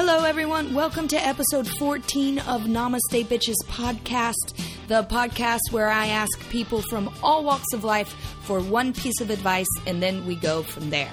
Hello, 0.00 0.22
everyone. 0.22 0.74
Welcome 0.74 1.08
to 1.08 1.16
episode 1.16 1.66
14 1.66 2.38
of 2.38 2.66
Namaste 2.66 3.24
Bitches 3.24 3.56
podcast, 3.66 4.54
the 4.86 5.02
podcast 5.02 5.72
where 5.72 5.88
I 5.88 6.06
ask 6.06 6.38
people 6.50 6.82
from 6.82 7.12
all 7.20 7.42
walks 7.42 7.72
of 7.74 7.82
life 7.82 8.10
for 8.42 8.60
one 8.60 8.92
piece 8.92 9.20
of 9.20 9.30
advice 9.30 9.66
and 9.88 10.00
then 10.00 10.24
we 10.24 10.36
go 10.36 10.62
from 10.62 10.90
there. 10.90 11.12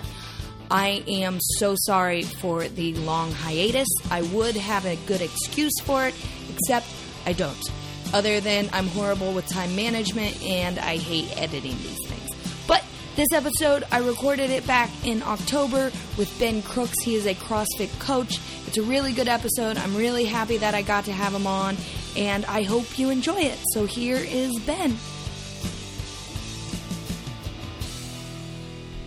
I 0.69 1.03
am 1.07 1.39
so 1.57 1.73
sorry 1.75 2.21
for 2.21 2.67
the 2.67 2.93
long 2.93 3.31
hiatus. 3.31 3.87
I 4.11 4.21
would 4.21 4.55
have 4.55 4.85
a 4.85 4.97
good 5.07 5.21
excuse 5.21 5.73
for 5.81 6.05
it, 6.05 6.13
except 6.53 6.85
I 7.25 7.33
don't. 7.33 7.71
Other 8.13 8.39
than 8.39 8.69
I'm 8.71 8.89
horrible 8.89 9.33
with 9.33 9.47
time 9.47 9.75
management 9.75 10.39
and 10.43 10.77
I 10.77 10.97
hate 10.97 11.35
editing 11.41 11.75
these 11.77 12.07
things. 12.07 12.29
But 12.67 12.83
this 13.15 13.31
episode, 13.31 13.83
I 13.91 13.99
recorded 13.99 14.49
it 14.51 14.67
back 14.67 14.91
in 15.07 15.23
October 15.23 15.85
with 16.17 16.35
Ben 16.37 16.61
Crooks. 16.61 17.01
He 17.01 17.15
is 17.15 17.25
a 17.25 17.33
CrossFit 17.33 17.97
coach. 17.99 18.39
It's 18.75 18.85
a 18.85 18.89
really 18.89 19.13
good 19.13 19.29
episode. 19.29 19.77
I'm 19.77 19.95
really 19.95 20.25
happy 20.25 20.57
that 20.57 20.75
I 20.75 20.81
got 20.81 21.05
to 21.05 21.13
have 21.13 21.33
him 21.33 21.47
on, 21.47 21.77
and 22.17 22.43
I 22.43 22.63
hope 22.63 22.99
you 22.99 23.09
enjoy 23.09 23.39
it. 23.39 23.57
So 23.71 23.85
here 23.85 24.17
is 24.17 24.51
Ben. 24.65 24.97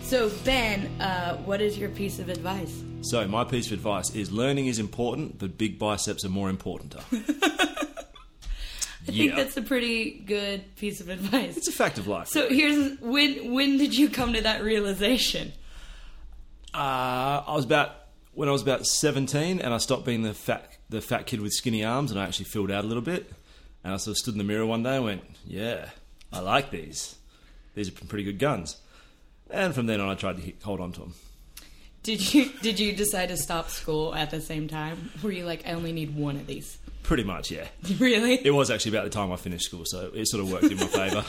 So, 0.01 0.31
Ben, 0.43 0.87
uh, 0.99 1.37
what 1.45 1.61
is 1.61 1.77
your 1.77 1.89
piece 1.89 2.17
of 2.17 2.29
advice? 2.29 2.83
So, 3.01 3.27
my 3.27 3.43
piece 3.43 3.67
of 3.67 3.73
advice 3.73 4.09
is 4.15 4.31
learning 4.31 4.65
is 4.65 4.79
important, 4.79 5.37
but 5.37 5.55
big 5.55 5.77
biceps 5.77 6.25
are 6.25 6.29
more 6.29 6.49
important. 6.49 6.95
I 7.11 7.15
think 9.05 9.35
that's 9.35 9.55
a 9.55 9.61
pretty 9.61 10.23
good 10.25 10.75
piece 10.77 10.99
of 10.99 11.09
advice. 11.09 11.57
It's 11.57 11.67
a 11.67 11.71
fact 11.71 11.99
of 11.99 12.07
life. 12.07 12.27
So 12.27 12.49
here's 12.49 12.99
when 13.01 13.53
when 13.53 13.77
did 13.77 13.95
you 13.95 14.09
come 14.09 14.33
to 14.33 14.41
that 14.41 14.63
realization? 14.63 15.53
Uh, 16.73 17.43
I 17.45 17.53
was 17.53 17.65
about 17.65 18.08
when 18.33 18.49
I 18.49 18.51
was 18.51 18.61
about 18.61 18.85
seventeen, 18.85 19.59
and 19.59 19.73
I 19.73 19.77
stopped 19.77 20.05
being 20.05 20.23
the 20.23 20.33
fat 20.33 20.77
the 20.89 21.01
fat 21.01 21.25
kid 21.25 21.41
with 21.41 21.53
skinny 21.53 21.83
arms, 21.83 22.11
and 22.11 22.19
I 22.19 22.25
actually 22.25 22.45
filled 22.45 22.71
out 22.71 22.83
a 22.83 22.87
little 22.87 23.03
bit. 23.03 23.31
And 23.83 23.93
I 23.93 23.97
sort 23.97 24.13
of 24.15 24.17
stood 24.17 24.33
in 24.33 24.37
the 24.39 24.43
mirror 24.43 24.65
one 24.65 24.83
day 24.83 24.97
and 24.97 25.05
went, 25.05 25.23
"Yeah, 25.45 25.89
I 26.33 26.39
like 26.39 26.71
these. 26.71 27.15
These 27.75 27.87
are 27.89 27.91
pretty 27.91 28.23
good 28.23 28.39
guns." 28.39 28.77
And 29.49 29.73
from 29.73 29.87
then 29.87 29.99
on, 29.99 30.09
I 30.09 30.15
tried 30.15 30.35
to 30.37 30.41
hit, 30.43 30.61
hold 30.63 30.79
on 30.79 30.91
to 30.93 30.99
them. 30.99 31.13
Did 32.03 32.33
you 32.33 32.51
did 32.61 32.79
you 32.79 32.93
decide 32.93 33.29
to 33.29 33.37
stop 33.37 33.69
school 33.69 34.13
at 34.15 34.31
the 34.31 34.41
same 34.41 34.67
time? 34.67 35.11
Were 35.21 35.31
you 35.31 35.45
like, 35.45 35.67
I 35.67 35.73
only 35.73 35.91
need 35.91 36.15
one 36.15 36.35
of 36.37 36.47
these? 36.47 36.77
Pretty 37.03 37.23
much, 37.23 37.51
yeah. 37.51 37.67
Really? 37.99 38.35
It 38.45 38.51
was 38.51 38.69
actually 38.69 38.95
about 38.95 39.05
the 39.05 39.09
time 39.09 39.31
I 39.31 39.35
finished 39.35 39.65
school, 39.65 39.83
so 39.85 40.11
it 40.13 40.27
sort 40.27 40.43
of 40.43 40.51
worked 40.51 40.65
in 40.65 40.77
my 40.77 40.85
favour. 40.85 41.25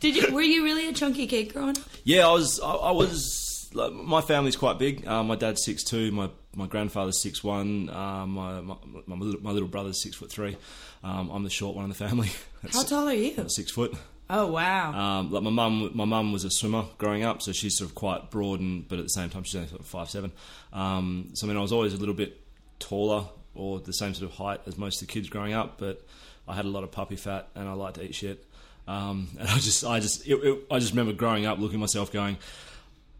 Did 0.00 0.16
you? 0.16 0.34
Were 0.34 0.42
you 0.42 0.64
really 0.64 0.88
a 0.88 0.92
chunky 0.92 1.26
kid 1.26 1.52
growing 1.52 1.70
up? 1.78 1.84
Yeah, 2.04 2.26
I 2.28 2.32
was. 2.32 2.60
I, 2.60 2.70
I 2.72 2.90
was. 2.92 3.47
Like, 3.78 3.92
my 3.92 4.20
family's 4.20 4.56
quite 4.56 4.78
big. 4.78 5.06
Um, 5.06 5.28
my 5.28 5.36
dad's 5.36 5.64
six 5.64 5.84
two. 5.84 6.10
My 6.10 6.30
my 6.54 6.66
grandfather's 6.66 7.22
six 7.22 7.44
one. 7.44 7.88
Um, 7.90 8.30
my, 8.30 8.60
my 8.60 8.76
my 9.06 9.16
little, 9.16 9.40
my 9.40 9.50
little 9.50 9.68
brother's 9.68 10.02
six 10.02 10.16
foot 10.16 10.30
three. 10.30 10.56
Um, 11.04 11.30
I'm 11.30 11.44
the 11.44 11.50
short 11.50 11.76
one 11.76 11.84
in 11.84 11.88
the 11.90 11.94
family. 11.94 12.30
How 12.72 12.82
tall 12.82 13.08
are 13.08 13.14
you? 13.14 13.48
Six 13.48 13.70
foot. 13.70 13.94
Oh 14.30 14.48
wow! 14.48 14.92
Um, 14.92 15.30
like 15.30 15.42
my 15.42 15.50
mum, 15.50 15.90
my 15.94 16.04
mum 16.04 16.32
was 16.32 16.44
a 16.44 16.50
swimmer 16.50 16.84
growing 16.98 17.24
up, 17.24 17.40
so 17.40 17.52
she's 17.52 17.78
sort 17.78 17.88
of 17.88 17.94
quite 17.94 18.30
broad, 18.30 18.60
and 18.60 18.86
but 18.86 18.98
at 18.98 19.04
the 19.04 19.10
same 19.10 19.30
time 19.30 19.44
she's 19.44 19.54
only 19.56 19.68
sort 19.68 19.80
of 19.80 19.86
five 19.86 20.10
seven. 20.10 20.32
Um, 20.72 21.30
so 21.32 21.46
I 21.46 21.48
mean, 21.48 21.56
I 21.56 21.62
was 21.62 21.72
always 21.72 21.94
a 21.94 21.96
little 21.96 22.14
bit 22.14 22.38
taller 22.78 23.24
or 23.54 23.80
the 23.80 23.92
same 23.92 24.14
sort 24.14 24.30
of 24.30 24.36
height 24.36 24.60
as 24.66 24.76
most 24.76 25.00
of 25.00 25.08
the 25.08 25.12
kids 25.12 25.28
growing 25.28 25.52
up, 25.52 25.78
but 25.78 26.06
I 26.46 26.54
had 26.54 26.64
a 26.64 26.68
lot 26.68 26.84
of 26.84 26.90
puppy 26.90 27.16
fat, 27.16 27.48
and 27.54 27.68
I 27.68 27.72
liked 27.72 27.96
to 27.96 28.04
eat 28.04 28.14
shit. 28.14 28.44
Um, 28.86 29.28
and 29.38 29.48
I 29.48 29.58
just, 29.58 29.84
I 29.84 30.00
just, 30.00 30.26
it, 30.26 30.34
it, 30.34 30.64
I 30.70 30.78
just 30.78 30.92
remember 30.92 31.12
growing 31.12 31.46
up, 31.46 31.58
looking 31.58 31.76
at 31.76 31.80
myself, 31.80 32.12
going, 32.12 32.38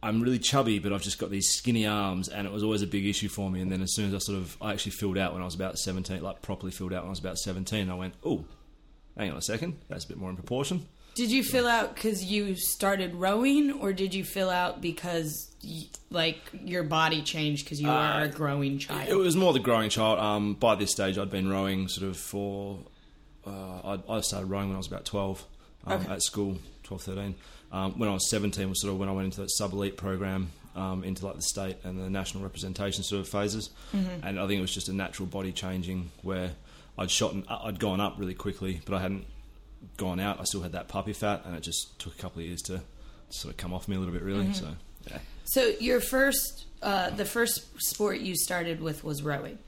"I'm 0.02 0.20
really 0.20 0.38
chubby, 0.38 0.78
but 0.78 0.92
I've 0.92 1.02
just 1.02 1.18
got 1.18 1.30
these 1.30 1.48
skinny 1.48 1.86
arms," 1.86 2.28
and 2.28 2.46
it 2.46 2.52
was 2.52 2.62
always 2.62 2.82
a 2.82 2.86
big 2.86 3.06
issue 3.06 3.28
for 3.28 3.50
me. 3.50 3.60
And 3.60 3.70
then 3.70 3.82
as 3.82 3.94
soon 3.94 4.08
as 4.08 4.14
I 4.14 4.18
sort 4.18 4.38
of, 4.38 4.56
I 4.60 4.72
actually 4.72 4.92
filled 4.92 5.18
out 5.18 5.32
when 5.32 5.42
I 5.42 5.44
was 5.44 5.54
about 5.54 5.78
17, 5.78 6.22
like 6.22 6.42
properly 6.42 6.72
filled 6.72 6.92
out 6.92 7.02
when 7.02 7.08
I 7.08 7.10
was 7.10 7.18
about 7.18 7.38
17, 7.38 7.90
I 7.90 7.94
went, 7.94 8.14
"Oh, 8.24 8.44
hang 9.16 9.30
on 9.30 9.36
a 9.36 9.42
second, 9.42 9.76
that's 9.88 10.04
a 10.04 10.08
bit 10.08 10.16
more 10.16 10.30
in 10.30 10.36
proportion." 10.36 10.86
Did 11.18 11.32
you 11.32 11.42
fill 11.42 11.66
out 11.66 11.96
because 11.96 12.22
you 12.22 12.54
started 12.54 13.12
rowing, 13.12 13.72
or 13.72 13.92
did 13.92 14.14
you 14.14 14.22
fill 14.22 14.50
out 14.50 14.80
because 14.80 15.52
like 16.10 16.38
your 16.52 16.84
body 16.84 17.22
changed 17.22 17.64
because 17.64 17.80
you 17.80 17.90
uh, 17.90 18.20
a 18.22 18.28
growing 18.28 18.78
child? 18.78 19.08
It 19.08 19.16
was 19.16 19.34
more 19.34 19.52
the 19.52 19.58
growing 19.58 19.90
child. 19.90 20.20
Um, 20.20 20.54
by 20.54 20.76
this 20.76 20.92
stage, 20.92 21.18
I'd 21.18 21.28
been 21.28 21.48
rowing 21.48 21.88
sort 21.88 22.08
of 22.08 22.16
for. 22.16 22.78
Uh, 23.44 23.96
I, 24.08 24.16
I, 24.16 24.20
started 24.20 24.46
rowing 24.46 24.68
when 24.68 24.76
I 24.76 24.78
was 24.78 24.86
about 24.86 25.06
twelve 25.06 25.44
um, 25.88 26.02
okay. 26.02 26.12
at 26.12 26.22
school, 26.22 26.58
12, 26.88 27.02
13. 27.02 27.34
Um, 27.70 27.98
when 27.98 28.08
I 28.08 28.12
was 28.12 28.28
seventeen 28.30 28.68
was 28.68 28.80
sort 28.80 28.92
of 28.92 28.98
when 28.98 29.08
I 29.08 29.12
went 29.12 29.26
into 29.26 29.40
that 29.42 29.50
sub 29.50 29.72
elite 29.72 29.96
program. 29.96 30.50
Um, 30.76 31.02
into 31.02 31.26
like 31.26 31.34
the 31.34 31.42
state 31.42 31.78
and 31.82 31.98
the 31.98 32.08
national 32.08 32.44
representation 32.44 33.02
sort 33.02 33.20
of 33.20 33.28
phases, 33.28 33.70
mm-hmm. 33.92 34.24
and 34.24 34.38
I 34.38 34.46
think 34.46 34.58
it 34.58 34.60
was 34.60 34.72
just 34.72 34.88
a 34.88 34.92
natural 34.92 35.26
body 35.26 35.50
changing 35.50 36.12
where 36.22 36.52
I'd 36.96 37.10
shot 37.10 37.32
and 37.32 37.44
I'd 37.48 37.80
gone 37.80 38.00
up 38.00 38.14
really 38.16 38.34
quickly, 38.34 38.80
but 38.84 38.94
I 38.94 39.00
hadn't 39.00 39.24
gone 39.96 40.20
out, 40.20 40.40
I 40.40 40.44
still 40.44 40.62
had 40.62 40.72
that 40.72 40.88
puppy 40.88 41.12
fat, 41.12 41.42
and 41.44 41.56
it 41.56 41.62
just 41.62 41.98
took 41.98 42.14
a 42.14 42.18
couple 42.18 42.40
of 42.40 42.46
years 42.46 42.62
to 42.62 42.82
sort 43.30 43.54
of 43.54 43.56
come 43.56 43.72
off 43.72 43.88
me 43.88 43.96
a 43.96 43.98
little 43.98 44.14
bit, 44.14 44.22
really. 44.22 44.44
Mm-hmm. 44.44 44.52
So, 44.52 44.68
yeah. 45.10 45.18
So 45.44 45.72
your 45.80 46.00
first, 46.00 46.66
uh, 46.82 47.10
the 47.10 47.24
first 47.24 47.80
sport 47.80 48.20
you 48.20 48.36
started 48.36 48.80
with 48.80 49.04
was 49.04 49.22
rowing, 49.22 49.58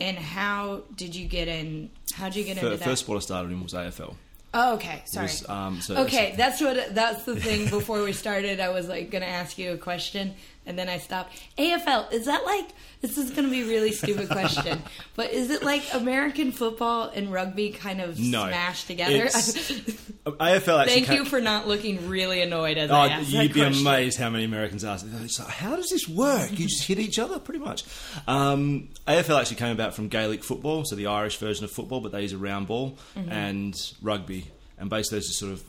and 0.00 0.18
how 0.18 0.82
did 0.96 1.14
you 1.14 1.26
get 1.26 1.48
in? 1.48 1.90
How 2.14 2.26
did 2.26 2.36
you 2.36 2.44
get 2.44 2.56
into 2.56 2.70
that? 2.70 2.84
First 2.84 3.02
sport 3.02 3.18
I 3.18 3.20
started 3.20 3.52
in 3.52 3.62
was 3.62 3.72
AFL. 3.72 4.16
Oh, 4.54 4.74
okay. 4.74 5.02
Sorry. 5.06 5.24
Was, 5.24 5.48
um, 5.48 5.80
so 5.80 5.96
okay, 6.04 6.34
that's 6.36 6.60
what 6.60 6.94
that's 6.94 7.24
the 7.24 7.36
thing. 7.36 7.70
Before 7.70 8.02
we 8.02 8.12
started, 8.12 8.60
I 8.60 8.68
was 8.68 8.86
like 8.88 9.10
going 9.10 9.22
to 9.22 9.28
ask 9.28 9.56
you 9.56 9.72
a 9.72 9.78
question, 9.78 10.34
and 10.66 10.78
then 10.78 10.88
I 10.88 10.98
stopped. 10.98 11.40
AFL 11.58 12.12
is 12.12 12.26
that 12.26 12.44
like 12.44 12.68
this 13.00 13.18
is 13.18 13.30
going 13.30 13.44
to 13.44 13.50
be 13.50 13.62
a 13.62 13.66
really 13.66 13.92
stupid 13.92 14.28
question, 14.28 14.82
but 15.16 15.30
is 15.32 15.50
it 15.50 15.62
like 15.62 15.82
American 15.92 16.52
football 16.52 17.10
and 17.14 17.32
rugby 17.32 17.70
kind 17.70 18.00
of 18.00 18.18
no, 18.18 18.46
smashed 18.46 18.86
together? 18.86 19.26
AFL. 19.26 20.32
Actually 20.40 20.86
Thank 20.86 21.10
you 21.10 21.24
for 21.24 21.40
not 21.40 21.66
looking 21.66 22.08
really 22.08 22.42
annoyed 22.42 22.78
as 22.78 22.90
oh, 22.90 22.94
I 22.94 23.08
asked 23.08 23.30
You'd 23.30 23.52
be 23.52 23.60
question. 23.60 23.86
amazed 23.86 24.18
how 24.18 24.30
many 24.30 24.44
Americans 24.44 24.84
ask. 24.84 25.04
Like, 25.06 25.48
how 25.48 25.76
does 25.76 25.90
this 25.90 26.08
work? 26.08 26.50
You 26.52 26.68
just 26.68 26.84
hit 26.84 26.98
each 26.98 27.18
other, 27.18 27.38
pretty 27.38 27.60
much. 27.60 27.84
Um, 28.26 28.88
AFL 29.08 29.40
actually 29.40 29.56
came 29.56 29.72
about 29.72 29.94
from 29.94 30.08
Gaelic 30.08 30.44
football, 30.44 30.84
so 30.84 30.94
the 30.94 31.06
Irish 31.06 31.38
version 31.38 31.64
of 31.64 31.70
football, 31.70 32.00
but 32.00 32.12
they 32.12 32.22
use 32.22 32.32
a 32.32 32.38
round 32.38 32.68
ball 32.68 32.98
mm-hmm. 33.16 33.30
and 33.30 33.92
rugby 34.00 34.46
and 34.82 34.90
basically 34.90 35.18
those 35.18 35.30
are 35.30 35.34
sort 35.34 35.52
of 35.52 35.62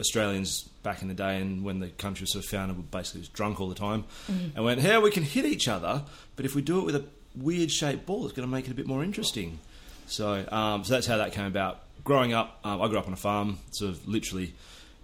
Australians 0.00 0.70
back 0.84 1.02
in 1.02 1.08
the 1.08 1.14
day 1.14 1.40
and 1.40 1.64
when 1.64 1.80
the 1.80 1.88
country 1.88 2.22
was 2.22 2.32
sort 2.32 2.44
of 2.44 2.50
founded 2.50 2.76
were 2.76 2.84
basically 2.84 3.22
was 3.22 3.28
drunk 3.28 3.60
all 3.60 3.68
the 3.68 3.74
time 3.74 4.04
mm. 4.30 4.54
and 4.54 4.64
went, 4.64 4.80
"Here 4.80 5.00
we 5.00 5.10
can 5.10 5.24
hit 5.24 5.44
each 5.44 5.66
other, 5.66 6.04
but 6.36 6.44
if 6.44 6.54
we 6.54 6.62
do 6.62 6.78
it 6.78 6.84
with 6.84 6.94
a 6.94 7.04
weird 7.34 7.72
shaped 7.72 8.06
ball, 8.06 8.24
it's 8.26 8.34
going 8.34 8.48
to 8.48 8.52
make 8.52 8.66
it 8.66 8.70
a 8.70 8.74
bit 8.74 8.86
more 8.86 9.02
interesting." 9.02 9.58
So, 10.06 10.46
um, 10.52 10.84
so 10.84 10.94
that's 10.94 11.06
how 11.06 11.16
that 11.16 11.32
came 11.32 11.46
about. 11.46 11.80
Growing 12.04 12.34
up, 12.34 12.60
um, 12.62 12.80
I 12.80 12.88
grew 12.88 12.98
up 12.98 13.08
on 13.08 13.14
a 13.14 13.16
farm, 13.16 13.58
sort 13.72 13.90
of 13.90 14.06
literally 14.06 14.54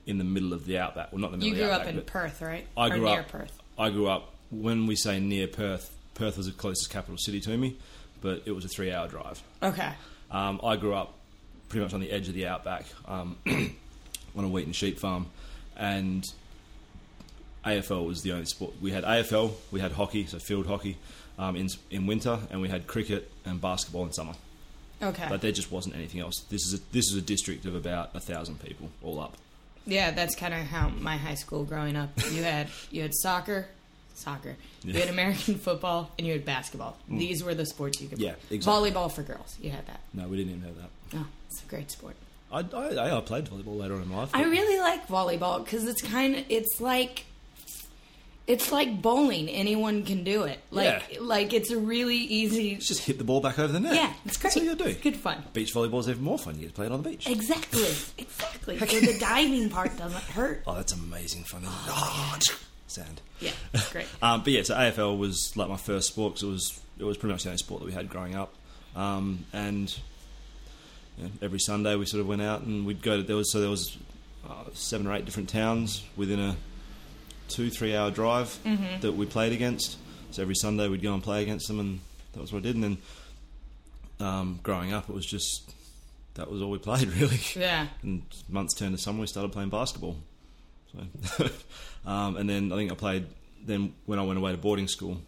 in 0.06 0.18
the 0.18 0.24
middle 0.24 0.52
of 0.52 0.66
the 0.66 0.78
outback. 0.78 1.12
Well, 1.12 1.20
not 1.20 1.32
the 1.32 1.38
middle. 1.38 1.48
You 1.48 1.56
grew 1.56 1.72
outback, 1.72 1.88
up 1.88 1.94
in 1.94 2.02
Perth, 2.02 2.42
right? 2.42 2.66
I 2.76 2.91
grew 2.91 3.06
or 3.06 3.10
near 3.10 3.20
up, 3.20 3.28
Perth. 3.28 3.58
I 3.78 3.91
grew 3.91 4.06
up 4.06 4.34
when 4.50 4.86
we 4.86 4.94
say 4.94 5.18
near 5.18 5.48
Perth. 5.48 5.97
Perth 6.14 6.36
was 6.36 6.47
the 6.47 6.52
closest 6.52 6.91
capital 6.91 7.16
city 7.16 7.41
to 7.41 7.56
me, 7.56 7.78
but 8.20 8.42
it 8.44 8.52
was 8.52 8.66
a 8.66 8.68
three-hour 8.68 9.08
drive. 9.08 9.42
Okay. 9.62 9.91
Um, 10.30 10.60
I 10.62 10.76
grew 10.76 10.94
up 10.94 11.14
pretty 11.70 11.84
much 11.84 11.94
on 11.94 12.00
the 12.00 12.10
edge 12.10 12.28
of 12.28 12.34
the 12.34 12.47
outback. 12.47 12.84
Um, 13.06 13.36
on 14.36 14.44
a 14.44 14.48
wheat 14.48 14.66
and 14.66 14.74
sheep 14.74 14.98
farm, 14.98 15.26
and 15.80 16.24
AFL 17.64 18.06
was 18.06 18.22
the 18.22 18.32
only 18.32 18.44
sport. 18.44 18.74
We 18.80 18.92
had 18.92 19.02
AFL, 19.02 19.52
we 19.72 19.80
had 19.80 19.92
hockey, 19.92 20.26
so 20.26 20.38
field 20.38 20.66
hockey, 20.66 20.98
um, 21.38 21.56
in 21.56 21.68
in 21.91 22.06
winter, 22.06 22.38
and 22.50 22.60
we 22.60 22.68
had 22.68 22.86
cricket 22.86 23.30
and 23.44 23.60
basketball 23.60 24.04
in 24.04 24.12
summer. 24.12 24.34
Okay, 25.02 25.26
but 25.28 25.41
there 25.41 25.50
just 25.50 25.72
wasn't 25.72 25.96
anything 25.96 26.20
else. 26.20 26.44
This 26.50 26.66
is 26.66 26.74
a, 26.74 26.92
this 26.92 27.10
is 27.10 27.16
a 27.16 27.22
district 27.22 27.64
of 27.64 27.74
about 27.74 28.10
a 28.14 28.20
thousand 28.20 28.62
people 28.62 28.91
all 29.02 29.18
up. 29.18 29.36
Yeah, 29.86 30.10
that's 30.10 30.36
kind 30.36 30.52
of 30.52 30.60
how 30.60 30.91
my 30.91 31.16
high 31.16 31.34
school 31.34 31.64
growing 31.64 31.97
up. 31.97 32.10
You 32.30 32.42
had 32.42 32.68
you 32.91 33.00
had 33.02 33.14
soccer, 33.14 33.66
soccer. 34.14 34.56
Yeah. 34.84 34.94
You 34.94 35.00
had 35.00 35.08
American 35.08 35.54
football 35.56 36.10
and 36.18 36.26
you 36.26 36.34
had 36.34 36.44
basketball. 36.44 36.98
Mm. 37.10 37.18
These 37.18 37.42
were 37.42 37.54
the 37.54 37.66
sports 37.66 38.00
you 38.00 38.09
could. 38.09 38.18
Yeah, 38.18 38.34
exactly. 38.50 38.91
Volleyball 38.91 39.10
for 39.10 39.22
girls. 39.22 39.56
You 39.60 39.71
had 39.71 39.86
that. 39.86 40.00
No, 40.12 40.28
we 40.28 40.36
didn't 40.36 40.53
even 40.56 40.65
have 40.65 40.76
that. 40.76 40.91
Oh, 41.16 41.26
it's 41.48 41.62
a 41.62 41.66
great 41.66 41.91
sport. 41.91 42.16
I, 42.52 42.60
I, 42.60 43.16
I 43.16 43.20
played 43.20 43.47
volleyball 43.47 43.78
later 43.78 43.94
on 43.94 44.02
in 44.02 44.12
life. 44.12 44.30
I 44.34 44.44
really 44.44 44.78
like 44.78 45.06
volleyball 45.06 45.64
because 45.64 45.86
it's 45.86 46.02
kind 46.02 46.36
of 46.36 46.44
it's 46.48 46.80
like 46.80 47.24
it's 48.50 48.72
like 48.72 49.00
bowling. 49.00 49.48
Anyone 49.48 50.02
can 50.04 50.24
do 50.24 50.42
it. 50.42 50.58
Like 50.72 51.04
yeah. 51.12 51.18
like 51.20 51.52
it's 51.52 51.70
a 51.70 51.78
really 51.78 52.16
easy. 52.16 52.72
It's 52.72 52.88
just 52.88 53.04
hit 53.04 53.18
the 53.18 53.24
ball 53.24 53.41
back 53.41 53.58
over 53.58 53.72
the 53.72 53.78
net. 53.78 53.94
Yeah, 53.94 54.12
it's 54.24 54.36
great. 54.36 54.54
That's 54.54 54.56
all 54.56 54.64
you 54.64 54.74
do. 54.74 54.84
It's 54.84 55.00
good 55.00 55.16
fun. 55.16 55.44
Beach 55.52 55.72
volleyball 55.72 56.00
is 56.00 56.08
even 56.08 56.24
more 56.24 56.38
fun. 56.38 56.56
You 56.56 56.62
get 56.62 56.68
to 56.68 56.74
play 56.74 56.86
it 56.86 56.92
on 56.92 57.02
the 57.02 57.10
beach. 57.10 57.28
Exactly, 57.28 57.82
exactly. 58.18 58.76
the 58.76 59.16
diving 59.20 59.70
part 59.70 59.97
doesn't 59.97 60.22
hurt. 60.22 60.64
Oh, 60.66 60.74
that's 60.74 60.92
amazing 60.92 61.44
fun. 61.44 61.62
Oh, 61.64 61.86
oh 61.88 62.38
yeah. 62.38 62.56
Sand. 62.88 63.20
Yeah, 63.38 63.52
great. 63.92 64.06
um, 64.20 64.42
but 64.42 64.52
yeah, 64.52 64.62
so 64.64 64.74
AFL 64.74 65.16
was 65.16 65.56
like 65.56 65.68
my 65.68 65.76
first 65.76 66.08
sport 66.08 66.34
because 66.34 66.42
it 66.42 66.50
was 66.50 66.80
it 66.98 67.04
was 67.04 67.16
pretty 67.16 67.32
much 67.32 67.44
the 67.44 67.50
only 67.50 67.58
sport 67.58 67.80
that 67.82 67.86
we 67.86 67.92
had 67.92 68.10
growing 68.10 68.34
up, 68.34 68.52
um, 68.97 69.44
and 69.52 69.97
every 71.43 71.59
Sunday 71.59 71.97
we 71.97 72.07
sort 72.07 72.21
of 72.21 72.27
went 72.27 72.43
out 72.43 72.63
and 72.63 72.87
we'd 72.87 73.03
go 73.03 73.17
to 73.17 73.22
there 73.22 73.37
was 73.37 73.53
so 73.53 73.61
there 73.61 73.71
was 73.71 73.97
uh, 74.49 74.65
seven 74.72 75.07
or 75.07 75.15
eight 75.15 75.25
different 75.25 75.49
towns 75.49 76.05
within 76.17 76.41
a 76.41 76.57
two 77.49 77.71
three 77.71 77.95
hour 77.95 78.11
drive 78.11 78.59
mm-hmm. 78.65 79.01
that 79.01 79.13
we 79.13 79.27
played 79.27 79.53
against. 79.53 79.99
So 80.31 80.43
every 80.43 80.55
Sunday 80.55 80.89
we'd 80.89 81.03
go 81.03 81.13
and 81.13 81.22
play 81.22 81.43
against 81.43 81.67
them, 81.69 81.81
and 81.81 82.01
that 82.33 82.41
was 82.41 82.53
what 82.53 82.61
I 82.61 82.63
did. 82.63 82.77
And 82.77 82.84
then 82.84 82.99
um, 84.21 84.61
growing 84.63 84.93
up, 84.93 85.11
it 85.11 85.15
was 85.15 85.27
just 85.27 85.72
that 86.34 86.51
was 86.51 86.63
all 86.63 86.71
we 86.71 86.78
played 86.78 87.09
really. 87.21 87.41
Yeah. 87.55 87.89
And 88.03 88.22
months 88.49 88.75
turned 88.75 88.97
to 88.97 89.03
summer, 89.03 89.21
we 89.21 89.27
started 89.27 89.53
playing 89.53 89.71
basketball. 89.71 90.17
So, 90.93 91.49
um, 92.07 92.37
and 92.37 92.49
then 92.49 92.72
I 92.72 92.77
think 92.77 92.93
I 92.93 92.95
played. 92.95 93.27
Then 93.63 93.95
when 94.07 94.19
I 94.19 94.22
went 94.22 94.39
away 94.39 94.53
to 94.53 94.59
boarding 94.59 94.89
school, 94.89 95.21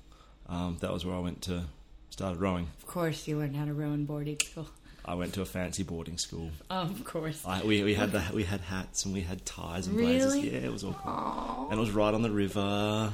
um, 0.48 0.78
that 0.80 0.90
was 0.92 1.04
where 1.04 1.14
I 1.14 1.18
went 1.18 1.42
to 1.42 1.64
started 2.10 2.40
rowing. 2.40 2.68
Of 2.78 2.86
course, 2.86 3.26
you 3.26 3.38
learned 3.38 3.56
how 3.56 3.64
to 3.64 3.74
row 3.74 3.92
in 3.92 4.04
boarding 4.04 4.38
school. 4.38 4.68
I 5.04 5.14
went 5.14 5.34
to 5.34 5.42
a 5.42 5.44
fancy 5.44 5.82
boarding 5.82 6.16
school. 6.18 6.50
Of 6.70 7.04
course. 7.04 7.42
I, 7.46 7.62
we, 7.62 7.82
we 7.82 7.94
had 7.94 8.12
the, 8.12 8.22
we 8.32 8.44
had 8.44 8.60
hats 8.60 9.04
and 9.04 9.12
we 9.12 9.20
had 9.22 9.44
ties 9.44 9.86
and 9.88 9.96
blazers. 9.96 10.36
Yeah, 10.36 10.52
it 10.60 10.72
was 10.72 10.84
all 10.84 10.94
cool. 10.94 11.68
And 11.70 11.78
it 11.78 11.80
was 11.80 11.90
right 11.90 12.14
on 12.14 12.22
the 12.22 12.30
river. 12.30 13.12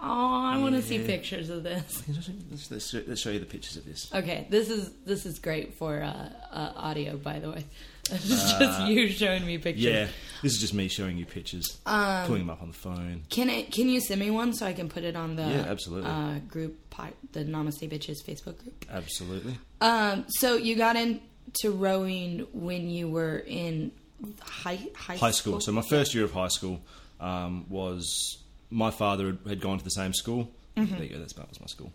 Oh, 0.00 0.42
I 0.44 0.58
want 0.58 0.76
to 0.76 0.82
see 0.82 1.00
pictures 1.00 1.50
of 1.50 1.64
this. 1.64 2.04
Let's, 2.50 2.70
let's, 2.70 2.90
show- 2.90 3.02
let's 3.06 3.20
show 3.20 3.30
you 3.30 3.40
the 3.40 3.46
pictures 3.46 3.76
of 3.76 3.84
this. 3.84 4.08
Okay, 4.14 4.46
this 4.48 4.70
is 4.70 4.90
this 5.04 5.26
is 5.26 5.40
great 5.40 5.74
for 5.74 6.00
uh, 6.00 6.28
uh, 6.52 6.72
audio, 6.76 7.16
by 7.16 7.40
the 7.40 7.50
way. 7.50 7.64
It's 8.12 8.52
just 8.58 8.82
you 8.88 9.08
showing 9.08 9.46
me 9.46 9.58
pictures. 9.58 9.86
Uh, 9.86 9.88
Yeah, 9.90 10.06
this 10.42 10.52
is 10.54 10.60
just 10.60 10.74
me 10.74 10.88
showing 10.88 11.18
you 11.18 11.26
pictures, 11.26 11.78
Um, 11.86 12.26
pulling 12.26 12.42
them 12.42 12.50
up 12.50 12.62
on 12.62 12.68
the 12.68 12.74
phone. 12.74 13.22
Can 13.30 13.50
it? 13.50 13.70
Can 13.72 13.88
you 13.88 14.00
send 14.00 14.20
me 14.20 14.30
one 14.30 14.52
so 14.54 14.66
I 14.66 14.72
can 14.72 14.88
put 14.88 15.04
it 15.04 15.16
on 15.16 15.36
the 15.36 15.42
Yeah, 15.42 15.66
absolutely. 15.68 16.10
uh, 16.10 16.38
group, 16.48 16.76
the 17.32 17.44
Namaste 17.44 17.88
Bitches 17.90 18.22
Facebook 18.26 18.58
group? 18.62 18.84
Absolutely. 18.90 19.58
Um, 19.80 20.24
so 20.28 20.56
you 20.56 20.74
got 20.76 20.96
into 20.96 21.70
rowing 21.72 22.46
when 22.52 22.88
you 22.90 23.08
were 23.08 23.38
in 23.46 23.92
high 24.40 24.80
high, 24.96 25.16
High 25.16 25.30
school. 25.30 25.60
So 25.60 25.72
my 25.72 25.82
first 25.82 26.14
year 26.14 26.24
of 26.24 26.32
high 26.32 26.48
school 26.48 26.80
um, 27.20 27.66
was 27.68 28.38
my 28.70 28.90
father 28.90 29.26
had- 29.26 29.38
had 29.46 29.60
gone 29.60 29.78
to 29.78 29.84
the 29.84 29.90
same 29.90 30.12
school. 30.14 30.50
Mm-hmm. 30.76 30.94
There 30.94 31.02
you 31.04 31.10
go. 31.10 31.18
That's 31.18 31.32
that 31.34 31.48
was 31.48 31.60
my 31.60 31.66
school. 31.66 31.92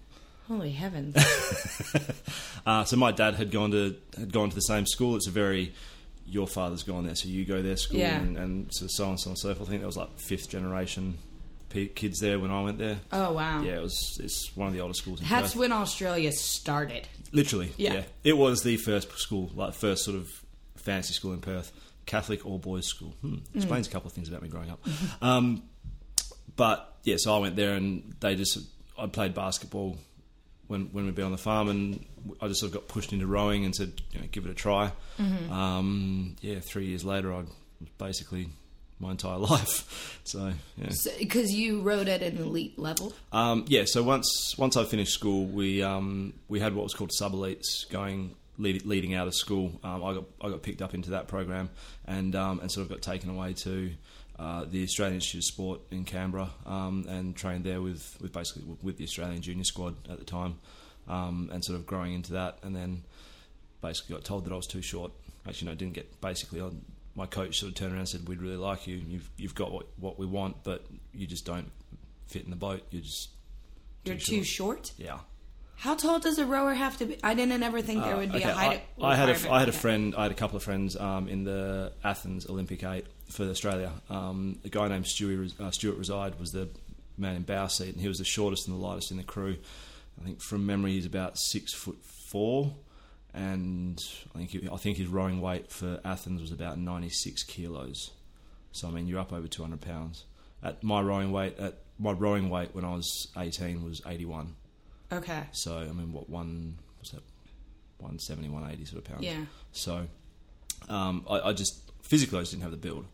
Holy 0.48 0.72
heavens! 0.72 1.16
Uh, 2.66 2.86
so 2.86 2.96
my 2.96 3.12
dad 3.12 3.36
had 3.36 3.52
gone 3.52 3.72
to 3.72 3.94
had 4.18 4.32
gone 4.32 4.50
to 4.50 4.56
the 4.56 4.62
same 4.62 4.86
school. 4.86 5.18
It's 5.18 5.28
a 5.28 5.32
very 5.32 5.74
your 6.26 6.48
father's 6.48 6.84
gone 6.84 7.06
there, 7.06 7.16
so 7.16 7.28
you 7.28 7.46
go 7.46 7.62
there 7.62 7.78
school, 7.78 8.00
Yeah. 8.00 8.18
and, 8.20 8.38
and 8.38 8.74
so, 8.74 8.88
so 8.88 9.04
on 9.06 9.10
and 9.12 9.20
so 9.20 9.30
on 9.32 9.36
so 9.36 9.54
forth. 9.56 9.68
I 9.68 9.72
think 9.72 9.82
that 9.82 9.88
was 9.88 9.98
like 9.98 10.18
fifth 10.20 10.50
generation 10.50 11.18
pe- 11.70 11.88
kids 11.88 12.20
there 12.20 12.40
when 12.40 12.50
I 12.52 12.62
went 12.64 12.78
there. 12.78 13.00
Oh 13.12 13.34
wow! 13.34 13.62
Yeah, 13.62 13.78
it 13.78 13.82
was. 13.82 14.20
It's 14.24 14.56
one 14.56 14.68
of 14.68 14.74
the 14.74 14.80
oldest 14.82 15.02
schools 15.02 15.22
in 15.22 15.28
That's 15.28 15.54
Perth. 15.54 15.60
when 15.60 15.72
Australia 15.72 16.32
started. 16.32 17.08
Literally, 17.32 17.72
Yeah. 17.78 17.94
yeah. 17.94 18.04
It 18.24 18.38
was 18.38 18.64
the 18.64 18.78
first 18.78 19.12
school, 19.20 19.52
like 19.56 19.74
first 19.74 20.06
sort 20.06 20.16
of 20.18 20.30
fancy 20.76 21.14
school 21.14 21.34
in 21.34 21.40
Perth, 21.42 21.72
Catholic 22.06 22.46
all 22.46 22.58
boys 22.60 22.86
school. 22.88 23.14
Hmm. 23.22 23.38
Explains 23.56 23.88
a 23.88 23.92
couple 23.92 24.08
of 24.08 24.14
things 24.14 24.30
about 24.30 24.42
me 24.44 24.50
growing 24.50 24.70
up. 24.70 24.80
um, 25.22 25.64
but 26.56 26.96
yeah, 27.04 27.16
so 27.18 27.36
I 27.36 27.40
went 27.40 27.56
there 27.56 27.74
and 27.74 28.14
they 28.20 28.36
just 28.36 28.60
I 28.98 29.08
played 29.08 29.34
basketball 29.34 29.98
when 30.68 30.86
when 30.92 31.06
we'd 31.06 31.16
be 31.16 31.22
on 31.22 31.32
the 31.32 31.38
farm, 31.38 31.70
and 31.70 32.06
I 32.42 32.48
just 32.48 32.60
sort 32.60 32.74
of 32.74 32.74
got 32.74 32.88
pushed 32.88 33.14
into 33.14 33.28
rowing 33.28 33.66
and 33.66 33.76
said, 33.76 34.02
you 34.12 34.20
know, 34.20 34.28
give 34.32 34.46
it 34.46 34.52
a 34.52 34.56
try. 34.56 34.92
Um, 35.52 36.36
yeah, 36.42 36.60
three 36.60 36.86
years 36.86 37.04
later, 37.04 37.34
I 37.34 37.40
was 37.40 37.48
basically 37.98 38.50
my 39.00 39.12
entire 39.12 39.38
life. 39.52 40.20
So 40.24 40.54
yeah. 40.78 40.90
Because 41.20 41.54
you 41.54 41.82
rowed 41.82 42.08
at 42.08 42.24
an 42.24 42.38
elite 42.38 42.80
level. 42.80 43.14
Um, 43.32 43.66
yeah, 43.68 43.84
so 43.86 44.02
once 44.04 44.56
once 44.58 44.78
I 44.78 44.86
finished 44.86 45.14
school, 45.14 45.46
we 45.46 45.84
um, 45.84 46.34
we 46.48 46.60
had 46.60 46.74
what 46.74 46.84
was 46.84 46.94
called 46.94 47.12
sub 47.14 47.34
elites 47.34 47.90
going 47.90 48.36
lead, 48.58 48.86
leading 48.86 49.14
out 49.14 49.28
of 49.28 49.36
school. 49.36 49.80
Um, 49.84 50.04
I 50.04 50.14
got 50.14 50.24
I 50.42 50.50
got 50.50 50.64
picked 50.64 50.82
up 50.82 50.94
into 50.94 51.12
that 51.12 51.28
program 51.28 51.70
and 52.06 52.36
um, 52.36 52.60
and 52.60 52.72
sort 52.72 52.86
of 52.86 52.90
got 52.90 53.02
taken 53.02 53.30
away 53.30 53.54
to 53.64 53.92
uh, 54.44 54.66
the 54.66 54.84
Australian 54.84 55.16
Institute 55.16 55.40
of 55.40 55.46
Sport 55.46 55.82
in 55.92 56.04
Canberra 56.06 56.50
um, 56.66 57.06
and 57.08 57.36
trained 57.36 57.64
there 57.64 57.82
with, 57.82 58.18
with 58.22 58.32
basically 58.34 58.64
with 58.82 58.98
the 58.98 59.04
Australian 59.06 59.42
junior 59.42 59.64
squad 59.64 59.96
at 60.10 60.20
the 60.20 60.26
time, 60.26 60.60
um, 61.08 61.50
and 61.54 61.64
sort 61.64 61.80
of 61.80 61.86
growing 61.86 62.14
into 62.14 62.34
that, 62.34 62.58
and 62.64 62.76
then 62.76 63.04
basically 63.82 64.16
got 64.16 64.24
told 64.26 64.46
that 64.46 64.52
I 64.54 64.56
was 64.56 64.68
too 64.68 64.82
short. 64.82 65.12
Actually, 65.48 65.70
no, 65.70 65.76
didn't 65.76 65.94
get 65.94 66.20
basically. 66.22 66.62
I, 66.62 66.70
my 67.16 67.26
coach 67.28 67.60
sort 67.60 67.70
of 67.72 67.76
turned 67.76 67.92
around 67.92 68.00
and 68.00 68.10
said, 68.10 68.28
"We'd 68.28 68.42
really 68.42 68.58
like 68.58 68.88
you. 68.88 68.96
You've 68.96 69.30
you've 69.38 69.56
got 69.56 69.72
what 69.72 69.86
what 69.98 70.18
we 70.20 70.26
want, 70.26 70.64
but 70.64 70.86
you 71.14 71.28
just 71.28 71.46
don't 71.46 71.72
fit 72.28 72.44
in 72.44 72.50
the 72.50 72.56
boat. 72.56 72.82
You're 72.92 73.02
just 73.04 73.30
You're 74.06 74.16
Too 74.16 74.38
too 74.38 74.44
short. 74.44 74.92
yeah." 74.98 75.20
How 75.76 75.96
tall 75.96 76.20
does 76.20 76.38
a 76.40 76.46
rower 76.46 76.74
have 76.74 76.98
to 77.00 77.06
be? 77.06 77.18
I 77.24 77.34
didn't 77.34 77.62
ever 77.62 77.82
think 77.82 78.04
there 78.04 78.14
Uh, 78.16 78.20
would 78.20 78.32
be 78.32 78.38
okay, 78.38 78.50
a 78.50 78.54
height. 78.54 78.82
I, 79.02 79.08
I 79.12 79.16
had 79.16 79.30
a 79.30 79.52
I 79.52 79.60
had 79.60 79.70
a 79.70 79.74
friend. 79.74 80.16
I 80.16 80.24
had 80.24 80.32
a 80.32 80.36
couple 80.36 80.56
of 80.56 80.64
friends 80.64 80.96
um, 80.96 81.28
in 81.28 81.44
the 81.44 81.92
Athens 82.04 82.48
Olympic 82.50 82.84
eight 82.84 83.06
for 83.34 83.44
Australia. 83.44 83.92
Um, 84.10 84.60
a 84.64 84.70
guy 84.70 84.88
named 84.88 85.08
Stuart, 85.08 85.60
uh, 85.60 85.72
Stuart 85.72 85.98
Reside 85.98 86.40
was 86.40 86.52
the 86.52 86.70
man 87.18 87.36
in 87.36 87.44
bow 87.44 87.68
seat, 87.68 87.94
and 87.94 88.02
he 88.02 88.08
was 88.08 88.20
the 88.20 88.26
shortest 88.26 88.68
and 88.68 88.78
the 88.78 88.82
lightest 88.82 89.12
in 89.12 89.18
the 89.18 89.24
crew. 89.24 89.58
I 90.20 90.26
think 90.26 90.42
from 90.42 90.66
memory, 90.66 90.94
he's 90.94 91.06
about 91.06 91.38
six 91.38 91.74
foot 91.74 92.04
four, 92.04 92.76
and 93.34 94.00
I 94.34 94.38
think 94.38 94.50
he, 94.52 94.70
I 94.72 94.78
think 94.78 94.98
his 94.98 95.08
rowing 95.08 95.42
weight 95.42 95.72
for 95.72 96.00
Athens 96.06 96.42
was 96.42 96.52
about 96.52 96.78
ninety 96.78 97.10
six 97.10 97.44
kilos. 97.44 98.12
So 98.72 98.88
I 98.88 98.92
mean, 98.92 99.08
you're 99.08 99.20
up 99.20 99.34
over 99.34 99.48
two 99.48 99.64
hundred 99.64 99.82
pounds. 99.82 100.26
At 100.64 100.84
my 100.84 101.02
rowing 101.02 101.32
weight, 101.32 101.58
at 101.60 101.80
my 102.00 102.12
rowing 102.12 102.50
weight 102.50 102.70
when 102.74 102.86
I 102.86 102.94
was 102.94 103.28
eighteen 103.38 103.84
was 103.84 104.02
eighty 104.08 104.26
one. 104.26 104.56
Okay. 105.12 105.44
So 105.52 105.78
I 105.78 105.92
mean, 105.92 106.14
what 106.14 106.30
one 106.30 106.78
was 107.00 107.12
that? 107.12 107.22
170, 108.04 108.50
180 108.50 108.86
sort 108.86 109.06
of 109.06 109.10
pounds. 109.10 109.24
Yeah. 109.24 109.46
So 109.72 110.08
um, 110.90 111.26
I, 111.30 111.40
I 111.40 111.54
just 111.54 111.92
physically 112.02 112.40
I 112.40 112.42
just 112.42 112.52
didn't 112.52 112.64
have 112.64 112.72
the 112.72 112.78
build. 112.78 113.06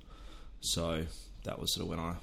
So 0.61 1.06
that 1.44 1.59
was 1.59 1.73
sort 1.73 1.85
of 1.85 1.89
when 1.89 2.00
I, 2.00 2.15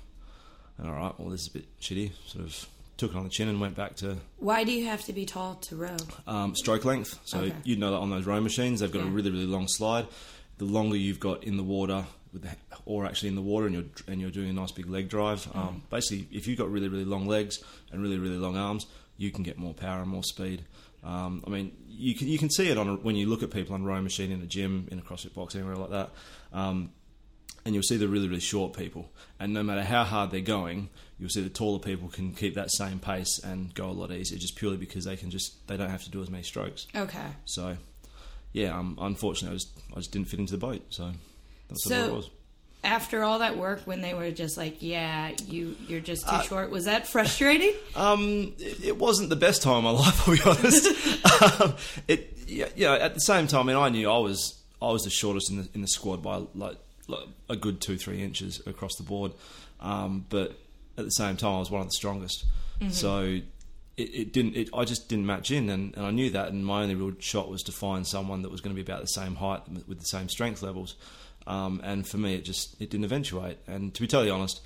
all 0.85 0.93
right, 0.93 1.15
well 1.19 1.31
this 1.31 1.43
is 1.43 1.49
a 1.49 1.53
bit 1.53 1.67
shitty. 1.81 2.13
Sort 2.27 2.45
of 2.45 2.67
took 2.97 3.11
it 3.13 3.17
on 3.17 3.25
the 3.25 3.31
chin 3.31 3.49
and 3.49 3.61
went 3.61 3.77
back 3.77 3.95
to 3.97 4.17
Why 4.39 4.65
do 4.65 4.73
you 4.73 4.87
have 4.87 5.05
to 5.05 5.13
be 5.13 5.27
tall 5.27 5.55
to 5.57 5.77
row? 5.77 5.97
um, 6.27 6.55
stroke 6.55 6.85
length. 6.85 7.19
So 7.25 7.41
Okay. 7.41 7.55
you 7.65 7.77
know 7.77 7.91
that 7.91 7.99
on 7.99 8.11
those 8.11 8.25
rowing 8.27 8.43
machines, 8.43 8.81
they've 8.81 8.91
got 8.93 9.03
Yeah. 9.03 9.09
a 9.09 9.11
really 9.11 9.31
really 9.31 9.47
long 9.47 9.67
slide. 9.69 10.07
The 10.59 10.65
longer 10.65 10.97
you've 10.97 11.21
got 11.21 11.45
in 11.45 11.59
the 11.59 11.63
water, 11.63 12.07
with 12.33 12.43
the, 12.43 12.51
or 12.87 13.05
actually 13.05 13.29
in 13.29 13.35
the 13.35 13.43
water, 13.43 13.67
and 13.67 13.75
you're 13.75 13.85
and 14.09 14.21
you're 14.21 14.31
doing 14.31 14.49
a 14.51 14.53
nice 14.55 14.73
big 14.73 14.89
leg 14.89 15.09
drive. 15.11 15.45
Mm. 15.53 15.57
Um, 15.57 15.83
basically, 15.91 16.27
if 16.33 16.47
you've 16.47 16.57
got 16.59 16.71
really 16.71 16.89
really 16.89 17.05
long 17.05 17.27
legs 17.27 17.59
and 17.93 18.01
really 18.03 18.19
really 18.19 18.39
long 18.39 18.57
arms, 18.57 18.87
you 19.19 19.31
can 19.31 19.43
get 19.43 19.59
more 19.59 19.75
power 19.75 20.01
and 20.01 20.11
more 20.11 20.23
speed. 20.25 20.63
Um, 21.05 21.45
I 21.47 21.51
mean, 21.51 21.73
you 21.89 22.15
can 22.17 22.29
you 22.29 22.39
can 22.39 22.49
see 22.51 22.69
it 22.71 22.79
on 22.79 22.89
a, 22.89 22.95
when 22.97 23.17
you 23.17 23.27
look 23.29 23.43
at 23.43 23.51
people 23.51 23.75
on 23.75 23.85
rowing 23.85 24.03
machine 24.05 24.33
in 24.33 24.41
a 24.43 24.47
gym, 24.47 24.89
in 24.91 24.99
a 24.99 25.03
CrossFit 25.03 25.35
box, 25.35 25.55
anywhere 25.55 25.77
like 25.77 25.91
that. 25.91 26.11
Um, 26.55 26.91
and 27.67 27.75
you'll 27.75 27.83
see 27.83 27.99
the 27.99 28.09
really, 28.09 28.29
really 28.29 28.41
short 28.41 28.73
people. 28.75 29.11
And 29.39 29.53
no 29.53 29.63
matter 29.63 29.83
how 29.83 30.05
hard 30.05 30.31
they're 30.31 30.41
going, 30.41 30.89
you'll 31.19 31.29
see 31.29 31.43
the 31.43 31.51
taller 31.51 31.79
people 31.81 32.09
can 32.09 32.33
keep 32.33 32.55
that 32.55 32.71
same 32.71 32.99
pace 32.99 33.39
and 33.45 33.75
go 33.75 33.87
a 33.91 33.93
lot 33.93 34.11
easier, 34.11 34.39
just 34.39 34.57
purely 34.57 34.79
because 34.79 35.05
they 35.05 35.17
can 35.17 35.31
just 35.31 35.67
they 35.67 35.77
don't 35.77 35.91
have 35.91 36.05
to 36.05 36.11
do 36.11 36.23
as 36.23 36.31
many 36.31 36.43
strokes. 36.45 36.87
Okay. 36.97 37.27
So, 37.45 37.77
yeah, 38.53 38.79
um, 38.79 38.97
unfortunately, 39.01 39.57
I 39.57 39.59
just 39.59 39.71
I 39.93 39.97
just 39.97 40.13
didn't 40.13 40.29
fit 40.29 40.41
into 40.41 40.53
the 40.53 40.59
boat. 40.59 40.83
So 40.91 41.13
that's 41.69 41.85
what 41.85 41.93
So- 41.95 42.07
it 42.07 42.13
was. 42.15 42.31
After 42.85 43.25
all 43.25 43.41
that 43.41 43.57
work, 43.59 43.81
when 43.85 44.01
they 44.01 44.15
were 44.15 44.31
just 44.31 44.57
like, 44.57 44.77
"Yeah, 44.81 45.33
you 45.49 45.75
you're 45.89 45.99
just 45.99 46.23
too 46.29 46.37
Uh, 46.37 46.43
short," 46.43 46.71
was 46.71 46.85
that 46.85 47.09
frustrating? 47.09 47.73
Um, 47.97 48.53
it, 48.61 48.85
it 48.85 48.97
wasn't 48.99 49.29
the 49.29 49.35
best 49.35 49.61
time 49.63 49.85
of 49.85 49.85
my 49.85 49.91
life, 50.05 50.29
I'll 50.29 50.37
be 50.37 50.43
honest. 50.43 51.63
um, 51.63 51.75
it, 52.07 52.39
yeah, 52.47 52.67
yeah, 52.77 52.93
at 52.93 53.15
the 53.15 53.21
same 53.21 53.49
time, 53.49 53.63
I 53.63 53.73
mean, 53.73 53.77
I 53.77 53.89
knew 53.89 54.09
I 54.09 54.19
was 54.19 54.55
I 54.81 54.93
was 54.93 55.03
the 55.03 55.11
shortest 55.11 55.51
in 55.51 55.57
the 55.57 55.69
in 55.75 55.81
the 55.81 55.89
squad 55.89 56.23
by 56.23 56.43
like 56.55 56.77
a 57.49 57.57
good 57.57 57.81
two 57.81 57.97
three 57.97 58.23
inches 58.23 58.61
across 58.67 58.97
the 58.97 59.05
board. 59.05 59.33
Um, 59.81 60.27
but 60.29 60.59
at 60.99 61.05
the 61.05 61.11
same 61.11 61.37
time, 61.37 61.57
I 61.57 61.59
was 61.59 61.71
one 61.71 61.83
of 61.83 61.89
the 61.89 61.93
strongest. 61.93 62.45
So 62.91 63.21
it, 63.23 63.45
it 63.97 64.33
didn't. 64.33 64.57
It, 64.57 64.69
I 64.75 64.85
just 64.85 65.09
didn't 65.09 65.27
match 65.27 65.51
in, 65.51 65.71
and, 65.71 65.97
and 65.97 66.05
I 66.05 66.11
knew 66.11 66.31
that. 66.31 66.49
And 66.49 66.65
my 66.65 66.83
only 66.83 66.95
real 66.95 67.15
shot 67.19 67.49
was 67.49 67.63
to 67.65 67.73
find 67.73 68.07
someone 68.07 68.43
that 68.43 68.51
was 68.51 68.61
going 68.61 68.75
to 68.75 68.83
be 68.83 68.87
about 68.87 69.01
the 69.01 69.09
same 69.09 69.37
height 69.37 69.63
with 69.87 69.99
the 69.99 70.05
same 70.05 70.29
strength 70.29 70.63
levels. 70.63 70.95
Um, 71.47 71.81
and 71.85 72.07
for 72.07 72.19
me, 72.19 72.35
it 72.35 72.45
just 72.45 72.81
it 72.81 72.91
didn't 72.91 73.05
eventuate. 73.05 73.59
And 73.67 73.95
to 73.95 74.01
be 74.01 74.07
totally 74.07 74.31
honest, 74.31 74.61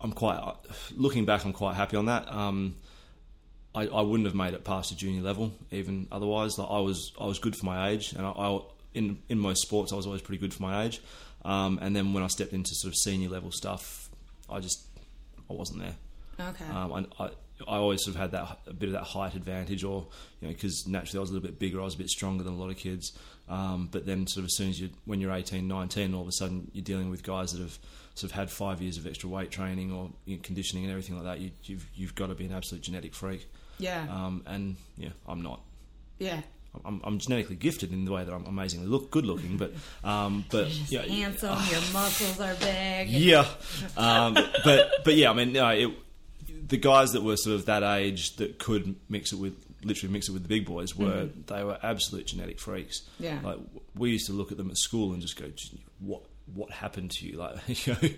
I'm 0.00 0.12
quite 0.12 0.40
looking 0.96 1.24
back. 1.24 1.44
I'm 1.44 1.52
quite 1.52 1.74
happy 1.74 1.96
on 1.96 2.06
that. 2.06 2.32
Um, 2.32 2.76
I, 3.74 3.86
I 3.86 4.02
wouldn't 4.02 4.26
have 4.26 4.34
made 4.34 4.54
it 4.54 4.64
past 4.64 4.90
the 4.90 4.96
junior 4.96 5.22
level, 5.22 5.52
even 5.70 6.06
otherwise. 6.12 6.58
Like 6.58 6.70
I 6.70 6.80
was, 6.80 7.12
I 7.20 7.26
was 7.26 7.38
good 7.38 7.56
for 7.56 7.66
my 7.66 7.90
age, 7.90 8.12
and 8.12 8.26
I, 8.26 8.30
I 8.30 8.60
in 8.94 9.18
in 9.28 9.38
most 9.38 9.62
sports, 9.62 9.92
I 9.92 9.96
was 9.96 10.06
always 10.06 10.22
pretty 10.22 10.40
good 10.40 10.54
for 10.54 10.62
my 10.62 10.84
age. 10.84 11.00
Um, 11.44 11.78
and 11.82 11.94
then 11.94 12.12
when 12.12 12.22
I 12.22 12.28
stepped 12.28 12.52
into 12.52 12.70
sort 12.74 12.92
of 12.92 12.96
senior 12.96 13.28
level 13.28 13.50
stuff, 13.50 14.08
I 14.48 14.60
just 14.60 14.86
I 15.50 15.54
wasn't 15.54 15.80
there. 15.80 15.96
Okay. 16.40 16.64
Um, 16.66 17.06
I, 17.18 17.24
I, 17.24 17.30
I 17.68 17.76
always 17.76 18.02
sort 18.04 18.14
of 18.16 18.20
had 18.20 18.30
that 18.32 18.58
a 18.66 18.72
bit 18.72 18.88
of 18.88 18.92
that 18.92 19.04
height 19.04 19.34
advantage, 19.34 19.84
or 19.84 20.06
you 20.40 20.48
know, 20.48 20.54
because 20.54 20.86
naturally 20.86 21.18
I 21.18 21.20
was 21.20 21.30
a 21.30 21.34
little 21.34 21.48
bit 21.48 21.58
bigger, 21.58 21.80
I 21.80 21.84
was 21.84 21.94
a 21.94 21.98
bit 21.98 22.08
stronger 22.08 22.42
than 22.44 22.54
a 22.54 22.56
lot 22.56 22.70
of 22.70 22.76
kids. 22.76 23.12
Um, 23.48 23.88
but 23.90 24.06
then, 24.06 24.26
sort 24.26 24.38
of 24.42 24.46
as 24.46 24.56
soon 24.56 24.70
as 24.70 24.80
you, 24.80 24.90
when 25.04 25.20
you're 25.20 25.32
18, 25.32 25.66
19, 25.66 26.14
all 26.14 26.22
of 26.22 26.28
a 26.28 26.32
sudden 26.32 26.70
you're 26.72 26.84
dealing 26.84 27.10
with 27.10 27.22
guys 27.22 27.52
that 27.52 27.60
have 27.60 27.78
sort 28.14 28.30
of 28.30 28.36
had 28.36 28.50
five 28.50 28.80
years 28.80 28.96
of 28.98 29.06
extra 29.06 29.28
weight 29.28 29.50
training 29.50 29.92
or 29.92 30.10
you 30.24 30.36
know, 30.36 30.42
conditioning 30.42 30.84
and 30.84 30.90
everything 30.92 31.16
like 31.16 31.24
that. 31.24 31.40
You, 31.40 31.50
you've 31.64 31.86
you've 31.94 32.14
got 32.14 32.28
to 32.28 32.34
be 32.34 32.46
an 32.46 32.52
absolute 32.52 32.82
genetic 32.82 33.14
freak. 33.14 33.48
yeah. 33.78 34.06
Um, 34.10 34.42
and 34.46 34.76
yeah, 34.96 35.10
I'm 35.26 35.42
not. 35.42 35.60
yeah. 36.18 36.40
I'm, 36.84 37.00
I'm 37.04 37.18
genetically 37.18 37.56
gifted 37.56 37.92
in 37.92 38.04
the 38.04 38.12
way 38.12 38.24
that 38.24 38.32
I'm 38.32 38.46
amazingly 38.46 38.86
look 38.86 39.10
good 39.10 39.26
looking, 39.26 39.56
but 39.56 39.72
um, 40.04 40.44
but 40.50 40.68
yeah, 40.90 41.02
handsome. 41.02 41.58
your 41.70 41.80
muscles 41.92 42.40
are 42.40 42.54
big. 42.54 43.08
yeah, 43.08 43.46
um, 43.96 44.34
but 44.64 44.90
but 45.04 45.14
yeah, 45.14 45.30
I 45.30 45.34
mean, 45.34 45.52
no, 45.52 45.68
it, 45.68 45.90
the 46.68 46.78
guys 46.78 47.12
that 47.12 47.22
were 47.22 47.36
sort 47.36 47.56
of 47.56 47.66
that 47.66 47.82
age 47.82 48.36
that 48.36 48.58
could 48.58 48.96
mix 49.08 49.32
it 49.32 49.38
with 49.38 49.54
literally 49.84 50.12
mix 50.12 50.28
it 50.28 50.32
with 50.32 50.42
the 50.42 50.48
big 50.48 50.64
boys 50.64 50.96
were 50.96 51.28
they 51.46 51.64
were 51.64 51.78
absolute 51.82 52.26
genetic 52.26 52.58
freaks. 52.58 53.02
Yeah. 53.18 53.38
like 53.42 53.58
we 53.94 54.10
used 54.10 54.26
to 54.26 54.32
look 54.32 54.52
at 54.52 54.58
them 54.58 54.70
at 54.70 54.78
school 54.78 55.12
and 55.12 55.20
just 55.20 55.38
go, 55.38 55.46
what 55.98 56.22
what 56.54 56.70
happened 56.70 57.10
to 57.12 57.26
you? 57.26 57.36
Like, 57.38 57.56
you 57.86 57.92
know, 57.94 58.08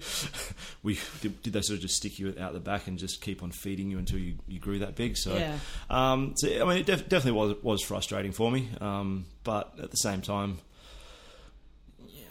we 0.83 0.99
did, 1.21 1.43
did 1.43 1.53
they 1.53 1.61
sort 1.63 1.77
of 1.77 1.83
just 1.83 1.97
stick 1.97 2.19
you 2.19 2.35
out 2.39 2.53
the 2.53 2.61
back 2.61 2.87
and 2.87 2.99
just 2.99 3.21
keep 3.21 3.43
on 3.43 3.51
feeding 3.51 3.91
you 3.91 3.99
until 3.99 4.19
you, 4.19 4.37
you 4.49 4.59
grew 4.59 4.79
that 4.81 4.95
big? 4.97 5.17
So, 5.17 5.37
Yeah. 5.37 5.59
um, 5.91 6.35
so 6.37 6.49
I 6.49 6.65
mean, 6.69 6.79
it 6.79 6.87
def- 6.87 7.09
definitely 7.09 7.39
was 7.39 7.57
was 7.63 7.83
frustrating 7.83 8.33
for 8.33 8.51
me, 8.51 8.69
um, 8.81 9.27
but 9.45 9.73
at 9.83 9.91
the 9.91 9.97
same 9.97 10.21
time. 10.23 10.59
yeah, 12.09 12.23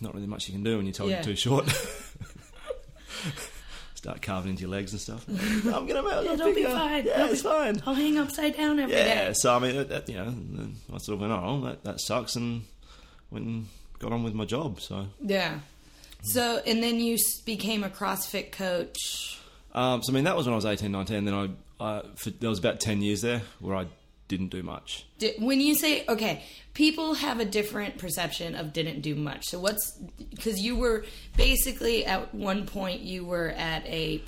Not 0.00 0.14
really 0.14 0.26
much 0.26 0.48
you 0.48 0.54
can 0.54 0.62
do 0.64 0.76
when 0.76 0.86
you're 0.86 0.92
told 0.92 1.10
Yeah. 1.10 1.16
you're 1.16 1.24
too 1.24 1.36
short. 1.36 1.68
Start 3.94 4.20
carving 4.20 4.50
into 4.50 4.62
your 4.62 4.70
legs 4.70 4.92
and 4.92 5.00
stuff. 5.00 5.24
I'm 5.28 5.86
gonna 5.86 6.02
make 6.02 6.12
it 6.30 6.32
It'll 6.40 6.52
be 6.54 6.64
fine. 6.64 7.06
Yeah, 7.06 7.20
It'll 7.22 7.32
it's 7.32 7.42
be- 7.42 7.48
fine. 7.48 7.82
I'll 7.86 7.94
hang 7.94 8.18
upside 8.18 8.54
down 8.54 8.78
every 8.78 8.94
day. 8.94 9.06
Yeah, 9.06 9.32
so 9.32 9.56
I 9.56 9.58
mean, 9.60 9.88
that, 9.88 10.06
you 10.10 10.16
know, 10.16 10.34
I 10.92 10.98
sort 10.98 11.14
of 11.14 11.20
went, 11.20 11.32
oh, 11.32 11.60
that, 11.64 11.84
that 11.84 12.00
sucks, 12.02 12.36
and 12.36 12.64
went 13.30 13.46
and 13.46 13.66
got 13.98 14.12
on 14.12 14.22
with 14.24 14.34
my 14.34 14.44
job. 14.44 14.80
So, 14.80 15.06
Yeah. 15.20 15.60
So, 16.26 16.60
and 16.66 16.82
then 16.82 17.00
you 17.00 17.18
became 17.44 17.84
a 17.84 17.90
CrossFit 17.90 18.50
coach. 18.52 19.38
um, 19.74 20.02
so 20.02 20.10
I 20.10 20.14
mean, 20.14 20.24
that 20.24 20.36
was 20.36 20.46
when 20.46 20.54
I 20.54 20.56
was 20.56 20.64
18, 20.64 20.90
19. 20.90 21.24
Then 21.26 21.34
I, 21.34 21.48
I 21.84 22.02
for, 22.16 22.30
there 22.30 22.48
was 22.48 22.58
about 22.58 22.80
10 22.80 23.02
years 23.02 23.20
there 23.20 23.42
where 23.60 23.76
I 23.76 23.86
didn't 24.28 24.48
do 24.48 24.62
much. 24.62 25.04
Di- 25.18 25.34
When 25.38 25.60
you 25.60 25.74
say, 25.74 26.02
okay, 26.08 26.42
people 26.72 27.12
have 27.12 27.40
a 27.40 27.44
different 27.44 27.98
perception 27.98 28.54
of 28.54 28.72
didn't 28.72 29.02
do 29.02 29.14
much. 29.14 29.44
So, 29.48 29.60
what's, 29.60 29.98
because 30.30 30.58
you 30.60 30.76
were 30.76 31.04
basically 31.36 32.06
at 32.06 32.34
one 32.34 32.64
point, 32.64 33.02
you 33.02 33.26
were 33.26 33.48
at 33.50 33.84
a 33.84 34.22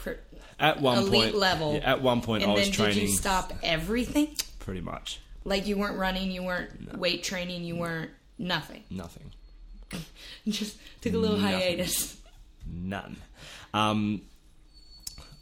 At 0.61 0.82
one 0.82 0.99
elite 0.99 1.23
point, 1.23 1.35
level. 1.37 1.75
yeah, 1.76 1.92
at 1.92 2.02
one 2.02 2.20
point, 2.20 2.44
I 2.44 2.49
was 2.52 2.68
training 2.68 2.94
did 2.94 3.02
you 3.04 3.16
stop 3.16 3.54
everything? 3.62 4.37
pretty 4.58 4.80
much 4.82 5.20
Like 5.44 5.66
you 5.66 5.78
weren't 5.78 5.96
running, 5.96 6.30
you 6.30 6.42
weren't 6.42 6.99
weight 6.99 7.23
training, 7.23 7.64
you 7.64 7.76
weren't 7.76 8.11
nothing. 8.38 8.82
nothing, 8.90 9.30
Just 10.48 10.76
took 11.00 11.12
a 11.14 11.18
little 11.18 11.36
Nothing. 11.38 11.58
hiatus. 11.60 12.16
none. 12.70 13.16
Um, 13.74 14.22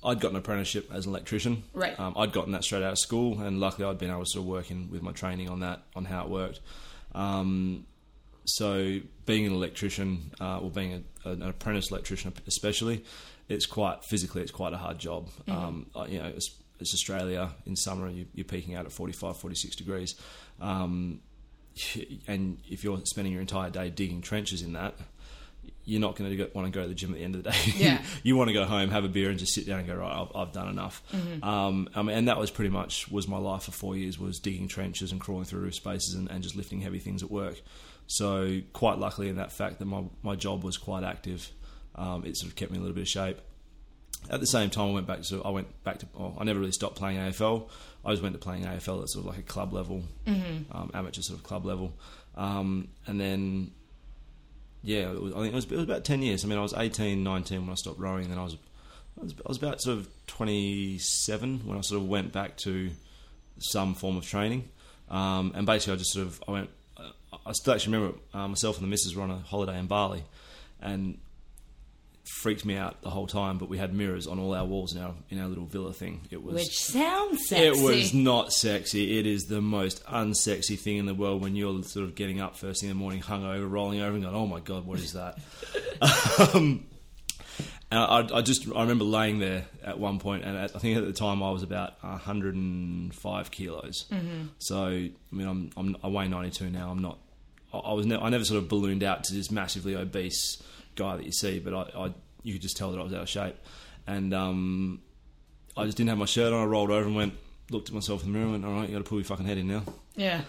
I'd 0.04 0.20
got 0.20 0.32
an 0.32 0.36
apprenticeship 0.36 0.90
as 0.92 1.06
an 1.06 1.12
electrician. 1.12 1.62
Right. 1.72 1.98
Um, 1.98 2.14
I'd 2.18 2.32
gotten 2.32 2.52
that 2.52 2.62
straight 2.64 2.82
out 2.82 2.92
of 2.92 2.98
school, 2.98 3.40
and 3.40 3.58
luckily 3.60 3.88
I'd 3.88 3.98
been 3.98 4.10
able 4.10 4.24
to 4.24 4.26
sort 4.30 4.42
of 4.42 4.48
work 4.48 4.70
in 4.70 4.90
with 4.90 5.02
my 5.02 5.12
training 5.12 5.48
on 5.48 5.60
that, 5.60 5.82
on 5.96 6.04
how 6.04 6.24
it 6.24 6.28
worked. 6.30 6.60
Um, 7.14 7.86
so 8.44 9.00
being 9.24 9.46
an 9.46 9.52
electrician, 9.52 10.30
uh, 10.40 10.58
or 10.58 10.70
being 10.70 11.04
a, 11.24 11.30
an 11.30 11.42
apprentice 11.42 11.90
electrician, 11.90 12.34
especially, 12.46 13.02
it's 13.48 13.64
quite 13.66 14.04
physically, 14.04 14.42
it's 14.42 14.50
quite 14.50 14.74
a 14.74 14.76
hard 14.76 14.98
job. 14.98 15.28
Um, 15.48 15.86
uh, 15.96 16.06
you 16.08 16.18
know, 16.18 16.26
it's, 16.26 16.50
it's 16.80 16.92
Australia 16.92 17.50
in 17.64 17.74
summer, 17.76 18.10
you, 18.10 18.26
you're 18.34 18.44
peaking 18.44 18.74
out 18.74 18.84
at 18.84 18.92
45, 18.92 19.38
46 19.38 19.76
degrees, 19.76 20.14
um, 20.60 21.20
and 22.26 22.58
if 22.68 22.84
you're 22.84 23.00
spending 23.04 23.32
your 23.32 23.42
entire 23.42 23.70
day 23.70 23.90
digging 23.90 24.20
trenches 24.22 24.62
in 24.62 24.72
that. 24.74 24.94
You're 25.86 26.00
not 26.00 26.16
going 26.16 26.34
to 26.34 26.50
want 26.54 26.66
to 26.66 26.70
go 26.70 26.82
to 26.82 26.88
the 26.88 26.94
gym 26.94 27.10
at 27.10 27.18
the 27.18 27.24
end 27.24 27.34
of 27.34 27.44
the 27.44 27.50
day. 27.50 27.58
Yeah. 27.76 28.02
you 28.22 28.36
want 28.36 28.48
to 28.48 28.54
go 28.54 28.64
home, 28.64 28.90
have 28.90 29.04
a 29.04 29.08
beer, 29.08 29.28
and 29.28 29.38
just 29.38 29.52
sit 29.52 29.66
down 29.66 29.80
and 29.80 29.86
go, 29.88 29.94
right, 29.94 30.18
I've, 30.18 30.34
I've 30.34 30.52
done 30.52 30.68
enough. 30.68 31.02
Um, 31.42 31.90
I 31.94 32.02
mean, 32.02 32.16
and 32.16 32.28
that 32.28 32.38
was 32.38 32.50
pretty 32.50 32.70
much 32.70 33.10
was 33.10 33.28
my 33.28 33.36
life 33.36 33.64
for 33.64 33.70
four 33.70 33.94
years 33.94 34.18
was 34.18 34.38
digging 34.38 34.66
trenches 34.66 35.12
and 35.12 35.20
crawling 35.20 35.44
through 35.44 35.60
roof 35.60 35.74
spaces 35.74 36.14
and, 36.14 36.30
and 36.30 36.42
just 36.42 36.56
lifting 36.56 36.80
heavy 36.80 36.98
things 36.98 37.22
at 37.22 37.30
work. 37.30 37.60
So 38.06 38.60
quite 38.72 38.98
luckily 38.98 39.28
in 39.28 39.36
that 39.36 39.52
fact 39.52 39.78
that 39.78 39.84
my, 39.84 40.04
my 40.22 40.36
job 40.36 40.64
was 40.64 40.78
quite 40.78 41.04
active, 41.04 41.50
um, 41.96 42.24
it 42.24 42.36
sort 42.36 42.50
of 42.50 42.56
kept 42.56 42.70
me 42.70 42.76
in 42.76 42.80
a 42.80 42.84
little 42.84 42.94
bit 42.94 43.02
of 43.02 43.08
shape. 43.08 43.40
At 44.30 44.40
the 44.40 44.46
same 44.46 44.70
time, 44.70 44.90
I 44.90 44.92
went 44.92 45.06
back 45.06 45.22
to 45.22 45.42
I 45.44 45.50
went 45.50 45.84
back 45.84 45.98
to 45.98 46.06
well, 46.14 46.36
I 46.38 46.44
never 46.44 46.58
really 46.58 46.72
stopped 46.72 46.96
playing 46.96 47.18
AFL. 47.18 47.68
I 48.04 48.10
just 48.10 48.22
went 48.22 48.34
to 48.34 48.38
playing 48.38 48.64
AFL 48.64 49.02
at 49.02 49.08
sort 49.08 49.24
of 49.24 49.26
like 49.26 49.38
a 49.38 49.42
club 49.42 49.72
level, 49.72 50.02
um, 50.72 50.90
amateur 50.94 51.22
sort 51.22 51.38
of 51.38 51.44
club 51.44 51.64
level, 51.64 51.92
um, 52.36 52.88
and 53.06 53.20
then 53.20 53.70
yeah, 54.84 55.10
it 55.10 55.20
was, 55.20 55.32
I 55.32 55.36
think 55.36 55.52
it 55.52 55.54
was, 55.54 55.64
it 55.64 55.72
was 55.72 55.84
about 55.84 56.04
10 56.04 56.22
years. 56.22 56.44
I 56.44 56.48
mean, 56.48 56.58
I 56.58 56.62
was 56.62 56.74
18, 56.74 57.24
19 57.24 57.62
when 57.62 57.70
I 57.70 57.74
stopped 57.74 57.98
rowing, 57.98 58.24
and 58.24 58.32
then 58.32 58.38
I 58.38 58.44
was, 58.44 58.56
I 59.18 59.22
was, 59.22 59.32
I 59.32 59.48
was 59.48 59.56
about 59.56 59.80
sort 59.80 59.98
of 59.98 60.08
27 60.26 61.60
when 61.64 61.78
I 61.78 61.80
sort 61.80 62.02
of 62.02 62.08
went 62.08 62.32
back 62.32 62.58
to 62.58 62.90
some 63.58 63.94
form 63.94 64.18
of 64.18 64.26
training. 64.26 64.68
Um, 65.08 65.52
and 65.54 65.66
basically, 65.66 65.94
I 65.94 65.96
just 65.96 66.12
sort 66.12 66.26
of, 66.26 66.42
I 66.46 66.52
went, 66.52 66.70
uh, 66.98 67.10
I 67.46 67.52
still 67.52 67.72
actually 67.72 67.94
remember 67.94 68.18
uh, 68.34 68.48
myself 68.48 68.76
and 68.76 68.84
the 68.84 68.90
missus 68.90 69.16
were 69.16 69.22
on 69.22 69.30
a 69.30 69.38
holiday 69.38 69.78
in 69.78 69.86
Bali, 69.86 70.22
and 70.82 71.18
freaked 72.24 72.64
me 72.64 72.76
out 72.76 73.02
the 73.02 73.10
whole 73.10 73.26
time. 73.26 73.58
But 73.58 73.68
we 73.68 73.78
had 73.78 73.94
mirrors 73.94 74.26
on 74.26 74.38
all 74.38 74.54
our 74.54 74.64
walls 74.64 74.94
in 74.94 75.02
our 75.02 75.14
in 75.30 75.38
our 75.38 75.48
little 75.48 75.66
villa 75.66 75.92
thing. 75.92 76.22
It 76.30 76.42
was 76.42 76.54
Which 76.54 76.78
sounds 76.78 77.48
sexy. 77.48 77.64
it 77.64 77.82
was 77.82 78.14
not 78.14 78.52
sexy. 78.52 79.18
It 79.18 79.26
is 79.26 79.44
the 79.44 79.60
most 79.60 80.04
unsexy 80.06 80.78
thing 80.78 80.96
in 80.98 81.06
the 81.06 81.14
world 81.14 81.42
when 81.42 81.54
you're 81.56 81.82
sort 81.82 82.04
of 82.04 82.14
getting 82.14 82.40
up 82.40 82.56
first 82.56 82.80
thing 82.80 82.90
in 82.90 82.96
the 82.96 83.00
morning, 83.00 83.20
hungover, 83.20 83.70
rolling 83.70 84.00
over, 84.00 84.14
and 84.14 84.22
going, 84.22 84.34
"Oh 84.34 84.46
my 84.46 84.60
god, 84.60 84.86
what 84.86 84.98
is 84.98 85.12
that?" 85.12 85.38
um, 86.54 86.86
and 87.90 88.00
I, 88.00 88.38
I 88.38 88.42
just 88.42 88.66
I 88.74 88.80
remember 88.80 89.04
laying 89.04 89.38
there 89.38 89.66
at 89.84 89.98
one 89.98 90.18
point, 90.18 90.44
and 90.44 90.56
at, 90.56 90.74
I 90.74 90.78
think 90.78 90.96
at 90.96 91.04
the 91.04 91.12
time 91.12 91.42
I 91.42 91.50
was 91.50 91.62
about 91.62 92.02
105 92.02 93.50
kilos. 93.50 94.06
Mm-hmm. 94.10 94.46
So 94.58 94.86
I 94.86 95.10
mean, 95.30 95.46
I'm, 95.46 95.70
I'm 95.76 95.96
I 96.02 96.08
weigh 96.08 96.28
92 96.28 96.70
now. 96.70 96.90
I'm 96.90 97.02
not. 97.02 97.18
I, 97.72 97.78
I 97.78 97.92
was 97.92 98.06
ne- 98.06 98.16
I 98.18 98.28
never 98.30 98.44
sort 98.44 98.62
of 98.62 98.68
ballooned 98.68 99.02
out 99.02 99.24
to 99.24 99.34
this 99.34 99.50
massively 99.50 99.94
obese 99.94 100.62
guy 100.94 101.16
that 101.16 101.24
you 101.24 101.32
see, 101.32 101.58
but 101.58 101.74
I, 101.74 102.04
I 102.06 102.14
you 102.42 102.52
could 102.52 102.62
just 102.62 102.76
tell 102.76 102.92
that 102.92 103.00
I 103.00 103.02
was 103.02 103.14
out 103.14 103.22
of 103.22 103.28
shape, 103.28 103.56
and 104.06 104.32
um, 104.34 105.00
I 105.76 105.84
just 105.84 105.96
didn't 105.96 106.10
have 106.10 106.18
my 106.18 106.26
shirt 106.26 106.52
on. 106.52 106.62
I 106.62 106.64
rolled 106.64 106.90
over 106.90 107.06
and 107.06 107.16
went, 107.16 107.34
looked 107.70 107.88
at 107.88 107.94
myself 107.94 108.24
in 108.24 108.32
the 108.32 108.38
mirror, 108.38 108.54
and 108.54 108.62
went, 108.62 108.64
"All 108.64 108.80
right, 108.80 108.88
you 108.88 108.94
got 108.96 109.04
to 109.04 109.08
pull 109.08 109.18
your 109.18 109.24
fucking 109.24 109.46
head 109.46 109.58
in 109.58 109.68
now." 109.68 109.82
Yeah. 110.16 110.42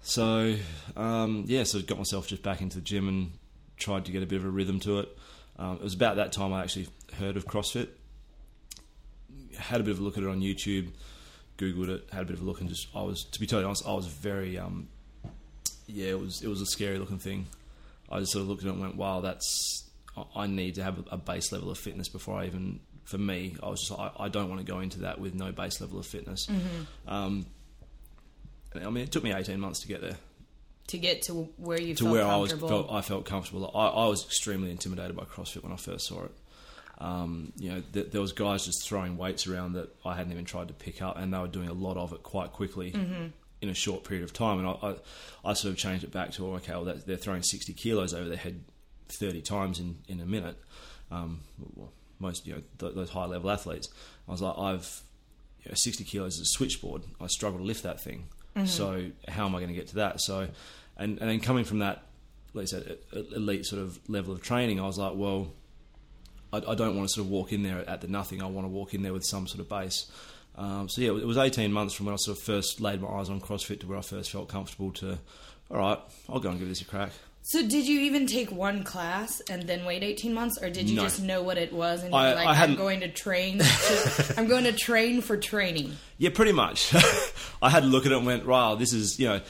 So 0.00 0.56
um, 0.96 1.44
yeah, 1.46 1.64
so 1.64 1.80
got 1.82 1.98
myself 1.98 2.26
just 2.26 2.42
back 2.42 2.60
into 2.60 2.76
the 2.76 2.82
gym 2.82 3.08
and 3.08 3.32
tried 3.76 4.04
to 4.06 4.12
get 4.12 4.22
a 4.22 4.26
bit 4.26 4.36
of 4.36 4.44
a 4.44 4.50
rhythm 4.50 4.80
to 4.80 5.00
it. 5.00 5.18
Um, 5.58 5.76
it 5.76 5.82
was 5.82 5.94
about 5.94 6.16
that 6.16 6.32
time 6.32 6.52
I 6.52 6.62
actually 6.62 6.88
heard 7.18 7.36
of 7.36 7.46
CrossFit. 7.46 7.88
Had 9.56 9.80
a 9.80 9.84
bit 9.84 9.90
of 9.90 9.98
a 9.98 10.02
look 10.02 10.16
at 10.16 10.22
it 10.22 10.28
on 10.28 10.40
YouTube, 10.40 10.90
googled 11.56 11.88
it, 11.88 12.08
had 12.12 12.22
a 12.22 12.24
bit 12.24 12.36
of 12.36 12.42
a 12.42 12.44
look, 12.44 12.60
and 12.60 12.68
just 12.68 12.86
I 12.94 13.02
was 13.02 13.24
to 13.24 13.40
be 13.40 13.46
totally 13.46 13.64
honest, 13.64 13.86
I 13.86 13.92
was 13.92 14.06
very 14.06 14.58
um, 14.58 14.88
yeah, 15.86 16.10
it 16.10 16.20
was 16.20 16.42
it 16.42 16.48
was 16.48 16.60
a 16.60 16.66
scary 16.66 16.98
looking 16.98 17.18
thing. 17.18 17.46
I 18.10 18.20
just 18.20 18.32
sort 18.32 18.42
of 18.42 18.48
looked 18.48 18.62
at 18.62 18.68
it 18.68 18.72
and 18.72 18.80
went, 18.80 18.96
wow, 18.96 19.20
that's 19.20 19.84
I- 20.34 20.46
need 20.46 20.76
to 20.76 20.82
have 20.84 20.98
a, 21.10 21.16
base 21.18 21.52
level 21.52 21.70
of 21.70 21.78
fitness 21.78 22.08
before 22.08 22.38
I 22.40 22.46
even. 22.46 22.80
For 23.04 23.16
me, 23.18 23.56
I 23.62 23.68
was 23.70 23.80
just 23.80 23.98
like, 23.98 24.12
I, 24.18 24.24
I 24.24 24.28
don't 24.28 24.48
want 24.50 24.60
to 24.60 24.70
go 24.70 24.80
into 24.80 25.00
that 25.00 25.18
with 25.18 25.34
no 25.34 25.50
base 25.52 25.80
level 25.80 25.98
of 25.98 26.04
fitness. 26.06 26.46
Um, 27.06 27.46
I 28.74 28.90
mean, 28.90 29.04
it 29.04 29.12
took 29.12 29.24
me 29.24 29.32
eighteen 29.32 29.60
months 29.60 29.80
to 29.80 29.88
get 29.88 30.02
there 30.02 30.16
To 30.88 30.98
get 30.98 31.22
to 31.22 31.48
where 31.56 31.80
you 31.80 31.94
felt 31.94 31.98
comfortable. 31.98 32.12
to 32.12 32.12
where 32.12 32.26
I 32.26 32.36
was 32.36 32.52
felt, 32.52 32.92
I 32.92 33.00
felt 33.00 33.24
comfortable. 33.24 33.70
I, 33.74 33.86
I 33.86 34.06
was 34.08 34.24
extremely 34.24 34.70
intimidated 34.70 35.16
by 35.16 35.24
CrossFit 35.24 35.62
when 35.62 35.72
I 35.72 35.76
first 35.76 36.06
saw 36.06 36.24
it. 36.24 36.32
Um, 36.98 37.52
you 37.56 37.70
know, 37.70 37.82
th- 37.92 38.10
there 38.10 38.20
was 38.20 38.32
guys 38.32 38.64
just 38.66 38.84
throwing 38.86 39.16
weights 39.16 39.46
around 39.46 39.74
that 39.74 39.88
I 40.04 40.14
hadn't 40.16 40.32
even 40.32 40.44
tried 40.44 40.68
to 40.68 40.74
pick 40.74 41.00
up, 41.00 41.16
and 41.16 41.32
they 41.32 41.38
were 41.38 41.46
doing 41.48 41.68
a 41.68 41.72
lot 41.72 41.96
of 41.96 42.12
it 42.12 42.22
quite 42.22 42.52
quickly 42.52 42.92
in 43.60 43.68
a 43.68 43.74
short 43.74 44.04
period 44.04 44.24
of 44.24 44.32
time. 44.32 44.58
And 44.58 44.68
I, 44.68 44.72
I, 44.82 45.50
I 45.50 45.52
sort 45.54 45.72
of 45.72 45.78
changed 45.78 46.04
it 46.04 46.12
back 46.12 46.32
to 46.32 46.54
okay, 46.54 46.72
well, 46.72 46.84
that, 46.84 47.06
they're 47.06 47.16
throwing 47.16 47.42
sixty 47.42 47.72
kilos 47.72 48.14
over 48.14 48.28
their 48.28 48.38
head 48.38 48.64
thirty 49.08 49.40
times 49.40 49.80
in, 49.80 49.98
in 50.08 50.20
a 50.20 50.26
minute. 50.26 50.56
Um, 51.10 51.40
well, 51.74 51.92
most 52.18 52.46
you 52.46 52.54
know 52.54 52.62
th- 52.78 52.94
those 52.94 53.10
high 53.10 53.26
level 53.26 53.50
athletes. 53.50 53.88
I 54.28 54.32
was 54.32 54.42
like, 54.42 54.58
I've 54.58 55.02
you 55.64 55.70
know, 55.70 55.74
60 55.74 56.04
kilos 56.04 56.34
is 56.34 56.40
a 56.40 56.44
switchboard. 56.44 57.02
I 57.20 57.26
struggle 57.26 57.58
to 57.58 57.64
lift 57.64 57.82
that 57.82 58.00
thing. 58.00 58.26
So 58.66 59.10
how 59.28 59.46
am 59.46 59.54
I 59.54 59.58
going 59.58 59.68
to 59.68 59.74
get 59.74 59.88
to 59.88 59.96
that? 59.96 60.20
So, 60.20 60.48
and 60.96 61.18
and 61.18 61.30
then 61.30 61.40
coming 61.40 61.64
from 61.64 61.78
that, 61.78 62.02
like 62.54 62.64
I 62.64 62.66
said, 62.66 62.98
elite 63.12 63.66
sort 63.66 63.82
of 63.82 63.98
level 64.08 64.32
of 64.32 64.42
training, 64.42 64.80
I 64.80 64.86
was 64.86 64.98
like, 64.98 65.12
well, 65.14 65.52
I, 66.52 66.58
I 66.58 66.74
don't 66.74 66.96
want 66.96 67.08
to 67.08 67.14
sort 67.14 67.26
of 67.26 67.30
walk 67.30 67.52
in 67.52 67.62
there 67.62 67.88
at 67.88 68.00
the 68.00 68.08
nothing. 68.08 68.42
I 68.42 68.46
want 68.46 68.64
to 68.64 68.68
walk 68.68 68.94
in 68.94 69.02
there 69.02 69.12
with 69.12 69.24
some 69.24 69.46
sort 69.46 69.60
of 69.60 69.68
base. 69.68 70.10
Um, 70.58 70.88
so 70.88 71.00
yeah, 71.00 71.10
it 71.16 71.24
was 71.26 71.38
18 71.38 71.72
months 71.72 71.94
from 71.94 72.06
when 72.06 72.14
I 72.14 72.16
sort 72.16 72.36
of 72.36 72.42
first 72.42 72.80
laid 72.80 73.00
my 73.00 73.08
eyes 73.08 73.30
on 73.30 73.40
CrossFit 73.40 73.80
to 73.80 73.86
where 73.86 73.96
I 73.98 74.02
first 74.02 74.30
felt 74.32 74.48
comfortable 74.48 74.90
to, 74.94 75.16
all 75.70 75.78
right, 75.78 75.98
I'll 76.28 76.40
go 76.40 76.50
and 76.50 76.58
give 76.58 76.68
this 76.68 76.80
a 76.80 76.84
crack. 76.84 77.12
So 77.42 77.62
did 77.62 77.86
you 77.86 78.00
even 78.00 78.26
take 78.26 78.50
one 78.50 78.82
class 78.82 79.40
and 79.48 79.62
then 79.62 79.84
wait 79.86 80.02
18 80.02 80.34
months 80.34 80.58
or 80.60 80.68
did 80.68 80.90
you 80.90 80.96
No. 80.96 81.02
just 81.04 81.22
know 81.22 81.42
what 81.42 81.56
it 81.56 81.72
was 81.72 82.02
and 82.02 82.12
I- 82.14 82.26
you're 82.26 82.34
like 82.36 82.46
I 82.48 82.62
I'm 82.64 82.74
going 82.74 83.00
to 83.00 83.08
train 83.08 83.58
to, 83.60 84.34
I'm 84.36 84.48
going 84.48 84.64
to 84.64 84.72
train 84.72 85.22
for 85.22 85.36
training. 85.36 85.96
Yeah, 86.18 86.30
pretty 86.34 86.52
much. 86.52 86.92
I 87.62 87.70
had 87.70 87.84
to 87.84 87.88
look 87.88 88.04
at 88.04 88.12
it 88.12 88.18
and 88.18 88.26
went, 88.26 88.44
wow, 88.44 88.74
this 88.74 88.92
is, 88.92 89.18
you 89.20 89.28
know, 89.28 89.40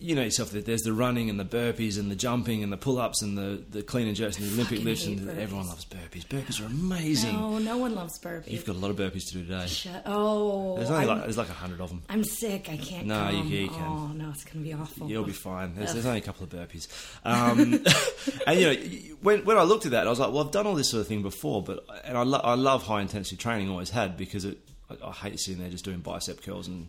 you 0.00 0.14
know 0.14 0.22
yourself 0.22 0.50
that 0.50 0.64
there's 0.66 0.82
the 0.82 0.92
running 0.92 1.28
and 1.30 1.38
the 1.38 1.44
burpees 1.44 1.98
and 1.98 2.10
the 2.10 2.16
jumping 2.16 2.62
and 2.62 2.72
the 2.72 2.76
pull-ups 2.76 3.22
and 3.22 3.36
the, 3.36 3.62
the 3.70 3.82
clean 3.82 4.06
and 4.06 4.16
jerks 4.16 4.38
and 4.38 4.48
the 4.48 4.54
Olympic 4.54 4.82
lifts 4.84 5.06
and 5.06 5.20
burpees. 5.20 5.38
everyone 5.38 5.66
loves 5.68 5.84
burpees. 5.84 6.26
Burpees 6.26 6.60
are 6.62 6.66
amazing. 6.66 7.34
No, 7.34 7.58
no 7.58 7.76
one 7.78 7.94
loves 7.94 8.18
burpees. 8.18 8.50
You've 8.50 8.64
got 8.64 8.76
a 8.76 8.78
lot 8.78 8.90
of 8.90 8.96
burpees 8.96 9.26
to 9.28 9.34
do 9.34 9.44
today. 9.44 9.66
Shut- 9.66 10.02
oh, 10.06 10.76
There's 10.76 10.90
only 10.90 11.02
I'm, 11.02 11.08
like 11.08 11.22
there's 11.22 11.38
like 11.38 11.48
a 11.48 11.52
hundred 11.54 11.80
of 11.80 11.88
them. 11.88 12.02
I'm 12.08 12.24
sick. 12.24 12.68
I 12.70 12.76
can't. 12.76 13.06
No, 13.06 13.28
you 13.30 13.42
you 13.44 13.68
can. 13.68 13.82
Oh 13.82 14.06
no, 14.08 14.30
it's 14.30 14.44
gonna 14.44 14.64
be 14.64 14.72
awful. 14.74 15.08
You'll 15.08 15.24
be 15.24 15.32
fine. 15.32 15.74
There's, 15.74 15.92
there's 15.92 16.06
only 16.06 16.18
a 16.18 16.22
couple 16.22 16.44
of 16.44 16.50
burpees. 16.50 16.88
Um, 17.24 17.84
and 18.46 18.60
you 18.60 18.66
know, 18.66 19.14
when 19.22 19.44
when 19.44 19.58
I 19.58 19.62
looked 19.62 19.84
at 19.86 19.92
that, 19.92 20.06
I 20.06 20.10
was 20.10 20.18
like, 20.20 20.32
well, 20.32 20.44
I've 20.44 20.52
done 20.52 20.66
all 20.66 20.74
this 20.74 20.90
sort 20.90 21.00
of 21.00 21.06
thing 21.08 21.22
before, 21.22 21.62
but 21.62 21.84
and 22.04 22.16
I, 22.16 22.22
lo- 22.22 22.40
I 22.42 22.54
love 22.54 22.84
high 22.84 23.00
intensity 23.00 23.36
training. 23.36 23.68
Always 23.70 23.90
had 23.90 24.16
because 24.16 24.44
it. 24.44 24.58
I, 24.90 25.08
I 25.08 25.12
hate 25.12 25.38
sitting 25.40 25.60
there 25.60 25.70
just 25.70 25.84
doing 25.84 25.98
bicep 26.00 26.42
curls 26.42 26.66
and 26.68 26.88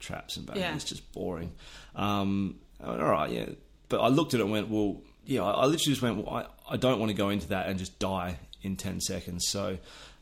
traps 0.00 0.36
and 0.36 0.46
back. 0.46 0.56
Yeah. 0.56 0.74
It's 0.74 0.84
just 0.84 1.12
boring. 1.12 1.52
Um, 1.94 2.56
I 2.82 2.88
went, 2.90 3.02
all 3.02 3.10
right, 3.10 3.30
yeah. 3.30 3.46
But 3.88 4.00
I 4.00 4.08
looked 4.08 4.34
at 4.34 4.40
it 4.40 4.42
and 4.42 4.52
went, 4.52 4.68
well, 4.68 5.02
yeah. 5.24 5.42
I, 5.42 5.50
I 5.50 5.64
literally 5.66 5.92
just 5.92 6.02
went, 6.02 6.16
well, 6.16 6.34
I, 6.34 6.74
I 6.74 6.76
don't 6.76 6.98
want 6.98 7.10
to 7.10 7.16
go 7.16 7.28
into 7.28 7.48
that 7.48 7.68
and 7.68 7.78
just 7.78 7.98
die 7.98 8.38
in 8.62 8.76
ten 8.76 9.00
seconds. 9.00 9.46
So 9.48 9.78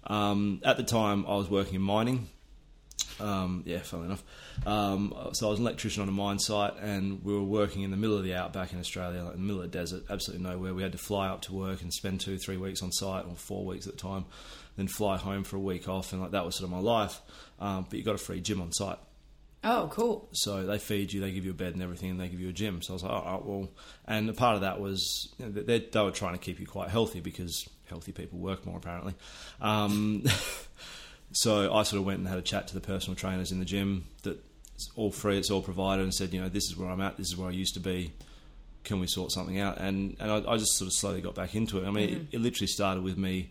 um, 0.06 0.60
at 0.64 0.76
the 0.76 0.84
time, 0.84 1.24
I 1.26 1.36
was 1.36 1.48
working 1.48 1.76
in 1.76 1.82
mining. 1.82 2.28
Um, 3.20 3.64
yeah, 3.66 3.78
funnily 3.78 4.06
enough. 4.06 4.22
Um, 4.64 5.12
so 5.32 5.48
I 5.48 5.50
was 5.50 5.58
an 5.58 5.66
electrician 5.66 6.02
on 6.02 6.08
a 6.08 6.12
mine 6.12 6.38
site, 6.38 6.74
and 6.80 7.24
we 7.24 7.32
were 7.32 7.42
working 7.42 7.82
in 7.82 7.90
the 7.90 7.96
middle 7.96 8.16
of 8.16 8.22
the 8.22 8.34
outback 8.34 8.72
in 8.72 8.78
Australia, 8.78 9.24
like 9.24 9.34
in 9.34 9.40
the 9.40 9.46
middle 9.46 9.60
of 9.62 9.70
the 9.70 9.76
desert, 9.76 10.04
absolutely 10.08 10.46
nowhere. 10.48 10.72
We 10.72 10.82
had 10.82 10.92
to 10.92 10.98
fly 10.98 11.28
up 11.28 11.42
to 11.42 11.52
work 11.52 11.82
and 11.82 11.92
spend 11.92 12.20
two, 12.20 12.38
three 12.38 12.56
weeks 12.56 12.80
on 12.80 12.92
site, 12.92 13.24
or 13.24 13.34
four 13.34 13.64
weeks 13.64 13.88
at 13.88 13.94
the 13.94 14.00
time, 14.00 14.24
then 14.76 14.86
fly 14.86 15.16
home 15.16 15.42
for 15.42 15.56
a 15.56 15.60
week 15.60 15.88
off, 15.88 16.12
and 16.12 16.22
like 16.22 16.30
that 16.30 16.44
was 16.44 16.56
sort 16.56 16.66
of 16.66 16.70
my 16.70 16.78
life. 16.78 17.20
Um, 17.58 17.86
but 17.88 17.98
you 17.98 18.04
got 18.04 18.14
a 18.14 18.18
free 18.18 18.40
gym 18.40 18.60
on 18.60 18.72
site, 18.72 18.98
Oh, 19.70 19.88
cool. 19.92 20.28
so 20.32 20.64
they 20.64 20.78
feed 20.78 21.12
you, 21.12 21.20
they 21.20 21.30
give 21.30 21.44
you 21.44 21.50
a 21.50 21.54
bed 21.54 21.74
and 21.74 21.82
everything, 21.82 22.10
and 22.10 22.20
they 22.20 22.28
give 22.28 22.40
you 22.40 22.48
a 22.48 22.52
gym. 22.52 22.80
So 22.80 22.92
I 22.92 22.94
was 22.94 23.02
like, 23.02 23.12
all 23.12 23.34
right, 23.34 23.44
well, 23.44 23.68
and 24.06 24.30
a 24.30 24.32
part 24.32 24.54
of 24.54 24.62
that 24.62 24.80
was 24.80 25.28
you 25.38 25.46
know, 25.46 25.50
they, 25.52 25.80
they 25.80 26.00
were 26.00 26.10
trying 26.10 26.32
to 26.32 26.38
keep 26.38 26.58
you 26.58 26.66
quite 26.66 26.88
healthy 26.88 27.20
because 27.20 27.68
healthy 27.88 28.12
people 28.12 28.38
work 28.38 28.64
more 28.64 28.78
apparently. 28.78 29.14
Um, 29.60 30.24
so 31.32 31.72
I 31.72 31.82
sort 31.82 32.00
of 32.00 32.06
went 32.06 32.20
and 32.20 32.28
had 32.28 32.38
a 32.38 32.42
chat 32.42 32.68
to 32.68 32.74
the 32.74 32.80
personal 32.80 33.14
trainers 33.14 33.52
in 33.52 33.58
the 33.58 33.64
gym 33.66 34.06
that 34.22 34.42
it's 34.74 34.90
all 34.96 35.10
free, 35.10 35.38
it's 35.38 35.50
all 35.50 35.62
provided, 35.62 36.02
and 36.02 36.14
said, 36.14 36.32
you 36.32 36.40
know, 36.40 36.48
this 36.48 36.64
is 36.64 36.76
where 36.76 36.88
I'm 36.88 37.00
at, 37.00 37.16
this 37.16 37.28
is 37.28 37.36
where 37.36 37.48
I 37.48 37.52
used 37.52 37.74
to 37.74 37.80
be. 37.80 38.12
Can 38.84 39.00
we 39.00 39.06
sort 39.06 39.32
something 39.32 39.58
out? 39.60 39.78
And 39.78 40.16
and 40.18 40.30
I, 40.30 40.52
I 40.52 40.56
just 40.56 40.78
sort 40.78 40.86
of 40.86 40.94
slowly 40.94 41.20
got 41.20 41.34
back 41.34 41.54
into 41.54 41.82
it. 41.82 41.86
I 41.86 41.90
mean, 41.90 42.08
it, 42.08 42.36
it 42.36 42.40
literally 42.40 42.68
started 42.68 43.02
with 43.02 43.18
me 43.18 43.50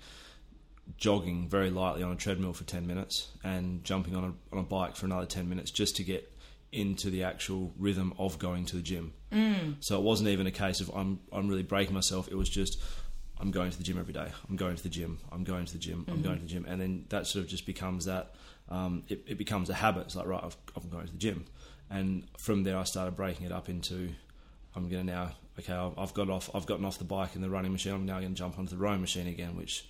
jogging 0.98 1.50
very 1.50 1.70
lightly 1.70 2.03
on 2.03 2.12
a 2.12 2.15
treadmill 2.15 2.53
for 2.53 2.63
10 2.63 2.88
minutes 2.88 3.29
and 3.44 3.84
jumping 3.84 4.15
on 4.15 4.24
a, 4.24 4.56
on 4.56 4.60
a 4.60 4.63
bike 4.63 4.96
for 4.96 5.06
another 5.06 5.25
10 5.25 5.48
minutes 5.50 5.72
just 5.72 5.96
to 5.98 6.03
get 6.03 6.32
into 6.72 7.10
the 7.10 7.24
actual 7.24 7.74
rhythm 7.77 8.13
of 8.17 8.39
going 8.39 8.65
to 8.65 8.75
the 8.75 8.82
gym. 8.82 9.13
Mm. 9.32 9.75
So 9.79 9.98
it 9.98 10.03
wasn't 10.03 10.29
even 10.29 10.48
a 10.48 10.51
case 10.51 10.82
of 10.82 10.89
I'm, 10.96 11.20
I'm 11.32 11.48
really 11.48 11.63
breaking 11.63 11.94
myself. 11.94 12.27
It 12.29 12.36
was 12.36 12.50
just 12.50 12.82
I'm 13.39 13.51
going 13.51 13.72
to 13.72 13.77
the 13.77 13.84
gym 13.84 14.00
every 14.00 14.13
day. 14.13 14.32
I'm 14.50 14.56
going 14.56 14.75
to 14.75 14.84
the 14.84 14.89
gym. 14.89 15.20
I'm 15.32 15.44
going 15.44 15.65
to 15.65 15.74
the 15.74 15.79
gym. 15.79 16.06
I'm 16.08 16.22
going 16.22 16.38
to 16.38 16.41
the 16.41 16.50
gym. 16.50 16.65
And 16.67 16.82
then 16.82 17.06
that 17.10 17.27
sort 17.27 17.46
of 17.46 17.50
just 17.50 17.65
becomes 17.65 18.06
that, 18.06 18.34
um, 18.70 19.03
it, 19.10 19.24
it 19.27 19.38
becomes 19.38 19.70
a 19.70 19.75
habit. 19.75 20.08
It's 20.08 20.15
like, 20.15 20.25
right, 20.25 20.44
I've, 20.44 20.58
I'm 20.75 20.89
going 20.89 21.06
to 21.06 21.12
the 21.12 21.20
gym. 21.20 21.46
And 21.89 22.24
from 22.38 22.63
there, 22.63 22.77
I 22.77 22.84
started 22.84 23.15
breaking 23.15 23.46
it 23.46 23.51
up 23.51 23.70
into 23.70 24.10
I'm 24.75 24.89
going 24.89 25.06
to 25.06 25.12
now, 25.12 25.32
okay, 25.60 25.74
I've 25.74 25.98
I've 25.98 26.13
got 26.13 26.29
off, 26.29 26.50
I've 26.53 26.65
gotten 26.65 26.86
off 26.86 26.98
the 27.00 27.06
bike 27.06 27.36
and 27.36 27.44
the 27.44 27.50
running 27.50 27.72
machine. 27.72 27.94
I'm 27.94 28.06
now 28.06 28.20
going 28.20 28.34
to 28.34 28.38
jump 28.38 28.60
onto 28.60 28.72
the 28.72 28.77
rowing 28.77 29.01
machine 29.01 29.27
again, 29.27 29.56
which 29.56 29.86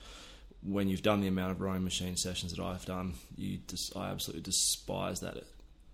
when 0.63 0.87
you've 0.87 1.01
done 1.01 1.21
the 1.21 1.27
amount 1.27 1.51
of 1.51 1.61
rowing 1.61 1.83
machine 1.83 2.17
sessions 2.17 2.53
that 2.53 2.63
I've 2.63 2.85
done, 2.85 3.13
you 3.37 3.59
just, 3.67 3.95
I 3.95 4.09
absolutely 4.09 4.43
despise 4.43 5.19
that. 5.21 5.37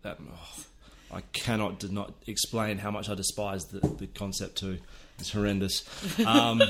That 0.04 0.18
oh, 0.22 0.66
I 1.12 1.22
cannot 1.32 1.80
did 1.80 1.92
not 1.92 2.14
explain 2.28 2.78
how 2.78 2.92
much 2.92 3.10
I 3.10 3.16
despise 3.16 3.66
the, 3.66 3.80
the 3.80 4.08
concept 4.08 4.58
too. 4.58 4.80
It's 5.20 5.32
horrendous. 5.32 5.84
Um, 6.26 6.62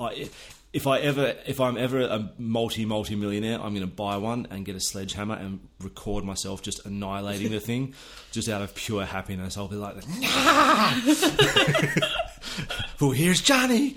I, 0.00 0.28
if 0.72 0.86
I 0.86 1.00
ever, 1.00 1.34
if 1.46 1.60
I'm 1.60 1.76
ever 1.76 2.02
a 2.02 2.30
multi 2.38 2.84
multi 2.84 3.16
millionaire, 3.16 3.56
I'm 3.56 3.74
going 3.74 3.80
to 3.80 3.86
buy 3.86 4.16
one 4.18 4.46
and 4.50 4.64
get 4.64 4.76
a 4.76 4.80
sledgehammer 4.80 5.34
and 5.34 5.58
record 5.80 6.24
myself 6.24 6.62
just 6.62 6.86
annihilating 6.86 7.50
the 7.50 7.60
thing, 7.68 7.94
just 8.30 8.48
out 8.48 8.62
of 8.62 8.74
pure 8.74 9.04
happiness. 9.04 9.56
I'll 9.56 9.66
be 9.66 9.76
like, 9.76 9.96
well, 13.00 13.10
here's 13.10 13.40
Johnny. 13.40 13.96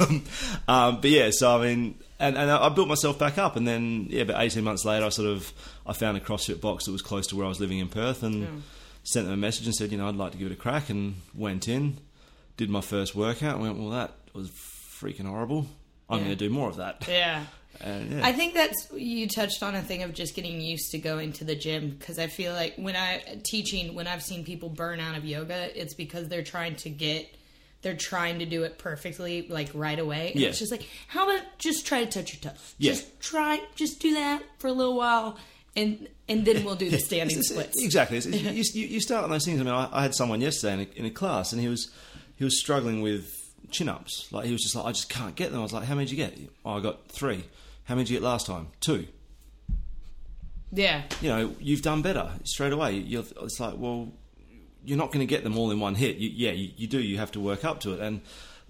um, 0.00 0.24
um, 0.68 1.00
but 1.00 1.10
yeah, 1.10 1.30
so 1.32 1.58
I 1.58 1.66
mean, 1.66 1.94
and, 2.20 2.36
and 2.36 2.50
I 2.50 2.68
built 2.70 2.88
myself 2.88 3.18
back 3.18 3.38
up, 3.38 3.56
and 3.56 3.66
then 3.66 4.06
yeah, 4.10 4.22
about 4.22 4.42
eighteen 4.42 4.64
months 4.64 4.84
later, 4.84 5.06
I 5.06 5.08
sort 5.10 5.28
of 5.28 5.52
I 5.86 5.92
found 5.92 6.16
a 6.16 6.20
CrossFit 6.20 6.60
box 6.60 6.84
that 6.86 6.92
was 6.92 7.02
close 7.02 7.26
to 7.28 7.36
where 7.36 7.46
I 7.46 7.48
was 7.48 7.60
living 7.60 7.78
in 7.78 7.88
Perth, 7.88 8.22
and 8.22 8.62
sent 9.04 9.26
them 9.26 9.34
a 9.34 9.38
message 9.38 9.66
and 9.66 9.74
said, 9.74 9.90
you 9.92 9.98
know, 9.98 10.08
I'd 10.08 10.16
like 10.16 10.32
to 10.32 10.38
give 10.38 10.48
it 10.50 10.52
a 10.52 10.56
crack, 10.56 10.90
and 10.90 11.16
went 11.34 11.68
in, 11.68 11.98
did 12.56 12.68
my 12.70 12.80
first 12.80 13.14
workout, 13.14 13.54
and 13.54 13.62
went, 13.62 13.78
well, 13.78 13.90
that 13.90 14.12
was 14.34 14.50
freaking 14.50 15.26
horrible. 15.26 15.66
I'm 16.10 16.18
Yeah. 16.18 16.24
going 16.24 16.38
to 16.38 16.44
do 16.48 16.50
more 16.50 16.68
of 16.68 16.76
that. 16.76 17.06
Yeah. 17.08 17.44
And, 17.80 18.10
yeah. 18.10 18.26
I 18.26 18.32
think 18.32 18.54
that's 18.54 18.88
you 18.96 19.28
touched 19.28 19.62
on 19.62 19.76
a 19.76 19.82
thing 19.82 20.02
of 20.02 20.12
just 20.12 20.34
getting 20.34 20.60
used 20.60 20.90
to 20.90 20.98
going 20.98 21.32
to 21.34 21.44
the 21.44 21.54
gym 21.54 21.90
because 21.90 22.18
I 22.18 22.26
feel 22.26 22.52
like 22.52 22.74
when 22.76 22.96
I 22.96 23.22
teaching 23.44 23.94
when 23.94 24.08
I've 24.08 24.22
seen 24.22 24.42
people 24.44 24.68
burn 24.68 24.98
out 24.98 25.16
of 25.16 25.24
yoga, 25.24 25.70
it's 25.80 25.94
because 25.94 26.26
they're 26.28 26.42
trying 26.42 26.74
to 26.76 26.90
get 26.90 27.32
they're 27.82 27.96
trying 27.96 28.38
to 28.40 28.44
do 28.46 28.64
it 28.64 28.78
perfectly 28.78 29.46
like 29.48 29.70
right 29.74 29.98
away. 29.98 30.32
And 30.32 30.40
Yeah. 30.40 30.48
It's 30.48 30.58
just 30.58 30.72
like 30.72 30.86
how 31.08 31.30
about 31.30 31.44
just 31.58 31.86
try 31.86 32.04
to 32.04 32.10
touch 32.10 32.32
your 32.34 32.52
toes? 32.52 32.74
Yeah. 32.78 32.92
Just 32.92 33.20
try, 33.20 33.60
just 33.76 34.00
do 34.00 34.14
that 34.14 34.42
for 34.58 34.66
a 34.68 34.72
little 34.72 34.96
while, 34.96 35.38
and 35.76 36.08
and 36.28 36.44
then 36.44 36.64
we'll 36.64 36.74
do 36.76 36.90
the 36.90 36.98
standing 36.98 37.36
It's- 37.38 37.50
it's- 37.50 37.66
splits. 37.72 37.84
Exactly. 37.84 38.16
It's, 38.18 38.26
it's, 38.26 38.74
you, 38.74 38.82
you, 38.82 38.88
you 38.88 39.00
start 39.00 39.24
on 39.24 39.30
those 39.30 39.44
things. 39.44 39.60
I 39.60 39.64
mean, 39.64 39.72
I, 39.74 39.88
I 39.92 40.02
had 40.02 40.14
someone 40.14 40.40
yesterday 40.40 40.74
in 40.74 40.80
a, 40.80 40.98
in 41.00 41.04
a 41.06 41.10
class, 41.10 41.52
and 41.52 41.60
he 41.62 41.68
was 41.68 41.90
he 42.36 42.44
was 42.44 42.58
struggling 42.60 43.00
with 43.00 43.30
chin 43.70 43.88
ups. 43.88 44.28
Like 44.32 44.46
he 44.46 44.52
was 44.52 44.62
just 44.62 44.74
like, 44.74 44.86
I 44.86 44.92
just 44.92 45.08
can't 45.08 45.34
get 45.36 45.50
them. 45.52 45.60
I 45.60 45.62
was 45.62 45.72
like, 45.72 45.84
How 45.84 45.94
many 45.94 46.06
did 46.06 46.18
you 46.18 46.24
get? 46.26 46.38
Oh, 46.64 46.72
I 46.78 46.80
got 46.80 47.08
three. 47.08 47.44
How 47.84 47.94
many 47.94 48.04
did 48.04 48.10
you 48.12 48.16
get 48.20 48.24
last 48.24 48.46
time? 48.46 48.68
Two. 48.80 49.06
Yeah. 50.72 51.02
You 51.20 51.28
know, 51.30 51.54
you've 51.60 51.82
done 51.82 52.02
better 52.02 52.30
straight 52.44 52.72
away. 52.72 52.92
You're, 52.92 53.24
it's 53.42 53.58
like, 53.60 53.74
well, 53.78 54.12
you're 54.84 54.98
not 54.98 55.08
going 55.12 55.20
to 55.20 55.26
get 55.26 55.44
them 55.44 55.56
all 55.58 55.70
in 55.70 55.80
one 55.80 55.94
hit. 55.94 56.16
You, 56.16 56.30
yeah, 56.32 56.52
you, 56.52 56.70
you 56.76 56.86
do. 56.86 57.00
You 57.00 57.18
have 57.18 57.32
to 57.32 57.40
work 57.40 57.64
up 57.64 57.80
to 57.80 57.92
it. 57.94 58.00
And 58.00 58.20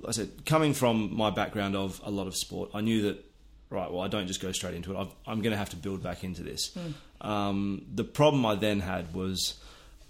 like 0.01 0.11
I 0.11 0.13
said, 0.13 0.45
coming 0.47 0.75
from 0.75 1.17
my 1.17 1.31
background 1.31 1.77
of 1.77 2.01
a 2.05 2.11
lot 2.11 2.27
of 2.27 2.37
sport, 2.37 2.71
I 2.75 2.81
knew 2.81 3.03
that. 3.03 3.25
Right, 3.71 3.93
well, 3.93 4.01
I 4.01 4.09
don't 4.09 4.27
just 4.27 4.41
go 4.41 4.51
straight 4.51 4.73
into 4.75 4.95
it. 4.95 4.99
I've, 4.99 5.11
I'm 5.27 5.43
going 5.43 5.51
to 5.51 5.59
have 5.59 5.69
to 5.71 5.77
build 5.77 6.03
back 6.03 6.25
into 6.25 6.43
this. 6.43 6.75
Um, 7.21 7.85
the 7.95 8.03
problem 8.05 8.47
I 8.47 8.55
then 8.55 8.81
had 8.81 9.13
was 9.13 9.57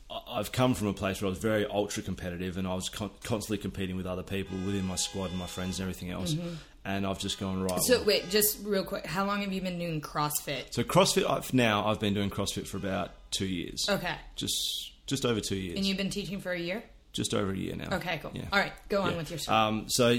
I- 0.09 0.21
I've 0.29 0.53
come 0.53 0.75
from 0.75 0.87
a 0.89 0.93
place 0.95 1.21
where 1.21 1.27
I 1.27 1.31
was 1.31 1.41
very 1.41 1.67
ultra 1.67 2.03
competitive 2.05 2.57
and 2.57 2.69
I 2.69 2.75
was 2.75 2.89
con- 2.89 3.11
constantly 3.25 3.59
competing 3.59 3.97
with 3.97 4.07
other 4.07 4.23
people 4.23 4.57
within 4.65 4.85
my 4.87 4.95
squad 4.95 5.31
and 5.31 5.39
my 5.41 5.47
friends 5.47 5.81
and 5.81 5.89
everything 5.89 6.11
else. 6.11 6.37
And 6.85 7.05
I've 7.05 7.19
just 7.19 7.41
gone 7.41 7.61
right. 7.63 7.81
So 7.83 7.97
well- 7.97 8.05
wait, 8.07 8.31
just 8.31 8.59
real 8.65 8.85
quick, 8.85 9.05
how 9.07 9.25
long 9.27 9.41
have 9.43 9.53
you 9.53 9.61
been 9.61 9.79
doing 9.79 10.01
CrossFit? 10.01 10.73
so 10.73 10.85
CrossFit 10.85 11.29
I've, 11.29 11.53
now 11.53 11.87
I've 11.87 11.99
been 11.99 12.15
doing 12.15 12.31
CrossFit 12.31 12.69
for 12.69 12.77
about 12.77 13.11
two 13.33 13.47
years. 13.47 13.89
Okay. 13.89 14.15
Just 14.37 14.93
just 15.09 15.25
over 15.27 15.40
two 15.40 15.57
years. 15.57 15.77
And 15.77 15.85
you've 15.85 15.97
been 15.97 16.11
teaching 16.11 16.40
for 16.40 16.53
a 16.53 16.59
year? 16.61 16.85
just 17.12 17.35
over 17.35 17.51
a 17.51 17.57
year 17.57 17.75
now. 17.75 17.97
Okay, 17.97 18.21
cool. 18.23 18.31
Yeah. 18.35 18.44
All 18.53 18.61
right, 18.61 18.73
go 18.88 19.01
on 19.03 19.11
Yeah. 19.12 19.16
with 19.16 19.31
your 19.31 19.38
story. 19.40 19.57
Um, 19.57 19.87
so, 19.88 20.18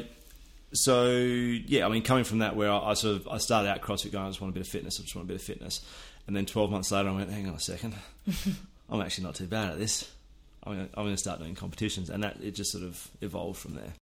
so 0.74 1.08
yeah, 1.12 1.86
I 1.86 1.90
mean, 1.90 2.02
coming 2.04 2.26
from 2.26 2.40
that, 2.40 2.56
where 2.58 2.70
I, 2.70 2.90
I 2.90 2.94
sort 2.96 3.16
of 3.16 3.28
I 3.30 3.38
started 3.38 3.70
out 3.70 3.82
CrossFit 3.82 4.12
going, 4.12 4.26
I 4.26 4.30
just 4.30 4.42
want 4.42 4.52
a 4.52 4.56
bit 4.56 4.66
of 4.66 4.68
fitness, 4.68 5.00
I 5.00 5.04
just 5.04 5.16
want 5.16 5.26
a 5.28 5.30
bit 5.30 5.36
of 5.38 5.44
fitness, 5.44 5.80
and 6.28 6.36
then 6.36 6.46
twelve 6.46 6.72
months 6.72 6.92
later, 6.92 7.08
I 7.08 7.12
went, 7.14 7.32
hang 7.32 7.48
on 7.48 7.54
a 7.54 7.60
second, 7.60 7.94
I'm 8.90 9.00
actually 9.02 9.24
not 9.26 9.36
too 9.36 9.46
bad 9.48 9.72
at 9.72 9.80
this. 9.80 10.12
I'm 10.64 10.74
going, 10.76 10.90
I'm 10.96 11.04
going 11.06 11.14
to 11.16 11.22
start 11.22 11.40
doing 11.40 11.56
competitions, 11.56 12.10
and 12.10 12.24
that 12.24 12.38
it 12.44 12.56
just 12.56 12.72
sort 12.72 12.84
of 12.84 13.08
evolved 13.22 13.60
from 13.60 13.76
there. 13.76 13.94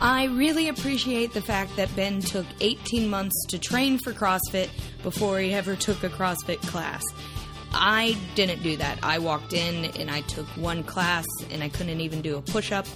I 0.00 0.24
really 0.24 0.68
appreciate 0.68 1.32
the 1.32 1.40
fact 1.40 1.74
that 1.76 1.94
Ben 1.96 2.20
took 2.20 2.46
18 2.60 3.08
months 3.08 3.46
to 3.48 3.58
train 3.58 3.98
for 3.98 4.12
CrossFit 4.12 4.68
before 5.02 5.38
he 5.40 5.54
ever 5.54 5.74
took 5.74 6.04
a 6.04 6.10
CrossFit 6.10 6.60
class. 6.62 7.02
I 7.78 8.16
didn't 8.34 8.62
do 8.62 8.76
that. 8.78 8.98
I 9.02 9.18
walked 9.18 9.52
in 9.52 9.86
and 9.98 10.10
I 10.10 10.22
took 10.22 10.46
one 10.56 10.82
class 10.82 11.24
and 11.50 11.62
I 11.62 11.68
couldn't 11.68 12.00
even 12.00 12.22
do 12.22 12.36
a 12.36 12.42
push 12.42 12.72
up, 12.72 12.86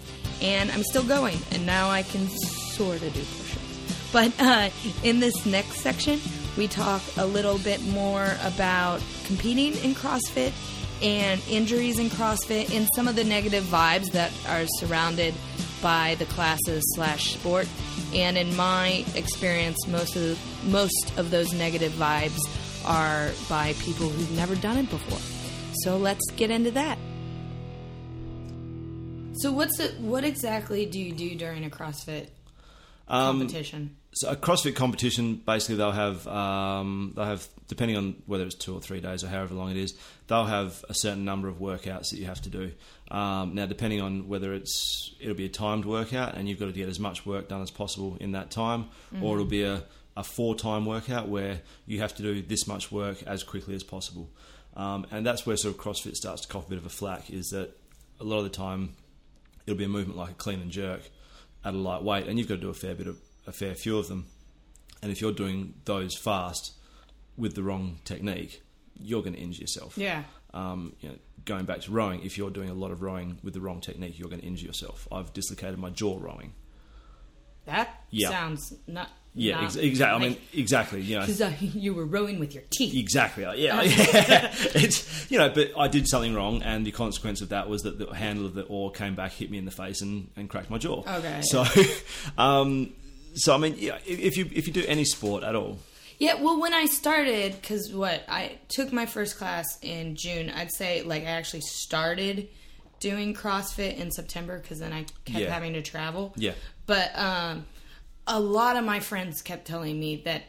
and 0.40 0.70
I'm 0.70 0.82
still 0.82 1.04
going, 1.04 1.38
and 1.52 1.66
now 1.66 1.90
I 1.90 2.02
can 2.02 2.28
sort 2.28 3.02
of 3.02 3.12
do 3.12 3.20
push 3.20 3.56
ups. 3.56 4.10
But 4.12 4.32
uh, 4.40 4.70
in 5.04 5.20
this 5.20 5.46
next 5.46 5.80
section, 5.80 6.20
we 6.56 6.66
talk 6.66 7.02
a 7.16 7.26
little 7.26 7.58
bit 7.58 7.82
more 7.82 8.36
about 8.42 9.00
competing 9.24 9.74
in 9.84 9.94
CrossFit 9.94 10.52
and 11.02 11.40
injuries 11.48 11.98
in 11.98 12.10
CrossFit 12.10 12.74
and 12.74 12.88
some 12.94 13.08
of 13.08 13.16
the 13.16 13.24
negative 13.24 13.64
vibes 13.64 14.10
that 14.12 14.32
are 14.48 14.66
surrounded 14.78 15.34
by 15.80 16.16
the 16.16 16.26
classes 16.26 16.82
slash 16.94 17.34
sport. 17.34 17.68
And 18.14 18.36
in 18.36 18.54
my 18.56 19.04
experience, 19.14 19.86
most 19.86 20.16
of 20.16 20.38
most 20.70 21.12
of 21.16 21.30
those 21.30 21.52
negative 21.52 21.92
vibes 21.92 22.38
are 22.84 23.30
by 23.48 23.72
people 23.74 24.08
who've 24.08 24.30
never 24.36 24.54
done 24.56 24.78
it 24.78 24.90
before. 24.90 25.18
So 25.82 25.96
let's 25.96 26.24
get 26.36 26.50
into 26.50 26.70
that. 26.72 26.98
So 29.34 29.52
what's 29.52 29.78
it? 29.80 29.98
What 30.00 30.24
exactly 30.24 30.86
do 30.86 30.98
you 30.98 31.12
do 31.12 31.34
during 31.34 31.64
a 31.64 31.70
CrossFit 31.70 32.28
Um, 33.08 33.38
competition? 33.38 33.96
so 34.12 34.28
a 34.28 34.36
CrossFit 34.36 34.74
competition, 34.74 35.36
basically 35.36 35.76
they'll 35.76 35.92
have 35.92 36.26
um, 36.26 37.12
they'll 37.14 37.24
have 37.24 37.46
depending 37.68 37.96
on 37.96 38.16
whether 38.26 38.44
it's 38.44 38.56
two 38.56 38.74
or 38.74 38.80
three 38.80 39.00
days 39.00 39.22
or 39.22 39.28
however 39.28 39.54
long 39.54 39.70
it 39.70 39.76
is, 39.76 39.94
they'll 40.26 40.44
have 40.44 40.84
a 40.88 40.94
certain 40.94 41.24
number 41.24 41.48
of 41.48 41.58
workouts 41.58 42.10
that 42.10 42.18
you 42.18 42.26
have 42.26 42.42
to 42.42 42.50
do. 42.50 42.72
Um, 43.10 43.54
now, 43.54 43.66
depending 43.66 44.00
on 44.00 44.28
whether 44.28 44.52
it's 44.52 45.14
it'll 45.20 45.34
be 45.36 45.46
a 45.46 45.48
timed 45.50 45.84
workout 45.84 46.34
and 46.34 46.48
you've 46.48 46.58
got 46.58 46.66
to 46.66 46.72
get 46.72 46.88
as 46.88 46.98
much 46.98 47.24
work 47.24 47.48
done 47.48 47.62
as 47.62 47.70
possible 47.70 48.16
in 48.20 48.32
that 48.32 48.50
time, 48.50 48.86
or 49.22 49.34
it'll 49.36 49.46
be 49.46 49.62
a, 49.62 49.82
a 50.20 50.24
for 50.24 50.54
time 50.54 50.85
workout 50.85 51.28
where 51.28 51.62
you 51.87 51.98
have 52.00 52.14
to 52.14 52.22
do 52.22 52.42
this 52.42 52.66
much 52.66 52.92
work 52.92 53.22
as 53.24 53.42
quickly 53.42 53.74
as 53.74 53.83
possible. 53.83 54.28
Um, 54.76 55.06
and 55.11 55.26
that's 55.26 55.46
where 55.46 55.56
sort 55.56 55.74
of 55.74 55.80
CrossFit 55.80 56.14
starts 56.14 56.42
to 56.42 56.48
cough 56.48 56.66
a 56.66 56.70
bit 56.70 56.78
of 56.78 56.87
a 56.87 56.90
flack. 56.90 57.30
Is 57.30 57.48
that 57.48 57.70
a 58.20 58.24
lot 58.24 58.38
of 58.38 58.44
the 58.44 58.50
time 58.50 58.94
it'll 59.66 59.78
be 59.78 59.85
a 59.85 59.88
movement 59.88 60.18
like 60.18 60.30
a 60.30 60.35
clean 60.35 60.61
and 60.61 60.70
jerk 60.70 61.00
at 61.64 61.74
a 61.74 61.76
light 61.76 62.02
weight, 62.02 62.26
and 62.28 62.38
you've 62.38 62.48
got 62.48 62.56
to 62.56 62.61
do 62.61 62.68
a 62.68 62.74
fair 62.74 62.94
bit 62.94 63.06
of 63.06 63.18
a 63.46 63.52
fair 63.52 63.74
few 63.74 63.98
of 63.98 64.09
them. 64.09 64.26
And 65.02 65.11
if 65.11 65.20
you're 65.20 65.33
doing 65.33 65.74
those 65.87 66.14
fast 66.16 66.72
with 67.37 67.54
the 67.54 67.62
wrong 67.62 67.98
technique, 68.04 68.62
you're 68.98 69.22
going 69.22 69.35
to 69.35 69.40
injure 69.40 69.62
yourself. 69.62 69.96
Yeah. 69.96 70.24
Um, 70.52 70.94
you 71.00 71.09
know, 71.09 71.14
going 71.46 71.64
back 71.64 71.80
to 71.83 71.90
rowing, 71.90 72.22
if 72.22 72.37
you're 72.37 72.50
doing 72.50 72.68
a 72.68 72.74
lot 72.74 72.90
of 72.90 73.00
rowing 73.00 73.38
with 73.42 73.54
the 73.54 73.61
wrong 73.61 73.80
technique, 73.80 74.18
you're 74.18 74.28
going 74.28 74.42
to 74.42 74.46
injure 74.46 74.66
yourself. 74.66 75.09
I've 75.11 75.33
dislocated 75.33 75.78
my 75.78 75.88
jaw 75.90 76.18
rowing. 76.20 76.52
That 77.64 78.04
Yeah. 78.11 78.28
sounds 78.28 78.74
not. 78.87 79.09
Yeah, 79.34 79.62
ex- 79.64 79.76
exactly. 79.76 80.26
I 80.26 80.28
mean, 80.30 80.38
exactly. 80.52 81.00
You 81.02 81.14
know, 81.16 81.20
Because 81.20 81.40
uh, 81.40 81.52
you 81.60 81.94
were 81.94 82.04
rowing 82.04 82.40
with 82.40 82.52
your 82.52 82.64
teeth. 82.70 82.94
Exactly. 82.96 83.44
uh, 83.44 83.52
Yeah. 83.52 83.80
yeah. 83.82 84.52
it's 84.74 85.30
you 85.30 85.38
know, 85.38 85.48
but 85.50 85.70
I 85.78 85.86
did 85.88 86.08
something 86.08 86.34
wrong, 86.34 86.62
and 86.62 86.84
the 86.84 86.90
consequence 86.92 87.40
of 87.40 87.50
that 87.50 87.68
was 87.68 87.82
that 87.82 87.98
the 87.98 88.12
handle 88.14 88.44
of 88.46 88.54
the 88.54 88.64
oar 88.64 88.90
came 88.90 89.14
back, 89.14 89.32
hit 89.32 89.50
me 89.50 89.58
in 89.58 89.64
the 89.64 89.70
face, 89.70 90.00
and, 90.02 90.28
and 90.36 90.48
cracked 90.50 90.68
my 90.70 90.78
jaw. 90.78 91.02
Okay. 91.06 91.40
So, 91.42 91.64
um, 92.38 92.92
so 93.34 93.54
I 93.54 93.58
mean, 93.58 93.76
yeah, 93.78 93.98
if 94.06 94.18
if 94.18 94.36
you 94.36 94.48
if 94.52 94.66
you 94.66 94.72
do 94.72 94.84
any 94.86 95.04
sport 95.04 95.44
at 95.44 95.54
all, 95.54 95.78
Yeah, 96.18 96.34
well, 96.42 96.60
when 96.60 96.74
I 96.74 96.86
started, 96.86 97.52
because 97.60 97.92
what 97.92 98.24
I 98.28 98.58
took 98.68 98.92
my 98.92 99.06
first 99.06 99.36
class 99.38 99.78
in 99.82 100.16
June, 100.16 100.50
I'd 100.50 100.72
say 100.72 101.02
like 101.02 101.22
I 101.22 101.26
actually 101.26 101.62
started 101.62 102.48
doing 102.98 103.32
CrossFit 103.32 103.96
in 103.96 104.10
September 104.10 104.58
because 104.58 104.80
then 104.80 104.92
I 104.92 105.04
kept 105.24 105.38
Yeah. 105.38 105.50
having 105.52 105.72
to 105.74 105.82
travel. 105.82 106.34
Yeah. 106.36 106.52
But 106.86 107.16
um, 107.16 107.64
a 108.30 108.40
lot 108.40 108.76
of 108.76 108.84
my 108.84 109.00
friends 109.00 109.42
kept 109.42 109.66
telling 109.66 109.98
me 109.98 110.22
that 110.24 110.42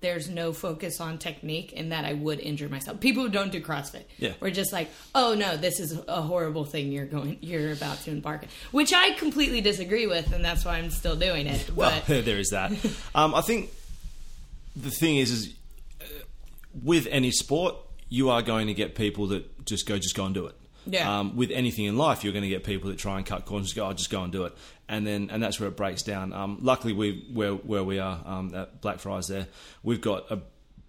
there's 0.00 0.28
no 0.30 0.52
focus 0.54 0.98
on 0.98 1.18
technique 1.18 1.74
and 1.76 1.92
that 1.92 2.06
I 2.06 2.14
would 2.14 2.40
injure 2.40 2.68
myself. 2.70 3.00
People 3.00 3.22
who 3.24 3.28
don't 3.28 3.52
do 3.52 3.60
CrossFit 3.60 4.04
Yeah. 4.18 4.32
were 4.40 4.50
just 4.50 4.72
like, 4.72 4.88
"Oh 5.14 5.34
no, 5.34 5.56
this 5.58 5.78
is 5.78 5.92
a 6.08 6.22
horrible 6.22 6.64
thing 6.64 6.90
you're 6.90 7.04
going, 7.06 7.36
you're 7.42 7.72
about 7.72 8.00
to 8.04 8.10
embark," 8.10 8.42
in," 8.44 8.48
which 8.72 8.92
I 8.94 9.10
completely 9.12 9.60
disagree 9.60 10.06
with, 10.06 10.32
and 10.32 10.42
that's 10.44 10.64
why 10.64 10.78
I'm 10.78 10.90
still 10.90 11.16
doing 11.16 11.46
it. 11.46 11.70
well, 11.76 12.02
but 12.06 12.24
there 12.24 12.38
is 12.38 12.48
that. 12.48 12.72
um, 13.14 13.34
I 13.34 13.42
think 13.42 13.70
the 14.74 14.90
thing 14.90 15.16
is, 15.18 15.30
is 15.30 15.54
uh, 16.00 16.04
with 16.82 17.06
any 17.10 17.30
sport, 17.30 17.76
you 18.08 18.30
are 18.30 18.40
going 18.42 18.66
to 18.68 18.74
get 18.74 18.94
people 18.94 19.26
that 19.28 19.66
just 19.66 19.86
go, 19.86 19.98
just 19.98 20.16
go 20.16 20.24
and 20.24 20.34
do 20.34 20.46
it. 20.46 20.56
Yeah. 20.90 21.20
Um, 21.20 21.36
with 21.36 21.50
anything 21.50 21.84
in 21.84 21.96
life, 21.96 22.24
you're 22.24 22.32
going 22.32 22.42
to 22.42 22.48
get 22.48 22.64
people 22.64 22.90
that 22.90 22.98
try 22.98 23.16
and 23.16 23.26
cut 23.26 23.46
corners, 23.46 23.72
go, 23.72 23.86
oh, 23.86 23.92
just 23.92 24.10
go 24.10 24.22
and 24.22 24.32
do 24.32 24.44
it, 24.44 24.56
and 24.88 25.06
then 25.06 25.30
and 25.30 25.42
that's 25.42 25.60
where 25.60 25.68
it 25.68 25.76
breaks 25.76 26.02
down. 26.02 26.32
Um, 26.32 26.58
luckily, 26.60 26.92
we 26.92 27.26
where 27.32 27.52
where 27.52 27.84
we 27.84 27.98
are 27.98 28.20
um, 28.24 28.54
at 28.54 28.80
Blackfriars, 28.80 29.28
there 29.28 29.46
we've 29.82 30.00
got 30.00 30.30
a 30.30 30.40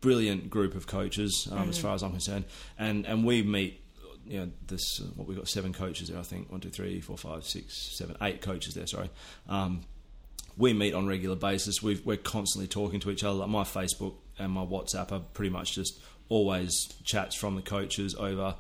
brilliant 0.02 0.50
group 0.50 0.76
of 0.76 0.88
coaches, 0.88 1.48
um, 1.52 1.70
as 1.70 1.78
far 1.78 1.94
as 1.94 2.04
I'm 2.04 2.12
concerned, 2.12 2.46
and 2.78 3.06
and 3.06 3.26
we 3.26 3.44
meet. 3.44 3.78
You 4.24 4.40
know, 4.40 4.52
this 4.68 5.02
what 5.16 5.28
we've 5.28 5.36
got 5.36 5.48
seven 5.48 5.74
coaches 5.74 6.08
there. 6.08 6.20
I 6.20 6.22
think 6.22 6.52
one, 6.52 6.62
two, 6.62 6.70
three, 6.70 7.02
four, 7.02 7.18
five, 7.18 7.44
six, 7.44 7.98
seven, 7.98 8.16
eight 8.22 8.40
coaches 8.42 8.76
there. 8.76 8.88
Sorry, 8.88 9.10
um, 9.50 9.82
we 10.58 10.74
meet 10.74 10.94
on 10.94 11.06
a 11.06 11.08
regular 11.08 11.36
basis. 11.36 11.82
We've, 11.82 12.06
we're 12.06 12.18
constantly 12.18 12.68
talking 12.68 13.00
to 13.02 13.12
each 13.12 13.24
other. 13.24 13.40
Like 13.40 13.50
my 13.50 13.64
Facebook 13.64 14.14
and 14.38 14.52
my 14.52 14.64
WhatsApp 14.64 15.12
are 15.12 15.20
pretty 15.20 15.50
much 15.50 15.74
just 15.74 16.00
always 16.30 16.88
chats 17.04 17.36
from 17.36 17.56
the 17.56 17.62
coaches 17.62 18.16
over 18.16 18.56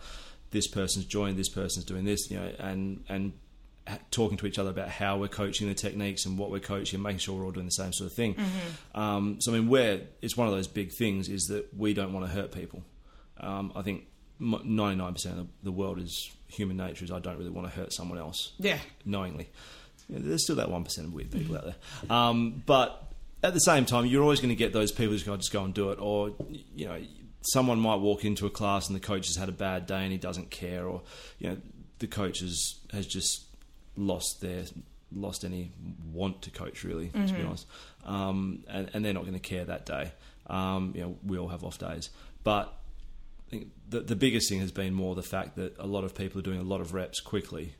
this 0.51 0.67
person's 0.67 1.05
joined, 1.05 1.37
this 1.37 1.49
person's 1.49 1.85
doing 1.85 2.05
this, 2.05 2.29
you 2.29 2.37
know, 2.37 2.51
and 2.59 3.03
and 3.09 3.33
talking 4.11 4.37
to 4.37 4.45
each 4.45 4.59
other 4.59 4.69
about 4.69 4.89
how 4.89 5.17
we're 5.17 5.27
coaching 5.27 5.67
the 5.67 5.73
techniques 5.73 6.25
and 6.25 6.37
what 6.37 6.51
we're 6.51 6.59
coaching, 6.59 7.01
making 7.01 7.19
sure 7.19 7.35
we're 7.35 7.45
all 7.45 7.51
doing 7.51 7.65
the 7.65 7.71
same 7.71 7.91
sort 7.91 8.09
of 8.09 8.15
thing. 8.15 8.35
Um, 8.93 9.37
so 9.39 9.51
I 9.51 9.55
mean, 9.57 9.69
where 9.69 10.01
it's 10.21 10.37
one 10.37 10.47
of 10.47 10.53
those 10.53 10.67
big 10.67 10.91
things 10.91 11.29
is 11.29 11.45
that 11.47 11.75
we 11.75 11.93
don't 11.93 12.13
want 12.13 12.25
to 12.25 12.31
hurt 12.31 12.51
people. 12.51 12.83
Um, 13.39 13.71
I 13.75 13.81
think 13.81 14.05
ninety 14.39 14.97
nine 14.97 15.13
percent 15.13 15.39
of 15.39 15.47
the 15.63 15.71
world 15.71 15.99
is 15.99 16.31
human 16.47 16.77
nature 16.77 17.05
is 17.05 17.11
I 17.11 17.19
don't 17.19 17.37
really 17.37 17.49
want 17.49 17.67
to 17.67 17.73
hurt 17.73 17.93
someone 17.93 18.19
else 18.19 18.53
yeah, 18.59 18.77
knowingly. 19.05 19.49
You 20.09 20.19
know, 20.19 20.27
there's 20.27 20.43
still 20.43 20.57
that 20.57 20.69
one 20.69 20.83
percent 20.83 21.07
of 21.07 21.13
weird 21.13 21.31
people 21.31 21.57
out 21.57 21.63
there, 21.63 21.75
um, 22.09 22.61
but 22.65 23.11
at 23.43 23.53
the 23.53 23.59
same 23.59 23.85
time, 23.85 24.05
you're 24.05 24.21
always 24.21 24.39
going 24.39 24.49
to 24.49 24.55
get 24.55 24.73
those 24.73 24.91
people 24.91 25.13
who 25.13 25.37
just 25.37 25.51
go 25.51 25.63
and 25.63 25.73
do 25.73 25.91
it, 25.91 25.99
or 25.99 26.33
you 26.75 26.85
know, 26.85 26.99
someone 27.41 27.79
might 27.79 27.95
walk 27.95 28.23
into 28.25 28.45
a 28.45 28.49
class 28.49 28.87
and 28.87 28.95
the 28.95 28.99
coach 28.99 29.27
has 29.27 29.35
had 29.35 29.49
a 29.49 29.53
bad 29.53 29.85
day 29.85 30.03
and 30.03 30.11
he 30.11 30.17
doesn't 30.17 30.49
care, 30.51 30.85
or 30.85 31.01
you 31.39 31.49
know, 31.49 31.57
the 31.99 32.07
coach 32.07 32.39
has, 32.39 32.79
has 32.91 33.05
just 33.07 33.45
lost 33.95 34.41
their 34.41 34.63
lost 35.13 35.43
any 35.43 35.71
want 36.13 36.41
to 36.43 36.49
coach 36.49 36.83
really, 36.85 37.07
to 37.09 37.33
be 37.33 37.41
honest, 37.43 37.67
um, 38.05 38.63
and, 38.69 38.89
and 38.93 39.03
they're 39.03 39.13
not 39.13 39.23
going 39.23 39.33
to 39.33 39.39
care 39.39 39.65
that 39.65 39.85
day. 39.85 40.11
Um, 40.47 40.93
you 40.95 41.01
know, 41.01 41.17
we 41.25 41.37
all 41.37 41.49
have 41.49 41.63
off 41.63 41.77
days, 41.77 42.09
but 42.43 42.73
I 43.47 43.49
think 43.51 43.67
the, 43.89 43.99
the 43.99 44.15
biggest 44.15 44.49
thing 44.49 44.59
has 44.61 44.71
been 44.71 44.93
more 44.93 45.13
the 45.15 45.21
fact 45.23 45.57
that 45.57 45.77
a 45.77 45.85
lot 45.85 46.03
of 46.05 46.15
people 46.15 46.39
are 46.39 46.43
doing 46.43 46.59
a 46.59 46.63
lot 46.63 46.79
of 46.79 46.93
reps 46.93 47.19
quickly 47.19 47.75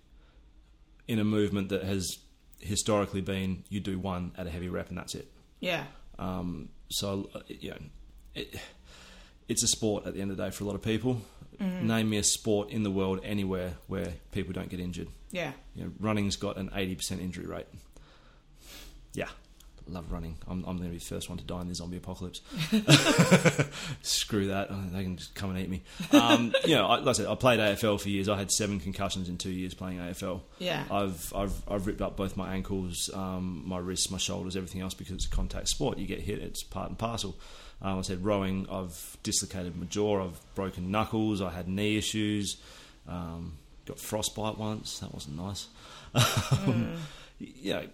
in 1.07 1.19
a 1.19 1.23
movement 1.23 1.69
that 1.69 1.83
has 1.83 2.17
historically 2.59 3.21
been 3.21 3.63
you 3.69 3.79
do 3.79 3.97
one 3.97 4.31
at 4.37 4.45
a 4.45 4.49
heavy 4.49 4.69
rep 4.69 4.89
and 4.89 4.97
that's 4.97 5.15
it. 5.15 5.31
yeah, 5.61 5.85
Um, 6.19 6.69
so, 6.89 7.29
uh, 7.33 7.39
you 7.47 7.71
know, 7.71 7.77
it, 8.35 8.55
it's 9.51 9.63
a 9.63 9.67
sport 9.67 10.07
at 10.07 10.13
the 10.13 10.21
end 10.21 10.31
of 10.31 10.37
the 10.37 10.45
day 10.45 10.49
for 10.49 10.63
a 10.63 10.67
lot 10.67 10.75
of 10.75 10.81
people. 10.81 11.21
Name 11.59 12.09
me 12.09 12.17
a 12.17 12.23
sport 12.23 12.71
in 12.71 12.81
the 12.81 12.89
world 12.89 13.19
anywhere 13.23 13.75
where 13.85 14.13
people 14.31 14.51
don't 14.51 14.67
get 14.69 14.79
injured. 14.79 15.07
yeah. 15.29 15.51
You 15.75 15.83
know, 15.83 15.91
running's 15.99 16.35
got 16.35 16.57
an 16.57 16.69
80% 16.69 17.19
injury 17.21 17.45
rate. 17.45 17.67
Yeah, 19.13 19.27
love 19.87 20.11
running. 20.11 20.37
I'm, 20.47 20.63
I'm 20.65 20.77
going 20.77 20.89
to 20.89 20.93
be 20.93 20.97
the 20.97 21.05
first 21.05 21.29
one 21.29 21.37
to 21.37 21.43
die 21.43 21.61
in 21.61 21.67
the 21.67 21.75
zombie 21.75 21.97
apocalypse. 21.97 22.41
Screw 24.01 24.47
that. 24.47 24.69
They 24.91 25.03
can 25.03 25.17
just 25.17 25.35
come 25.35 25.51
and 25.51 25.59
eat 25.59 25.69
me. 25.69 25.83
Um, 26.11 26.53
you 26.65 26.75
know, 26.75 26.87
I, 26.87 26.97
like 26.97 27.07
I 27.07 27.11
said, 27.11 27.27
I 27.27 27.35
played 27.35 27.59
AFL 27.59 28.01
for 28.01 28.09
years. 28.09 28.27
I 28.27 28.37
had 28.37 28.49
seven 28.51 28.79
concussions 28.79 29.29
in 29.29 29.37
two 29.37 29.51
years 29.51 29.75
playing 29.75 29.99
AFL. 29.99 30.41
Yeah. 30.57 30.83
I've, 30.89 31.31
I've, 31.35 31.69
I've 31.69 31.85
ripped 31.85 32.01
up 32.01 32.17
both 32.17 32.35
my 32.37 32.53
ankles, 32.53 33.09
um, 33.13 33.63
my 33.67 33.77
wrists, 33.77 34.09
my 34.09 34.17
shoulders, 34.17 34.55
everything 34.55 34.81
else 34.81 34.93
because 34.95 35.13
it's 35.13 35.27
a 35.27 35.29
contact 35.29 35.67
sport. 35.67 35.97
You 35.99 36.07
get 36.07 36.21
hit, 36.21 36.39
it's 36.39 36.63
part 36.63 36.89
and 36.89 36.97
parcel. 36.97 37.37
Um, 37.81 37.99
I 37.99 38.01
said 38.01 38.23
rowing, 38.23 38.67
I've 38.71 39.17
dislocated 39.23 39.75
my 39.75 39.85
jaw, 39.85 40.23
I've 40.23 40.39
broken 40.55 40.91
knuckles, 40.91 41.41
I 41.41 41.49
had 41.49 41.67
knee 41.67 41.97
issues, 41.97 42.57
um, 43.07 43.57
got 43.85 43.99
frostbite 43.99 44.57
once. 44.57 44.99
That 44.99 45.13
wasn't 45.13 45.37
nice. 45.37 45.67
Um, 46.13 46.93
You 47.39 47.73
know, 47.73 47.87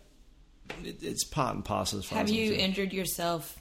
it, 0.84 1.02
it's 1.02 1.24
part 1.24 1.56
and 1.56 1.64
parcel 1.64 2.00
as 2.00 2.06
far 2.06 2.18
Have 2.18 2.28
as 2.28 2.34
you 2.34 2.54
injured 2.54 2.92
yourself 2.92 3.58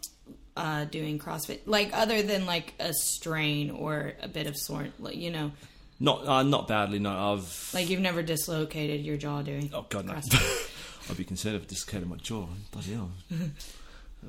uh, 0.56 0.84
doing 0.86 1.20
CrossFit? 1.20 1.60
Like 1.66 1.90
other 1.92 2.22
than 2.22 2.44
like 2.44 2.74
a 2.80 2.92
strain 2.92 3.70
or 3.70 4.14
a 4.20 4.26
bit 4.26 4.48
of 4.48 4.56
sore, 4.56 4.88
you 5.12 5.30
know, 5.30 5.52
Not, 6.00 6.26
uh, 6.26 6.42
not 6.42 6.66
badly. 6.66 6.98
No, 6.98 7.34
I've 7.34 7.70
like 7.72 7.88
you've 7.88 8.00
never 8.00 8.22
dislocated 8.24 9.04
your 9.04 9.16
jaw 9.16 9.42
doing. 9.42 9.70
Oh 9.72 9.86
God, 9.88 10.06
no! 10.06 10.14
I'd 11.10 11.16
be 11.16 11.22
concerned 11.24 11.54
if 11.54 11.62
I 11.62 11.66
dislocated 11.66 12.08
my 12.08 12.16
jaw. 12.16 12.48
Bloody 12.72 12.94
hell! 12.94 13.10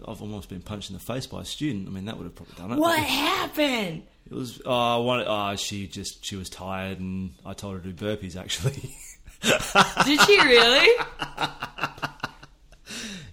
I've 0.08 0.22
almost 0.22 0.50
been 0.50 0.62
punched 0.62 0.90
in 0.90 0.96
the 0.96 1.02
face 1.02 1.26
by 1.28 1.42
a 1.42 1.46
student. 1.46 1.88
I 1.88 1.92
mean, 1.92 2.06
that 2.06 2.18
would 2.18 2.26
have 2.26 2.36
probably 2.36 2.56
done 2.56 2.72
it. 2.72 2.80
What 2.80 3.00
happened? 3.00 4.04
It 4.30 4.34
was. 4.34 4.62
Oh, 4.66 5.04
one, 5.04 5.24
oh, 5.26 5.56
she 5.56 5.88
just 5.88 6.26
she 6.26 6.36
was 6.36 6.50
tired, 6.50 7.00
and 7.00 7.32
I 7.46 7.54
told 7.54 7.76
her 7.76 7.80
to 7.82 7.92
do 7.92 8.06
burpees. 8.06 8.36
Actually, 8.36 8.94
Did 10.06 10.22
she 10.22 10.40
really? 10.42 11.06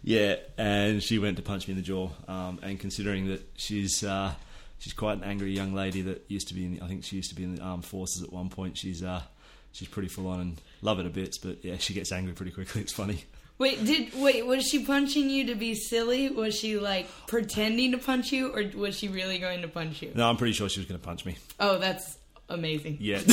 yeah, 0.02 0.36
and 0.58 1.02
she 1.02 1.18
went 1.18 1.36
to 1.38 1.42
punch 1.42 1.66
me 1.66 1.72
in 1.72 1.76
the 1.76 1.82
jaw. 1.82 2.10
Um, 2.28 2.60
and 2.62 2.78
considering 2.78 3.28
that 3.28 3.42
she's 3.56 4.04
uh, 4.04 4.32
she's 4.78 4.92
quite 4.92 5.18
an 5.18 5.24
angry 5.24 5.52
young 5.52 5.74
lady 5.74 6.02
that 6.02 6.24
used 6.28 6.48
to 6.48 6.54
be 6.54 6.64
in. 6.64 6.74
The, 6.76 6.82
I 6.82 6.88
think 6.88 7.04
she 7.04 7.16
used 7.16 7.30
to 7.30 7.34
be 7.36 7.44
in 7.44 7.56
the 7.56 7.62
armed 7.62 7.84
forces 7.84 8.22
at 8.22 8.32
one 8.32 8.48
point. 8.50 8.76
She's 8.76 9.02
uh, 9.02 9.22
she's 9.72 9.88
pretty 9.88 10.08
full 10.08 10.28
on 10.28 10.40
and 10.40 10.60
love 10.82 11.00
it 11.00 11.06
a 11.06 11.10
bit, 11.10 11.36
but 11.42 11.64
yeah, 11.64 11.78
she 11.78 11.94
gets 11.94 12.12
angry 12.12 12.34
pretty 12.34 12.52
quickly. 12.52 12.82
It's 12.82 12.92
funny. 12.92 13.24
Wait, 13.56 13.84
did 13.84 14.12
wait? 14.20 14.44
Was 14.44 14.68
she 14.68 14.84
punching 14.84 15.30
you 15.30 15.46
to 15.46 15.54
be 15.54 15.76
silly? 15.76 16.28
Was 16.28 16.58
she 16.58 16.76
like 16.78 17.06
pretending 17.28 17.92
to 17.92 17.98
punch 17.98 18.32
you, 18.32 18.48
or 18.52 18.64
was 18.76 18.98
she 18.98 19.06
really 19.08 19.38
going 19.38 19.62
to 19.62 19.68
punch 19.68 20.02
you? 20.02 20.10
No, 20.14 20.28
I'm 20.28 20.36
pretty 20.36 20.54
sure 20.54 20.68
she 20.68 20.80
was 20.80 20.88
going 20.88 21.00
to 21.00 21.06
punch 21.06 21.24
me. 21.24 21.36
Oh, 21.60 21.78
that's 21.78 22.18
amazing. 22.48 22.98
Yeah. 23.00 23.20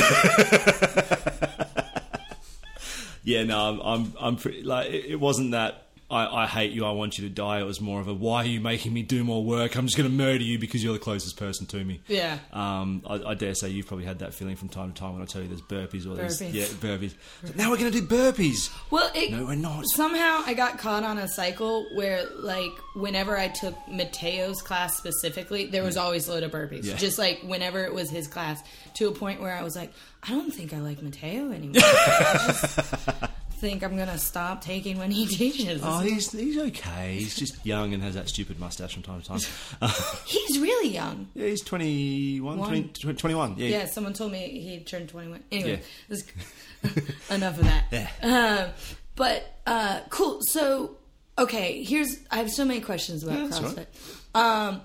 yeah, 3.23 3.43
no, 3.43 3.59
I'm, 3.59 3.79
I'm, 3.81 4.13
I'm 4.19 4.35
pretty, 4.35 4.61
like, 4.61 4.91
it, 4.91 5.05
it 5.05 5.19
wasn't 5.19 5.51
that 5.51 5.87
I, 6.11 6.43
I 6.43 6.47
hate 6.47 6.71
you, 6.73 6.85
I 6.85 6.91
want 6.91 7.17
you 7.17 7.27
to 7.27 7.33
die. 7.33 7.59
It 7.59 7.63
was 7.63 7.79
more 7.81 8.01
of 8.01 8.07
a 8.07 8.13
why 8.13 8.43
are 8.43 8.45
you 8.45 8.59
making 8.59 8.93
me 8.93 9.01
do 9.01 9.23
more 9.23 9.43
work? 9.43 9.75
I'm 9.75 9.85
just 9.85 9.97
going 9.97 10.09
to 10.09 10.15
murder 10.15 10.43
you 10.43 10.59
because 10.59 10.83
you're 10.83 10.93
the 10.93 10.99
closest 10.99 11.37
person 11.37 11.65
to 11.67 11.83
me. 11.83 12.01
Yeah. 12.07 12.37
Um, 12.51 13.01
I, 13.07 13.15
I 13.31 13.33
dare 13.33 13.55
say 13.55 13.69
you've 13.69 13.87
probably 13.87 14.05
had 14.05 14.19
that 14.19 14.33
feeling 14.33 14.55
from 14.55 14.69
time 14.69 14.91
to 14.91 14.99
time 14.99 15.13
when 15.13 15.21
I 15.21 15.25
tell 15.25 15.41
you 15.41 15.47
there's 15.47 15.61
burpees 15.61 16.05
or 16.05 16.15
there's 16.15 16.39
Burpees. 16.41 16.53
yeah 16.53 16.65
burpees. 16.65 17.13
So 17.45 17.53
now 17.55 17.69
we're 17.71 17.77
going 17.77 17.91
to 17.91 18.01
do 18.01 18.05
burpees. 18.05 18.69
Well, 18.91 19.09
it, 19.15 19.31
No, 19.31 19.45
we're 19.45 19.55
not. 19.55 19.85
Somehow 19.87 20.43
I 20.45 20.53
got 20.53 20.77
caught 20.77 21.03
on 21.03 21.17
a 21.17 21.27
cycle 21.27 21.87
where, 21.95 22.25
like, 22.35 22.71
whenever 22.95 23.37
I 23.37 23.47
took 23.47 23.75
Mateo's 23.87 24.61
class 24.61 24.97
specifically, 24.97 25.67
there 25.67 25.83
was 25.83 25.97
always 25.97 26.27
a 26.27 26.31
load 26.31 26.43
of 26.43 26.51
burpees. 26.51 26.83
Yeah. 26.85 26.95
Just 26.97 27.17
like 27.17 27.39
whenever 27.43 27.83
it 27.85 27.93
was 27.93 28.09
his 28.09 28.27
class, 28.27 28.61
to 28.95 29.07
a 29.07 29.11
point 29.11 29.41
where 29.41 29.53
I 29.53 29.63
was 29.63 29.75
like, 29.75 29.91
I 30.23 30.29
don't 30.31 30.51
think 30.53 30.73
I 30.73 30.79
like 30.79 31.01
Mateo 31.01 31.51
anymore. 31.51 31.73
Just 31.81 32.79
think 33.61 33.83
I'm 33.83 33.95
gonna 33.95 34.17
stop 34.17 34.61
taking 34.61 34.97
when 34.97 35.11
he 35.11 35.25
teaches. 35.37 35.81
Oh, 35.83 35.99
he's 35.99 36.31
he's 36.31 36.57
okay. 36.57 37.15
He's 37.19 37.35
just 37.35 37.63
young 37.65 37.93
and 37.93 38.01
has 38.03 38.15
that 38.15 38.27
stupid 38.27 38.59
mustache 38.59 38.93
from 38.93 39.03
time 39.03 39.21
to 39.21 39.27
time. 39.27 39.39
Uh, 39.81 39.91
He's 40.25 40.59
really 40.59 40.89
young. 40.89 41.27
yeah, 41.33 41.47
he's 41.47 41.61
21, 41.63 42.57
One. 42.57 42.67
20, 42.93 43.13
21. 43.13 43.55
Yeah, 43.57 43.67
Yeah, 43.67 43.85
someone 43.85 44.13
told 44.13 44.31
me 44.31 44.59
he 44.59 44.79
turned 44.83 45.09
21. 45.09 45.43
Anyway, 45.51 45.81
Yeah. 46.09 46.17
enough 47.29 47.57
of 47.59 47.63
that. 47.65 47.85
Yeah. 47.91 48.09
Um, 48.67 48.71
but 49.15 49.55
uh, 49.65 50.01
cool. 50.09 50.39
So, 50.49 50.97
okay, 51.37 51.83
here's 51.83 52.17
I 52.29 52.37
have 52.37 52.51
so 52.51 52.65
many 52.65 52.81
questions 52.81 53.23
about 53.23 53.37
Yeah, 53.39 53.47
CrossFit. 53.47 53.85
right. 54.35 54.67
Um, 54.67 54.81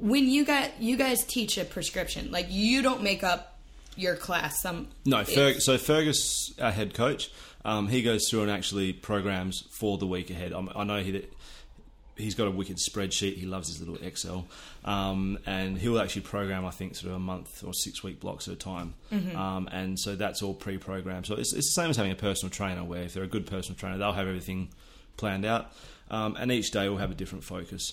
when 0.00 0.28
you 0.28 0.44
got 0.44 0.80
you 0.80 0.96
guys 0.96 1.24
teach 1.24 1.58
a 1.58 1.64
prescription, 1.64 2.30
like 2.30 2.46
you 2.50 2.82
don't 2.82 3.02
make 3.02 3.22
up 3.24 3.58
your 3.96 4.14
class. 4.16 4.60
Some 4.62 4.88
No, 5.04 5.18
Ferg, 5.18 5.60
so 5.60 5.76
Fergus, 5.78 6.52
our 6.60 6.70
head 6.70 6.94
coach, 6.94 7.30
um, 7.68 7.88
he 7.88 8.02
goes 8.02 8.28
through 8.28 8.42
and 8.42 8.50
actually 8.50 8.92
programs 8.92 9.64
for 9.78 9.98
the 9.98 10.06
week 10.06 10.30
ahead. 10.30 10.52
Um, 10.52 10.70
I 10.74 10.84
know 10.84 11.00
he, 11.02 11.26
he's 12.16 12.34
got 12.34 12.48
a 12.48 12.50
wicked 12.50 12.78
spreadsheet. 12.78 13.34
He 13.36 13.46
loves 13.46 13.68
his 13.68 13.78
little 13.80 13.96
Excel, 14.04 14.46
um, 14.84 15.38
and 15.44 15.76
he 15.78 15.88
will 15.88 16.00
actually 16.00 16.22
program. 16.22 16.64
I 16.64 16.70
think 16.70 16.94
sort 16.96 17.10
of 17.10 17.16
a 17.16 17.18
month 17.20 17.62
or 17.64 17.74
six 17.74 18.02
week 18.02 18.20
blocks 18.20 18.48
at 18.48 18.54
a 18.54 18.56
time, 18.56 18.94
um, 19.36 19.68
and 19.70 19.98
so 19.98 20.16
that's 20.16 20.42
all 20.42 20.54
pre-programmed. 20.54 21.26
So 21.26 21.34
it's, 21.34 21.52
it's 21.52 21.68
the 21.68 21.80
same 21.82 21.90
as 21.90 21.96
having 21.96 22.12
a 22.12 22.16
personal 22.16 22.50
trainer, 22.50 22.84
where 22.84 23.02
if 23.02 23.12
they're 23.14 23.22
a 23.22 23.28
good 23.28 23.46
personal 23.46 23.78
trainer, 23.78 23.98
they'll 23.98 24.12
have 24.12 24.28
everything 24.28 24.70
planned 25.16 25.44
out, 25.44 25.72
um, 26.10 26.36
and 26.36 26.50
each 26.50 26.70
day 26.70 26.88
will 26.88 26.98
have 26.98 27.10
a 27.10 27.14
different 27.14 27.44
focus. 27.44 27.92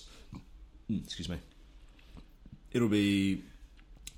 Mm, 0.90 1.04
Excuse 1.04 1.28
me. 1.28 1.38
It'll 2.72 2.88
be 2.88 3.42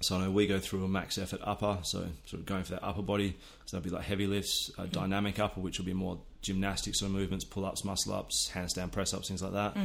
so 0.00 0.16
I 0.16 0.24
know 0.24 0.30
we 0.30 0.46
go 0.46 0.58
through 0.58 0.84
a 0.84 0.88
max 0.88 1.18
effort 1.18 1.40
upper, 1.42 1.78
so 1.82 2.06
sort 2.24 2.40
of 2.40 2.46
going 2.46 2.62
for 2.64 2.72
that 2.72 2.84
upper 2.84 3.02
body. 3.02 3.37
So 3.66 3.76
that'll 3.76 3.90
be 3.90 3.94
like 3.94 4.04
heavy 4.04 4.26
lifts, 4.26 4.70
a 4.78 4.87
dynamic 4.87 5.38
upper, 5.38 5.61
which 5.61 5.78
will 5.78 5.87
be 5.87 5.92
more 5.92 6.18
gymnastic 6.40 6.94
sort 6.94 7.11
of 7.11 7.16
movements, 7.16 7.44
pull 7.44 7.64
ups, 7.64 7.84
muscle 7.84 8.12
ups, 8.12 8.50
handstand 8.54 8.92
press 8.92 9.12
ups, 9.12 9.28
things 9.28 9.42
like 9.42 9.52
that. 9.52 9.76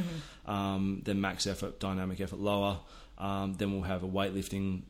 Um, 0.46 1.02
then 1.04 1.20
max 1.20 1.46
effort, 1.46 1.80
dynamic 1.80 2.20
effort 2.20 2.38
lower. 2.38 2.78
Um, 3.18 3.54
then 3.54 3.72
we'll 3.72 3.82
have 3.82 4.04
a 4.04 4.08
weightlifting 4.08 4.82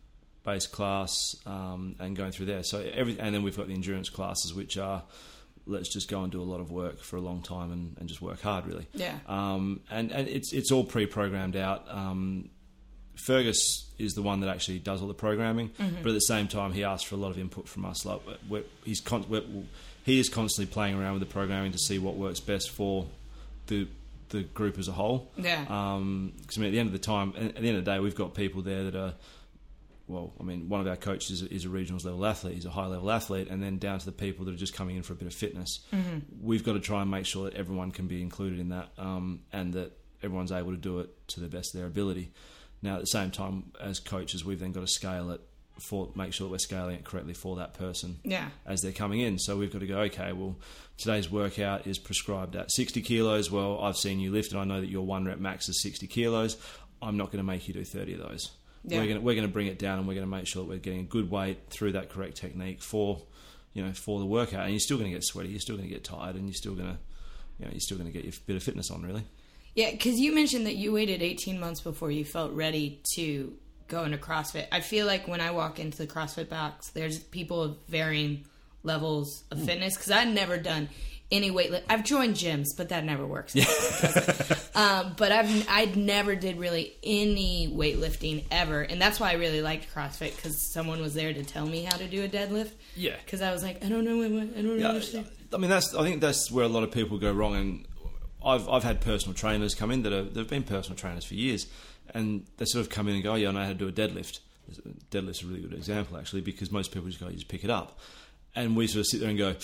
base 0.45 0.67
class 0.67 1.37
um, 1.47 1.97
and 1.99 2.15
going 2.15 2.33
through 2.33 2.47
there. 2.47 2.63
So 2.63 2.81
every 2.81 3.19
and 3.19 3.35
then 3.35 3.43
we've 3.43 3.57
got 3.57 3.67
the 3.67 3.75
endurance 3.75 4.11
classes, 4.11 4.55
which 4.55 4.77
are 4.77 5.03
let's 5.67 5.89
just 5.89 6.11
go 6.11 6.23
and 6.23 6.31
do 6.31 6.43
a 6.43 6.45
lot 6.45 6.61
of 6.61 6.71
work 6.71 6.99
for 7.01 7.17
a 7.17 7.21
long 7.21 7.41
time 7.41 7.73
and, 7.73 7.97
and 7.99 8.09
just 8.09 8.21
work 8.21 8.43
hard, 8.43 8.67
really. 8.67 8.87
Yeah. 8.93 9.17
Um, 9.27 9.81
and 9.91 10.13
and 10.13 10.29
it's 10.29 10.53
it's 10.53 10.71
all 10.71 10.85
pre-programmed 10.85 11.57
out. 11.57 11.87
Um, 11.89 12.51
Fergus 13.17 13.91
is 13.99 14.15
the 14.15 14.23
one 14.23 14.41
that 14.41 14.49
actually 14.49 14.79
does 14.79 15.01
all 15.01 15.09
the 15.09 15.15
programming, 15.15 15.71
mm-hmm. 15.71 16.03
but 16.03 16.11
at 16.11 16.15
the 16.15 16.21
same 16.21 16.49
time, 16.49 16.73
he 16.73 16.85
asks 16.85 17.05
for 17.05 17.15
a 17.15 17.19
lot 17.19 17.31
of 17.31 17.39
input 17.39 17.69
from 17.69 17.85
us. 17.85 18.05
Like 18.05 18.21
we're, 18.49 18.65
he's 18.85 19.01
con- 19.01 19.27
we're, 19.29 19.45
he 20.05 20.19
is 20.19 20.29
constantly 20.29 20.73
playing 20.73 20.97
around 20.97 21.15
with 21.15 21.21
the 21.21 21.33
programming 21.33 21.73
to 21.73 21.79
see 21.79 21.99
what 21.99 22.17
works 22.17 22.41
best 22.41 22.71
for 22.71 23.07
the 23.67 23.89
the 24.31 24.43
group 24.43 24.79
as 24.79 24.89
a 24.89 24.93
whole. 24.93 25.31
Yeah. 25.37 25.65
Um, 25.69 26.33
because 26.41 26.59
I 26.59 26.61
mean, 26.61 26.69
at 26.69 26.73
the 26.73 26.81
end 26.81 26.89
of 26.89 26.93
the 26.93 26.99
time, 26.99 27.35
at 27.37 27.55
the 27.55 27.69
end 27.69 27.79
of 27.79 27.85
the 27.85 27.91
day, 27.91 28.01
we've 28.01 28.15
got 28.15 28.35
people 28.35 28.63
there 28.63 28.85
that 28.85 28.97
are. 28.97 29.15
Well, 30.07 30.35
I 30.39 30.43
mean, 30.43 30.69
one 30.69 30.83
of 30.83 30.87
our 30.87 30.97
coaches 30.97 31.41
is, 31.41 31.43
is 31.45 31.65
a 31.65 31.69
regionals 31.69 32.05
level 32.05 32.27
athlete. 32.27 32.57
He's 32.57 32.67
a 32.67 32.71
high 32.71 32.85
level 32.85 33.11
athlete, 33.11 33.49
and 33.49 33.63
then 33.63 33.79
down 33.79 34.01
to 34.01 34.05
the 34.05 34.13
people 34.13 34.45
that 34.45 34.53
are 34.53 34.59
just 34.59 34.75
coming 34.75 34.97
in 34.97 35.03
for 35.03 35.15
a 35.15 35.17
bit 35.17 35.27
of 35.27 35.33
fitness. 35.33 35.81
Mm-hmm. 35.95 36.19
We've 36.43 36.63
got 36.63 36.75
to 36.75 36.81
try 36.81 37.01
and 37.01 37.11
make 37.11 37.25
sure 37.25 37.45
that 37.45 37.55
everyone 37.55 37.91
can 37.91 38.07
be 38.07 38.21
included 38.21 38.61
in 38.61 38.69
that, 38.69 38.91
um, 38.99 39.41
and 39.51 39.73
that 39.73 39.93
everyone's 40.23 40.53
able 40.53 40.73
to 40.73 40.77
do 40.77 40.99
it 40.99 41.29
to 41.29 41.41
the 41.41 41.49
best 41.49 41.75
of 41.75 41.81
their 41.81 41.87
ability. 41.87 42.33
Now, 42.85 42.97
at 42.97 43.01
the 43.01 43.07
same 43.07 43.31
time, 43.31 43.73
as 43.81 43.99
coaches, 43.99 44.45
we've 44.45 44.61
then 44.61 44.73
got 44.73 44.83
to 44.83 44.87
scale 44.87 45.31
it 45.31 45.41
for 45.81 46.11
make 46.15 46.35
sure 46.35 46.47
that 46.47 46.53
we're 46.53 46.59
scaling 46.59 46.97
it 46.97 47.03
correctly 47.03 47.33
for 47.33 47.57
that 47.57 47.73
person 47.73 48.19
yeah. 48.23 48.51
as 48.67 48.83
they're 48.83 48.93
coming 48.93 49.21
in. 49.21 49.39
So 49.39 49.57
we've 49.57 49.73
got 49.73 49.81
to 49.81 49.87
go, 49.87 50.01
okay, 50.01 50.35
well, 50.35 50.55
today's 50.99 51.31
workout 51.31 51.87
is 51.87 51.99
prescribed 51.99 52.55
at 52.57 52.71
60 52.71 53.01
kilos. 53.01 53.51
Well, 53.51 53.81
I've 53.81 53.97
seen 53.97 54.21
you 54.21 54.31
lift 54.31 54.53
and 54.53 54.61
I 54.61 54.65
know 54.65 54.83
that 54.83 54.91
your 54.91 55.05
one 55.07 55.25
rep 55.25 55.39
max 55.39 55.67
is 55.71 55.83
60 55.83 56.07
kilos. 56.09 56.59
I'm 57.01 57.17
not 57.17 57.33
going 57.33 57.39
to 57.39 57.45
make 57.45 57.67
you 57.67 57.73
do 57.73 57.85
30 57.85 58.15
of 58.15 58.21
those. 58.21 58.51
Yeah. 58.85 58.99
We're 58.99 59.07
going 59.07 59.17
to, 59.17 59.23
we're 59.23 59.35
going 59.35 59.47
to 59.47 59.53
bring 59.53 59.67
it 59.67 59.79
down 59.79 59.99
and 59.99 60.07
we're 60.07 60.15
going 60.15 60.27
to 60.27 60.31
make 60.31 60.47
sure 60.47 60.63
that 60.63 60.69
we're 60.69 60.79
getting 60.79 61.01
a 61.01 61.05
good 61.05 61.31
weight 61.31 61.71
through 61.71 61.93
that 61.93 62.11
correct 62.11 62.37
technique 62.37 62.83
for, 62.83 63.23
you 63.73 63.83
know, 63.83 63.95
for 63.95 64.21
the 64.21 64.27
workout. 64.27 64.65
And 64.65 64.73
you're 64.73 64.81
still 64.81 64.99
going 64.99 65.11
to 65.11 65.17
get 65.17 65.25
sweaty, 65.25 65.49
you're 65.49 65.59
still 65.59 65.77
going 65.77 65.89
to 65.89 65.95
get 65.95 66.05
tired, 66.05 66.37
and 66.37 66.45
you're 66.45 66.55
still 66.55 66.75
going 66.75 66.91
to, 66.91 66.99
you 67.59 67.65
know, 67.65 67.71
you're 67.73 67.81
still 67.81 67.97
going 67.97 68.13
to 68.13 68.13
get 68.13 68.25
your 68.25 68.35
bit 68.47 68.57
of 68.57 68.63
fitness 68.63 68.91
on, 68.91 69.03
really. 69.03 69.25
Yeah, 69.75 69.91
because 69.91 70.21
you 70.21 70.35
mentioned 70.35 70.67
that 70.67 70.77
you 70.77 70.93
waited 70.93 71.23
18 71.23 71.59
months 71.59 71.81
before 71.81 72.11
you 72.11 72.25
felt 72.25 72.53
ready 72.53 73.01
to 73.17 73.55
go 73.89 74.05
into 74.05 74.19
CrossFit. 74.19 74.67
I 74.73 74.81
feel 74.81 75.07
like 75.07 75.27
when 75.29 75.41
I 75.41 75.51
walk 75.51 75.79
into 75.81 75.99
the 75.99 76.07
CrossFit 76.07 76.49
box, 76.49 76.91
there's 76.91 77.19
people 77.19 77.63
of 77.63 77.77
varying 77.89 78.47
levels 78.83 79.45
of 79.51 79.63
fitness 79.63 79.97
because 79.97 80.11
I've 80.11 80.29
never 80.29 80.59
done 80.59 80.89
any 81.33 81.51
weight. 81.51 81.73
I've 81.89 82.05
joined 82.05 82.35
gyms, 82.37 82.69
but 82.77 82.91
that 82.91 83.05
never 83.05 83.27
works. 83.27 83.55
um, 84.75 85.15
but 85.17 85.33
I've 85.33 85.67
I 85.69 85.87
never 85.97 86.37
did 86.37 86.59
really 86.59 86.95
any 87.03 87.73
weightlifting 87.75 88.45
ever, 88.51 88.83
and 88.83 89.01
that's 89.01 89.19
why 89.19 89.31
I 89.31 89.35
really 89.35 89.63
liked 89.63 89.93
CrossFit 89.93 90.37
because 90.37 90.73
someone 90.73 91.01
was 91.01 91.15
there 91.15 91.33
to 91.33 91.43
tell 91.43 91.67
me 91.67 91.83
how 91.85 91.97
to 91.97 92.07
do 92.07 92.23
a 92.25 92.29
deadlift. 92.29 92.73
Yeah. 92.95 93.17
Because 93.25 93.43
I 93.43 93.53
was 93.53 93.63
like, 93.63 93.85
I 93.85 93.89
don't 93.89 94.05
know, 94.05 94.23
I 94.23 94.29
don't 94.63 94.79
Yeah, 94.79 94.89
understand. 94.89 95.27
I 95.53 95.57
mean 95.57 95.71
that's. 95.71 95.95
I 95.95 96.03
think 96.03 96.21
that's 96.21 96.51
where 96.51 96.65
a 96.65 96.69
lot 96.69 96.83
of 96.85 96.91
people 96.93 97.19
go 97.19 97.33
wrong. 97.33 97.55
And 97.57 97.87
I've 98.45 98.69
I've 98.69 98.85
had 98.85 99.01
personal 99.01 99.35
trainers 99.35 99.75
come 99.75 99.91
in 99.91 100.03
that 100.03 100.13
are 100.13 100.23
they've 100.25 100.49
been 100.49 100.63
personal 100.65 100.97
trainers 100.97 101.25
for 101.25 101.35
years, 101.35 101.67
and 102.13 102.47
they 102.59 102.65
sort 102.67 102.85
of 102.85 102.91
come 102.91 103.09
in 103.09 103.15
and 103.15 103.23
go, 103.23 103.33
oh, 103.33 103.37
"Yeah, 103.37 103.49
I 103.49 103.53
know 103.53 103.63
how 103.63 103.69
to 103.69 103.75
do 103.75 103.89
a 103.89 103.93
deadlift." 103.93 104.41
Deadlift's 105.11 105.43
a 105.43 105.47
really 105.47 105.61
good 105.61 105.75
example 105.75 106.17
actually 106.17 106.41
because 106.41 106.71
most 106.73 106.91
people 106.93 107.09
just 107.09 107.21
go, 107.21 107.27
"You 107.29 107.35
just 107.35 107.49
pick 107.49 107.65
it 107.65 107.71
up," 107.71 107.99
and 108.55 108.77
we 108.77 108.87
sort 108.87 109.01
of 109.01 109.07
sit 109.07 109.21
there 109.21 109.29
and 109.29 109.39
go, 109.39 109.55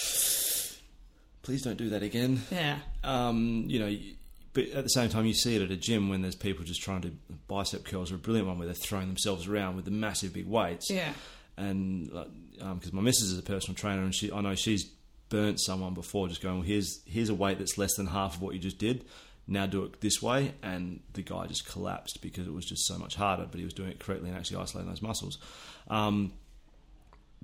"Please 1.42 1.62
don't 1.62 1.76
do 1.78 1.88
that 1.90 2.02
again." 2.02 2.42
Yeah. 2.50 2.78
Um, 3.04 3.64
you 3.66 3.78
know. 3.78 3.96
But 4.52 4.70
at 4.70 4.82
the 4.82 4.90
same 4.90 5.08
time, 5.10 5.26
you 5.26 5.32
see 5.34 5.54
it 5.54 5.62
at 5.62 5.70
a 5.70 5.76
gym 5.76 6.08
when 6.08 6.22
there's 6.22 6.34
people 6.34 6.64
just 6.64 6.82
trying 6.82 7.02
to 7.02 7.12
bicep 7.46 7.84
curls 7.84 8.10
are 8.10 8.16
a 8.16 8.18
brilliant 8.18 8.48
one 8.48 8.58
where 8.58 8.66
they're 8.66 8.74
throwing 8.74 9.06
themselves 9.06 9.46
around 9.46 9.76
with 9.76 9.84
the 9.84 9.92
massive 9.92 10.32
big 10.32 10.48
weights 10.48 10.90
Yeah. 10.90 11.12
and 11.56 12.10
because 12.58 12.92
my 12.92 13.00
missus 13.00 13.30
is 13.30 13.38
a 13.38 13.42
personal 13.44 13.76
trainer 13.76 14.02
and 14.02 14.12
she 14.12 14.32
I 14.32 14.40
know 14.40 14.56
she's 14.56 14.90
burnt 15.30 15.60
someone 15.60 15.94
before 15.94 16.28
just 16.28 16.42
going 16.42 16.56
well 16.56 16.66
here's 16.66 17.00
here's 17.06 17.30
a 17.30 17.34
weight 17.34 17.58
that's 17.58 17.78
less 17.78 17.94
than 17.96 18.08
half 18.08 18.36
of 18.36 18.42
what 18.42 18.52
you 18.52 18.60
just 18.60 18.78
did. 18.78 19.04
Now 19.46 19.66
do 19.66 19.84
it 19.84 20.00
this 20.00 20.20
way. 20.20 20.52
And 20.62 21.00
the 21.14 21.22
guy 21.22 21.46
just 21.46 21.66
collapsed 21.66 22.20
because 22.20 22.46
it 22.46 22.52
was 22.52 22.66
just 22.66 22.86
so 22.86 22.98
much 22.98 23.14
harder 23.14 23.46
but 23.50 23.58
he 23.58 23.64
was 23.64 23.72
doing 23.72 23.90
it 23.90 23.98
correctly 23.98 24.28
and 24.28 24.38
actually 24.38 24.58
isolating 24.58 24.90
those 24.90 25.02
muscles. 25.02 25.38
Um, 25.88 26.32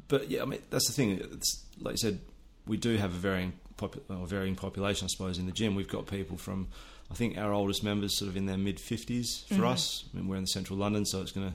but 0.09 0.31
yeah 0.31 0.43
I 0.43 0.45
mean 0.45 0.61
that's 0.69 0.87
the 0.87 0.93
thing. 0.93 1.19
It's 1.33 1.65
like 1.81 1.93
you 1.93 1.99
said 1.99 2.21
we 2.67 2.77
do 2.77 2.97
have 2.97 3.15
a 3.15 3.19
varying 3.19 3.55
popu- 3.79 4.03
or 4.11 4.27
varying 4.27 4.57
population 4.57 5.07
I 5.07 5.09
suppose 5.09 5.39
in 5.39 5.47
the 5.47 5.53
gym. 5.53 5.75
We've 5.75 5.89
got 5.89 6.07
people 6.07 6.37
from 6.37 6.69
I 7.11 7.15
think 7.15 7.39
our 7.39 7.53
oldest 7.53 7.85
members 7.85 8.19
sort 8.19 8.29
of 8.29 8.37
in 8.37 8.47
their 8.47 8.59
mid 8.59 8.79
50s 8.79 9.47
for 9.57 9.65
us. 9.65 10.05
I 10.13 10.17
mean 10.17 10.29
we're 10.29 10.37
in 10.37 10.47
central 10.47 10.79
London 10.79 11.07
so 11.07 11.23
it's 11.23 11.33
going 11.33 11.49
to 11.49 11.55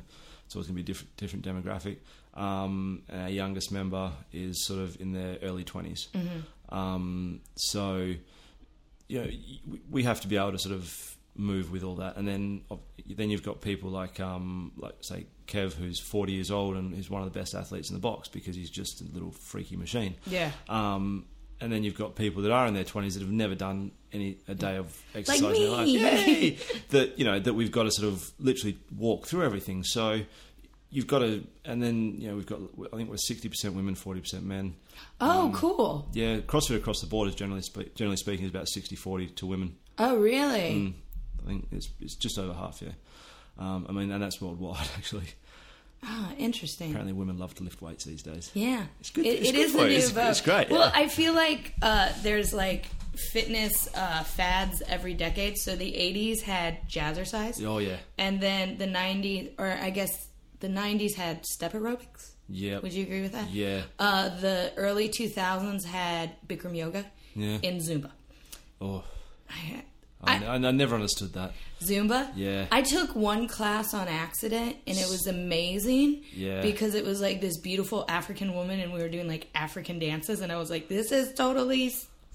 it's 0.60 0.68
going 0.68 0.78
to 0.78 0.82
be 0.82 0.82
a 0.82 0.86
different 0.86 1.16
different 1.18 1.46
demographic 1.46 1.98
um, 2.34 3.04
and 3.10 3.22
our 3.22 3.30
youngest 3.30 3.72
member 3.72 4.12
is 4.32 4.66
sort 4.66 4.80
of 4.80 5.00
in 5.02 5.12
their 5.12 5.38
early 5.44 5.64
20s. 5.64 6.08
Um, 6.70 7.42
so, 7.56 8.14
you 9.08 9.22
know, 9.22 9.30
we 9.90 10.04
have 10.04 10.22
to 10.22 10.28
be 10.28 10.38
able 10.38 10.54
to 10.54 10.60
sort 10.60 10.76
of 10.76 11.18
move 11.36 11.72
with 11.72 11.84
all 11.84 11.96
that. 11.96 12.18
And 12.18 12.28
then 12.28 12.62
then 13.08 13.30
you've 13.30 13.44
got 13.44 13.62
people 13.62 13.90
like, 13.90 14.20
um, 14.20 14.72
like 14.78 14.96
say, 15.02 15.26
Kev, 15.48 15.74
who's 15.74 16.00
40 16.00 16.32
years 16.32 16.52
old 16.52 16.78
and 16.78 16.94
is 16.94 17.10
one 17.10 17.22
of 17.22 17.32
the 17.32 17.38
best 17.38 17.54
athletes 17.54 17.90
in 17.90 17.96
the 17.96 18.02
box 18.02 18.30
because 18.30 18.56
he's 18.56 18.70
just 18.70 19.02
a 19.02 19.06
little 19.14 19.32
freaky 19.32 19.76
machine. 19.76 20.16
Yeah. 20.26 20.52
Um, 20.70 21.26
and 21.62 21.72
then 21.72 21.84
you've 21.84 21.98
got 21.98 22.16
people 22.16 22.42
that 22.44 22.52
are 22.52 22.68
in 22.68 22.74
their 22.74 22.84
20s 22.84 23.14
that 23.14 23.22
have 23.22 23.32
never 23.32 23.56
done 23.56 23.92
any 24.12 24.38
a 24.48 24.56
day 24.56 24.76
of 24.78 24.88
exercise 25.16 25.42
in 25.42 25.54
their 25.54 25.70
life. 25.70 25.88
Yay! 25.88 26.58
that 26.90 27.18
you 27.18 27.24
know 27.26 27.40
that 27.40 27.54
we've 27.54 27.72
got 27.72 27.84
to 27.84 27.92
sort 27.92 28.08
of 28.12 28.30
literally 28.40 28.78
walk 28.98 29.28
through 29.28 29.44
everything. 29.46 29.84
So 29.84 30.22
you've 30.90 31.08
got 31.08 31.20
to, 31.20 31.46
and 31.64 31.82
then 31.82 32.16
you 32.20 32.28
know 32.30 32.36
we've 32.36 32.46
got. 32.46 32.60
I 32.92 32.98
think 32.98 33.10
we're 33.10 33.16
60% 33.16 33.74
women, 33.74 33.96
40% 33.96 34.44
men. 34.44 34.76
Oh, 35.22 35.46
Um, 35.46 35.54
cool. 35.54 36.10
Yeah, 36.14 36.40
CrossFit 36.40 36.76
across 36.76 37.00
the 37.00 37.08
board 37.08 37.30
is 37.30 37.36
generally 37.36 37.62
spe- 37.62 37.96
generally 37.96 38.18
speaking 38.18 38.46
is 38.46 38.52
about 38.52 38.66
60-40 38.68 39.36
to 39.38 39.46
women. 39.46 39.78
Oh, 39.98 40.18
really? 40.18 40.74
Mm, 40.76 40.94
I 41.44 41.48
think 41.48 41.68
it's 41.72 41.90
it's 42.02 42.16
just 42.16 42.38
over 42.38 42.54
half. 42.54 42.82
Yeah, 42.82 42.92
um, 43.58 43.86
I 43.88 43.92
mean, 43.94 44.12
and 44.12 44.22
that's 44.22 44.42
worldwide 44.42 44.88
actually. 44.98 45.28
Ah, 46.04 46.32
interesting. 46.38 46.90
Apparently, 46.90 47.14
women 47.14 47.38
love 47.38 47.54
to 47.56 47.64
lift 47.64 47.82
weights 47.82 48.06
these 48.06 48.24
days. 48.24 48.50
Yeah, 48.54 48.86
It's 49.00 49.12
good- 49.12 49.26
It, 49.26 49.40
it's 49.42 49.50
it 49.50 49.56
good 49.56 49.62
is 49.66 49.74
the 49.74 49.80
new 49.80 49.86
It's- 49.92 50.10
vogue. 50.10 50.30
it's 50.32 50.42
great, 50.42 50.70
Well, 50.70 50.82
yeah. 50.94 51.00
I 51.02 51.08
feel 51.08 51.34
like 51.34 51.74
uh, 51.82 52.12
there's 52.24 52.54
like 52.54 52.88
fitness 53.32 53.88
uh, 53.94 54.24
fads 54.24 54.82
every 54.88 55.14
decade. 55.14 55.58
So 55.58 55.76
the 55.76 55.92
'80s 55.94 56.42
had 56.42 56.90
jazzercise, 56.90 57.64
Oh 57.64 57.78
yeah, 57.78 57.98
and 58.18 58.42
then 58.42 58.78
the 58.78 58.88
'90s, 58.88 59.52
or 59.60 59.68
I 59.72 59.90
guess 59.92 60.10
the 60.60 60.70
'90s 60.70 61.14
had 61.16 61.46
step 61.46 61.74
aerobics. 61.74 62.32
yeah, 62.50 62.80
Would 62.80 62.94
you 62.94 63.04
agree 63.04 63.22
with 63.22 63.34
that? 63.34 63.50
yeah. 63.52 63.82
Uh, 64.00 64.30
the 64.40 64.72
early 64.78 65.08
2000s 65.10 65.86
had 65.86 66.32
Bikram 66.48 66.76
yoga 66.76 67.06
Yeah. 67.36 67.60
and 67.64 67.80
Zumba. 67.82 68.12
Oh, 68.82 69.04
I, 69.50 69.84
I, 70.24 70.46
I, 70.46 70.54
I, 70.54 70.58
never 70.58 70.96
understood 70.96 71.34
that. 71.34 71.54
Zumba. 71.82 72.32
Yeah. 72.36 72.66
I 72.72 72.82
took 72.82 73.16
one 73.16 73.48
class 73.48 73.94
on 73.94 74.08
accident 74.08 74.78
and 74.86 74.98
it 74.98 75.10
was 75.10 75.28
amazing. 75.28 76.24
Yeah. 76.34 76.62
Because 76.62 76.96
it 76.96 77.06
was 77.06 77.22
like 77.22 77.42
this 77.42 77.58
beautiful 77.58 78.06
African 78.08 78.54
woman 78.54 78.80
and 78.80 78.94
we 78.94 79.02
were 79.02 79.10
doing 79.10 79.28
like 79.28 79.48
African 79.56 80.00
dances 80.00 80.42
and 80.42 80.52
I 80.52 80.58
was 80.58 80.70
like, 80.70 80.88
this 80.88 81.12
is 81.12 81.34
totally 81.34 81.92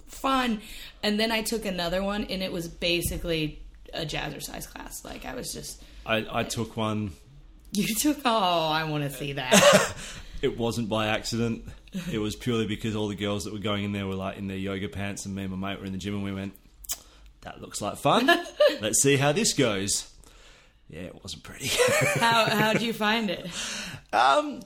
fun. 0.07 0.61
And 1.03 1.21
then 1.21 1.31
I 1.31 1.43
took 1.43 1.65
another 1.65 2.03
one 2.03 2.25
and 2.25 2.43
it 2.43 2.53
was 2.53 2.69
basically 2.69 3.63
a 3.95 4.05
jazzercise 4.05 4.69
class. 4.69 5.05
Like 5.05 5.25
I 5.25 5.35
was 5.35 5.53
just, 5.53 5.83
I, 6.05 6.27
I 6.31 6.43
took 6.43 6.77
one. 6.77 7.13
you 7.73 7.95
took. 7.95 8.19
Oh, 8.25 8.69
I 8.69 8.85
want 8.85 9.05
to 9.05 9.11
see 9.11 9.35
that. 9.35 9.95
It 10.43 10.59
wasn't 10.59 10.89
by 10.89 11.09
accident. 11.09 11.65
It 12.13 12.19
was 12.19 12.37
purely 12.37 12.67
because 12.67 12.95
all 12.95 13.09
the 13.09 13.15
girls 13.15 13.45
that 13.45 13.53
were 13.53 13.59
going 13.59 13.85
in 13.85 13.93
there 13.93 14.07
were 14.07 14.15
like 14.15 14.37
in 14.37 14.49
their 14.49 14.57
yoga 14.57 14.89
pants, 14.89 15.25
and 15.25 15.35
me 15.35 15.45
and 15.45 15.57
my 15.57 15.71
mate 15.71 15.81
were 15.81 15.87
in 15.87 15.93
the 15.93 15.99
gym, 15.99 16.15
and 16.15 16.23
we 16.23 16.33
went, 16.33 16.55
"That 17.47 17.61
looks 17.61 17.81
like 17.81 17.97
fun. 17.97 18.27
Let's 18.81 19.01
see 19.01 19.17
how 19.17 19.31
this 19.33 19.53
goes." 19.53 20.13
Yeah, 20.89 21.03
it 21.03 21.23
wasn't 21.23 21.45
pretty. 21.45 21.69
how 22.21 22.45
how'd 22.45 22.83
you 22.83 22.93
find 23.07 23.31
it? 23.31 23.49
Um, 24.13 24.61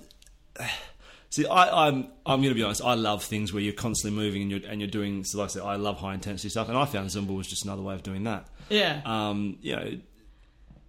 see, 1.28 1.46
I, 1.46 1.88
I'm 1.88 2.08
I'm 2.24 2.40
going 2.40 2.50
to 2.50 2.54
be 2.54 2.62
honest. 2.62 2.82
I 2.82 2.94
love 2.94 3.22
things 3.22 3.52
where 3.52 3.62
you're 3.62 3.74
constantly 3.74 4.18
moving 4.18 4.42
and 4.42 4.50
you're 4.50 4.70
and 4.70 4.80
you're 4.80 4.90
doing. 4.90 5.24
So, 5.24 5.38
like 5.38 5.50
I 5.50 5.52
said, 5.52 5.62
I 5.62 5.76
love 5.76 5.98
high 5.98 6.14
intensity 6.14 6.48
stuff, 6.48 6.68
and 6.68 6.76
I 6.78 6.86
found 6.86 7.10
Zumba 7.10 7.36
was 7.36 7.46
just 7.46 7.64
another 7.64 7.82
way 7.82 7.94
of 7.94 8.02
doing 8.02 8.24
that. 8.24 8.48
Yeah. 8.70 9.02
Um, 9.04 9.58
you 9.60 9.76
know, 9.76 9.98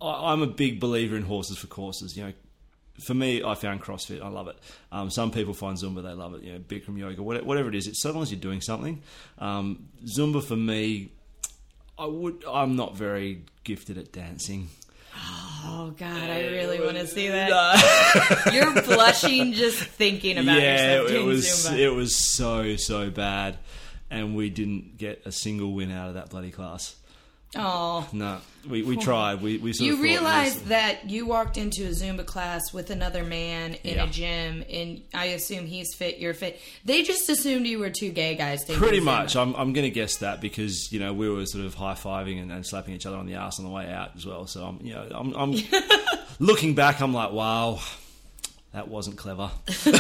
I, 0.02 0.32
I'm 0.32 0.42
a 0.42 0.48
big 0.48 0.80
believer 0.80 1.18
in 1.18 1.24
horses 1.24 1.58
for 1.58 1.68
courses. 1.68 2.16
You 2.16 2.24
know, 2.28 2.34
for 3.00 3.14
me, 3.14 3.44
I 3.44 3.56
found 3.56 3.82
CrossFit. 3.82 4.22
I 4.22 4.28
love 4.28 4.48
it. 4.48 4.58
Um, 4.92 5.10
some 5.10 5.32
people 5.32 5.54
find 5.54 5.78
Zumba, 5.78 6.04
they 6.04 6.14
love 6.14 6.36
it. 6.36 6.44
You 6.44 6.54
know, 6.54 6.60
Bikram 6.60 6.98
yoga, 6.98 7.24
whatever, 7.24 7.46
whatever 7.46 7.70
it 7.70 7.76
is. 7.76 7.88
It's 7.88 8.02
so 8.02 8.12
long 8.12 8.24
as 8.24 8.32
you're 8.32 8.40
doing 8.40 8.62
something. 8.62 9.02
Um, 9.40 9.90
Zumba 10.06 10.44
for 10.44 10.56
me, 10.56 11.12
I 12.02 12.08
would. 12.08 12.44
I'm 12.52 12.76
not 12.76 12.98
very 12.98 13.44
gifted 13.64 14.00
at 14.00 14.12
dancing. 14.12 14.70
Oh 15.16 15.94
God, 15.96 16.30
I 16.30 16.48
really 16.48 16.80
want 16.80 16.98
to 16.98 17.06
see 17.06 17.28
that. 17.28 18.50
You're 18.52 18.82
blushing 18.82 19.54
just 19.54 19.78
thinking 19.78 20.40
about 20.40 20.60
yeah, 20.60 21.02
yourself 21.02 21.12
it 21.12 21.24
was 21.24 21.46
Zumba. 21.46 21.78
it 21.78 21.90
was 21.92 22.16
so 22.16 22.76
so 22.78 23.12
bad, 23.12 23.60
and 24.10 24.36
we 24.36 24.50
didn't 24.50 24.98
get 24.98 25.22
a 25.26 25.32
single 25.32 25.74
win 25.76 25.92
out 25.92 26.08
of 26.08 26.16
that 26.16 26.32
bloody 26.32 26.50
class. 26.50 26.96
Oh, 27.56 28.08
No, 28.14 28.38
we, 28.70 28.84
we 28.84 28.96
tried. 28.98 29.42
We 29.42 29.58
we 29.58 29.74
sort 29.74 29.88
you 29.88 29.94
of 29.96 30.00
realize 30.02 30.56
this- 30.60 30.70
that 30.70 31.10
you 31.10 31.26
walked 31.26 31.58
into 31.58 31.84
a 31.86 31.90
Zumba 31.90 32.26
class 32.26 32.72
with 32.74 32.90
another 32.92 33.24
man 33.24 33.74
in 33.84 33.96
Yeah. 33.96 34.04
a 34.06 34.08
gym, 34.08 34.64
and 34.72 35.02
I 35.14 35.26
assume 35.26 35.66
he's 35.66 35.94
fit, 35.96 36.20
you're 36.20 36.34
fit. 36.34 36.60
They 36.86 37.04
just 37.04 37.30
assumed 37.30 37.66
you 37.68 37.80
were 37.80 37.90
two 37.90 38.12
gay 38.12 38.36
guys. 38.36 38.64
Pretty 38.66 39.00
Zumba. 39.00 39.04
much. 39.04 39.36
I'm, 39.36 39.56
I'm 39.56 39.74
going 39.74 39.86
to 39.86 39.90
guess 39.92 40.18
that 40.18 40.40
because 40.42 40.92
you 40.94 41.00
know 41.00 41.14
we 41.14 41.30
were 41.30 41.46
sort 41.46 41.66
of 41.66 41.74
high 41.74 41.94
fiving 41.96 42.42
and, 42.42 42.52
and 42.52 42.66
slapping 42.66 42.94
each 42.94 43.06
other 43.06 43.18
on 43.18 43.26
the 43.26 43.36
ass 43.36 43.60
on 43.60 43.66
the 43.66 43.72
way 43.72 43.92
out 43.92 44.12
as 44.16 44.26
well. 44.26 44.48
So 44.48 44.64
I'm 44.66 44.80
you 44.86 44.94
know 44.94 45.08
I'm, 45.12 45.34
I'm 45.34 45.56
looking 46.40 46.76
back. 46.76 47.02
I'm 47.02 47.14
like, 47.14 47.32
wow, 47.32 47.80
that 48.74 48.88
wasn't 48.88 49.18
clever. 49.18 49.52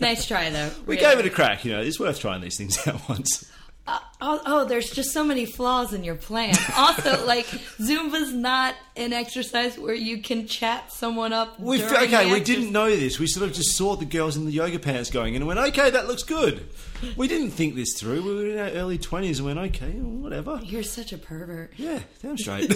Nice 0.00 0.26
try 0.26 0.50
though. 0.50 0.70
We 0.86 0.96
gave 0.96 1.18
it 1.18 1.26
a 1.26 1.30
crack. 1.30 1.64
You 1.64 1.72
know, 1.72 1.80
it's 1.80 1.98
worth 1.98 2.20
trying 2.20 2.40
these 2.42 2.56
things 2.58 2.86
out 2.86 3.08
once. 3.08 3.50
Uh, 3.88 4.00
oh, 4.20 4.42
oh, 4.46 4.64
there's 4.64 4.90
just 4.90 5.12
so 5.12 5.22
many 5.22 5.46
flaws 5.46 5.92
in 5.92 6.02
your 6.02 6.16
plan. 6.16 6.54
Also, 6.76 7.24
like 7.26 7.46
Zumba's 7.46 8.32
not 8.32 8.74
an 8.96 9.12
exercise 9.12 9.78
where 9.78 9.94
you 9.94 10.22
can 10.22 10.48
chat 10.48 10.90
someone 10.90 11.32
up. 11.32 11.60
We 11.60 11.84
okay. 11.84 12.32
We 12.32 12.40
didn't 12.40 12.72
know 12.72 12.90
this. 12.90 13.20
We 13.20 13.28
sort 13.28 13.48
of 13.48 13.54
just 13.54 13.76
saw 13.76 13.94
the 13.94 14.04
girls 14.04 14.36
in 14.36 14.44
the 14.44 14.50
yoga 14.50 14.80
pants 14.80 15.10
going 15.10 15.34
in 15.34 15.42
and 15.42 15.46
went, 15.46 15.60
okay, 15.60 15.90
that 15.90 16.08
looks 16.08 16.24
good. 16.24 16.68
We 17.16 17.28
didn't 17.28 17.50
think 17.50 17.76
this 17.76 17.96
through. 17.98 18.22
We 18.22 18.34
were 18.34 18.46
in 18.46 18.58
our 18.58 18.70
early 18.70 18.98
twenties 18.98 19.38
and 19.38 19.46
went, 19.46 19.58
okay, 19.74 19.92
whatever. 19.92 20.60
You're 20.64 20.82
such 20.82 21.12
a 21.12 21.18
pervert. 21.18 21.72
Yeah, 21.76 22.00
damn 22.22 22.36
straight. 22.36 22.72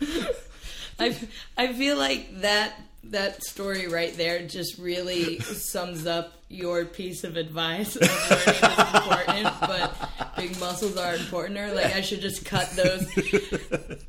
I, 1.00 1.16
I 1.56 1.72
feel 1.72 1.96
like 1.96 2.40
that 2.40 2.78
that 3.04 3.42
story 3.44 3.88
right 3.88 4.14
there 4.16 4.46
just 4.46 4.78
really 4.78 5.38
sums 5.40 6.06
up 6.06 6.32
your 6.48 6.84
piece 6.84 7.24
of 7.24 7.36
advice 7.36 7.96
of 7.96 8.02
learning 8.02 8.72
is 8.72 8.94
important, 8.94 9.60
but 9.60 10.10
big 10.36 10.58
muscles 10.58 10.96
are 10.96 11.14
importanter. 11.14 11.72
Like 11.72 11.94
I 11.94 12.00
should 12.00 12.20
just 12.20 12.44
cut 12.44 12.70
those 12.70 13.06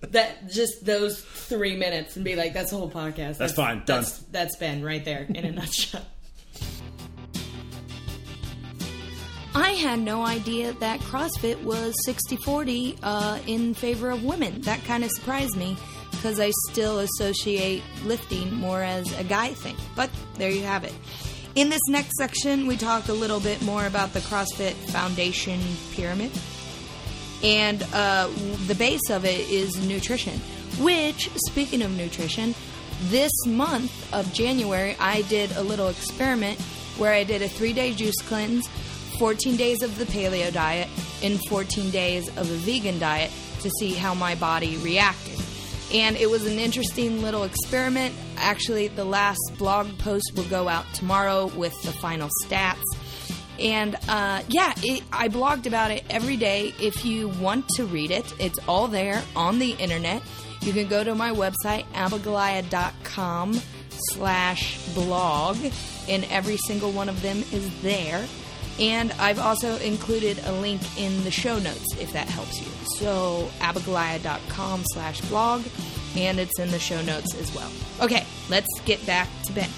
that 0.09 0.49
just 0.49 0.85
those 0.85 1.21
three 1.21 1.75
minutes 1.75 2.15
and 2.15 2.25
be 2.25 2.35
like, 2.35 2.53
that's 2.53 2.71
the 2.71 2.77
whole 2.77 2.91
podcast. 2.91 3.37
That's, 3.37 3.53
fine, 3.53 3.83
done. 3.85 4.01
That's 4.01 4.17
that's 4.31 4.55
Ben 4.57 4.83
right 4.83 5.03
there 5.03 5.25
in 5.29 5.45
a 5.45 5.51
nutshell. 5.51 6.05
I 9.55 9.71
had 9.71 9.99
no 9.99 10.23
idea 10.25 10.73
that 10.73 10.99
CrossFit 11.01 11.61
was 11.63 11.93
60 12.05 12.37
40 12.37 12.97
uh, 13.01 13.39
in 13.47 13.73
favor 13.73 14.09
of 14.11 14.23
women. 14.23 14.61
That 14.61 14.83
kind 14.85 15.03
of 15.03 15.11
surprised 15.11 15.57
me 15.57 15.75
because 16.19 16.37
I 16.37 16.51
still 16.69 16.99
associate 16.99 17.81
lifting 18.03 18.53
more 18.53 18.83
as 18.83 19.17
a 19.17 19.23
guy 19.23 19.53
thing. 19.53 19.77
But 19.95 20.09
there 20.35 20.51
you 20.51 20.63
have 20.63 20.83
it. 20.83 20.93
In 21.55 21.69
this 21.69 21.81
next 21.87 22.17
section, 22.17 22.67
we 22.67 22.75
talk 22.75 23.07
a 23.07 23.13
little 23.13 23.39
bit 23.39 23.61
more 23.61 23.85
about 23.85 24.11
the 24.11 24.19
CrossFit 24.19 24.73
Foundation 24.91 25.61
pyramid. 25.93 26.31
And 27.41 27.81
uh, 27.93 28.29
the 28.67 28.75
base 28.75 29.09
of 29.09 29.23
it 29.23 29.49
is 29.49 29.77
nutrition, 29.87 30.37
which, 30.81 31.29
speaking 31.47 31.81
of 31.81 31.91
nutrition, 31.95 32.53
this 33.03 33.31
month 33.47 34.13
of 34.13 34.31
January, 34.33 34.97
I 34.99 35.21
did 35.23 35.53
a 35.53 35.63
little 35.63 35.87
experiment 35.87 36.59
where 36.97 37.13
I 37.13 37.23
did 37.23 37.41
a 37.41 37.47
three 37.47 37.71
day 37.71 37.93
juice 37.93 38.21
cleanse, 38.27 38.67
14 39.19 39.55
days 39.55 39.83
of 39.83 39.97
the 39.97 40.05
paleo 40.05 40.51
diet, 40.51 40.89
and 41.23 41.39
14 41.47 41.89
days 41.91 42.27
of 42.27 42.39
a 42.39 42.55
vegan 42.55 42.99
diet 42.99 43.31
to 43.61 43.69
see 43.69 43.93
how 43.93 44.13
my 44.13 44.35
body 44.35 44.75
reacted. 44.77 45.39
And 45.93 46.15
it 46.17 46.29
was 46.29 46.45
an 46.45 46.59
interesting 46.59 47.21
little 47.21 47.43
experiment. 47.43 48.13
Actually, 48.37 48.89
the 48.89 49.05
last 49.05 49.39
blog 49.57 49.97
post 49.97 50.31
will 50.35 50.43
go 50.45 50.67
out 50.67 50.85
tomorrow 50.93 51.47
with 51.47 51.79
the 51.81 51.91
final 51.91 52.29
stats. 52.45 52.83
And 53.59 53.95
uh, 54.07 54.43
yeah, 54.47 54.73
it, 54.77 55.03
I 55.11 55.27
blogged 55.27 55.65
about 55.65 55.91
it 55.91 56.03
every 56.09 56.37
day. 56.37 56.73
If 56.79 57.05
you 57.05 57.27
want 57.27 57.67
to 57.75 57.85
read 57.85 58.11
it, 58.11 58.33
it's 58.39 58.59
all 58.67 58.87
there 58.87 59.21
on 59.35 59.59
the 59.59 59.71
internet. 59.71 60.21
You 60.61 60.73
can 60.73 60.87
go 60.87 61.03
to 61.03 61.15
my 61.15 61.31
website, 61.31 61.85
abigalia.com 61.93 63.59
slash 64.11 64.93
blog, 64.93 65.57
and 66.07 66.25
every 66.25 66.57
single 66.57 66.91
one 66.91 67.09
of 67.09 67.21
them 67.21 67.43
is 67.51 67.81
there. 67.81 68.25
And 68.79 69.11
I've 69.13 69.39
also 69.39 69.75
included 69.77 70.39
a 70.45 70.53
link 70.53 70.81
in 70.97 71.23
the 71.25 71.31
show 71.31 71.59
notes 71.59 71.85
if 71.99 72.13
that 72.13 72.27
helps 72.29 72.59
you. 72.61 72.67
So, 72.97 73.49
abigalia.com 73.59 74.83
slash 74.93 75.19
blog, 75.21 75.65
and 76.15 76.39
it's 76.39 76.57
in 76.59 76.71
the 76.71 76.79
show 76.79 77.01
notes 77.01 77.35
as 77.35 77.53
well. 77.53 77.69
Okay, 78.01 78.25
let's 78.49 78.67
get 78.85 79.05
back 79.05 79.27
to 79.47 79.53
Ben. 79.53 79.69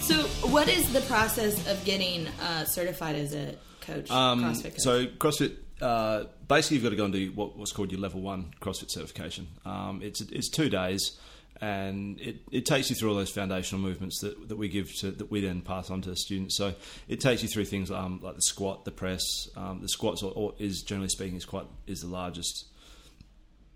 So, 0.00 0.22
what 0.48 0.68
is 0.68 0.92
the 0.92 1.00
process 1.02 1.66
of 1.68 1.84
getting 1.84 2.28
uh, 2.40 2.64
certified 2.66 3.16
as 3.16 3.34
a 3.34 3.56
coach, 3.80 4.10
Um, 4.10 4.44
CrossFit 4.44 4.62
coach? 4.72 4.78
so 4.80 5.06
CrossFit, 5.06 5.56
uh, 5.80 6.24
basically, 6.46 6.76
you've 6.76 6.84
got 6.84 6.90
to 6.90 6.96
go 6.96 7.04
and 7.06 7.12
do 7.12 7.32
what, 7.32 7.56
what's 7.56 7.72
called 7.72 7.90
your 7.90 8.00
level 8.00 8.20
one 8.20 8.52
CrossFit 8.60 8.90
certification. 8.90 9.48
Um, 9.64 10.00
it's 10.02 10.20
it's 10.20 10.48
two 10.48 10.68
days, 10.68 11.18
and 11.60 12.20
it, 12.20 12.36
it 12.50 12.66
takes 12.66 12.90
you 12.90 12.96
through 12.96 13.10
all 13.10 13.16
those 13.16 13.30
foundational 13.30 13.82
movements 13.82 14.20
that, 14.20 14.48
that 14.48 14.56
we 14.56 14.68
give 14.68 14.92
to 14.96 15.10
that 15.10 15.30
we 15.30 15.40
then 15.40 15.60
pass 15.62 15.90
on 15.90 16.02
to 16.02 16.10
the 16.10 16.16
students. 16.16 16.56
So 16.56 16.74
it 17.08 17.20
takes 17.20 17.42
you 17.42 17.48
through 17.48 17.64
things 17.66 17.90
um, 17.90 18.20
like 18.22 18.36
the 18.36 18.42
squat, 18.42 18.84
the 18.84 18.90
press. 18.90 19.22
Um, 19.56 19.80
the 19.80 19.88
squats 19.88 20.22
or, 20.22 20.32
or 20.34 20.54
is 20.58 20.82
generally 20.82 21.08
speaking 21.08 21.36
is 21.36 21.44
quite 21.44 21.66
is 21.86 22.00
the 22.00 22.08
largest. 22.08 22.66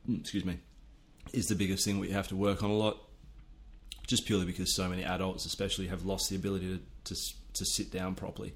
mm, 0.08 0.20
Excuse 0.20 0.44
me, 0.44 0.58
is 1.32 1.46
the 1.46 1.54
biggest 1.54 1.84
thing 1.84 1.98
we 1.98 2.10
have 2.10 2.28
to 2.28 2.36
work 2.36 2.62
on 2.62 2.70
a 2.70 2.74
lot 2.76 2.98
just 4.06 4.26
purely 4.26 4.44
because 4.44 4.74
so 4.74 4.88
many 4.88 5.04
adults, 5.04 5.46
especially, 5.46 5.86
have 5.86 6.04
lost 6.04 6.28
the 6.30 6.36
ability 6.36 6.66
to 6.66 7.14
to, 7.14 7.20
to 7.54 7.64
sit 7.64 7.90
down 7.90 8.14
properly. 8.14 8.54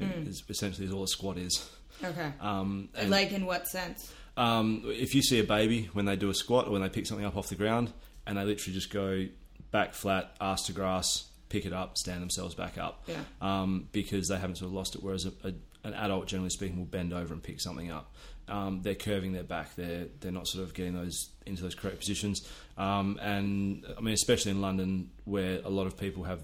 Is 0.00 0.44
essentially 0.48 0.86
is 0.86 0.92
all 0.92 1.02
a 1.02 1.08
squat 1.08 1.38
is. 1.38 1.68
okay. 2.04 2.32
Um, 2.40 2.88
and, 2.94 3.10
like, 3.10 3.32
in 3.32 3.46
what 3.46 3.66
sense? 3.66 4.12
um, 4.36 4.82
if 4.86 5.12
you 5.14 5.22
see 5.22 5.40
a 5.40 5.44
baby 5.44 5.90
when 5.92 6.04
they 6.04 6.14
do 6.14 6.30
a 6.30 6.34
squat 6.34 6.68
or 6.68 6.70
when 6.70 6.82
they 6.82 6.88
pick 6.88 7.04
something 7.06 7.26
up 7.26 7.36
off 7.36 7.48
the 7.48 7.56
ground 7.56 7.92
and 8.28 8.38
they 8.38 8.44
literally 8.44 8.74
just 8.74 8.92
go 8.92 9.26
back 9.72 9.92
flat, 9.94 10.36
ass 10.40 10.66
to 10.66 10.72
grass, 10.72 11.28
pick 11.48 11.66
it 11.66 11.72
up, 11.72 11.98
stand 11.98 12.22
themselves 12.22 12.54
back 12.54 12.78
up, 12.78 13.02
Yeah. 13.08 13.16
um, 13.40 13.88
because 13.90 14.28
they 14.28 14.38
haven't 14.38 14.56
sort 14.56 14.68
of 14.68 14.74
lost 14.74 14.94
it. 14.94 15.02
Whereas 15.02 15.24
a, 15.26 15.32
a, 15.48 15.52
an 15.82 15.94
adult, 15.94 16.26
generally 16.28 16.50
speaking, 16.50 16.78
will 16.78 16.84
bend 16.84 17.12
over 17.12 17.34
and 17.34 17.42
pick 17.42 17.60
something 17.60 17.90
up. 17.90 18.14
Um, 18.48 18.80
they're 18.82 18.94
curving 18.94 19.32
their 19.32 19.42
back. 19.42 19.74
They're 19.76 20.06
they're 20.20 20.32
not 20.32 20.46
sort 20.46 20.64
of 20.64 20.72
getting 20.72 20.94
those 20.94 21.30
into 21.44 21.62
those 21.62 21.74
correct 21.74 21.98
positions. 21.98 22.48
Um, 22.78 23.18
and 23.20 23.84
I 23.96 24.00
mean, 24.00 24.14
especially 24.14 24.52
in 24.52 24.60
London, 24.62 25.10
where 25.24 25.60
a 25.64 25.68
lot 25.70 25.86
of 25.86 25.98
people 25.98 26.24
have 26.24 26.40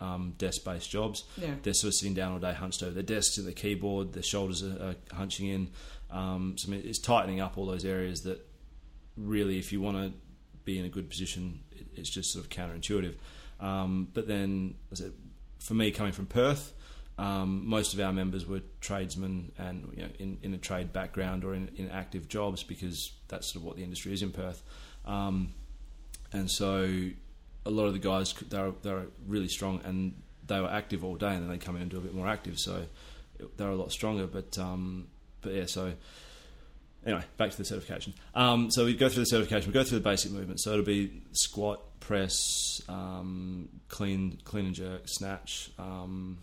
um, 0.00 0.34
desk-based 0.38 0.90
jobs, 0.90 1.24
Yeah. 1.38 1.54
they're 1.62 1.72
sort 1.74 1.88
of 1.88 1.94
sitting 1.94 2.14
down 2.14 2.32
all 2.32 2.38
day, 2.38 2.52
hunched 2.52 2.82
over 2.82 2.92
their 2.92 3.02
desks 3.02 3.36
and 3.38 3.46
their 3.46 3.54
keyboard. 3.54 4.12
Their 4.12 4.22
shoulders 4.22 4.62
are, 4.62 4.78
are 4.90 4.94
hunching 5.16 5.46
in. 5.48 5.70
Um, 6.10 6.56
so 6.58 6.68
I 6.68 6.70
mean, 6.76 6.82
it's 6.84 6.98
tightening 7.00 7.40
up 7.40 7.56
all 7.58 7.66
those 7.66 7.84
areas 7.84 8.20
that 8.22 8.46
really, 9.16 9.58
if 9.58 9.72
you 9.72 9.80
want 9.80 9.96
to 9.96 10.12
be 10.68 10.78
in 10.78 10.84
a 10.84 10.88
good 10.90 11.08
position, 11.08 11.60
it, 11.72 11.86
it's 11.96 12.10
just 12.10 12.32
sort 12.32 12.44
of 12.44 12.50
counterintuitive. 12.50 13.14
Um, 13.60 14.08
but 14.12 14.28
then, 14.28 14.74
for 15.58 15.74
me, 15.74 15.90
coming 15.90 16.12
from 16.12 16.26
Perth, 16.26 16.74
um, 17.18 17.66
most 17.66 17.94
of 17.94 18.00
our 18.00 18.12
members 18.12 18.46
were 18.46 18.60
tradesmen 18.80 19.50
and 19.58 19.92
you 19.96 20.02
know, 20.02 20.08
in, 20.18 20.38
in 20.42 20.54
a 20.54 20.58
trade 20.58 20.92
background 20.92 21.44
or 21.44 21.54
in, 21.54 21.70
in 21.76 21.90
active 21.90 22.28
jobs 22.28 22.62
because 22.62 23.12
that's 23.26 23.48
sort 23.48 23.56
of 23.56 23.64
what 23.64 23.76
the 23.76 23.82
industry 23.82 24.12
is 24.12 24.22
in 24.22 24.30
Perth. 24.30 24.62
Um, 25.04 25.54
and 26.32 26.48
so 26.48 27.10
a 27.66 27.70
lot 27.70 27.86
of 27.86 27.94
the 27.94 27.98
guys, 27.98 28.32
they're, 28.34 28.72
they're 28.82 29.06
really 29.26 29.48
strong 29.48 29.80
and 29.84 30.14
they 30.46 30.60
were 30.60 30.70
active 30.70 31.02
all 31.02 31.16
day 31.16 31.34
and 31.34 31.42
then 31.42 31.48
they 31.48 31.58
come 31.58 31.74
in 31.74 31.82
and 31.82 31.90
do 31.90 31.98
a 31.98 32.00
bit 32.00 32.14
more 32.14 32.28
active. 32.28 32.58
So 32.60 32.84
they're 33.56 33.70
a 33.70 33.76
lot 33.76 33.90
stronger. 33.90 34.28
But, 34.28 34.56
um, 34.56 35.08
but 35.40 35.54
yeah, 35.54 35.66
so 35.66 35.94
anyway, 37.04 37.22
back 37.36 37.50
to 37.50 37.56
the 37.56 37.64
certification. 37.64 38.14
Um, 38.34 38.70
so 38.70 38.84
we 38.84 38.94
go 38.94 39.08
through 39.08 39.22
the 39.22 39.26
certification. 39.26 39.68
We 39.70 39.74
go 39.74 39.84
through 39.84 39.98
the 39.98 40.04
basic 40.04 40.32
movements. 40.32 40.64
So 40.64 40.72
it'll 40.72 40.84
be 40.84 41.22
squat, 41.32 42.00
press, 42.00 42.80
um, 42.88 43.68
clean, 43.88 44.38
clean 44.44 44.66
and 44.66 44.74
jerk, 44.74 45.02
snatch. 45.06 45.70
Um, 45.78 46.38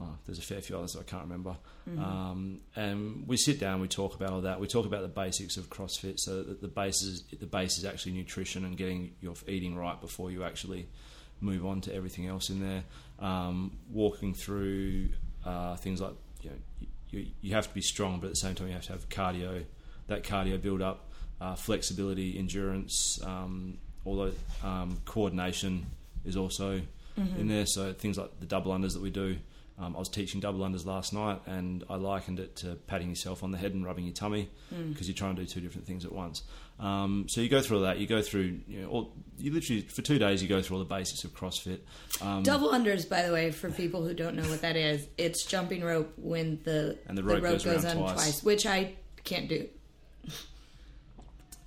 oh, 0.00 0.16
there's 0.26 0.38
a 0.38 0.42
fair 0.42 0.60
few 0.60 0.76
others 0.76 0.92
that 0.92 1.00
I 1.00 1.04
can't 1.04 1.24
remember. 1.24 1.56
Um, 1.98 2.60
and 2.74 3.28
we 3.28 3.36
sit 3.36 3.60
down, 3.60 3.80
we 3.80 3.86
talk 3.88 4.16
about 4.16 4.30
all 4.30 4.40
that. 4.42 4.58
We 4.58 4.66
talk 4.66 4.86
about 4.86 5.02
the 5.02 5.08
basics 5.08 5.56
of 5.56 5.70
CrossFit. 5.70 6.18
So 6.18 6.42
that 6.42 6.60
the 6.60 6.68
base 6.68 7.02
is 7.02 7.22
the 7.38 7.46
base 7.46 7.78
is 7.78 7.84
actually 7.84 8.12
nutrition 8.12 8.64
and 8.64 8.76
getting 8.76 9.12
your 9.20 9.34
eating 9.46 9.76
right 9.76 10.00
before 10.00 10.30
you 10.30 10.42
actually 10.42 10.88
move 11.40 11.64
on 11.64 11.80
to 11.82 11.94
everything 11.94 12.26
else 12.26 12.50
in 12.50 12.60
there. 12.60 12.84
Um, 13.20 13.78
walking 13.90 14.34
through 14.34 15.10
uh, 15.44 15.76
things 15.76 16.00
like 16.00 16.14
you 16.42 16.50
know 16.50 16.56
you, 17.10 17.26
you 17.40 17.54
have 17.54 17.68
to 17.68 17.74
be 17.74 17.80
strong, 17.80 18.20
but 18.20 18.26
at 18.26 18.32
the 18.32 18.36
same 18.36 18.54
time 18.54 18.68
you 18.68 18.74
have 18.74 18.86
to 18.86 18.92
have 18.92 19.08
cardio. 19.08 19.64
That 20.08 20.22
cardio 20.22 20.60
build 20.60 20.82
up, 20.82 21.10
uh, 21.40 21.54
flexibility, 21.54 22.38
endurance, 22.38 23.18
um, 23.24 23.78
although 24.04 24.32
um, 24.62 24.98
coordination 25.04 25.86
is 26.24 26.36
also 26.36 26.80
in 27.38 27.48
there. 27.48 27.66
So 27.66 27.92
things 27.92 28.18
like 28.18 28.38
the 28.40 28.46
double 28.46 28.72
unders 28.72 28.92
that 28.92 29.02
we 29.02 29.10
do. 29.10 29.36
Um, 29.78 29.94
I 29.94 29.98
was 29.98 30.08
teaching 30.08 30.40
double 30.40 30.60
unders 30.60 30.86
last 30.86 31.12
night, 31.12 31.40
and 31.46 31.84
I 31.90 31.96
likened 31.96 32.40
it 32.40 32.56
to 32.56 32.76
patting 32.86 33.10
yourself 33.10 33.42
on 33.44 33.50
the 33.50 33.58
head 33.58 33.74
and 33.74 33.84
rubbing 33.84 34.06
your 34.06 34.14
tummy 34.14 34.48
because 34.70 35.06
you're 35.06 35.14
trying 35.14 35.36
to 35.36 35.42
do 35.42 35.46
two 35.46 35.60
different 35.60 35.86
things 35.86 36.06
at 36.06 36.12
once. 36.12 36.42
Um, 36.80 37.26
so 37.28 37.42
you 37.42 37.50
go 37.50 37.60
through 37.60 37.78
all 37.78 37.82
that. 37.82 37.98
You 37.98 38.06
go 38.06 38.22
through, 38.22 38.60
you 38.66 38.80
know, 38.82 38.88
all, 38.88 39.12
you 39.36 39.52
literally 39.52 39.82
for 39.82 40.00
two 40.00 40.18
days 40.18 40.42
you 40.42 40.48
go 40.48 40.62
through 40.62 40.78
all 40.78 40.82
the 40.82 40.88
basics 40.88 41.24
of 41.24 41.34
CrossFit. 41.34 41.80
Um, 42.22 42.42
Double 42.42 42.70
unders, 42.70 43.06
by 43.06 43.22
the 43.26 43.32
way, 43.32 43.50
for 43.50 43.70
people 43.70 44.02
who 44.02 44.14
don't 44.14 44.34
know 44.34 44.48
what 44.48 44.62
that 44.62 44.76
is, 44.76 45.06
it's 45.18 45.44
jumping 45.44 45.84
rope 45.84 46.10
when 46.16 46.58
the 46.64 46.98
And 47.06 47.16
the 47.18 47.22
rope 47.22 47.42
goes 47.42 47.66
around 47.66 47.84
on 47.84 48.14
twice. 48.14 48.42
which 48.42 48.64
I 48.64 48.94
can't 49.24 49.46
do. 49.48 49.68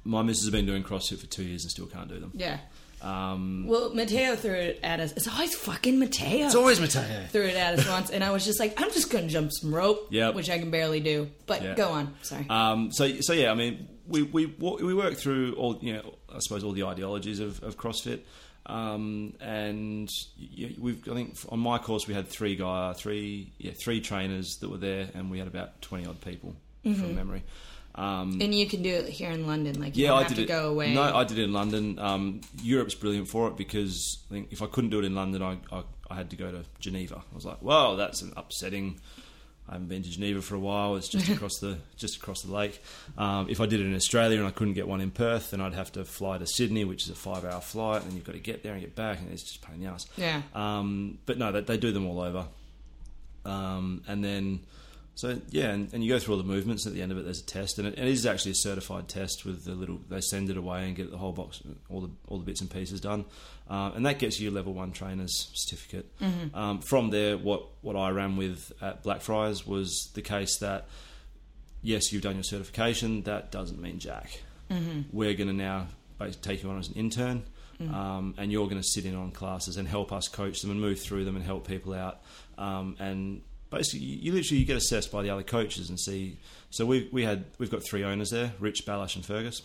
my 0.03 0.23
missus 0.23 0.43
has 0.45 0.51
been 0.51 0.65
doing 0.65 0.83
CrossFit 0.83 1.19
for 1.19 1.27
two 1.27 1.43
years 1.43 1.63
and 1.63 1.71
still 1.71 1.85
can't 1.85 2.09
do 2.09 2.19
them. 2.19 2.31
Yeah. 2.33 2.57
Um, 3.01 3.65
Well, 3.67 3.93
Mateo 3.93 4.35
threw 4.35 4.53
it 4.53 4.79
at 4.83 4.99
us. 4.99 5.11
It's 5.13 5.27
always 5.27 5.55
fucking 5.55 5.99
Mateo. 5.99 6.45
it's 6.45 6.55
always 6.55 6.79
Mateo. 6.79 7.25
threw 7.29 7.43
it 7.45 7.55
at 7.55 7.79
us 7.79 7.87
once, 7.87 8.09
and 8.09 8.23
I 8.23 8.31
was 8.31 8.45
just 8.45 8.59
like, 8.59 8.79
I'm 8.81 8.91
just 8.91 9.09
going 9.09 9.27
to 9.27 9.33
jump 9.33 9.51
some 9.53 9.73
rope, 9.73 10.07
Yep. 10.11 10.35
which 10.35 10.49
I 10.49 10.59
can 10.59 10.69
barely 10.71 10.99
do. 10.99 11.29
But 11.45 11.63
Yeah. 11.63 11.75
go 11.75 11.89
on. 11.89 12.13
Sorry. 12.23 12.45
Um, 12.49 12.91
so, 12.91 13.21
so 13.21 13.33
yeah, 13.33 13.51
I 13.51 13.55
mean, 13.55 13.87
we 14.07 14.23
we 14.23 14.45
we 14.47 14.93
work 14.93 15.15
through 15.15 15.53
all 15.53 15.77
you 15.81 15.93
know, 15.93 16.15
I 16.33 16.39
suppose 16.39 16.63
all 16.63 16.71
the 16.73 16.83
ideologies 16.83 17.39
of, 17.39 17.61
of 17.63 17.77
CrossFit, 17.77 18.21
um, 18.65 19.33
and 19.39 20.09
we've 20.79 21.07
I 21.09 21.13
think 21.13 21.37
on 21.49 21.59
my 21.59 21.77
course 21.77 22.07
we 22.07 22.13
had 22.13 22.27
three 22.27 22.55
guy, 22.55 22.93
three 22.93 23.53
yeah, 23.59 23.71
three 23.81 24.01
trainers 24.01 24.57
that 24.57 24.69
were 24.69 24.77
there, 24.77 25.09
and 25.13 25.29
we 25.31 25.37
had 25.39 25.47
about 25.47 25.81
twenty 25.81 26.05
odd 26.07 26.21
people 26.21 26.55
from 26.83 27.15
memory. 27.15 27.43
Um, 27.99 28.39
and 28.39 28.55
you 28.55 28.65
can 28.65 28.81
do 28.81 28.93
it 28.93 29.09
here 29.09 29.29
in 29.29 29.45
London. 29.45 29.79
Like, 29.81 29.97
you 29.97 30.05
yeah, 30.05 30.13
I 30.13 30.19
have 30.21 30.29
did 30.29 30.35
to 30.35 30.43
it. 30.43 30.47
go 30.47 30.69
away. 30.69 30.93
No, 30.93 31.01
I 31.01 31.25
did 31.25 31.37
it 31.37 31.43
in 31.43 31.51
London. 31.53 31.99
Um, 31.99 32.41
Europe's 32.63 32.95
brilliant 32.95 33.27
for 33.27 33.49
it 33.49 33.57
because 33.57 34.19
I 34.29 34.33
think 34.33 34.47
if 34.51 34.61
I 34.61 34.67
couldn't 34.67 34.89
do 34.91 34.99
it 34.99 35.05
in 35.05 35.15
London, 35.15 35.41
I, 35.41 35.57
I, 35.71 35.83
I 36.09 36.15
had 36.15 36.29
to 36.29 36.37
go 36.37 36.49
to 36.49 36.63
Geneva. 36.79 37.17
I 37.17 37.35
was 37.35 37.43
like, 37.45 37.61
well, 37.61 37.97
that's 37.97 38.21
an 38.21 38.31
upsetting. 38.37 39.01
I 39.67 39.73
haven't 39.73 39.89
been 39.89 40.01
to 40.01 40.09
Geneva 40.09 40.41
for 40.41 40.55
a 40.55 40.59
while. 40.59 40.95
It's 40.95 41.09
just 41.09 41.27
across 41.35 41.59
the 41.59 41.77
just 41.97 42.15
across 42.15 42.41
the 42.41 42.51
lake. 42.53 42.81
Um, 43.17 43.47
if 43.49 43.59
I 43.59 43.65
did 43.65 43.81
it 43.81 43.85
in 43.85 43.93
Australia 43.95 44.37
and 44.37 44.47
I 44.47 44.51
couldn't 44.51 44.75
get 44.75 44.87
one 44.87 45.01
in 45.01 45.11
Perth, 45.11 45.51
then 45.51 45.59
I'd 45.59 45.73
have 45.73 45.91
to 45.91 46.05
fly 46.05 46.37
to 46.37 46.47
Sydney, 46.47 46.85
which 46.85 47.03
is 47.03 47.09
a 47.09 47.15
five-hour 47.15 47.59
flight, 47.61 48.03
and 48.03 48.13
you've 48.13 48.23
got 48.23 48.31
to 48.31 48.39
get 48.39 48.63
there 48.63 48.71
and 48.73 48.81
get 48.81 48.95
back, 48.95 49.19
and 49.19 49.29
it's 49.31 49.43
just 49.43 49.57
a 49.61 49.67
pain 49.67 49.75
in 49.75 49.81
the 49.81 49.87
ass. 49.87 50.05
Yeah. 50.15 50.41
Um, 50.55 51.17
but 51.25 51.37
no, 51.37 51.51
they, 51.51 51.61
they 51.61 51.77
do 51.77 51.91
them 51.91 52.07
all 52.07 52.21
over. 52.21 52.47
Um, 53.45 54.03
and 54.07 54.23
then, 54.23 54.61
so 55.19 55.37
yeah, 55.49 55.71
and, 55.71 55.93
and 55.93 56.01
you 56.01 56.13
go 56.13 56.17
through 56.17 56.35
all 56.35 56.41
the 56.41 56.47
movements. 56.47 56.87
At 56.87 56.93
the 56.93 57.01
end 57.01 57.11
of 57.11 57.17
it, 57.17 57.25
there's 57.25 57.41
a 57.41 57.45
test, 57.45 57.77
and 57.77 57.85
it, 57.85 57.99
it 57.99 58.07
is 58.07 58.25
actually 58.25 58.51
a 58.51 58.55
certified 58.55 59.09
test 59.09 59.43
with 59.43 59.65
the 59.65 59.75
little. 59.75 59.99
They 60.07 60.21
send 60.21 60.49
it 60.49 60.55
away 60.55 60.87
and 60.87 60.95
get 60.95 61.11
the 61.11 61.17
whole 61.17 61.33
box, 61.33 61.61
all 61.89 61.99
the 61.99 62.09
all 62.29 62.37
the 62.37 62.45
bits 62.45 62.61
and 62.61 62.71
pieces 62.71 63.01
done, 63.01 63.25
um, 63.69 63.95
and 63.97 64.05
that 64.05 64.17
gets 64.17 64.39
you 64.39 64.49
a 64.49 64.53
level 64.53 64.73
one 64.73 64.93
trainer's 64.93 65.51
certificate. 65.53 66.09
Um, 66.53 66.79
from 66.79 67.09
there, 67.09 67.37
what 67.37 67.65
what 67.81 67.97
I 67.97 68.11
ran 68.11 68.37
with 68.37 68.71
at 68.81 69.03
Blackfriars 69.03 69.67
was 69.67 70.09
the 70.13 70.21
case 70.21 70.57
that 70.59 70.87
yes, 71.81 72.13
you've 72.13 72.21
done 72.21 72.35
your 72.35 72.43
certification. 72.43 73.23
That 73.23 73.51
doesn't 73.51 73.81
mean 73.81 73.99
jack. 73.99 74.39
We're 75.11 75.33
going 75.33 75.49
to 75.49 75.53
now 75.53 75.87
take 76.41 76.63
you 76.63 76.69
on 76.69 76.79
as 76.79 76.87
an 76.87 76.95
intern, 76.95 77.43
um, 77.93 78.35
and 78.37 78.53
you're 78.53 78.67
going 78.69 78.81
to 78.81 78.87
sit 78.87 79.05
in 79.05 79.15
on 79.15 79.31
classes 79.31 79.75
and 79.75 79.85
help 79.85 80.13
us 80.13 80.29
coach 80.29 80.61
them 80.61 80.71
and 80.71 80.79
move 80.79 81.01
through 81.01 81.25
them 81.25 81.35
and 81.35 81.43
help 81.43 81.67
people 81.67 81.93
out. 81.93 82.21
Um, 82.57 82.95
and 82.99 83.41
basically, 83.69 84.05
you, 84.05 84.33
literally 84.33 84.59
you 84.59 84.65
get 84.65 84.77
assessed 84.77 85.11
by 85.11 85.21
the 85.21 85.29
other 85.29 85.43
coaches 85.43 85.89
and 85.89 85.99
see. 85.99 86.37
So 86.69 86.85
we 86.85 87.09
we 87.11 87.23
had 87.23 87.45
we've 87.57 87.71
got 87.71 87.83
three 87.83 88.03
owners 88.03 88.29
there: 88.31 88.53
Rich, 88.59 88.85
Balash, 88.85 89.15
and 89.15 89.25
Fergus. 89.25 89.61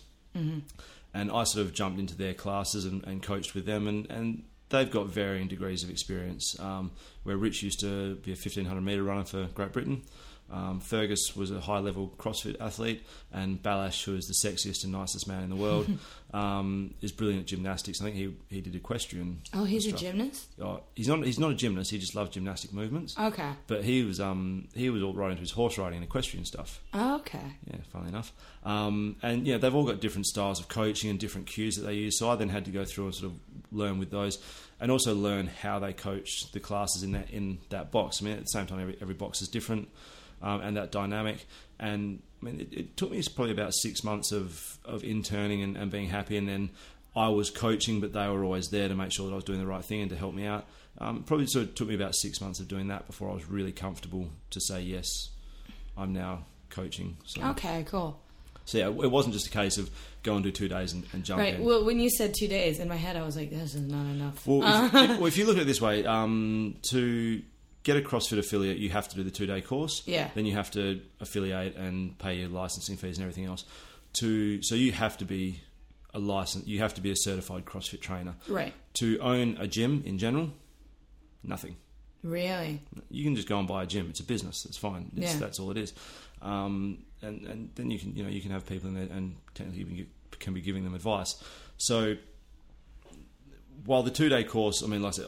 And 1.13 1.31
I 1.31 1.45
sort 1.45 1.65
of 1.65 1.73
jumped 1.73 1.97
into 1.97 2.15
their 2.15 2.33
classes 2.33 2.83
and, 2.83 3.01
and 3.05 3.23
coached 3.23 3.55
with 3.55 3.65
them, 3.65 3.87
and, 3.87 4.09
and 4.11 4.43
they've 4.67 4.91
got 4.91 5.07
varying 5.07 5.47
degrees 5.47 5.81
of 5.81 5.89
experience. 5.89 6.59
Um, 6.59 6.91
where 7.23 7.37
Rich 7.37 7.63
used 7.63 7.79
to 7.79 8.15
be 8.15 8.31
a 8.31 8.35
1500 8.35 8.81
metre 8.81 9.03
runner 9.03 9.23
for 9.23 9.45
Great 9.53 9.71
Britain, 9.71 10.03
um, 10.51 10.79
Fergus 10.79 11.35
was 11.35 11.49
a 11.51 11.59
high 11.59 11.79
level 11.79 12.13
CrossFit 12.17 12.57
athlete, 12.59 13.03
and 13.33 13.61
Balash, 13.61 14.03
who 14.03 14.15
is 14.15 14.27
the 14.27 14.47
sexiest 14.47 14.83
and 14.83 14.93
nicest 14.93 15.27
man 15.27 15.43
in 15.43 15.49
the 15.49 15.55
world, 15.55 15.87
um, 16.33 16.93
is 17.01 17.11
brilliant 17.11 17.41
at 17.41 17.47
gymnastics. 17.47 17.99
I 17.99 18.05
think 18.05 18.15
he, 18.15 18.35
he 18.49 18.61
did 18.61 18.75
equestrian. 18.75 19.41
Oh, 19.53 19.63
he's 19.63 19.87
a 19.87 19.91
gymnast? 19.91 20.47
Oh, 20.61 20.81
he's 20.95 21.07
not 21.07 21.23
he's 21.25 21.39
not 21.39 21.51
a 21.51 21.55
gymnast. 21.55 21.89
He 21.89 21.97
just 21.97 22.13
loves 22.13 22.29
gymnastic 22.29 22.73
movements. 22.73 23.17
Okay. 23.17 23.51
But 23.67 23.83
he 23.83 24.03
was 24.03 24.19
um 24.19 24.67
he 24.75 24.89
was 24.89 25.01
all 25.01 25.13
right 25.13 25.31
into 25.31 25.41
his 25.41 25.51
horse 25.51 25.77
riding 25.77 25.97
and 25.97 26.05
equestrian 26.05 26.45
stuff. 26.45 26.81
Oh, 26.93 27.15
okay. 27.17 27.57
Yeah, 27.65 27.77
funnily 27.91 28.09
enough. 28.09 28.31
Um, 28.63 29.15
and 29.23 29.47
yeah, 29.47 29.57
they've 29.57 29.73
all 29.73 29.85
got 29.85 29.99
different 29.99 30.27
styles 30.27 30.59
of 30.59 30.67
coaching 30.67 31.09
and 31.09 31.19
different 31.19 31.47
cues 31.47 31.75
that 31.75 31.83
they 31.83 31.93
use. 31.93 32.19
So 32.19 32.29
I 32.29 32.35
then 32.35 32.49
had 32.49 32.65
to 32.65 32.71
go 32.71 32.85
through 32.85 33.05
and 33.05 33.15
sort 33.15 33.31
of 33.31 33.39
learn 33.71 33.99
with 33.99 34.11
those, 34.11 34.37
and 34.79 34.91
also 34.91 35.15
learn 35.15 35.47
how 35.47 35.79
they 35.79 35.93
coach 35.93 36.51
the 36.51 36.59
classes 36.59 37.03
in 37.03 37.13
that 37.13 37.29
in 37.31 37.59
that 37.69 37.91
box. 37.91 38.21
I 38.21 38.25
mean, 38.25 38.33
at 38.33 38.41
the 38.41 38.45
same 38.47 38.67
time, 38.67 38.79
every, 38.79 38.97
every 39.01 39.15
box 39.15 39.41
is 39.41 39.47
different, 39.47 39.89
um, 40.41 40.61
and 40.61 40.77
that 40.77 40.91
dynamic. 40.91 41.45
And 41.79 42.21
I 42.41 42.45
mean, 42.45 42.61
it, 42.61 42.73
it 42.73 42.97
took 42.97 43.11
me 43.11 43.21
probably 43.35 43.51
about 43.51 43.73
six 43.73 44.03
months 44.03 44.31
of 44.31 44.77
of 44.85 45.03
interning 45.03 45.61
and, 45.63 45.75
and 45.77 45.91
being 45.91 46.09
happy, 46.09 46.37
and 46.37 46.47
then 46.47 46.69
I 47.15 47.29
was 47.29 47.49
coaching, 47.49 48.01
but 48.01 48.13
they 48.13 48.27
were 48.27 48.43
always 48.43 48.69
there 48.69 48.87
to 48.87 48.95
make 48.95 49.11
sure 49.11 49.25
that 49.27 49.31
I 49.31 49.35
was 49.35 49.45
doing 49.45 49.59
the 49.59 49.65
right 49.65 49.83
thing 49.83 50.01
and 50.01 50.09
to 50.09 50.15
help 50.15 50.33
me 50.33 50.45
out. 50.45 50.65
Um, 50.97 51.23
probably 51.23 51.47
sort 51.47 51.65
of 51.65 51.75
took 51.75 51.87
me 51.89 51.95
about 51.95 52.15
six 52.15 52.39
months 52.39 52.59
of 52.59 52.67
doing 52.67 52.87
that 52.87 53.07
before 53.07 53.29
I 53.29 53.33
was 53.33 53.49
really 53.49 53.71
comfortable 53.71 54.29
to 54.51 54.61
say 54.61 54.81
yes. 54.81 55.07
I'm 55.97 56.13
now 56.13 56.45
coaching. 56.69 57.17
So. 57.25 57.41
Okay, 57.51 57.83
cool. 57.87 58.19
So 58.65 58.77
yeah, 58.79 58.87
it 58.87 59.11
wasn't 59.11 59.33
just 59.33 59.47
a 59.47 59.51
case 59.51 59.77
of 59.77 59.89
go 60.23 60.35
and 60.35 60.43
do 60.43 60.51
two 60.51 60.67
days 60.67 60.91
and, 60.93 61.05
and 61.13 61.23
jump 61.23 61.39
Right. 61.39 61.53
in. 61.53 61.63
Well, 61.63 61.85
when 61.85 61.99
you 61.99 62.09
said 62.09 62.33
two 62.37 62.47
days, 62.47 62.79
in 62.79 62.87
my 62.87 62.95
head, 62.95 63.15
I 63.15 63.23
was 63.23 63.35
like, 63.35 63.51
this 63.51 63.75
is 63.75 63.81
not 63.81 64.05
enough. 64.05 64.45
Well, 64.47 64.63
if, 64.63 64.93
if, 64.95 65.09
well, 65.17 65.25
if 65.27 65.37
you 65.37 65.45
look 65.45 65.57
at 65.57 65.63
it 65.63 65.65
this 65.67 65.81
way, 65.81 66.05
um, 66.05 66.75
to 66.89 67.41
get 67.85 67.95
a 67.95 68.01
CrossFit 68.01 68.37
affiliate, 68.37 68.77
you 68.79 68.89
have 68.89 69.07
to 69.07 69.15
do 69.15 69.23
the 69.23 69.31
two 69.31 69.45
day 69.45 69.61
course. 69.61 70.03
Yeah. 70.05 70.27
Then 70.35 70.45
you 70.45 70.53
have 70.55 70.69
to 70.71 70.99
affiliate 71.21 71.77
and 71.77 72.17
pay 72.19 72.35
your 72.35 72.49
licensing 72.49 72.97
fees 72.97 73.17
and 73.17 73.23
everything 73.23 73.45
else. 73.45 73.63
To 74.13 74.61
so 74.61 74.75
you 74.75 74.91
have 74.91 75.17
to 75.19 75.25
be 75.25 75.61
a 76.13 76.19
license. 76.19 76.67
You 76.67 76.79
have 76.79 76.93
to 76.95 77.01
be 77.01 77.11
a 77.11 77.15
certified 77.15 77.63
CrossFit 77.65 78.01
trainer. 78.01 78.35
Right. 78.49 78.73
To 78.95 79.19
own 79.19 79.57
a 79.59 79.67
gym 79.67 80.03
in 80.05 80.17
general, 80.17 80.49
nothing. 81.43 81.75
Really? 82.23 82.81
You 83.11 83.23
can 83.23 83.35
just 83.35 83.47
go 83.47 83.59
and 83.59 83.67
buy 83.67 83.83
a 83.83 83.85
gym. 83.85 84.07
It's 84.09 84.19
a 84.19 84.23
business. 84.23 84.65
It's 84.65 84.77
fine. 84.77 85.11
It's, 85.15 85.33
Yeah. 85.33 85.39
That's 85.39 85.59
all 85.59 85.69
it 85.71 85.77
is. 85.77 85.93
Um, 86.41 87.05
and 87.21 87.45
and 87.45 87.69
then 87.75 87.91
you 87.91 87.99
can 87.99 88.15
you 88.15 88.23
know 88.23 88.29
you 88.29 88.41
can 88.41 88.51
have 88.51 88.65
people 88.65 88.89
in 88.89 88.95
there 88.95 89.07
and 89.15 89.35
technically 89.53 89.83
gi- 89.95 90.09
can 90.39 90.53
be 90.53 90.61
giving 90.61 90.83
them 90.83 90.95
advice. 90.95 91.35
So 91.77 92.15
while 93.85 94.03
the 94.03 94.11
two 94.11 94.29
day 94.29 94.43
course, 94.43 94.81
I 94.83 94.87
mean, 94.87 95.01
like 95.01 95.13
I 95.13 95.17
said, 95.17 95.27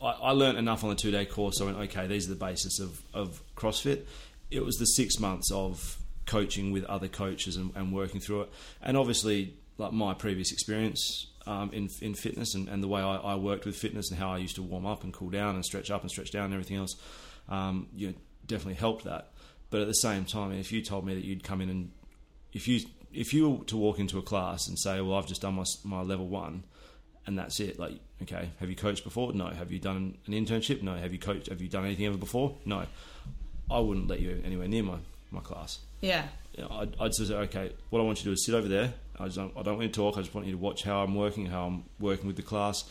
I, 0.00 0.10
I 0.10 0.30
learned 0.32 0.58
enough 0.58 0.84
on 0.84 0.90
the 0.90 0.96
two 0.96 1.10
day 1.10 1.24
course. 1.24 1.60
I 1.60 1.64
went, 1.64 1.78
okay, 1.78 2.06
these 2.06 2.26
are 2.26 2.34
the 2.34 2.44
basis 2.44 2.80
of 2.80 3.00
of 3.14 3.42
CrossFit. 3.56 4.02
it 4.50 4.64
was 4.64 4.76
the 4.76 4.86
six 4.86 5.18
months 5.18 5.50
of 5.52 5.98
coaching 6.26 6.72
with 6.72 6.84
other 6.84 7.08
coaches 7.08 7.56
and, 7.56 7.72
and 7.74 7.92
working 7.92 8.20
through 8.20 8.42
it, 8.42 8.52
and 8.82 8.96
obviously 8.96 9.54
like 9.78 9.92
my 9.92 10.14
previous 10.14 10.52
experience 10.52 11.26
um, 11.46 11.70
in 11.72 11.88
in 12.00 12.14
fitness 12.14 12.54
and, 12.54 12.68
and 12.68 12.82
the 12.82 12.88
way 12.88 13.00
I, 13.00 13.16
I 13.16 13.34
worked 13.36 13.66
with 13.66 13.76
fitness 13.76 14.10
and 14.10 14.18
how 14.18 14.30
I 14.30 14.38
used 14.38 14.56
to 14.56 14.62
warm 14.62 14.86
up 14.86 15.04
and 15.04 15.12
cool 15.12 15.30
down 15.30 15.54
and 15.54 15.64
stretch 15.64 15.90
up 15.90 16.02
and 16.02 16.10
stretch 16.10 16.30
down 16.30 16.46
and 16.46 16.54
everything 16.54 16.76
else, 16.76 16.96
um, 17.48 17.88
you 17.94 18.08
know, 18.08 18.14
definitely 18.46 18.74
helped 18.74 19.04
that. 19.04 19.30
But 19.70 19.80
at 19.80 19.86
the 19.86 19.94
same 19.94 20.24
time, 20.24 20.52
if 20.52 20.72
you 20.72 20.82
told 20.82 21.04
me 21.06 21.14
that 21.14 21.24
you'd 21.24 21.44
come 21.44 21.60
in 21.60 21.70
and 21.70 21.90
if 22.52 22.68
you 22.68 22.80
if 23.12 23.32
you 23.32 23.50
were 23.50 23.64
to 23.66 23.76
walk 23.76 23.98
into 23.98 24.18
a 24.18 24.22
class 24.22 24.68
and 24.68 24.78
say, 24.78 25.00
"Well, 25.00 25.16
I've 25.16 25.26
just 25.26 25.42
done 25.42 25.54
my 25.54 25.64
my 25.84 26.02
level 26.02 26.26
one," 26.26 26.64
and 27.26 27.38
that's 27.38 27.60
it, 27.60 27.78
like, 27.78 27.94
okay, 28.22 28.50
have 28.60 28.70
you 28.70 28.76
coached 28.76 29.04
before? 29.04 29.32
No. 29.32 29.46
Have 29.48 29.72
you 29.72 29.78
done 29.78 30.16
an 30.26 30.32
internship? 30.32 30.82
No. 30.82 30.96
Have 30.96 31.12
you 31.12 31.18
coached? 31.18 31.48
Have 31.48 31.60
you 31.60 31.68
done 31.68 31.84
anything 31.84 32.06
ever 32.06 32.16
before? 32.16 32.54
No. 32.64 32.84
I 33.70 33.80
wouldn't 33.80 34.08
let 34.08 34.20
you 34.20 34.40
anywhere 34.44 34.68
near 34.68 34.82
my 34.82 34.98
my 35.30 35.40
class. 35.40 35.80
Yeah. 36.00 36.24
You 36.56 36.64
know, 36.64 36.70
I'd, 36.70 36.94
I'd 37.00 37.14
say, 37.14 37.34
okay, 37.34 37.72
what 37.90 38.00
I 38.00 38.02
want 38.02 38.18
you 38.18 38.22
to 38.22 38.28
do 38.28 38.32
is 38.32 38.46
sit 38.46 38.54
over 38.54 38.68
there. 38.68 38.94
I, 39.18 39.24
just 39.24 39.36
don't, 39.36 39.52
I 39.56 39.62
don't 39.62 39.74
want 39.74 39.82
you 39.82 39.88
to 39.88 39.94
talk. 39.94 40.16
I 40.16 40.20
just 40.20 40.34
want 40.34 40.46
you 40.46 40.52
to 40.52 40.58
watch 40.58 40.82
how 40.84 41.02
I'm 41.02 41.14
working, 41.14 41.46
how 41.46 41.66
I'm 41.66 41.84
working 41.98 42.26
with 42.26 42.36
the 42.36 42.42
class, 42.42 42.84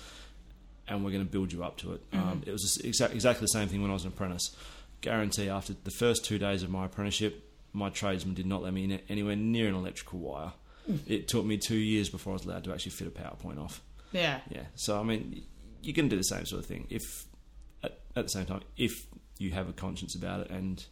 and 0.88 1.04
we're 1.04 1.12
going 1.12 1.26
to 1.26 1.32
build 1.32 1.54
you 1.54 1.64
up 1.64 1.78
to 1.78 1.94
it. 1.94 2.12
Mm-hmm. 2.12 2.30
Um, 2.30 2.44
it 2.46 2.52
was 2.52 2.82
exa- 2.84 3.14
exactly 3.14 3.42
the 3.42 3.48
same 3.48 3.68
thing 3.68 3.82
when 3.82 3.90
I 3.90 3.94
was 3.94 4.04
an 4.04 4.10
apprentice. 4.10 4.56
Guarantee 5.02 5.50
after 5.50 5.74
the 5.84 5.92
first 5.92 6.26
two 6.26 6.38
days 6.38 6.62
of 6.62 6.70
my 6.70 6.86
apprenticeship, 6.86 7.44
my 7.74 7.90
tradesman 7.90 8.34
did 8.36 8.46
not 8.46 8.64
let 8.64 8.74
me 8.74 8.84
in 8.84 9.00
anywhere 9.10 9.36
near 9.36 9.68
an 9.68 9.76
electrical 9.76 10.20
wire. 10.20 10.52
Mm. 10.90 11.00
It 11.08 11.28
took 11.28 11.46
me 11.46 11.58
two 11.58 11.78
years 11.78 12.10
before 12.10 12.34
I 12.34 12.36
was 12.36 12.46
allowed 12.46 12.64
to 12.66 12.74
actually 12.74 12.92
fit 12.92 13.08
a 13.08 13.12
PowerPoint 13.12 13.60
off. 13.60 13.82
Yeah. 14.16 14.40
Yeah. 14.50 14.64
So 14.76 15.00
I 15.00 15.04
mean, 15.04 15.44
you 15.82 15.94
can 15.94 16.08
do 16.08 16.18
the 16.18 16.24
same 16.24 16.46
sort 16.46 16.62
of 16.62 16.66
thing 16.68 16.88
if, 16.90 17.04
at, 17.84 18.00
at 18.16 18.24
the 18.26 18.30
same 18.30 18.46
time, 18.46 18.62
if 18.78 18.92
you 19.38 19.52
have 19.52 19.70
a 19.70 19.74
conscience 19.74 20.16
about 20.16 20.42
it 20.42 20.50
and 20.50 20.84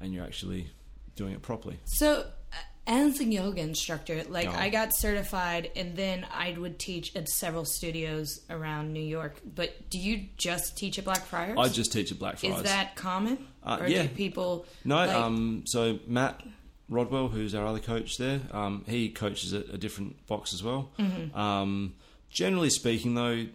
and 0.00 0.12
you're 0.12 0.24
actually 0.24 0.70
doing 1.14 1.32
it 1.32 1.42
properly. 1.42 1.78
So, 1.84 2.20
uh, 2.52 2.56
as 2.88 3.20
a 3.20 3.24
yoga 3.24 3.60
instructor, 3.60 4.24
like 4.28 4.48
Oh. 4.48 4.52
I 4.58 4.68
got 4.68 4.90
certified, 4.96 5.70
and 5.76 5.94
then 5.96 6.26
I 6.34 6.56
would 6.58 6.80
teach 6.80 7.14
at 7.14 7.28
several 7.28 7.64
studios 7.64 8.40
around 8.50 8.92
New 8.92 9.02
York. 9.04 9.36
But 9.44 9.88
do 9.88 9.98
you 9.98 10.26
just 10.36 10.76
teach 10.76 10.98
at 10.98 11.04
Blackfriars? 11.04 11.56
I 11.56 11.68
just 11.68 11.92
teach 11.92 12.10
at 12.10 12.18
Blackfriars. 12.18 12.56
Is 12.56 12.62
that 12.64 12.96
common? 12.96 13.46
Uh, 13.62 13.78
or 13.82 13.86
yeah. 13.86 14.02
do 14.02 14.08
people? 14.08 14.66
No, 14.84 14.96
like- 14.96 15.10
um, 15.10 15.62
so 15.66 16.00
Matt 16.08 16.42
Rodwell, 16.88 17.28
who's 17.28 17.54
our 17.54 17.64
other 17.64 17.78
coach 17.78 18.18
there, 18.18 18.40
um, 18.50 18.84
he 18.88 19.08
coaches 19.10 19.52
at 19.52 19.68
a 19.72 19.78
different 19.78 20.26
box 20.26 20.52
as 20.52 20.64
well. 20.64 20.90
Mm-hmm. 20.98 21.38
Um, 21.38 21.94
generally 22.32 22.70
speaking, 22.70 23.14
though, 23.14 23.46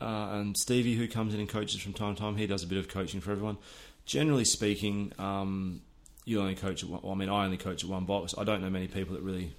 uh, 0.00 0.28
and 0.32 0.56
Stevie, 0.56 0.94
who 0.94 1.08
comes 1.08 1.34
in 1.34 1.40
and 1.40 1.48
coaches 1.48 1.80
from 1.80 1.92
time 1.92 2.14
to 2.14 2.20
time, 2.20 2.36
he 2.36 2.46
does 2.46 2.62
a 2.62 2.66
bit 2.66 2.78
of 2.78 2.88
coaching 2.88 3.20
for 3.20 3.32
everyone. 3.32 3.58
Generally 4.06 4.44
speaking, 4.46 5.12
um, 5.18 5.82
you 6.24 6.40
only 6.40 6.54
coach 6.54 6.82
at 6.82 6.88
one. 6.88 7.00
Well, 7.02 7.12
I 7.12 7.16
mean, 7.16 7.28
I 7.28 7.44
only 7.44 7.56
coach 7.56 7.84
at 7.84 7.90
one 7.90 8.04
box. 8.04 8.34
I 8.38 8.44
don't 8.44 8.60
know 8.62 8.70
many 8.70 8.88
people 8.88 9.14
that 9.14 9.22
really 9.22 9.52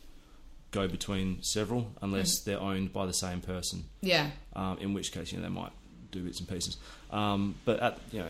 go 0.72 0.88
between 0.88 1.44
several 1.44 1.92
unless 2.02 2.40
Mm. 2.40 2.44
they're 2.46 2.60
owned 2.60 2.94
by 2.94 3.06
the 3.06 3.14
same 3.14 3.42
person 3.42 3.84
Yeah. 4.02 4.32
um, 4.56 4.78
in 4.80 4.94
which 4.94 5.12
case 5.12 5.32
you 5.34 5.38
know 5.38 5.44
they 5.44 5.50
might 5.50 5.74
do 6.12 6.24
bits 6.24 6.40
and 6.40 6.48
pieces. 6.48 6.78
Um, 7.12 7.56
but 7.66 7.80
at 7.82 8.00
you 8.14 8.20
know, 8.20 8.30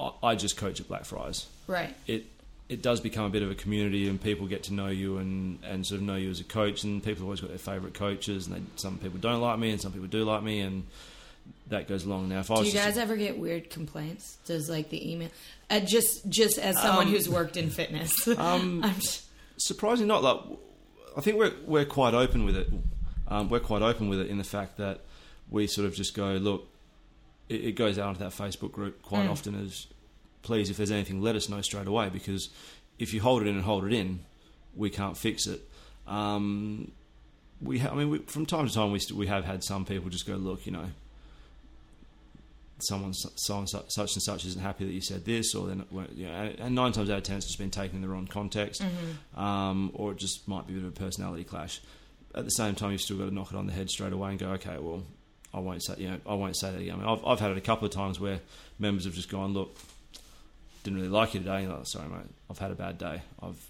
I, 0.00 0.28
I 0.28 0.34
just 0.36 0.56
coach 0.56 0.80
at 0.80 0.88
Blackfriars. 0.88 1.46
Right. 1.66 1.94
It 2.06 2.24
it 2.68 2.82
does 2.82 3.00
become 3.00 3.24
a 3.24 3.30
bit 3.30 3.42
of 3.42 3.50
a 3.50 3.54
community, 3.54 4.08
and 4.08 4.20
people 4.20 4.46
get 4.46 4.64
to 4.64 4.74
know 4.74 4.88
you 4.88 5.18
and, 5.18 5.58
and 5.64 5.86
sort 5.86 6.00
of 6.00 6.06
know 6.06 6.16
you 6.16 6.30
as 6.30 6.40
a 6.40 6.44
coach. 6.44 6.82
And 6.84 7.00
people 7.02 7.18
have 7.20 7.24
always 7.24 7.40
got 7.40 7.50
their 7.50 7.58
favourite 7.58 7.94
coaches, 7.94 8.46
and 8.46 8.56
they, 8.56 8.60
some 8.76 8.98
people 8.98 9.18
don't 9.18 9.40
like 9.40 9.58
me, 9.58 9.70
and 9.70 9.80
some 9.80 9.92
people 9.92 10.08
do 10.08 10.24
like 10.24 10.42
me, 10.42 10.60
and 10.60 10.84
that 11.68 11.86
goes 11.88 12.04
along. 12.04 12.28
Now, 12.28 12.40
if 12.40 12.50
I 12.50 12.54
Do 12.56 12.60
was 12.60 12.68
you 12.68 12.74
just- 12.74 12.86
guys 12.88 12.98
ever 12.98 13.16
get 13.16 13.38
weird 13.38 13.70
complaints? 13.70 14.38
Does 14.46 14.68
like 14.68 14.90
the 14.90 15.12
email? 15.12 15.28
Uh, 15.70 15.80
just 15.80 16.28
just 16.28 16.58
as 16.58 16.76
someone 16.80 17.06
Um, 17.06 17.12
who's 17.12 17.28
worked 17.28 17.56
in 17.56 17.70
fitness, 17.70 18.26
um, 18.38 18.82
I'm 18.84 18.94
just, 18.96 19.24
surprisingly 19.58 20.08
not. 20.08 20.22
Like, 20.22 20.40
I 21.16 21.20
think 21.20 21.38
we're 21.38 21.52
we're 21.66 21.84
quite 21.84 22.14
open 22.14 22.44
with 22.44 22.56
it. 22.56 22.68
Um, 23.28 23.48
we're 23.48 23.60
quite 23.60 23.82
open 23.82 24.08
with 24.08 24.20
it 24.20 24.28
in 24.28 24.38
the 24.38 24.44
fact 24.44 24.76
that 24.78 25.00
we 25.50 25.66
sort 25.66 25.86
of 25.86 25.94
just 25.94 26.14
go, 26.14 26.32
look, 26.34 26.66
it, 27.48 27.64
it 27.64 27.72
goes 27.72 27.98
out 27.98 28.08
into 28.10 28.20
that 28.20 28.32
Facebook 28.32 28.70
group 28.72 29.02
quite 29.02 29.26
Mm. 29.26 29.30
often 29.30 29.64
as, 29.64 29.86
please, 30.46 30.70
if 30.70 30.76
there's 30.76 30.92
anything, 30.92 31.20
let 31.20 31.34
us 31.34 31.48
know 31.48 31.60
straight 31.60 31.88
away 31.88 32.08
because 32.08 32.48
if 32.98 33.12
you 33.12 33.20
hold 33.20 33.42
it 33.42 33.48
in 33.48 33.56
and 33.56 33.64
hold 33.64 33.84
it 33.84 33.92
in, 33.92 34.20
we 34.76 34.90
can't 34.90 35.16
fix 35.16 35.46
it. 35.46 35.60
Um, 36.06 36.92
we, 37.60 37.80
ha- 37.80 37.90
I 37.90 37.94
mean, 37.96 38.10
we, 38.10 38.18
from 38.20 38.46
time 38.46 38.68
to 38.68 38.72
time, 38.72 38.92
we 38.92 39.00
st- 39.00 39.18
we 39.18 39.26
have 39.26 39.44
had 39.44 39.64
some 39.64 39.84
people 39.84 40.08
just 40.08 40.26
go, 40.26 40.36
look, 40.36 40.64
you 40.64 40.72
know, 40.72 40.86
someone 42.78 43.12
so 43.12 43.58
and 43.58 43.68
such, 43.68 43.90
such 43.90 44.14
and 44.14 44.22
such 44.22 44.44
isn't 44.44 44.60
happy 44.60 44.84
that 44.84 44.92
you 44.92 45.00
said 45.00 45.24
this, 45.24 45.54
or 45.54 45.66
then 45.66 45.84
you 46.14 46.26
know, 46.26 46.52
and, 46.58 46.74
nine 46.74 46.92
times 46.92 47.10
out 47.10 47.18
of 47.18 47.24
ten, 47.24 47.38
it's 47.38 47.46
just 47.46 47.58
been 47.58 47.70
taken 47.70 47.96
in 47.96 48.02
the 48.02 48.08
wrong 48.08 48.26
context, 48.26 48.84
um, 49.34 49.90
or 49.94 50.12
it 50.12 50.18
just 50.18 50.46
might 50.46 50.66
be 50.66 50.74
a 50.74 50.76
bit 50.76 50.86
of 50.86 50.90
a 50.90 50.92
personality 50.92 51.42
clash. 51.42 51.80
At 52.34 52.44
the 52.44 52.50
same 52.50 52.74
time, 52.74 52.92
you've 52.92 53.00
still 53.00 53.16
got 53.16 53.24
to 53.24 53.34
knock 53.34 53.50
it 53.50 53.56
on 53.56 53.66
the 53.66 53.72
head 53.72 53.88
straight 53.88 54.12
away 54.12 54.30
and 54.30 54.38
go, 54.38 54.50
okay, 54.50 54.76
well, 54.78 55.02
I 55.54 55.58
won't 55.58 55.82
say, 55.82 55.94
you 55.96 56.08
know, 56.08 56.18
I 56.26 56.34
won't 56.34 56.56
say 56.56 56.70
that 56.70 56.80
again. 56.80 56.94
I 56.94 56.98
mean, 56.98 57.08
I've, 57.08 57.24
I've 57.24 57.40
had 57.40 57.50
it 57.50 57.56
a 57.56 57.62
couple 57.62 57.86
of 57.86 57.92
times 57.92 58.20
where 58.20 58.40
members 58.78 59.06
have 59.06 59.14
just 59.14 59.30
gone, 59.30 59.54
look, 59.54 59.74
didn't 60.86 61.00
really 61.00 61.10
like 61.10 61.34
you 61.34 61.40
today. 61.40 61.64
And 61.64 61.72
like, 61.72 61.86
sorry, 61.86 62.08
mate, 62.08 62.30
I've 62.48 62.58
had 62.58 62.70
a 62.70 62.74
bad 62.74 62.96
day. 62.96 63.20
I've 63.42 63.60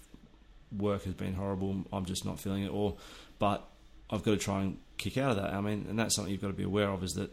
work 0.77 1.03
has 1.03 1.13
been 1.13 1.33
horrible. 1.33 1.83
I'm 1.91 2.05
just 2.05 2.25
not 2.25 2.39
feeling 2.39 2.63
it. 2.63 2.69
Or, 2.69 2.95
but 3.39 3.67
I've 4.09 4.23
got 4.23 4.31
to 4.31 4.37
try 4.37 4.61
and 4.61 4.77
kick 4.97 5.17
out 5.17 5.31
of 5.31 5.37
that. 5.37 5.53
I 5.53 5.61
mean, 5.61 5.85
and 5.89 5.97
that's 5.97 6.15
something 6.15 6.31
you've 6.31 6.41
got 6.41 6.47
to 6.47 6.53
be 6.53 6.63
aware 6.63 6.89
of 6.89 7.03
is 7.03 7.13
that 7.13 7.31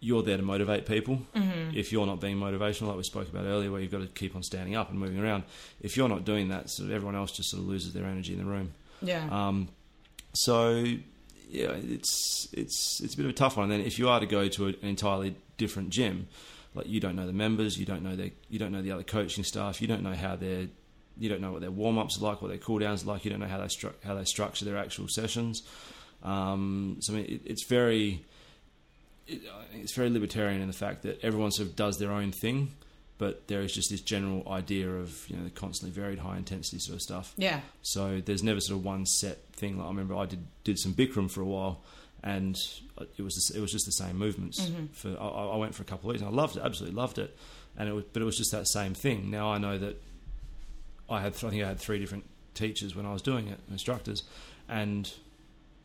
you're 0.00 0.22
there 0.22 0.36
to 0.36 0.42
motivate 0.42 0.86
people. 0.86 1.22
Mm-hmm. 1.34 1.76
If 1.76 1.90
you're 1.90 2.06
not 2.06 2.20
being 2.20 2.36
motivational, 2.36 2.88
like 2.88 2.98
we 2.98 3.02
spoke 3.02 3.28
about 3.28 3.44
earlier, 3.44 3.72
where 3.72 3.80
you've 3.80 3.90
got 3.90 4.02
to 4.02 4.06
keep 4.06 4.36
on 4.36 4.42
standing 4.42 4.76
up 4.76 4.90
and 4.90 4.98
moving 4.98 5.18
around. 5.18 5.42
If 5.80 5.96
you're 5.96 6.08
not 6.08 6.24
doing 6.24 6.48
that, 6.50 6.70
sort 6.70 6.88
of 6.88 6.94
everyone 6.94 7.16
else 7.16 7.32
just 7.32 7.50
sort 7.50 7.62
of 7.62 7.68
loses 7.68 7.92
their 7.94 8.04
energy 8.04 8.32
in 8.32 8.38
the 8.38 8.44
room. 8.44 8.72
yeah. 9.02 9.26
Um, 9.30 9.68
so 10.34 10.84
yeah, 11.48 11.70
it's 11.72 12.48
it's 12.52 13.00
it's 13.02 13.14
a 13.14 13.16
bit 13.16 13.26
of 13.26 13.30
a 13.30 13.34
tough 13.34 13.56
one. 13.56 13.64
And 13.64 13.72
then 13.72 13.80
if 13.80 13.98
you 13.98 14.08
are 14.08 14.20
to 14.20 14.26
go 14.26 14.46
to 14.46 14.66
an 14.66 14.76
entirely 14.82 15.34
different 15.56 15.90
gym, 15.90 16.28
like 16.78 16.88
you 16.88 17.00
don't 17.00 17.16
know 17.16 17.26
the 17.26 17.32
members, 17.32 17.78
you 17.78 17.86
don't 17.86 18.02
know 18.02 18.16
their, 18.16 18.30
you 18.48 18.58
don't 18.58 18.72
know 18.72 18.82
the 18.82 18.92
other 18.92 19.02
coaching 19.02 19.44
staff, 19.44 19.80
you 19.82 19.88
don't 19.88 20.02
know 20.02 20.14
how 20.14 20.36
their, 20.36 20.68
you 21.18 21.28
don't 21.28 21.40
know 21.40 21.52
what 21.52 21.60
their 21.60 21.70
warm 21.70 21.98
ups 21.98 22.18
are 22.18 22.24
like, 22.24 22.40
what 22.40 22.48
their 22.48 22.58
cool 22.58 22.78
downs 22.78 23.02
are 23.04 23.06
like, 23.06 23.24
you 23.24 23.30
don't 23.30 23.40
know 23.40 23.46
how 23.46 23.58
they 23.58 23.66
stru- 23.66 23.94
how 24.04 24.14
they 24.14 24.24
structure 24.24 24.64
their 24.64 24.78
actual 24.78 25.08
sessions. 25.08 25.62
Um, 26.22 26.96
so 27.00 27.12
I 27.12 27.16
mean, 27.16 27.26
it, 27.26 27.40
it's 27.44 27.64
very 27.66 28.24
it, 29.26 29.42
it's 29.74 29.94
very 29.94 30.10
libertarian 30.10 30.60
in 30.60 30.66
the 30.68 30.72
fact 30.74 31.02
that 31.02 31.20
everyone 31.22 31.50
sort 31.50 31.68
of 31.68 31.76
does 31.76 31.98
their 31.98 32.10
own 32.10 32.32
thing, 32.32 32.70
but 33.18 33.46
there 33.48 33.60
is 33.62 33.72
just 33.72 33.90
this 33.90 34.00
general 34.00 34.48
idea 34.48 34.88
of 34.88 35.28
you 35.28 35.36
know 35.36 35.44
the 35.44 35.50
constantly 35.50 35.94
varied 35.94 36.18
high 36.18 36.36
intensity 36.36 36.78
sort 36.78 36.96
of 36.96 37.02
stuff. 37.02 37.34
yeah. 37.36 37.60
So 37.82 38.20
there's 38.24 38.42
never 38.42 38.60
sort 38.60 38.78
of 38.78 38.84
one 38.84 39.06
set 39.06 39.38
thing. 39.52 39.76
Like 39.78 39.86
I 39.86 39.90
remember 39.90 40.16
I 40.16 40.26
did 40.26 40.46
did 40.64 40.78
some 40.78 40.94
Bikram 40.94 41.30
for 41.30 41.40
a 41.40 41.46
while, 41.46 41.80
and 42.22 42.56
it 43.16 43.22
was 43.22 43.34
just, 43.34 43.54
it 43.56 43.60
was 43.60 43.70
just 43.72 43.86
the 43.86 43.92
same 43.92 44.16
movements. 44.18 44.60
Mhm. 44.60 44.90
For 44.92 45.08
I, 45.20 45.54
I 45.54 45.56
went 45.56 45.74
for 45.74 45.82
a 45.82 45.86
couple 45.86 46.08
of 46.10 46.14
weeks, 46.14 46.22
and 46.22 46.30
I 46.30 46.34
loved 46.34 46.56
it, 46.56 46.62
absolutely 46.64 46.96
loved 46.96 47.18
it. 47.18 47.36
And 47.76 47.88
it 47.88 47.92
was, 47.92 48.04
but 48.12 48.22
it 48.22 48.24
was 48.24 48.36
just 48.36 48.50
that 48.52 48.66
same 48.68 48.94
thing. 48.94 49.30
Now 49.30 49.52
I 49.52 49.58
know 49.58 49.78
that 49.78 50.00
I 51.08 51.20
had 51.20 51.32
I 51.34 51.50
think 51.50 51.62
I 51.62 51.68
had 51.68 51.78
three 51.78 51.98
different 51.98 52.24
teachers 52.54 52.94
when 52.96 53.06
I 53.06 53.12
was 53.12 53.22
doing 53.22 53.48
it, 53.48 53.58
instructors, 53.70 54.22
and 54.68 55.10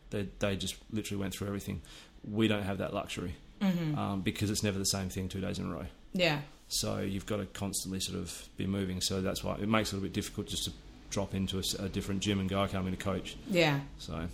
they 0.10 0.28
they 0.40 0.56
just 0.56 0.76
literally 0.92 1.22
went 1.22 1.34
through 1.34 1.48
everything. 1.48 1.82
We 2.30 2.48
don't 2.48 2.64
have 2.64 2.78
that 2.80 2.94
luxury 2.94 3.36
Mm-hmm. 3.62 3.98
um, 3.98 4.22
because 4.22 4.50
it's 4.50 4.62
never 4.64 4.78
the 4.78 4.84
same 4.86 5.08
thing 5.08 5.30
two 5.30 5.40
days 5.40 5.58
in 5.58 5.66
a 5.66 5.74
row. 5.74 5.86
yeah. 6.12 6.42
So 6.68 7.00
you've 7.00 7.26
got 7.28 7.38
to 7.38 7.46
constantly 7.46 8.00
sort 8.02 8.18
of 8.20 8.48
be 8.58 8.66
moving. 8.68 9.00
So 9.00 9.22
that's 9.22 9.42
why 9.44 9.56
it 9.56 9.70
makes 9.70 9.90
it 9.90 9.94
a 9.94 9.96
little 9.98 10.08
bit 10.10 10.14
difficult 10.14 10.48
just 10.48 10.66
to 10.66 10.72
drop 11.12 11.34
into 11.36 11.62
a 11.80 11.88
different 11.88 12.22
gym 12.22 12.40
and 12.42 12.50
go, 12.50 12.60
okay, 12.64 12.76
I'm 12.76 12.84
going 12.84 12.96
to 12.98 13.02
coach. 13.04 13.38
Yeah. 13.50 13.80
So 14.00 14.28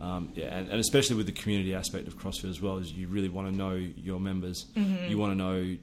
um, 0.00 0.32
yeah, 0.34 0.46
and, 0.56 0.68
and 0.68 0.80
especially 0.80 1.16
with 1.16 1.26
the 1.26 1.32
community 1.32 1.74
aspect 1.74 2.06
of 2.08 2.16
CrossFit 2.18 2.48
as 2.50 2.60
well, 2.60 2.78
is 2.78 2.92
you 2.92 3.08
really 3.08 3.28
want 3.28 3.48
to 3.48 3.54
know 3.54 3.74
your 3.74 4.20
members. 4.20 4.66
Mm-hmm. 4.76 5.10
You 5.10 5.18
want 5.18 5.32
to 5.32 5.36
know, 5.36 5.76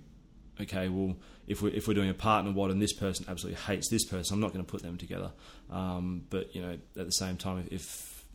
okay, 0.62 0.90
well, 0.90 1.16
if 1.48 1.62
we're 1.62 1.70
if 1.70 1.88
we're 1.88 1.94
doing 1.94 2.10
a 2.10 2.14
partner 2.14 2.52
WOD 2.52 2.72
and 2.72 2.82
this 2.82 2.94
person 2.94 3.26
absolutely 3.28 3.62
hates 3.62 3.90
this 3.90 4.06
person, 4.06 4.34
I'm 4.36 4.40
not 4.42 4.54
going 4.54 4.64
to 4.66 4.72
put 4.72 4.82
them 4.82 4.98
together. 4.98 5.32
Um, 5.70 6.24
but 6.30 6.56
you 6.56 6.62
know, 6.62 6.72
at 6.98 7.06
the 7.06 7.12
same 7.12 7.38
time, 7.38 7.68
if 7.72 8.26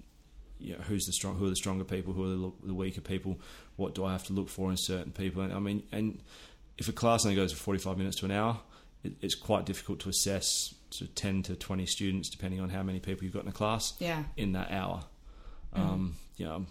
you 0.59 0.75
know, 0.75 0.81
who's 0.83 1.07
the 1.07 1.13
strong, 1.13 1.37
who 1.37 1.47
are 1.47 1.51
the 1.51 1.57
stronger 1.57 1.85
people, 1.85 2.13
who 2.13 2.25
are 2.25 2.29
the, 2.51 2.67
the 2.69 2.75
weaker 2.75 3.01
people, 3.01 3.41
what 3.77 3.95
do 3.95 4.05
I 4.05 4.13
have 4.13 4.25
to 4.25 4.33
look 4.35 4.49
for 4.51 4.71
in 4.71 4.77
certain 4.77 5.11
people? 5.13 5.43
And 5.43 5.53
I 5.53 5.59
mean, 5.59 5.83
and 5.91 6.21
if 6.77 6.89
a 6.89 6.93
class 6.93 7.25
only 7.25 7.35
goes 7.37 7.53
for 7.53 7.59
45 7.59 7.97
minutes 7.97 8.19
to 8.19 8.27
an 8.27 8.31
hour, 8.33 8.61
it, 9.03 9.15
it's 9.23 9.35
quite 9.35 9.65
difficult 9.65 10.01
to 10.01 10.11
assess 10.11 10.75
sort 10.91 11.09
of 11.09 11.15
10 11.15 11.45
to 11.45 11.57
20 11.57 11.87
students, 11.87 12.29
depending 12.29 12.61
on 12.61 12.69
how 12.69 12.83
many 12.83 13.01
people 13.01 13.25
you've 13.25 13.33
got 13.33 13.45
in 13.45 13.49
a 13.49 13.53
class 13.53 13.95
Yeah. 14.01 14.25
in 14.37 14.53
that 14.53 14.71
hour. 14.71 15.05
Um, 15.73 16.17
you 16.37 16.47
know, 16.47 16.67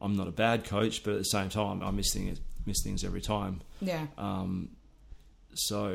I'm, 0.00 0.16
not 0.16 0.28
a 0.28 0.32
bad 0.32 0.64
coach, 0.64 1.02
but 1.02 1.12
at 1.12 1.18
the 1.18 1.24
same 1.24 1.48
time, 1.48 1.82
I 1.82 1.90
miss 1.90 2.12
things 2.12 2.38
miss 2.68 2.82
things 2.84 3.02
every 3.02 3.22
time. 3.22 3.62
Yeah. 3.80 4.06
Um, 4.16 4.68
so, 5.54 5.88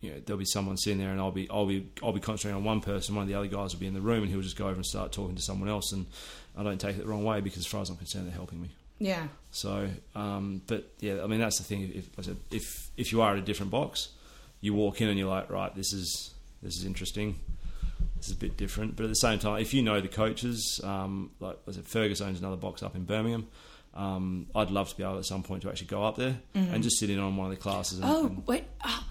you 0.00 0.10
know, 0.10 0.20
there'll 0.24 0.38
be 0.38 0.44
someone 0.44 0.76
sitting 0.76 0.98
there, 0.98 1.10
and 1.10 1.20
I'll 1.20 1.32
be 1.32 1.48
I'll 1.50 1.66
be 1.66 1.88
I'll 2.02 2.12
be 2.12 2.20
concentrating 2.20 2.56
on 2.56 2.64
one 2.64 2.80
person. 2.80 3.14
One 3.14 3.22
of 3.22 3.28
the 3.28 3.34
other 3.34 3.48
guys 3.48 3.72
will 3.72 3.80
be 3.80 3.86
in 3.86 3.94
the 3.94 4.00
room, 4.00 4.22
and 4.22 4.30
he'll 4.30 4.42
just 4.42 4.56
go 4.56 4.66
over 4.66 4.74
and 4.74 4.86
start 4.86 5.12
talking 5.12 5.34
to 5.34 5.42
someone 5.42 5.68
else. 5.68 5.92
And 5.92 6.06
I 6.56 6.62
don't 6.62 6.80
take 6.80 6.96
it 6.96 7.00
the 7.00 7.08
wrong 7.08 7.24
way 7.24 7.40
because, 7.40 7.60
as 7.60 7.66
far 7.66 7.80
as 7.80 7.90
I'm 7.90 7.96
concerned, 7.96 8.26
they're 8.26 8.34
helping 8.34 8.60
me. 8.60 8.68
Yeah. 8.98 9.26
So, 9.50 9.88
um, 10.14 10.62
but 10.66 10.88
yeah, 11.00 11.22
I 11.24 11.26
mean 11.26 11.40
that's 11.40 11.58
the 11.58 11.64
thing. 11.64 11.90
If 11.94 12.08
I 12.18 12.22
said, 12.22 12.36
if 12.50 12.90
if 12.96 13.10
you 13.10 13.22
are 13.22 13.32
at 13.32 13.38
a 13.38 13.42
different 13.42 13.72
box, 13.72 14.10
you 14.60 14.74
walk 14.74 15.00
in 15.00 15.08
and 15.08 15.18
you're 15.18 15.28
like, 15.28 15.50
right, 15.50 15.74
this 15.74 15.92
is 15.92 16.30
this 16.62 16.76
is 16.76 16.84
interesting. 16.84 17.38
Is 18.22 18.30
a 18.30 18.36
bit 18.36 18.56
different, 18.56 18.94
but 18.96 19.02
at 19.02 19.08
the 19.08 19.14
same 19.16 19.38
time, 19.40 19.60
if 19.60 19.74
you 19.74 19.82
know 19.82 20.00
the 20.00 20.06
coaches, 20.08 20.80
um, 20.84 21.30
like 21.40 21.58
was 21.66 21.76
it 21.76 21.86
Fergus 21.86 22.20
owns 22.20 22.38
another 22.38 22.56
box 22.56 22.82
up 22.82 22.94
in 22.94 23.04
Birmingham. 23.04 23.48
Um, 23.94 24.46
I'd 24.54 24.70
love 24.70 24.88
to 24.90 24.96
be 24.96 25.02
able 25.02 25.18
at 25.18 25.24
some 25.26 25.42
point 25.42 25.62
to 25.62 25.68
actually 25.68 25.88
go 25.88 26.04
up 26.04 26.16
there 26.16 26.38
and 26.54 26.82
just 26.82 26.98
sit 26.98 27.10
in 27.10 27.18
on 27.18 27.36
one 27.36 27.46
of 27.48 27.50
the 27.50 27.60
classes. 27.60 27.98
And, 27.98 28.08
Oh, 28.08 28.26
and, 28.26 28.46
wait. 28.46 28.64
Oh, 28.84 29.04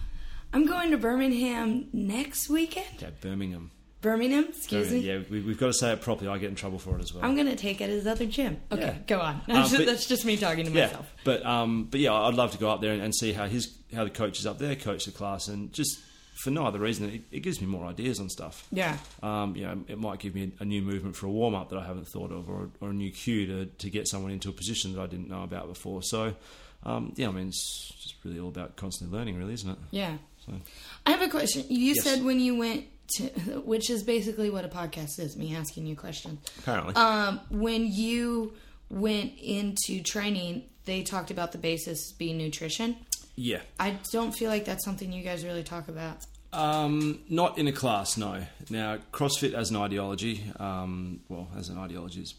I'm 0.54 0.66
going 0.66 0.90
to 0.90 0.96
Birmingham 0.96 1.88
next 1.92 2.48
weekend. 2.48 2.86
yeah, 3.00 3.10
Birmingham. 3.20 3.70
Birmingham, 4.00 4.46
excuse 4.48 4.90
me. 4.90 4.98
Yeah, 4.98 5.20
we, 5.30 5.40
we've 5.42 5.60
got 5.60 5.66
to 5.68 5.72
say 5.74 5.92
it 5.92 6.00
properly. 6.00 6.28
I 6.28 6.38
get 6.38 6.48
in 6.48 6.56
trouble 6.56 6.78
for 6.80 6.96
it 6.98 7.02
as 7.02 7.14
well. 7.14 7.24
I'm 7.24 7.34
going 7.36 7.46
to 7.46 7.54
take 7.54 7.80
it 7.80 7.88
as 7.90 8.04
other 8.06 8.26
gym. 8.26 8.60
Okay, 8.72 8.82
Yeah. 8.82 8.98
go 9.06 9.20
on. 9.20 9.34
Um, 9.48 9.70
but- 9.76 9.86
That's 9.86 10.06
just 10.06 10.24
me 10.24 10.36
talking 10.36 10.64
to 10.64 10.72
yeah, 10.72 10.86
myself. 10.86 11.14
but 11.22 11.46
um, 11.46 11.84
but 11.90 12.00
yeah, 12.00 12.12
I'd 12.12 12.34
love 12.34 12.50
to 12.52 12.58
go 12.58 12.68
up 12.70 12.80
there 12.80 12.92
and, 12.92 13.00
and 13.02 13.14
see 13.14 13.32
how 13.32 13.46
his 13.46 13.72
how 13.94 14.02
the 14.04 14.10
coaches 14.10 14.46
up 14.46 14.58
there 14.58 14.74
coach 14.74 15.04
the 15.04 15.12
class, 15.12 15.46
and 15.48 15.72
just 15.72 16.00
for 16.42 16.50
no 16.50 16.66
other 16.66 16.78
reason, 16.80 17.08
it, 17.10 17.22
it 17.30 17.40
gives 17.40 17.60
me 17.60 17.66
more 17.66 17.84
ideas 17.86 18.18
on 18.20 18.28
stuff. 18.28 18.66
Yeah. 18.72 18.96
Um, 19.22 19.54
you 19.56 19.62
know, 19.64 19.84
it 19.88 19.98
might 19.98 20.18
give 20.18 20.34
me 20.34 20.52
a, 20.58 20.62
a 20.62 20.64
new 20.66 20.82
movement 20.82 21.14
for 21.16 21.26
a 21.26 21.30
warm 21.30 21.54
up 21.54 21.70
that 21.70 21.78
I 21.78 21.84
haven't 21.86 22.08
thought 22.08 22.32
of, 22.32 22.48
or, 22.48 22.68
or 22.80 22.90
a 22.90 22.92
new 22.92 23.10
cue 23.12 23.46
to, 23.46 23.66
to 23.66 23.90
get 23.90 24.08
someone 24.08 24.32
into 24.32 24.48
a 24.48 24.52
position 24.52 24.92
that 24.94 25.00
I 25.00 25.06
didn't 25.06 25.28
know 25.28 25.42
about 25.44 25.68
before. 25.68 26.02
So, 26.02 26.34
um, 26.84 27.12
yeah, 27.16 27.28
I 27.28 27.30
mean, 27.32 27.48
it's 27.48 27.92
just 28.02 28.16
really 28.24 28.40
all 28.40 28.48
about 28.48 28.76
constantly 28.76 29.16
learning, 29.16 29.38
really, 29.38 29.54
isn't 29.54 29.70
it? 29.70 29.78
Yeah. 29.92 30.16
So, 30.46 30.52
I 31.06 31.10
have 31.12 31.22
a 31.22 31.28
question. 31.28 31.64
You 31.68 31.94
Yes. 31.94 32.02
said 32.02 32.24
when 32.24 32.40
you 32.40 32.56
went 32.56 32.86
to, 33.16 33.24
which 33.64 33.88
is 33.90 34.02
basically 34.02 34.50
what 34.50 34.64
a 34.64 34.68
podcast 34.68 35.20
is, 35.20 35.36
me 35.36 35.54
asking 35.54 35.86
you 35.86 35.94
questions. 35.94 36.40
apparently, 36.58 36.94
Um, 36.96 37.40
when 37.50 37.86
you 37.86 38.54
went 38.90 39.38
into 39.38 40.02
training, 40.02 40.64
they 40.86 41.02
talked 41.04 41.30
about 41.30 41.52
the 41.52 41.58
basis 41.58 42.10
being 42.12 42.36
nutrition. 42.38 42.96
yeah. 43.36 43.60
I 43.78 43.96
don't 44.10 44.32
feel 44.32 44.50
like 44.50 44.64
that's 44.64 44.84
something 44.84 45.12
you 45.12 45.22
guys 45.22 45.44
really 45.44 45.62
talk 45.62 45.86
about. 45.88 46.16
Um, 46.52 47.20
not 47.28 47.58
in 47.58 47.66
a 47.66 47.72
class, 47.72 48.16
no. 48.16 48.42
Now, 48.68 48.98
CrossFit 49.12 49.54
as 49.54 49.70
an 49.70 49.76
ideology, 49.76 50.44
um, 50.60 51.20
well, 51.28 51.48
as 51.56 51.70
an 51.70 51.78
ideology, 51.78 52.20
is, 52.20 52.34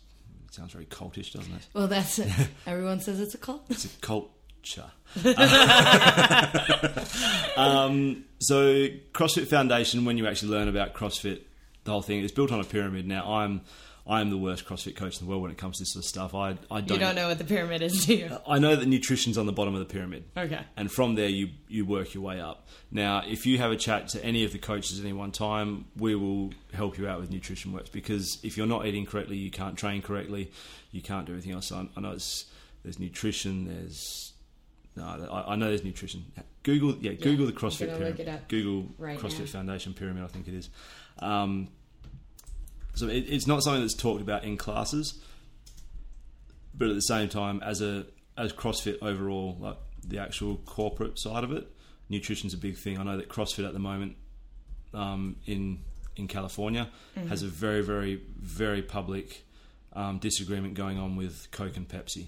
it 0.48 0.54
sounds 0.54 0.72
very 0.72 0.86
cultish, 0.86 1.34
doesn't 1.34 1.52
it? 1.52 1.68
Well, 1.74 1.88
that's 1.88 2.20
everyone 2.68 3.00
says 3.00 3.20
it's 3.20 3.34
a 3.34 3.40
cult. 3.40 3.66
It's 3.70 3.86
a 3.86 3.90
culture. 4.02 4.92
um, 7.58 8.24
so, 8.40 8.88
CrossFit 9.14 9.48
Foundation, 9.48 10.06
when 10.06 10.18
you 10.18 10.28
actually 10.28 10.52
learn 10.52 10.68
about 10.68 10.94
CrossFit, 10.94 11.42
the 11.84 11.92
whole 11.92 12.02
thing 12.02 12.20
is 12.20 12.32
built 12.32 12.52
on 12.52 12.60
a 12.60 12.64
pyramid. 12.64 13.08
Now, 13.08 13.34
I'm 13.34 13.62
I'm 14.06 14.30
the 14.30 14.38
worst 14.38 14.66
CrossFit 14.66 14.98
coach 14.98 15.20
in 15.20 15.26
the 15.26 15.30
world 15.30 15.44
when 15.44 15.52
it 15.52 15.58
comes 15.58 15.78
to 15.78 15.84
this 15.84 15.94
sort 15.94 16.04
of 16.04 16.10
stuff. 16.10 16.36
I 16.36 16.58
I 16.70 16.82
don't, 16.82 16.92
You 16.92 17.00
don't 17.00 17.16
know 17.16 17.30
what 17.30 17.38
the 17.38 17.46
pyramid 17.46 17.82
is, 17.82 18.06
do 18.06 18.16
you? 18.16 18.38
I 18.46 18.60
know 18.60 18.76
that 18.76 18.86
nutrition's 18.86 19.38
on 19.38 19.46
the 19.46 19.54
bottom 19.54 19.74
of 19.74 19.80
the 19.80 19.86
pyramid. 19.86 20.26
Okay. 20.36 20.60
And 20.76 20.92
from 20.92 21.16
there, 21.16 21.30
you, 21.30 21.52
you 21.70 21.86
work 21.86 22.14
your 22.14 22.22
way 22.22 22.42
up. 22.42 22.68
Now, 22.92 23.24
if 23.26 23.46
you 23.46 23.60
have 23.60 23.72
a 23.72 23.78
chat 23.78 24.10
to 24.10 24.24
any 24.24 24.44
of 24.44 24.52
the 24.52 24.60
coaches 24.60 25.00
at 25.00 25.06
any 25.06 25.14
one 25.14 25.32
time, 25.32 25.86
we 25.96 26.16
will 26.16 26.52
help 26.74 26.98
you 26.98 27.08
out 27.08 27.22
with 27.22 27.32
nutrition 27.32 27.72
works 27.72 27.90
because 27.90 28.40
if 28.44 28.58
you're 28.58 28.68
not 28.68 28.86
eating 28.86 29.06
correctly, 29.06 29.38
you 29.38 29.50
can't 29.50 29.78
train 29.78 30.02
correctly, 30.02 30.52
you 30.92 31.02
can't 31.02 31.26
do 31.26 31.32
everything 31.32 31.54
else. 31.54 31.72
I, 31.72 31.88
I 31.96 32.02
know 32.02 32.12
it's, 32.12 32.46
there's 32.84 33.00
nutrition, 33.00 33.68
there's. 33.68 34.34
No, 34.96 35.06
I, 35.32 35.54
I 35.54 35.56
know 35.56 35.70
there's 35.70 35.84
nutrition. 35.84 36.26
Google, 36.62 36.96
yeah, 36.98 37.14
Google 37.14 37.46
the 37.48 37.52
CrossFit 37.54 37.98
pyramid. 37.98 38.42
Google 38.48 38.90
right 38.98 39.18
CrossFit 39.18 39.40
now. 39.40 39.46
Foundation 39.46 39.94
pyramid, 39.94 40.24
I 40.24 40.28
think 40.28 40.48
it 40.48 40.54
is. 40.54 40.70
Um, 41.20 41.70
so 42.96 43.08
it, 43.08 43.26
it's 43.28 43.48
not 43.48 43.64
something 43.64 43.82
that's 43.82 43.96
talked 43.96 44.22
about 44.22 44.44
in 44.44 44.58
classes, 44.58 45.20
but 46.74 46.90
at 46.90 46.96
the 46.96 47.02
same 47.02 47.30
time, 47.30 47.62
as 47.64 47.82
a 47.82 48.06
as 48.38 48.52
CrossFit 48.54 48.98
overall, 49.02 49.58
like 49.60 49.78
the 50.06 50.18
actual 50.20 50.58
corporate 50.66 51.20
side 51.20 51.44
of 51.44 51.52
it, 51.52 51.68
nutrition's 52.10 52.54
a 52.54 52.58
big 52.58 52.78
thing. 52.78 52.98
I 52.98 53.04
know 53.04 53.18
that 53.18 53.30
CrossFit 53.30 53.66
at 53.68 53.74
the 53.74 53.80
moment 53.80 54.16
um, 54.94 55.38
in 55.46 55.80
in 56.16 56.28
California 56.28 56.90
Mm-hmm. 57.18 57.28
has 57.28 57.44
a 57.44 57.48
very 57.48 57.82
very 57.82 58.22
very 58.40 58.82
public 58.82 59.46
um, 59.94 60.18
disagreement 60.18 60.74
going 60.74 60.98
on 60.98 61.16
with 61.16 61.50
Coke 61.52 61.78
and 61.78 61.88
Pepsi 61.88 62.26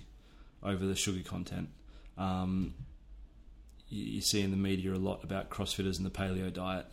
over 0.62 0.86
the 0.86 0.96
sugar 0.96 1.28
content. 1.28 1.70
Um, 2.18 2.76
you, 3.90 4.04
you 4.06 4.22
see 4.22 4.42
in 4.42 4.52
the 4.52 4.58
media 4.58 4.94
a 4.94 4.96
lot 4.96 5.24
about 5.24 5.50
CrossFitters 5.50 5.98
and 5.98 6.06
the 6.06 6.12
paleo 6.12 6.54
diet, 6.54 6.86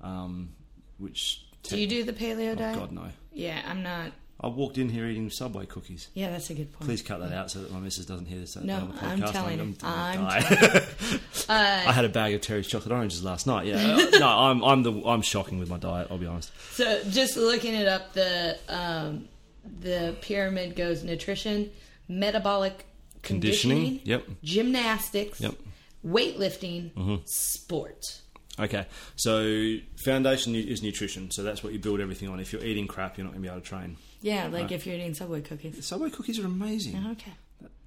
um, 0.00 0.54
Do 1.64 1.78
you 1.78 1.86
do 1.86 2.04
the 2.04 2.12
paleo 2.12 2.52
oh, 2.52 2.54
diet? 2.54 2.76
God 2.78 2.92
no. 2.92 3.06
Yeah, 3.32 3.60
I'm 3.66 3.82
not. 3.82 4.12
I 4.40 4.48
walked 4.48 4.76
in 4.78 4.88
here 4.90 5.06
eating 5.06 5.30
Subway 5.30 5.64
cookies. 5.64 6.08
Yeah, 6.12 6.30
that's 6.30 6.50
a 6.50 6.54
good 6.54 6.70
point. 6.72 6.86
Please 6.86 7.00
cut 7.02 7.20
that 7.20 7.32
out 7.32 7.50
so 7.50 7.60
that 7.62 7.72
my 7.72 7.78
missus 7.80 8.04
doesn't 8.04 8.26
hear 8.26 8.40
this 8.40 8.56
No, 8.56 8.76
on 8.76 8.88
the 8.88 8.94
podcast. 8.94 9.10
I'm 9.10 9.22
telling 9.32 9.58
him. 9.58 9.76
gonna 9.80 9.94
I'm 9.94 10.18
die. 11.48 11.86
I 11.88 11.92
had 11.92 12.04
a 12.04 12.08
bag 12.10 12.34
of 12.34 12.40
Terry's 12.42 12.66
chocolate 12.66 12.92
oranges 12.92 13.24
last 13.24 13.46
night. 13.46 13.66
Yeah, 13.66 13.76
Uh, 14.14 14.18
no, 14.18 14.28
I'm 14.28 14.62
I'm 14.64 14.82
the 14.82 14.92
I'm 15.06 15.22
shocking 15.22 15.58
with 15.58 15.70
my 15.70 15.78
diet. 15.78 16.08
I'll 16.10 16.18
be 16.18 16.26
honest. 16.26 16.50
So 16.72 17.02
just 17.10 17.36
looking 17.36 17.74
it 17.74 17.88
up, 17.88 18.12
the 18.12 18.58
um, 18.68 19.28
the 19.80 20.14
pyramid 20.20 20.76
goes 20.76 21.04
nutrition, 21.04 21.70
metabolic 22.08 22.84
conditioning, 23.22 23.98
Conditioning. 23.98 24.00
Yep. 24.04 24.26
gymnastics, 24.42 25.40
Yep. 25.40 25.54
weightlifting, 26.04 27.20
sport. 27.26 28.20
Okay, 28.58 28.86
so 29.16 29.76
foundation 30.04 30.54
is 30.54 30.82
nutrition. 30.82 31.30
So 31.30 31.42
that's 31.42 31.64
what 31.64 31.72
you 31.72 31.78
build 31.78 32.00
everything 32.00 32.28
on. 32.28 32.38
If 32.38 32.52
you're 32.52 32.62
eating 32.62 32.86
crap, 32.86 33.18
you're 33.18 33.24
not 33.24 33.32
going 33.32 33.42
to 33.42 33.48
be 33.48 33.52
able 33.52 33.60
to 33.60 33.66
train. 33.66 33.96
Yeah, 34.22 34.48
like 34.48 34.70
if 34.70 34.86
you're 34.86 34.94
eating 34.94 35.14
Subway 35.14 35.40
cookies. 35.40 35.84
Subway 35.84 36.10
cookies 36.10 36.38
are 36.38 36.46
amazing. 36.46 37.04
Okay. 37.12 37.32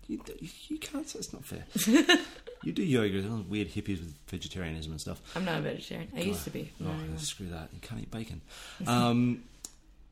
You, 0.08 0.22
you 0.70 0.78
can't. 0.78 1.06
That's 1.06 1.34
not 1.34 1.44
fair. 1.44 1.66
you 2.64 2.72
do 2.72 2.84
yoga. 2.84 3.22
They're 3.22 3.32
weird 3.50 3.70
hippies 3.70 4.00
with 4.00 4.14
vegetarianism 4.28 4.92
and 4.92 5.02
stuff. 5.02 5.22
I'm 5.36 5.44
not 5.44 5.60
a 5.60 5.62
vegetarian. 5.62 6.10
I 6.16 6.22
used 6.22 6.46
to 6.46 6.50
be. 6.50 6.72
Oh, 6.82 6.90
anymore. 6.90 7.18
screw 7.18 7.48
that. 7.48 7.70
You 7.74 7.80
can't 7.82 8.02
eat 8.02 8.12
bacon. 8.12 8.42
Um, 8.88 9.44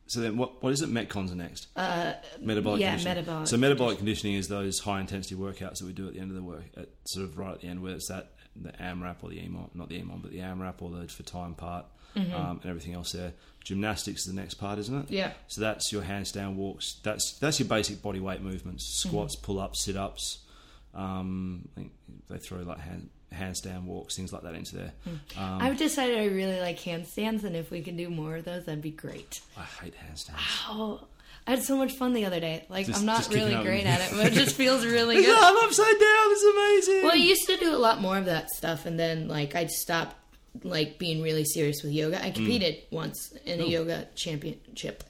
so 0.08 0.20
then, 0.20 0.38
what 0.38 0.62
what 0.62 0.72
is 0.72 0.82
it? 0.84 0.90
Metcons 0.90 1.32
are 1.32 1.36
next. 1.36 1.68
Uh, 1.76 2.14
Metabolic 2.40 2.80
yeah, 2.80 2.90
conditioning. 2.92 3.16
metabolic 3.16 3.48
So 3.48 3.58
metabolic 3.58 3.98
conditioning 3.98 4.36
is 4.36 4.48
those 4.48 4.80
high 4.80 5.00
intensity 5.00 5.34
workouts 5.36 5.80
that 5.80 5.86
we 5.86 5.94
do 5.94 6.08
at 6.08 6.14
the 6.14 6.20
end 6.20 6.30
of 6.30 6.36
the 6.36 6.44
work, 6.44 6.66
at 6.78 6.90
sort 7.06 7.26
of 7.26 7.40
right 7.40 7.54
at 7.54 7.62
the 7.62 7.68
end, 7.68 7.82
where 7.82 7.96
it's 7.96 8.08
that 8.10 8.34
the 8.56 8.72
AMRAP 8.72 9.18
or 9.22 9.30
the 9.30 9.38
EMOM, 9.38 9.70
not 9.74 9.90
the 9.90 10.00
EMOM, 10.00 10.22
but 10.22 10.32
the 10.32 10.40
AMRAP 10.40 10.82
or 10.82 10.90
the 10.90 11.08
for 11.08 11.24
time 11.24 11.54
part, 11.54 11.86
um, 12.16 12.60
and 12.62 12.66
everything 12.66 12.94
else 12.94 13.12
there. 13.12 13.34
Gymnastics 13.64 14.22
is 14.22 14.28
the 14.28 14.40
next 14.40 14.56
part, 14.56 14.80
isn't 14.80 14.96
it? 14.96 15.06
Mm-hmm. 15.06 15.14
Yeah. 15.14 15.32
So 15.48 15.62
that's 15.62 15.92
your 15.92 16.04
handstand 16.04 16.56
walks. 16.56 17.00
That's 17.04 17.38
that's 17.40 17.60
your 17.60 17.68
basic 17.68 18.02
body 18.02 18.20
weight 18.20 18.42
movements: 18.42 19.02
squats, 19.02 19.36
pull 19.36 19.60
ups, 19.60 19.84
sit 19.84 19.98
ups. 19.98 20.40
Um, 20.94 21.68
I 21.76 21.80
think 21.82 21.92
they 22.30 22.38
throw 22.38 22.60
like 22.60 22.80
hand, 22.80 23.10
handstand 23.34 23.84
walks, 23.84 24.16
things 24.16 24.32
like 24.32 24.44
that 24.44 24.56
into 24.56 24.76
there. 24.78 24.94
Um, 25.38 25.60
I've 25.62 25.78
decided 25.78 26.18
I 26.18 26.26
really 26.28 26.60
like 26.60 26.80
handstands, 26.80 27.44
and 27.44 27.56
if 27.56 27.70
we 27.72 27.82
can 27.82 27.98
do 27.98 28.10
more 28.10 28.38
of 28.38 28.46
those, 28.46 28.66
that'd 28.66 28.82
be 28.82 28.92
great. 28.92 29.42
I 29.58 29.64
hate 29.64 29.94
handstands. 29.96 30.40
Oh, 30.70 31.02
I 31.48 31.52
had 31.52 31.64
so 31.64 31.78
much 31.78 31.94
fun 31.94 32.14
the 32.14 32.26
other 32.26 32.40
day. 32.40 32.66
Like 32.70 32.88
Just- 32.88 33.00
I'm 33.00 33.06
not 33.06 33.28
really 33.34 33.56
great 33.64 33.86
at 33.86 34.02
it, 34.02 34.16
but 34.16 34.28
it 34.28 34.34
just 34.44 34.56
feels 34.56 34.86
really 34.86 35.16
good. 35.24 35.38
I'm 35.38 35.58
upside 35.66 35.86
down. 35.86 36.26
It's 36.32 36.44
amazing. 36.44 37.04
Well, 37.04 37.12
I 37.14 37.16
used 37.16 37.46
to 37.48 37.58
do 37.58 37.76
a 37.76 37.78
lot 37.78 38.02
more 38.02 38.18
of 38.18 38.26
that 38.26 38.50
stuff, 38.50 38.86
and 38.86 39.00
then 39.00 39.28
like 39.28 39.56
I 39.56 39.68
stopped 39.68 40.16
like 40.64 40.98
being 40.98 41.22
really 41.22 41.46
serious 41.46 41.84
with 41.84 41.92
yoga. 41.92 42.24
I 42.24 42.32
competed 42.32 42.78
once 42.92 43.32
in 43.46 43.60
a 43.60 43.64
Oh. 43.64 43.68
yoga 43.68 44.08
championship, 44.16 45.04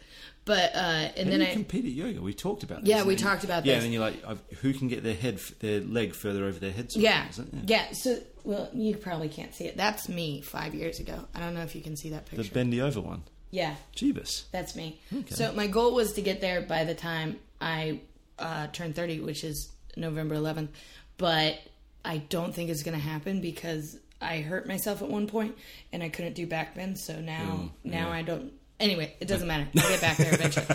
but 0.44 0.76
uh, 0.76 1.10
and 1.16 1.32
then 1.32 1.40
you 1.42 1.48
I 1.48 1.54
compete 1.54 1.86
at 1.86 1.92
yoga. 1.92 2.22
We 2.22 2.34
talked 2.34 2.64
about 2.64 2.82
this. 2.82 2.90
Yeah, 2.90 3.04
we 3.04 3.16
talked 3.16 3.44
about 3.44 3.66
Yeah, 3.66 3.76
and 3.76 3.84
then 3.84 3.92
you're 3.92 4.02
like, 4.02 4.22
who 4.58 4.74
can 4.74 4.88
get 4.88 5.04
their 5.04 5.14
head, 5.16 5.40
their 5.60 5.80
leg 5.82 6.14
further 6.14 6.46
over 6.46 6.60
their 6.60 6.72
head? 6.72 6.90
yeah 6.96 7.28
it? 7.28 7.48
yeah. 7.66 7.92
So 7.94 8.20
well, 8.44 8.70
you 8.74 8.96
probably 8.98 9.30
can't 9.30 9.54
see 9.56 9.66
it. 9.66 9.78
That's 9.78 10.10
me 10.10 10.42
five 10.42 10.76
years 10.76 11.00
ago. 11.00 11.28
I 11.34 11.40
don't 11.40 11.54
know 11.54 11.62
if 11.64 11.76
you 11.76 11.82
can 11.82 11.96
see 11.96 12.10
that 12.10 12.26
picture. 12.26 12.44
The 12.44 12.50
bendy 12.54 12.82
over 12.82 13.00
one. 13.02 13.24
Yeah, 13.56 13.76
Jeebus. 13.96 14.44
that's 14.52 14.76
me. 14.76 15.00
Okay. 15.14 15.34
So 15.34 15.54
my 15.54 15.68
goal 15.68 15.94
was 15.94 16.14
to 16.14 16.22
get 16.22 16.42
there 16.42 16.62
by 16.62 16.84
the 16.84 16.96
time 16.96 17.40
I 17.62 18.02
uh, 18.38 18.68
turn 18.68 18.94
thirty, 18.94 19.20
which 19.20 19.44
is 19.44 19.72
November 19.96 20.36
11th. 20.36 20.70
But 21.18 21.60
I 22.04 22.18
don't 22.18 22.54
think 22.54 22.70
it's 22.70 22.84
going 22.84 22.98
to 22.98 23.04
happen 23.04 23.40
because 23.42 23.98
I 24.22 24.42
hurt 24.42 24.68
myself 24.68 25.02
at 25.02 25.10
one 25.10 25.28
point 25.28 25.56
and 25.94 26.04
I 26.04 26.10
couldn't 26.10 26.34
do 26.34 26.46
back 26.46 26.76
bends. 26.76 27.04
So 27.04 27.20
now, 27.22 27.72
now 27.84 28.12
I 28.12 28.22
don't. 28.22 28.52
Anyway, 28.80 29.16
it 29.22 29.28
doesn't 29.28 29.48
matter. 29.48 29.68
I'll 29.78 29.90
get 29.90 30.02
back 30.02 30.18
there 30.18 30.34
eventually. 30.40 30.66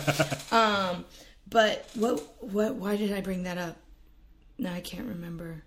um, 0.51 1.05
but 1.47 1.87
what, 1.93 2.19
what? 2.39 2.75
Why 2.75 2.95
did 2.95 3.13
I 3.13 3.21
bring 3.21 3.43
that 3.43 3.59
up? 3.59 3.77
No, 4.57 4.71
I 4.71 4.81
can't 4.81 5.07
remember. 5.07 5.63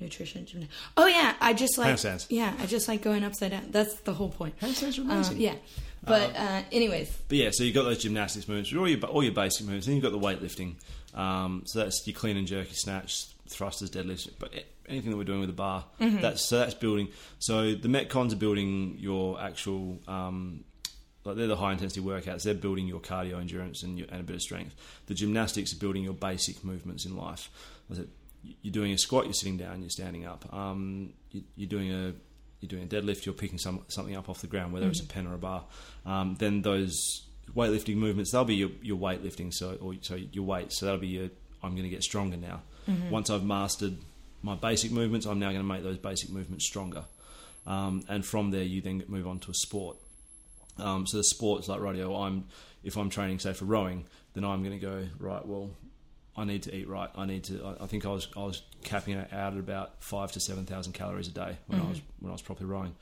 Nutrition, 0.00 0.68
Oh 0.96 1.06
yeah, 1.08 1.34
I 1.40 1.52
just 1.54 1.76
like 1.76 1.98
yeah, 2.30 2.54
I 2.60 2.66
just 2.66 2.86
like 2.86 3.02
going 3.02 3.24
upside 3.24 3.50
down. 3.50 3.64
That's 3.70 3.94
the 3.94 4.14
whole 4.14 4.28
point. 4.28 4.56
Handstands 4.60 4.96
are 4.96 5.32
Um, 5.32 5.36
yeah, 5.36 5.56
but 6.04 6.36
uh, 6.36 6.62
anyways, 6.72 7.16
But 7.28 7.38
yeah, 7.38 7.50
so 7.52 7.64
you've 7.64 7.74
got 7.74 7.84
those 7.84 7.98
gymnastics 7.98 8.48
movements, 8.48 8.72
all 8.74 8.88
your, 8.88 9.04
all 9.04 9.22
your 9.22 9.32
basic 9.32 9.66
movements. 9.66 9.86
Then 9.86 9.96
you've 9.96 10.04
got 10.04 10.12
the 10.12 10.18
weightlifting. 10.18 10.74
Um, 11.14 11.62
so 11.66 11.80
that's 11.80 12.06
your 12.06 12.14
clean 12.14 12.36
and 12.36 12.46
jerky 12.46 12.74
snatch, 12.74 13.26
thrusters, 13.48 13.90
deadlifts, 13.90 14.28
but 14.38 14.52
anything 14.88 15.10
that 15.10 15.16
we're 15.16 15.24
doing 15.24 15.40
with 15.40 15.48
the 15.48 15.54
bar. 15.54 15.84
Mm-hmm. 16.00 16.20
That's 16.20 16.42
so 16.42 16.58
that's 16.58 16.74
building. 16.74 17.08
So 17.38 17.74
the 17.74 17.88
metcons 17.88 18.32
are 18.32 18.36
building 18.36 18.96
your 18.98 19.40
actual. 19.40 19.98
Um, 20.06 20.64
like 21.24 21.36
they're 21.36 21.46
the 21.46 21.56
high 21.56 21.72
intensity 21.72 22.00
workouts. 22.00 22.44
They're 22.44 22.54
building 22.54 22.86
your 22.86 23.00
cardio 23.00 23.38
endurance 23.38 23.82
and, 23.82 23.98
your, 23.98 24.08
and 24.10 24.20
a 24.20 24.22
bit 24.22 24.36
of 24.36 24.40
strength. 24.40 24.74
The 25.06 25.14
gymnastics 25.14 25.74
are 25.74 25.76
building 25.76 26.02
your 26.02 26.14
basic 26.14 26.64
movements 26.64 27.04
in 27.04 27.16
life. 27.16 27.50
You're 28.62 28.72
doing 28.72 28.92
a 28.92 28.98
squat, 28.98 29.24
you're 29.24 29.34
sitting 29.34 29.58
down, 29.58 29.80
you're 29.80 29.90
standing 29.90 30.24
up. 30.24 30.50
Um, 30.54 31.12
you're 31.30 31.68
doing 31.68 31.92
a 31.92 32.14
you're 32.60 32.68
doing 32.68 32.84
a 32.84 32.86
deadlift, 32.86 33.24
you're 33.24 33.34
picking 33.34 33.58
some, 33.58 33.84
something 33.88 34.16
up 34.16 34.28
off 34.28 34.40
the 34.40 34.46
ground, 34.46 34.72
whether 34.72 34.88
it's 34.88 35.00
a 35.00 35.06
pen 35.06 35.26
or 35.26 35.34
a 35.34 35.38
bar. 35.38 35.64
Um, 36.04 36.36
then 36.38 36.62
those 36.62 37.22
weightlifting 37.54 37.96
movements, 37.96 38.32
they'll 38.32 38.44
be 38.44 38.56
your, 38.56 38.70
your 38.82 38.98
weightlifting, 38.98 39.52
so 39.52 39.76
or 39.80 39.94
so 40.00 40.16
your 40.16 40.44
weight. 40.44 40.72
So 40.72 40.86
that'll 40.86 41.00
be 41.00 41.08
your. 41.08 41.30
I'm 41.62 41.72
going 41.72 41.84
to 41.84 41.88
get 41.88 42.02
stronger 42.02 42.36
now. 42.36 42.62
Once 43.10 43.30
I've 43.30 43.44
mastered 43.44 43.96
my 44.42 44.54
basic 44.54 44.90
movements, 44.92 45.26
I'm 45.26 45.38
now 45.38 45.48
going 45.48 45.60
to 45.60 45.68
make 45.68 45.82
those 45.82 45.98
basic 45.98 46.30
movements 46.30 46.64
stronger. 46.64 47.04
Um, 47.66 48.02
and 48.08 48.24
from 48.24 48.50
there, 48.50 48.62
you 48.62 48.80
then 48.80 49.02
move 49.08 49.26
on 49.26 49.40
to 49.40 49.50
a 49.50 49.54
sport. 49.54 49.96
Um, 50.78 51.06
so 51.06 51.18
the 51.18 51.24
sports 51.24 51.68
like 51.68 51.80
radio, 51.80 52.16
I'm 52.16 52.44
if 52.84 52.96
I'm 52.96 53.10
training 53.10 53.40
say 53.40 53.52
for 53.52 53.64
rowing, 53.64 54.06
then 54.34 54.44
I'm 54.44 54.62
going 54.62 54.78
to 54.78 54.84
go 54.84 55.06
right. 55.18 55.44
Well, 55.44 55.70
I 56.38 56.44
need 56.44 56.62
to 56.62 56.74
eat 56.74 56.88
right. 56.88 57.10
I 57.16 57.26
need 57.26 57.44
to. 57.44 57.64
I, 57.64 57.84
I 57.84 57.86
think 57.86 58.06
I 58.06 58.10
was 58.10 58.28
I 58.36 58.44
was 58.44 58.62
capping 58.84 59.18
it 59.18 59.32
out 59.32 59.54
at 59.54 59.58
about 59.58 60.02
five 60.02 60.30
to 60.32 60.40
seven 60.40 60.66
thousand 60.66 60.92
calories 60.92 61.26
a 61.26 61.32
day 61.32 61.56
when 61.66 61.80
I 61.80 61.88
was 61.88 62.00
when 62.20 62.30
I 62.30 62.32
was 62.32 62.42
properly 62.42 62.70
rowing. 62.70 62.94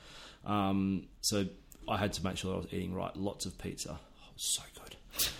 Um, 0.46 1.06
so 1.20 1.46
I 1.88 1.98
had 1.98 2.14
to 2.14 2.24
make 2.24 2.38
sure 2.38 2.52
that 2.52 2.56
I 2.56 2.60
was 2.60 2.72
eating 2.72 2.94
right. 2.94 3.14
Lots 3.14 3.44
of 3.44 3.58
pizza. 3.58 3.90
Oh, 3.92 4.28
so 4.36 4.62
good. 4.74 4.96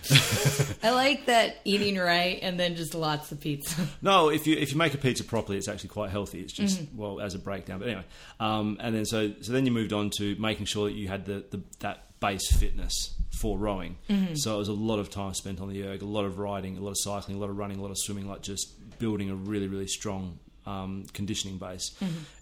I 0.82 0.90
like 0.90 1.26
that 1.26 1.56
eating 1.64 1.98
right 1.98 2.38
and 2.40 2.58
then 2.58 2.76
just 2.76 2.94
lots 2.94 3.30
of 3.32 3.40
pizza. 3.40 3.86
No, 4.02 4.28
if 4.28 4.46
you 4.46 4.56
if 4.56 4.72
you 4.72 4.78
make 4.78 4.94
a 4.94 4.98
pizza 4.98 5.24
properly, 5.24 5.58
it's 5.58 5.68
actually 5.68 5.88
quite 5.88 6.10
healthy. 6.10 6.40
It's 6.40 6.52
just 6.52 6.82
well 6.94 7.20
as 7.20 7.34
a 7.34 7.38
breakdown, 7.38 7.78
but 7.78 7.88
anyway. 7.88 8.04
Um, 8.40 8.78
and 8.80 8.94
then 8.94 9.04
so 9.04 9.32
so 9.40 9.52
then 9.52 9.64
you 9.66 9.72
moved 9.72 9.92
on 9.92 10.10
to 10.18 10.36
making 10.38 10.66
sure 10.66 10.88
that 10.88 10.94
you 10.94 11.08
had 11.08 11.24
the, 11.24 11.44
the 11.50 11.62
that 11.80 12.05
base 12.20 12.50
fitness 12.56 13.14
for 13.40 13.58
rowing. 13.58 13.96
So 14.36 14.54
it 14.54 14.58
was 14.58 14.68
a 14.68 14.72
lot 14.72 14.98
of 14.98 15.10
time 15.10 15.34
spent 15.34 15.60
on 15.60 15.68
the 15.68 15.84
erg, 15.84 16.02
a 16.02 16.06
lot 16.06 16.24
of 16.24 16.38
riding, 16.38 16.76
a 16.78 16.80
lot 16.80 16.90
of 16.90 16.96
cycling, 16.98 17.36
a 17.36 17.40
lot 17.40 17.50
of 17.50 17.58
running, 17.58 17.78
a 17.78 17.82
lot 17.82 17.90
of 17.90 17.98
swimming, 17.98 18.26
like 18.28 18.42
just 18.42 18.98
building 18.98 19.30
a 19.30 19.34
really 19.34 19.68
really 19.68 19.86
strong 19.86 20.38
um, 20.66 21.04
conditioning 21.12 21.58
base. 21.58 21.94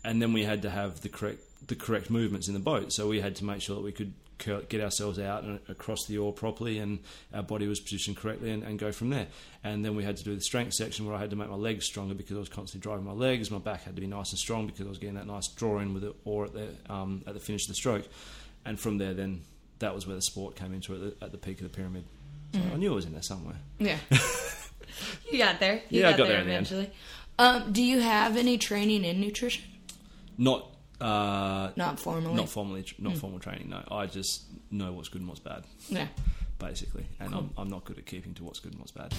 And 0.05 0.22
then 0.22 0.33
we 0.33 0.45
had 0.45 0.62
to 0.62 0.70
have 0.70 1.01
the 1.01 1.09
correct 1.09 1.41
the 1.66 1.75
correct 1.75 2.11
movements 2.11 2.49
in 2.49 2.55
the 2.55 2.61
boat. 2.61 2.93
So 2.93 3.09
we 3.09 3.20
had 3.20 3.37
to 3.37 3.45
make 3.45 3.61
sure 3.62 3.77
that 3.77 3.83
we 3.83 3.93
could 3.93 4.12
cur- 4.39 4.62
get 4.68 4.81
ourselves 4.81 5.18
out 5.18 5.45
and 5.45 5.59
across 5.68 6.07
the 6.07 6.18
oar 6.18 6.33
properly, 6.33 6.79
and 6.79 7.01
our 7.33 7.43
body 7.43 7.66
was 7.66 7.81
positioned 7.81 8.16
correctly, 8.16 8.51
and, 8.51 8.62
and 8.62 8.79
go 8.79 8.93
from 8.93 9.11
there. 9.11 9.27
And 9.62 9.85
then 9.85 9.97
we 9.97 10.05
had 10.05 10.16
to 10.18 10.25
do 10.25 10.35
the 10.35 10.41
strength 10.41 10.75
section 10.75 11.07
where 11.07 11.14
I 11.14 11.18
had 11.18 11.31
to 11.31 11.37
make 11.37 11.49
my 11.49 11.57
legs 11.57 11.87
stronger 11.87 12.14
because 12.14 12.37
I 12.37 12.41
was 12.41 12.49
constantly 12.49 12.83
driving 12.83 13.05
my 13.05 13.12
legs. 13.12 13.51
My 13.51 13.59
back 13.59 13.85
had 13.85 13.97
to 13.97 14.01
be 14.01 14.07
nice 14.07 14.31
and 14.31 14.39
strong 14.39 14.66
because 14.66 14.87
I 14.87 14.89
was 14.91 14.99
getting 14.99 15.16
that 15.16 15.27
nice 15.27 15.49
draw 15.49 15.79
in 15.81 15.95
with 15.95 16.03
the 16.03 16.14
oar 16.25 16.45
at 16.45 16.53
the 16.53 16.68
um, 16.89 17.22
at 17.27 17.35
the 17.35 17.41
finish 17.41 17.64
of 17.64 17.68
the 17.68 17.75
stroke. 17.75 18.07
And 18.66 18.79
from 18.81 18.99
there, 18.99 19.12
then 19.12 19.43
that 19.85 19.95
was 19.95 20.07
where 20.07 20.16
the 20.16 20.22
sport 20.22 20.57
came 20.57 20.72
into 20.72 20.95
it 20.95 21.16
at 21.20 21.30
the 21.30 21.39
peak 21.39 21.61
of 21.61 21.70
the 21.70 21.76
pyramid. 21.76 22.05
So 22.55 22.61
I 22.72 22.76
knew 22.76 22.93
it 22.93 22.95
was 22.95 23.05
in 23.05 23.12
there 23.12 23.22
somewhere. 23.22 23.57
Yeah. 23.78 23.99
you 25.30 25.39
got 25.39 25.59
there. 25.61 25.82
You 25.91 26.03
Yeah, 26.03 26.11
I 26.11 26.16
got 26.16 26.28
there 26.28 26.41
in 26.41 26.47
the 26.47 26.53
eventually. 26.53 26.91
Um, 27.39 27.72
do 27.72 27.82
you 27.82 28.01
have 28.01 28.37
any 28.37 28.59
training 28.59 29.05
in 29.05 29.20
nutrition? 29.20 29.64
Not. 30.39 30.70
Uh, 31.01 31.70
Not 31.76 31.99
formally. 31.99 32.35
not 32.35 32.49
formally, 32.49 32.85
not 32.99 33.16
formal 33.18 33.41
training. 33.41 33.68
No, 33.70 33.82
I 33.91 34.07
just 34.07 34.45
know 34.70 34.93
what's 34.93 35.09
good 35.09 35.20
and 35.20 35.28
what's 35.28 35.41
bad. 35.41 35.64
yeah. 35.89 36.07
basically, 36.59 37.05
and 37.20 37.35
I'm, 37.35 37.51
I'm 37.59 37.68
not 37.68 37.85
good 37.85 37.99
at 37.99 38.07
keeping 38.07 38.32
to 38.35 38.45
what's 38.45 38.61
good 38.61 38.72
and 38.72 38.80
what's 38.80 38.93
bad. 38.93 39.12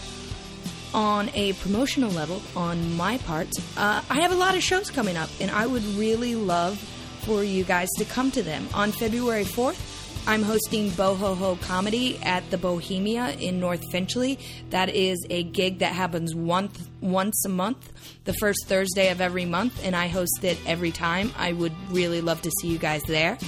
on 0.94 1.30
a 1.34 1.52
promotional 1.54 2.10
level 2.10 2.42
on 2.56 2.96
my 2.96 3.18
part, 3.18 3.48
uh, 3.76 4.02
I 4.08 4.20
have 4.20 4.32
a 4.32 4.36
lot 4.36 4.54
of 4.54 4.62
shows 4.62 4.90
coming 4.90 5.16
up, 5.16 5.30
and 5.40 5.50
I 5.50 5.66
would 5.66 5.84
really 5.96 6.34
love 6.34 6.78
for 7.24 7.44
you 7.44 7.64
guys 7.64 7.88
to 7.98 8.04
come 8.04 8.30
to 8.32 8.42
them. 8.42 8.68
On 8.74 8.92
February 8.92 9.44
4th, 9.44 10.00
I'm 10.26 10.42
hosting 10.42 10.90
Boho 10.90 11.36
Ho 11.36 11.58
Comedy 11.62 12.18
at 12.22 12.48
the 12.50 12.58
Bohemia 12.58 13.30
in 13.30 13.58
North 13.58 13.82
Finchley. 13.90 14.38
That 14.70 14.90
is 14.90 15.18
a 15.30 15.42
gig 15.42 15.78
that 15.78 15.92
happens 15.92 16.34
once 16.34 16.88
once 17.00 17.44
a 17.46 17.48
month, 17.48 17.92
the 18.24 18.34
first 18.34 18.66
Thursday 18.66 19.10
of 19.10 19.20
every 19.20 19.46
month, 19.46 19.84
and 19.84 19.96
I 19.96 20.08
host 20.08 20.44
it 20.44 20.58
every 20.66 20.92
time. 20.92 21.32
I 21.38 21.52
would 21.52 21.72
really 21.90 22.20
love 22.20 22.42
to 22.42 22.50
see 22.60 22.68
you 22.68 22.78
guys 22.78 23.02
there. 23.06 23.38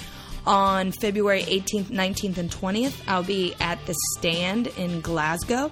On 0.46 0.90
February 0.90 1.42
18th, 1.42 1.84
19th, 1.84 2.38
and 2.38 2.50
20th, 2.50 3.00
I'll 3.06 3.22
be 3.22 3.54
at 3.60 3.84
the 3.86 3.94
Stand 4.16 4.66
in 4.76 5.00
Glasgow. 5.00 5.70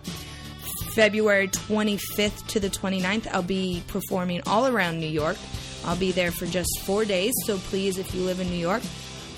February 0.94 1.48
25th 1.48 2.46
to 2.48 2.60
the 2.60 2.68
29th, 2.68 3.26
I'll 3.32 3.42
be 3.42 3.82
performing 3.86 4.42
all 4.46 4.66
around 4.66 4.98
New 4.98 5.06
York. 5.08 5.36
I'll 5.84 5.96
be 5.96 6.12
there 6.12 6.32
for 6.32 6.46
just 6.46 6.68
four 6.82 7.04
days, 7.04 7.32
so 7.46 7.58
please, 7.58 7.98
if 7.98 8.14
you 8.14 8.22
live 8.22 8.40
in 8.40 8.50
New 8.50 8.56
York, 8.56 8.82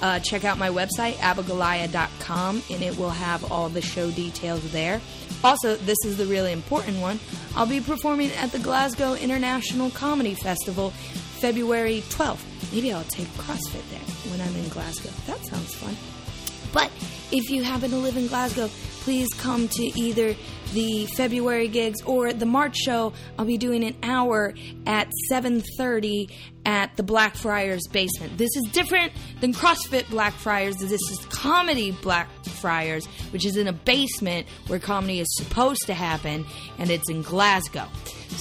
uh, 0.01 0.19
check 0.19 0.45
out 0.45 0.59
my 0.59 0.69
website, 0.69 1.15
abigalia.com, 1.15 2.63
and 2.71 2.83
it 2.83 2.97
will 2.99 3.11
have 3.11 3.51
all 3.53 3.69
the 3.69 3.81
show 3.81 4.11
details 4.11 4.73
there. 4.73 5.01
Also, 5.45 5.77
this 5.77 5.99
is 6.05 6.17
the 6.17 6.27
really 6.27 6.53
important 6.53 6.99
one. 6.99 7.21
I'll 7.55 7.67
be 7.67 7.81
performing 7.81 8.33
at 8.33 8.51
the 8.51 8.59
Glasgow 8.59 9.15
International 9.15 9.91
Comedy 9.91 10.35
Festival 10.35 10.91
February 10.91 12.03
12th. 12.09 12.73
Maybe 12.73 12.93
I'll 12.93 13.05
take 13.05 13.29
CrossFit 13.35 13.89
there 13.91 14.31
when 14.31 14.41
I'm 14.41 14.55
in 14.57 14.69
Glasgow. 14.71 15.11
That 15.27 15.45
sounds 15.47 15.75
fun. 15.75 15.97
But 16.73 16.91
if 17.31 17.51
you 17.51 17.63
happen 17.63 17.91
to 17.91 17.97
live 17.97 18.17
in 18.17 18.27
Glasgow, 18.27 18.71
please 19.03 19.29
come 19.35 19.67
to 19.69 19.83
either 19.99 20.35
the 20.73 21.07
February 21.07 21.69
gigs 21.69 22.01
or 22.03 22.33
the 22.33 22.47
March 22.47 22.77
show. 22.77 23.13
I'll 23.39 23.45
be 23.45 23.59
doing 23.59 23.85
an 23.85 23.97
hour 24.03 24.55
at 24.87 25.11
7:30 25.29 26.29
at 26.65 26.97
the 26.97 27.03
Blackfriars 27.03 27.83
basement. 27.89 28.39
This 28.39 28.55
is 28.57 28.63
different 28.73 29.13
than 29.41 29.53
CrossFit 29.53 30.09
Blackfriars. 30.09 30.77
This 30.77 30.93
is 31.11 31.19
comedy 31.31 31.91
Blackfriars, 31.91 33.07
which 33.33 33.45
is 33.45 33.57
in 33.57 33.67
a 33.67 33.73
basement 33.73 34.47
where 34.69 34.79
comedy 34.79 35.19
is 35.19 35.29
supposed 35.37 35.83
to 35.87 35.95
happen, 35.95 36.47
and 36.79 36.91
it's 36.91 37.11
in 37.11 37.23
Glasgow. 37.23 37.89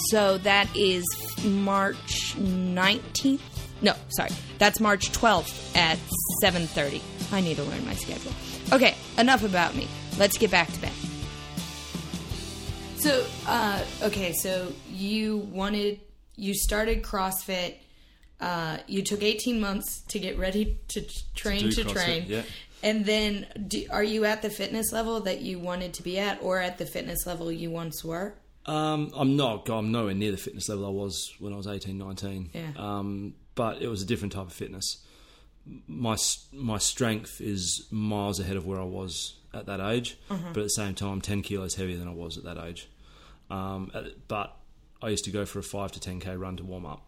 So 0.10 0.38
that 0.40 0.68
is 0.76 1.04
March 1.44 2.36
19th. 2.38 3.42
No, 3.82 3.96
sorry. 4.10 4.30
That's 4.60 4.80
March 4.80 5.12
12th 5.12 5.76
at 5.76 5.98
7:30. 6.42 7.02
I 7.32 7.42
need 7.42 7.58
to 7.58 7.64
learn 7.64 7.84
my 7.86 7.96
schedule. 7.96 8.32
Okay, 8.72 8.96
enough 9.18 9.44
about 9.44 9.76
me. 9.76 9.88
Let's 10.18 10.38
get 10.38 10.52
back 10.52 10.72
to 10.72 10.82
Ben. 10.82 10.92
So, 12.98 13.26
uh, 13.48 13.84
okay, 14.04 14.34
so 14.34 14.72
you 14.90 15.38
wanted, 15.38 16.00
you 16.36 16.54
started 16.54 17.02
CrossFit. 17.02 17.76
Uh, 18.40 18.78
you 18.88 19.02
took 19.02 19.24
18 19.24 19.60
months 19.60 20.02
to 20.10 20.20
get 20.20 20.38
ready 20.38 20.80
to 20.90 21.02
train 21.36 21.70
do 21.70 21.72
to, 21.72 21.84
train. 21.86 22.26
yeah. 22.28 22.44
And 22.84 23.06
then, 23.06 23.48
do, 23.68 23.86
are 23.90 24.04
you 24.04 24.26
at 24.26 24.42
the 24.42 24.50
fitness 24.50 24.92
level 24.92 25.22
that 25.22 25.42
you 25.42 25.60
wanted 25.60 25.94
to 25.96 26.04
be 26.04 26.20
at, 26.20 26.42
or 26.42 26.60
at 26.60 26.78
the 26.78 26.86
fitness 26.86 27.26
level 27.26 27.52
you 27.52 27.70
once 27.72 28.04
were? 28.04 28.36
Um, 28.66 29.12
I'm 29.16 29.36
not. 29.36 29.68
I'm 29.70 29.92
nowhere 29.92 30.14
near 30.14 30.32
the 30.32 30.38
fitness 30.38 30.70
level 30.70 30.86
I 30.86 30.90
was 30.90 31.34
when 31.40 31.54
I 31.54 31.58
was 31.58 31.68
18, 31.68 31.98
19. 31.98 32.50
Yeah. 32.54 32.72
Um, 32.78 33.34
but 33.56 33.82
it 33.82 33.88
was 33.88 34.02
a 34.02 34.06
different 34.06 34.34
type 34.34 34.48
of 34.48 34.54
fitness. 34.54 35.04
My 35.88 36.18
my 36.52 36.78
strength 36.78 37.40
is 37.40 37.88
miles 37.92 38.40
ahead 38.40 38.58
of 38.58 38.66
where 38.66 38.80
I 38.80 38.86
was 38.86 39.38
at 39.54 39.66
that 39.66 39.80
age, 39.82 40.18
but 40.30 40.40
at 40.48 40.54
the 40.54 40.68
same 40.70 40.96
time, 40.96 41.22
10 41.22 41.42
kilos 41.42 41.76
heavier 41.76 41.98
than 41.98 42.08
I 42.08 42.14
was 42.14 42.38
at 42.38 42.44
that 42.46 42.58
age. 42.58 42.90
Um, 43.50 43.92
but 44.28 44.56
I 45.02 45.10
used 45.10 45.26
to 45.26 45.32
go 45.32 45.46
for 45.46 45.60
a 45.60 45.64
five 45.64 45.92
to 45.94 46.00
10k 46.00 46.40
run 46.40 46.58
to 46.58 46.64
warm 46.64 46.86
up. 46.86 47.02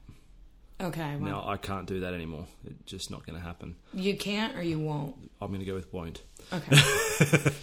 Okay, 0.82 1.16
well, 1.18 1.32
Now 1.32 1.48
I 1.48 1.56
can't 1.58 1.86
do 1.88 2.02
that 2.02 2.14
anymore. 2.14 2.46
It's 2.66 2.91
just 2.91 3.12
not 3.12 3.26
going 3.26 3.39
to 3.39 3.46
happen. 3.46 3.76
you 3.94 4.18
can't 4.18 4.58
or 4.58 4.62
you 4.64 4.80
won't. 4.80 5.16
I'm 5.39 5.48
going 5.50 5.60
to 5.62 5.66
go 5.66 5.76
with 5.76 5.91
won't. 5.94 6.22
Okay. 6.52 6.78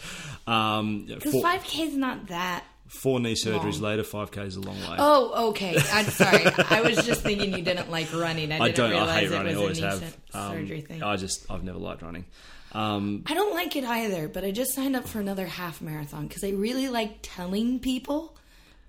Um, 0.46 1.06
Because 1.06 1.32
four, 1.32 1.42
5K 1.44 1.86
is 1.88 1.96
not 1.96 2.28
that. 2.28 2.64
four 2.88 3.20
knee 3.20 3.34
surgeries 3.34 3.74
long. 3.74 3.82
later, 3.82 4.02
5k 4.02 4.46
is 4.46 4.56
a 4.56 4.60
long 4.60 4.76
way. 4.80 4.96
Oh, 4.98 5.50
okay. 5.50 5.76
I'm 5.92 6.06
sorry. 6.06 6.44
I 6.70 6.80
was 6.80 7.04
just 7.06 7.22
thinking 7.22 7.52
you 7.52 7.62
didn't 7.62 7.90
like 7.90 8.12
running. 8.12 8.50
I 8.50 8.58
didn't 8.58 8.62
I 8.62 8.70
don't. 8.72 8.90
realize 8.90 9.08
I 9.08 9.20
hate 9.20 9.24
it 9.26 9.30
running. 9.36 9.54
I 9.56 9.60
always 9.60 9.78
have. 9.80 10.16
Um, 10.32 10.52
surgery 10.52 10.80
thing. 10.80 11.02
I 11.02 11.16
just. 11.16 11.48
I've 11.50 11.62
never 11.62 11.78
liked 11.78 12.02
running. 12.02 12.24
Um, 12.72 13.24
I 13.26 13.34
don't 13.34 13.54
like 13.54 13.74
it 13.76 13.84
either, 13.84 14.28
but 14.28 14.44
I 14.44 14.50
just 14.50 14.74
signed 14.74 14.94
up 14.96 15.08
for 15.08 15.18
another 15.20 15.46
half 15.46 15.80
marathon 15.80 16.26
because 16.28 16.44
I 16.44 16.50
really 16.50 16.88
like 16.88 17.18
telling 17.22 17.78
people 17.80 18.36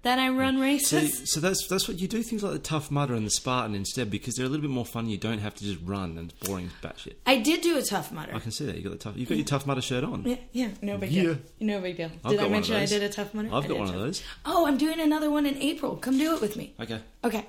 that 0.04 0.18
I 0.18 0.30
run 0.30 0.60
races. 0.60 1.32
so 1.32 1.40
that's 1.40 1.68
that's 1.68 1.88
what 1.88 2.00
you 2.00 2.08
do. 2.08 2.24
Things 2.24 2.42
like 2.44 2.54
the 2.54 2.60
Tough 2.60 2.90
Mudder 2.90 3.14
and 3.14 3.24
the 3.26 3.30
Spartan 3.32 3.76
instead 3.76 4.10
because 4.10 4.34
they're 4.36 4.48
a 4.48 4.50
little 4.50 4.64
bit 4.64 4.72
more 4.74 4.86
fun. 4.86 5.08
You 5.08 5.18
don't 5.18 5.38
have 5.40 5.54
to 5.56 5.64
just 5.64 5.80
run 5.84 6.18
and 6.18 6.32
it's 6.32 6.48
boring 6.48 6.72
batshit. 6.82 7.14
I 7.26 7.38
did 7.38 7.62
do 7.62 7.78
a 7.78 7.84
tough 7.84 8.12
mudder. 8.12 8.34
I 8.34 8.40
can 8.40 8.52
see 8.52 8.66
that 8.66 8.76
you 8.78 8.82
got 8.84 8.92
the 8.94 8.98
tough. 8.98 9.16
You 9.18 9.26
got 9.28 9.38
your 9.38 9.46
Tough 9.46 9.68
Mudder 9.68 9.82
shirt 9.82 10.04
on. 10.04 10.24
Yeah, 10.26 10.38
yeah, 10.52 10.70
no 10.82 10.98
big 10.98 11.12
Yeah. 11.12 11.22
deal. 11.24 11.38
No 11.60 11.82
big 11.82 11.98
deal. 11.98 12.10
I've 12.24 12.32
did 12.32 12.40
I 12.40 12.48
mention 12.50 12.76
I 12.76 12.86
did 12.86 13.04
a 13.04 13.10
tough 13.10 13.34
mudder? 13.36 13.50
I've 13.54 13.68
got 13.68 13.78
one 13.78 13.90
of 13.90 13.94
those. 13.94 14.24
Oh, 14.46 14.66
I'm 14.66 14.78
doing 14.78 15.00
another 15.00 15.30
one 15.30 15.46
in 15.46 15.56
April. 15.58 15.96
Come 15.98 16.18
do 16.18 16.34
it 16.36 16.42
with 16.42 16.56
me. 16.56 16.74
Okay. 16.80 17.00
Okay. 17.24 17.46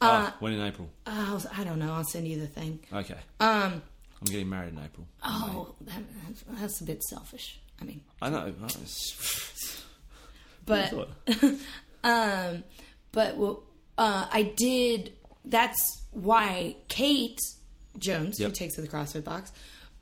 Uh, 0.00 0.28
oh, 0.30 0.34
when 0.40 0.52
in 0.52 0.60
April? 0.60 0.90
I'll, 1.06 1.42
I 1.56 1.64
don't 1.64 1.78
know. 1.78 1.94
I'll 1.94 2.04
send 2.04 2.28
you 2.28 2.38
the 2.38 2.46
thing. 2.48 2.80
Okay. 2.92 3.16
Um, 3.40 3.80
I'm 4.26 4.32
getting 4.32 4.48
married 4.48 4.72
in 4.72 4.78
April. 4.78 5.06
Oh, 5.22 5.74
that, 5.82 6.02
that's 6.58 6.80
a 6.80 6.84
bit 6.84 7.02
selfish. 7.02 7.60
I 7.80 7.84
mean, 7.84 8.00
I 8.22 8.30
know. 8.30 8.46
It's- 8.46 9.82
but 10.66 10.92
um, 12.04 12.64
but 13.12 13.36
well, 13.36 13.64
uh, 13.98 14.26
I 14.32 14.54
did. 14.56 15.12
That's 15.44 16.02
why 16.12 16.76
Kate 16.88 17.38
Jones, 17.98 18.38
who 18.38 18.50
takes 18.50 18.76
to 18.76 18.80
the 18.80 18.88
CrossFit 18.88 19.24
box, 19.24 19.52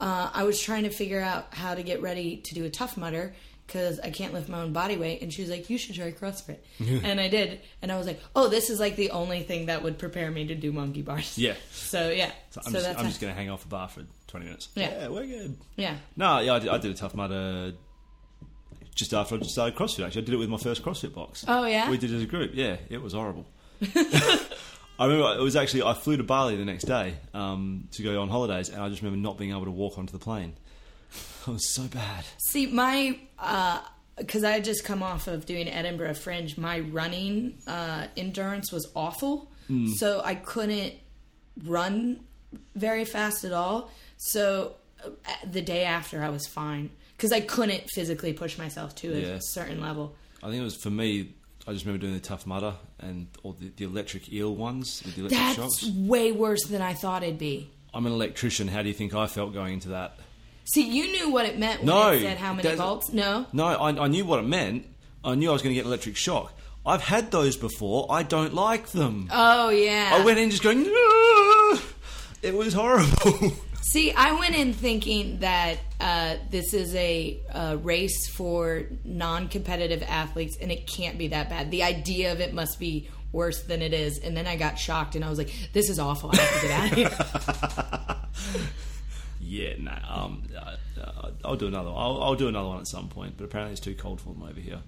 uh, 0.01 0.31
I 0.33 0.45
was 0.45 0.61
trying 0.61 0.85
to 0.85 0.91
figure 0.91 1.21
out 1.21 1.53
how 1.55 1.75
to 1.75 1.83
get 1.83 2.01
ready 2.01 2.37
to 2.45 2.55
do 2.55 2.65
a 2.65 2.71
tough 2.71 2.97
mudder 2.97 3.35
because 3.73 3.99
I 4.01 4.11
can't 4.11 4.35
lift 4.35 4.49
my 4.49 4.61
own 4.61 4.73
body 4.73 4.97
weight, 4.97 5.23
and 5.23 5.33
she 5.33 5.41
was 5.43 5.51
like, 5.51 5.71
"You 5.71 5.79
should 5.79 5.95
try 5.95 6.13
CrossFit," 6.13 6.59
and 7.05 7.19
I 7.19 7.29
did, 7.29 7.61
and 7.81 7.91
I 7.91 7.97
was 7.97 8.07
like, 8.07 8.21
"Oh, 8.37 8.49
this 8.49 8.69
is 8.69 8.79
like 8.79 8.97
the 8.97 9.11
only 9.11 9.43
thing 9.43 9.67
that 9.67 9.83
would 9.83 9.99
prepare 9.99 10.31
me 10.31 10.47
to 10.49 10.55
do 10.55 10.73
monkey 10.73 11.03
bars." 11.03 11.39
Yeah. 11.39 11.55
So 11.73 12.11
yeah. 12.11 12.31
So 12.51 12.61
So, 12.63 12.67
I'm 12.67 12.73
just, 12.73 12.99
I'm 13.01 13.07
just 13.07 13.21
going 13.21 13.33
to 13.33 13.37
hang 13.39 13.51
off 13.51 13.65
a 13.65 13.69
bar 13.69 13.87
for 13.89 14.03
20 14.29 14.47
minutes. 14.47 14.69
Yeah. 14.75 15.09
we're 15.09 15.27
good. 15.27 15.57
yeah. 15.77 15.97
No, 16.17 16.39
yeah, 16.41 16.55
I 16.55 16.59
did, 16.59 16.69
I 16.71 16.79
did 16.79 16.91
a 16.91 16.95
tough 16.95 17.15
mudder 17.15 17.73
just 18.95 19.13
after 19.13 19.35
I 19.35 19.39
just 19.39 19.51
started 19.51 19.77
CrossFit. 19.77 20.07
Actually, 20.07 20.23
I 20.23 20.25
did 20.25 20.35
it 20.35 20.39
with 20.39 20.49
my 20.49 20.57
first 20.57 20.83
CrossFit 20.83 21.13
box. 21.15 21.45
Oh, 21.47 21.67
yeah? 21.67 21.91
we 21.91 21.99
did 21.99 22.11
it 22.11 22.17
as 22.17 22.23
a 22.23 22.27
group. 22.27 22.53
Yeah, 22.55 22.77
it 22.89 23.03
was 23.03 23.13
horrible. 23.13 23.47
I 24.99 25.07
remember 25.07 25.35
it 25.39 25.43
was 25.43 25.57
actually 25.57 25.83
I 25.83 25.95
flew 25.95 26.17
to 26.17 26.23
Bali 26.23 26.57
the 26.57 26.65
next 26.65 26.85
day 26.85 27.15
um, 27.35 27.89
to 27.93 28.03
go 28.03 28.21
on 28.23 28.29
holidays, 28.29 28.69
and 28.69 28.81
I 28.83 28.89
just 28.89 29.03
remember 29.03 29.21
not 29.21 29.37
being 29.37 29.51
able 29.51 29.65
to 29.65 29.71
walk 29.71 29.99
onto 29.99 30.13
the 30.13 30.19
plane. 30.19 30.55
It 31.47 31.51
was 31.51 31.75
so 31.75 31.85
bad. 31.85 32.25
See, 32.39 32.67
my 32.67 33.19
because 34.17 34.45
I 34.45 34.53
had 34.53 34.65
just 34.65 34.85
come 34.85 35.03
off 35.03 35.27
of 35.27 35.47
doing 35.47 35.69
Edinburgh 35.69 36.15
Fringe, 36.15 36.57
my 36.59 36.81
running 36.81 37.59
uh, 37.67 38.07
endurance 38.17 38.71
was 38.73 38.91
awful, 38.95 39.51
so 39.97 40.21
I 40.25 40.35
couldn't 40.35 40.95
run 41.65 42.21
very 42.75 43.05
fast 43.05 43.45
at 43.45 43.53
all. 43.53 43.91
So 44.19 44.75
uh, 45.05 45.09
the 45.51 45.63
day 45.63 45.85
after, 45.85 46.23
I 46.23 46.29
was 46.29 46.47
fine 46.47 46.91
because 47.17 47.33
I 47.33 47.41
couldn't 47.41 47.89
physically 47.91 48.33
push 48.35 48.59
myself 48.59 48.95
to 48.97 49.13
a 49.15 49.19
Yeah. 49.21 49.39
certain 49.41 49.81
level. 49.81 50.15
I 50.43 50.49
think 50.49 50.61
it 50.61 50.65
was 50.65 50.77
for 50.77 50.91
me. 50.91 51.35
I 51.67 51.73
just 51.73 51.85
remember 51.87 52.03
doing 52.07 52.15
the 52.15 52.21
tough 52.21 52.47
mudder 52.47 52.75
and 52.99 53.29
all 53.45 53.53
the, 53.53 53.71
the 53.77 53.85
electric 53.85 54.33
eel 54.33 54.55
ones 54.55 55.01
with 55.05 55.15
the 55.15 55.21
electric 55.23 55.57
That's 55.57 55.81
shocks. 55.81 55.91
way 55.97 56.33
worse 56.33 56.65
than 56.67 56.83
I 56.83 56.93
thought 56.95 57.23
it'd 57.23 57.39
be. 57.39 57.71
I'm 57.95 58.05
an 58.07 58.13
electrician. 58.13 58.67
How 58.69 58.83
do 58.83 58.89
you 58.89 58.95
think 58.95 59.15
I 59.15 59.27
felt 59.29 59.55
going 59.55 59.75
into 59.75 59.91
that? 59.91 60.17
See, 60.65 60.89
you 60.89 61.11
knew 61.13 61.31
what 61.31 61.47
it 61.47 61.59
meant 61.59 61.81
when 61.81 61.87
No, 61.87 62.09
it 62.11 62.21
said 62.21 62.39
how 62.39 62.53
many 62.53 62.75
volts. 62.77 63.13
No, 63.13 63.47
No, 63.53 63.65
I, 63.67 64.05
I 64.05 64.09
knew 64.09 64.25
what 64.25 64.39
it 64.39 64.47
meant. 64.47 64.87
I 65.25 65.35
knew 65.35 65.51
I 65.51 65.53
was 65.53 65.63
going 65.63 65.71
to 65.71 65.75
get 65.75 65.83
an 65.85 65.89
electric 65.89 66.17
shock. 66.17 66.57
I've 66.85 67.03
had 67.03 67.31
those 67.31 67.57
before. 67.57 68.07
I 68.11 68.23
don't 68.25 68.55
like 68.55 68.89
them. 68.89 69.29
oh 69.31 69.71
yeah. 69.71 70.11
I 70.13 70.25
went 70.25 70.39
in 70.39 70.51
just 70.51 70.63
going. 70.63 70.85
"Ah!" 70.89 71.83
It 72.43 72.55
was 72.55 72.75
horrible. 72.75 73.53
See, 73.83 74.13
I 74.13 74.33
went 74.39 74.57
in 74.57 74.73
thinking 74.73 75.39
that 75.41 75.79
uh, 76.01 76.37
this 76.51 76.73
is 76.75 76.95
a, 76.95 77.39
uh 77.53 77.77
race 77.83 78.29
for 78.29 78.85
non-competitive 79.05 80.03
athletes, 80.05 80.57
and 80.61 80.73
it 80.73 80.87
can't 80.89 81.19
be 81.19 81.29
that 81.29 81.49
bad. 81.49 81.71
The 81.71 81.83
idea 81.85 82.33
of 82.33 82.41
it 82.41 82.53
must 82.53 82.81
be 82.81 83.09
worse 83.31 83.63
than 83.63 83.81
it 83.81 83.93
is, 83.93 84.19
and 84.19 84.37
then 84.37 84.47
I 84.47 84.57
got 84.57 84.79
shocked, 84.79 85.15
and 85.15 85.25
I 85.25 85.29
was 85.29 85.39
like, 85.39 85.53
"This 85.73 85.89
is 85.89 85.99
awful. 86.01 86.31
I 86.33 86.37
have 86.37 86.61
to 86.61 86.67
get 86.67 86.81
out 86.81 86.93
of 86.93 88.53
here." 88.55 88.67
yeah, 89.43 89.75
no. 89.79 89.93
Um, 90.09 90.43
uh, 90.57 90.77
uh, 91.01 91.31
I'll 91.45 91.57
do 91.57 91.67
another. 91.67 91.91
I'll, 91.91 92.23
I'll 92.23 92.35
do 92.35 92.49
another 92.49 92.69
one 92.69 92.79
at 92.79 92.87
some 92.87 93.09
point. 93.09 93.35
But 93.37 93.45
apparently, 93.45 93.73
it's 93.73 93.81
too 93.81 93.95
cold 93.95 94.21
for 94.21 94.33
them 94.33 94.43
over 94.43 94.61
here. 94.61 94.81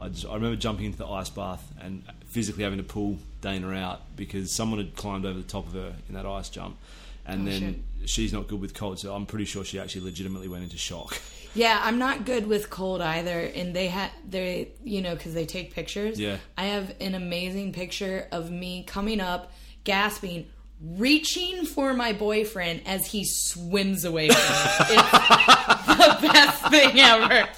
I, 0.00 0.08
just, 0.08 0.26
I 0.26 0.34
remember 0.34 0.56
jumping 0.56 0.86
into 0.86 0.98
the 0.98 1.06
ice 1.06 1.30
bath 1.30 1.72
and 1.80 2.02
physically 2.26 2.64
having 2.64 2.78
to 2.78 2.84
pull 2.84 3.18
Dana 3.40 3.70
out 3.72 4.16
because 4.16 4.50
someone 4.50 4.80
had 4.80 4.96
climbed 4.96 5.24
over 5.24 5.38
the 5.38 5.46
top 5.46 5.66
of 5.68 5.74
her 5.74 5.94
in 6.08 6.14
that 6.14 6.26
ice 6.26 6.48
jump, 6.48 6.76
and 7.24 7.46
Oh, 7.46 7.50
then 7.50 7.84
she's 8.04 8.32
not 8.32 8.48
good 8.48 8.60
with 8.60 8.74
cold. 8.74 8.98
So 8.98 9.14
I'm 9.14 9.26
pretty 9.26 9.44
sure 9.44 9.64
she 9.64 9.78
actually 9.78 10.02
legitimately 10.06 10.48
went 10.48 10.64
into 10.64 10.76
shock. 10.76 11.16
yeah, 11.54 11.80
I'm 11.82 11.98
not 11.98 12.26
good 12.26 12.48
with 12.48 12.70
cold 12.70 13.00
either, 13.00 13.38
and 13.38 13.74
they 13.74 13.86
had 13.86 14.10
they, 14.28 14.72
you 14.82 15.00
know, 15.00 15.14
because 15.14 15.34
they 15.34 15.46
take 15.46 15.72
pictures. 15.72 16.18
Yeah. 16.18 16.38
I 16.58 16.64
have 16.66 16.92
an 17.00 17.14
amazing 17.14 17.72
picture 17.72 18.26
of 18.32 18.50
me 18.50 18.82
coming 18.82 19.20
up, 19.20 19.52
gasping. 19.84 20.46
Reaching 20.84 21.64
for 21.64 21.94
my 21.94 22.12
boyfriend 22.12 22.82
as 22.86 23.06
he 23.06 23.24
swims 23.24 24.04
away 24.04 24.28
from 24.28 24.36
me. 24.36 24.96
It's 24.96 25.86
the 25.86 26.28
best 26.28 26.70
thing 26.70 27.00
ever. 27.00 27.48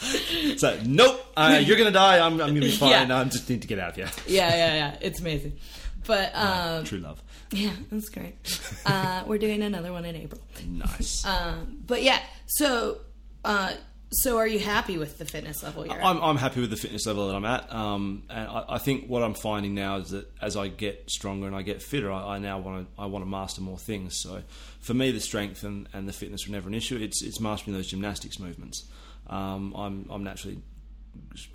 So 0.59 0.79
nope, 0.87 1.21
uh, 1.37 1.61
you're 1.65 1.77
gonna 1.77 1.91
die. 1.91 2.19
I'm, 2.25 2.35
I'm 2.35 2.49
gonna 2.49 2.61
be 2.61 2.71
fine. 2.71 3.09
Yeah. 3.09 3.21
I 3.21 3.25
just 3.25 3.49
need 3.51 3.63
to 3.63 3.69
get 3.69 3.79
out 3.79 3.91
of 3.91 3.97
here. 3.97 4.09
yeah, 4.29 4.49
yeah, 4.51 4.75
yeah. 4.75 4.97
It's 5.01 5.21
amazing. 5.21 5.55
But 6.07 6.31
um, 6.37 6.85
True 6.85 6.99
love. 7.01 7.21
yeah, 7.51 7.73
that's 7.91 8.09
great. 8.11 8.37
Uh, 8.87 9.25
we're 9.27 9.39
doing 9.39 9.63
another 9.63 9.93
one 9.93 10.05
in 10.05 10.15
April. 10.15 10.41
Nice. 10.65 11.25
Um, 11.27 11.79
but 11.85 12.03
yeah, 12.05 12.21
so 12.47 13.01
uh, 13.45 13.73
so 14.11 14.39
are 14.39 14.47
you 14.47 14.61
happy 14.61 14.99
with 14.99 15.19
the 15.19 15.25
fitness 15.25 15.63
level 15.63 15.85
you're? 15.85 16.01
I'm, 16.01 16.23
I'm 16.23 16.37
happy 16.37 16.61
with 16.61 16.71
the 16.71 16.77
fitness 16.77 17.07
level 17.07 17.27
that 17.29 17.35
I'm 17.35 17.45
at. 17.45 17.73
Um, 17.73 18.23
and 18.31 18.49
I, 18.49 18.65
I 18.69 18.79
think 18.79 19.09
what 19.09 19.23
I'm 19.23 19.35
finding 19.35 19.75
now 19.75 19.97
is 19.97 20.11
that 20.11 20.31
as 20.41 20.57
I 20.57 20.69
get 20.69 21.11
stronger 21.11 21.47
and 21.47 21.57
I 21.57 21.63
get 21.63 21.83
fitter, 21.83 22.13
I, 22.13 22.37
I 22.37 22.39
now 22.39 22.59
want 22.59 22.87
to 22.87 23.03
I 23.03 23.07
want 23.07 23.25
to 23.25 23.29
master 23.29 23.63
more 23.63 23.79
things. 23.79 24.17
So 24.21 24.43
for 24.81 24.95
me, 24.95 25.11
the 25.11 25.21
strength 25.21 25.65
and, 25.65 25.89
and 25.93 26.09
the 26.09 26.13
fitness 26.13 26.47
were 26.47 26.53
never 26.53 26.69
an 26.69 26.75
issue. 26.75 26.97
It's 26.97 27.23
it's 27.23 27.41
mastering 27.41 27.77
those 27.77 27.89
gymnastics 27.89 28.39
movements. 28.39 28.89
Um, 29.27 29.75
I'm 29.77 30.07
I'm 30.09 30.23
naturally 30.23 30.59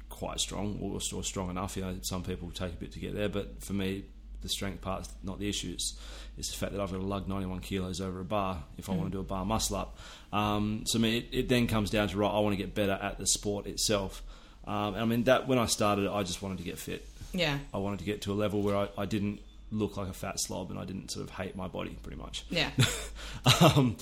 quite 0.09 0.39
strong 0.39 0.77
or, 0.81 0.99
or 1.17 1.23
strong 1.23 1.49
enough. 1.49 1.77
You 1.77 1.83
know, 1.83 1.95
some 2.01 2.21
people 2.21 2.51
take 2.51 2.73
a 2.73 2.77
bit 2.77 2.91
to 2.91 2.99
get 2.99 3.15
there, 3.15 3.29
but 3.29 3.63
for 3.63 3.73
me, 3.73 4.03
the 4.41 4.49
strength 4.49 4.81
part's 4.81 5.09
not 5.23 5.39
the 5.39 5.47
issue. 5.47 5.71
It's, 5.71 5.97
it's 6.37 6.51
the 6.51 6.57
fact 6.57 6.73
that 6.73 6.81
I've 6.81 6.91
got 6.91 6.97
to 6.97 7.05
lug 7.05 7.27
91 7.27 7.59
kilos 7.59 8.01
over 8.01 8.19
a 8.19 8.25
bar 8.25 8.63
if 8.77 8.89
I 8.89 8.93
want 8.93 9.11
to 9.11 9.17
do 9.17 9.19
a 9.19 9.23
bar 9.23 9.45
muscle 9.45 9.77
up. 9.77 9.97
Um, 10.33 10.83
so 10.85 10.99
I 10.99 11.01
mean, 11.01 11.13
it, 11.15 11.25
it 11.31 11.49
then 11.49 11.67
comes 11.67 11.89
down 11.89 12.07
to 12.09 12.17
right. 12.17 12.29
I 12.29 12.39
want 12.39 12.53
to 12.53 12.57
get 12.57 12.73
better 12.73 12.93
at 12.93 13.17
the 13.17 13.27
sport 13.27 13.67
itself. 13.67 14.23
Um, 14.65 14.93
and 14.93 14.97
I 14.97 15.05
mean 15.05 15.23
that 15.23 15.47
when 15.47 15.57
I 15.57 15.65
started, 15.65 16.07
I 16.07 16.23
just 16.23 16.41
wanted 16.41 16.59
to 16.59 16.63
get 16.63 16.77
fit. 16.77 17.07
yeah, 17.33 17.57
I 17.73 17.77
wanted 17.79 17.99
to 17.99 18.05
get 18.05 18.21
to 18.23 18.31
a 18.31 18.35
level 18.35 18.61
where 18.61 18.77
I, 18.77 18.89
I 18.97 19.05
didn't 19.05 19.39
look 19.71 19.97
like 19.97 20.09
a 20.09 20.13
fat 20.13 20.39
slob 20.39 20.69
and 20.69 20.77
I 20.77 20.85
didn't 20.85 21.11
sort 21.11 21.25
of 21.25 21.33
hate 21.33 21.55
my 21.55 21.67
body 21.67 21.97
pretty 22.03 22.17
much. 22.17 22.45
yeah, 22.49 22.69
um, 23.61 23.97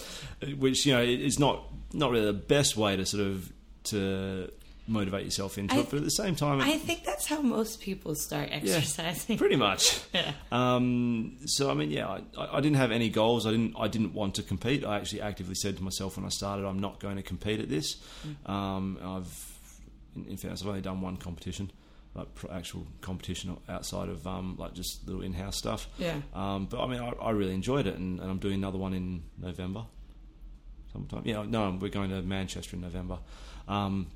which 0.57 0.85
you 0.85 0.93
know 0.93 1.01
is 1.01 1.39
not 1.39 1.63
not 1.93 2.11
really 2.11 2.25
the 2.25 2.33
best 2.33 2.75
way 2.75 2.95
to 2.95 3.05
sort 3.05 3.23
of 3.23 3.51
to 3.85 4.51
motivate 4.89 5.23
yourself 5.25 5.57
into 5.57 5.75
I- 5.75 5.79
it, 5.79 5.89
but 5.89 5.97
at 5.97 6.03
the 6.03 6.09
same 6.11 6.35
time, 6.35 6.59
I 6.61 6.77
think 6.77 7.03
that's 7.05 7.27
how 7.27 7.41
most 7.41 7.79
people 7.81 8.15
start 8.15 8.49
exercising. 8.51 9.37
pretty 9.37 9.55
much. 9.55 9.99
Yeah. 10.13 10.31
Um, 10.51 11.37
so 11.45 11.69
I 11.69 11.75
mean, 11.75 11.91
yeah, 11.91 12.07
I, 12.37 12.57
I 12.57 12.61
didn't 12.61 12.77
have 12.77 12.91
any 12.91 13.09
goals. 13.09 13.45
I 13.45 13.51
didn't. 13.51 13.75
I 13.79 13.87
didn't 13.87 14.13
want 14.13 14.35
to 14.35 14.43
compete. 14.43 14.83
I 14.83 14.97
actually 14.97 15.21
actively 15.21 15.55
said 15.55 15.77
to 15.77 15.83
myself 15.83 16.17
when 16.17 16.25
I 16.25 16.29
started, 16.29 16.65
I'm 16.65 16.79
not 16.79 16.99
going 16.99 17.17
to 17.17 17.21
compete 17.23 17.59
at 17.59 17.69
this. 17.69 17.97
Um, 18.45 18.97
I've, 19.03 19.59
in, 20.15 20.25
in 20.25 20.37
fairness, 20.37 20.61
I've 20.61 20.67
only 20.67 20.81
done 20.81 21.01
one 21.01 21.17
competition, 21.17 21.71
like 22.15 22.27
actual 22.51 22.87
competition 23.01 23.55
outside 23.69 24.09
of 24.09 24.25
um, 24.25 24.55
like 24.57 24.73
just 24.73 25.05
little 25.05 25.21
in-house 25.21 25.57
stuff. 25.57 25.87
Yeah. 25.99 26.15
Um, 26.33 26.65
but 26.65 26.81
I 26.83 26.87
mean, 26.87 26.99
I, 26.99 27.09
I 27.21 27.29
really 27.31 27.53
enjoyed 27.53 27.85
it, 27.85 27.95
and, 27.95 28.19
and 28.19 28.29
I'm 28.29 28.39
doing 28.39 28.55
another 28.55 28.79
one 28.79 28.93
in 28.93 29.23
November. 29.37 29.85
Sometime, 30.91 31.21
yeah. 31.25 31.43
No, 31.47 31.77
we're 31.79 31.89
going 31.89 32.09
to 32.09 32.21
Manchester 32.23 32.75
in 32.75 32.81
November 32.81 33.19
um, 33.67 34.07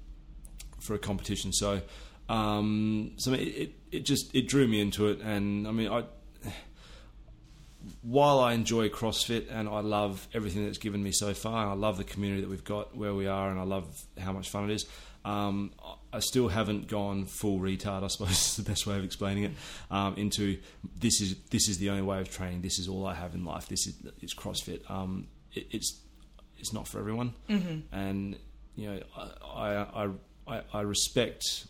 for 0.84 0.94
a 0.94 1.00
competition. 1.00 1.54
So, 1.54 1.82
um, 2.30 3.14
so 3.18 3.34
it, 3.34 3.40
it 3.40 3.74
it 3.92 4.06
just 4.06 4.34
it 4.36 4.48
drew 4.48 4.68
me 4.68 4.82
into 4.82 5.08
it, 5.08 5.22
and 5.22 5.68
I 5.68 5.72
mean, 5.72 5.90
I 5.90 6.04
while 8.02 8.40
I 8.40 8.54
enjoy 8.54 8.90
CrossFit 8.90 9.48
and 9.52 9.68
I 9.68 9.82
love 9.82 10.28
everything 10.34 10.66
that's 10.66 10.78
given 10.78 11.04
me 11.04 11.12
so 11.12 11.34
far, 11.34 11.64
and 11.64 11.72
I 11.72 11.74
love 11.74 11.98
the 11.98 12.04
community 12.04 12.42
that 12.42 12.50
we've 12.50 12.64
got 12.64 12.96
where 12.96 13.14
we 13.14 13.28
are, 13.28 13.50
and 13.50 13.60
I 13.60 13.64
love 13.64 13.86
how 14.20 14.32
much 14.32 14.50
fun 14.50 14.70
it 14.70 14.74
is. 14.74 14.86
Um, 15.26 15.72
I 16.12 16.20
still 16.20 16.50
haven't 16.50 16.88
gone 16.88 17.26
full 17.26 17.60
retard. 17.60 18.04
I 18.04 18.08
suppose 18.08 18.30
is 18.32 18.56
the 18.58 18.64
best 18.64 18.86
way 18.86 18.98
of 18.98 19.04
explaining 19.04 19.46
it. 19.46 19.52
Um, 19.90 20.16
into 20.16 20.60
this 21.00 21.22
is 21.22 21.36
this 21.50 21.68
is 21.68 21.78
the 21.78 21.90
only 21.90 22.04
way 22.04 22.20
of 22.20 22.30
training. 22.30 22.62
This 22.62 22.80
is 22.80 22.88
all 22.88 23.06
I 23.06 23.16
have 23.16 23.34
in 23.34 23.46
life. 23.46 23.68
This 23.68 23.88
is 23.88 23.96
it's 24.22 24.34
CrossFit. 24.34 24.90
Um, 24.90 25.28
it, 25.54 25.68
it's 25.72 26.00
it's 26.60 26.74
not 26.74 26.88
for 26.88 27.00
everyone, 27.00 27.34
mm-hmm. 27.50 27.94
and 27.96 28.38
you 28.76 28.90
know 28.90 29.00
I 29.16 29.74
I, 29.74 30.06
I 30.06 30.10
I 30.48 30.82
respect 30.82 31.68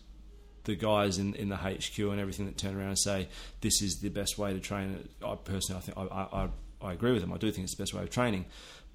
the 0.63 0.75
guys 0.75 1.17
in, 1.17 1.35
in 1.35 1.49
the 1.49 1.57
HQ 1.57 1.97
and 1.99 2.19
everything 2.19 2.45
that 2.45 2.57
turn 2.57 2.75
around 2.75 2.87
and 2.89 2.99
say 2.99 3.27
this 3.61 3.81
is 3.81 3.99
the 3.99 4.09
best 4.09 4.37
way 4.37 4.53
to 4.53 4.59
train. 4.59 5.07
I 5.25 5.35
personally, 5.35 5.79
I 5.79 5.81
think 5.81 5.97
I, 5.97 6.27
I, 6.33 6.49
I 6.81 6.93
agree 6.93 7.11
with 7.11 7.21
them. 7.21 7.33
I 7.33 7.37
do 7.37 7.51
think 7.51 7.65
it's 7.65 7.75
the 7.75 7.81
best 7.81 7.93
way 7.93 8.01
of 8.01 8.09
training, 8.09 8.45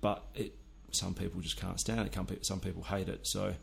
but 0.01 0.25
it, 0.35 0.55
some 0.91 1.15
people 1.15 1.41
just 1.41 1.61
can't 1.61 1.79
stand 1.79 2.09
it. 2.09 2.47
Some 2.47 2.61
people 2.61 2.83
hate 2.83 3.09
it. 3.09 3.27
So, 3.27 3.55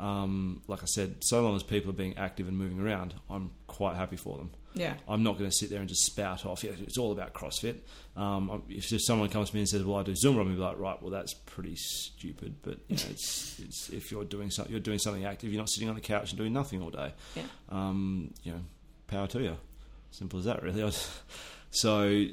um, 0.00 0.62
like 0.66 0.82
I 0.82 0.86
said, 0.86 1.16
so 1.22 1.42
long 1.42 1.54
as 1.54 1.62
people 1.62 1.90
are 1.90 1.94
being 1.94 2.16
active 2.16 2.48
and 2.48 2.56
moving 2.56 2.80
around, 2.80 3.14
I'm 3.28 3.50
quite 3.66 3.96
happy 3.96 4.16
for 4.16 4.38
them. 4.38 4.50
Yeah. 4.72 4.94
I'm 5.06 5.22
not 5.22 5.36
going 5.36 5.50
to 5.50 5.54
sit 5.54 5.68
there 5.68 5.80
and 5.80 5.88
just 5.88 6.06
spout 6.06 6.46
off. 6.46 6.64
Yeah, 6.64 6.70
it's 6.80 6.96
all 6.96 7.12
about 7.12 7.34
CrossFit. 7.34 7.76
Um, 8.16 8.62
if 8.68 8.88
just 8.88 9.06
someone 9.06 9.28
comes 9.28 9.50
to 9.50 9.56
me 9.56 9.60
and 9.60 9.68
says, 9.68 9.84
"Well, 9.84 9.98
I 9.98 10.02
do 10.02 10.12
Zumba," 10.12 10.40
I'm 10.40 10.54
be 10.54 10.60
like, 10.60 10.78
"Right, 10.78 11.00
well, 11.02 11.10
that's 11.10 11.34
pretty 11.34 11.76
stupid." 11.76 12.56
But 12.62 12.78
you 12.88 12.96
know, 12.96 13.02
it's, 13.10 13.60
it's 13.62 13.88
if 13.90 14.10
you're 14.10 14.24
doing 14.24 14.50
something, 14.50 14.72
you're 14.72 14.80
doing 14.80 14.98
something 14.98 15.24
active. 15.24 15.52
You're 15.52 15.60
not 15.60 15.68
sitting 15.68 15.88
on 15.88 15.96
the 15.96 16.00
couch 16.00 16.30
and 16.30 16.38
doing 16.38 16.52
nothing 16.52 16.82
all 16.82 16.90
day. 16.90 17.12
Yeah. 17.34 17.42
Um, 17.68 18.32
you 18.42 18.52
know, 18.52 18.60
power 19.06 19.26
to 19.28 19.42
you. 19.42 19.56
Simple 20.12 20.38
as 20.38 20.44
that, 20.46 20.62
really. 20.62 20.90
So, 21.72 22.26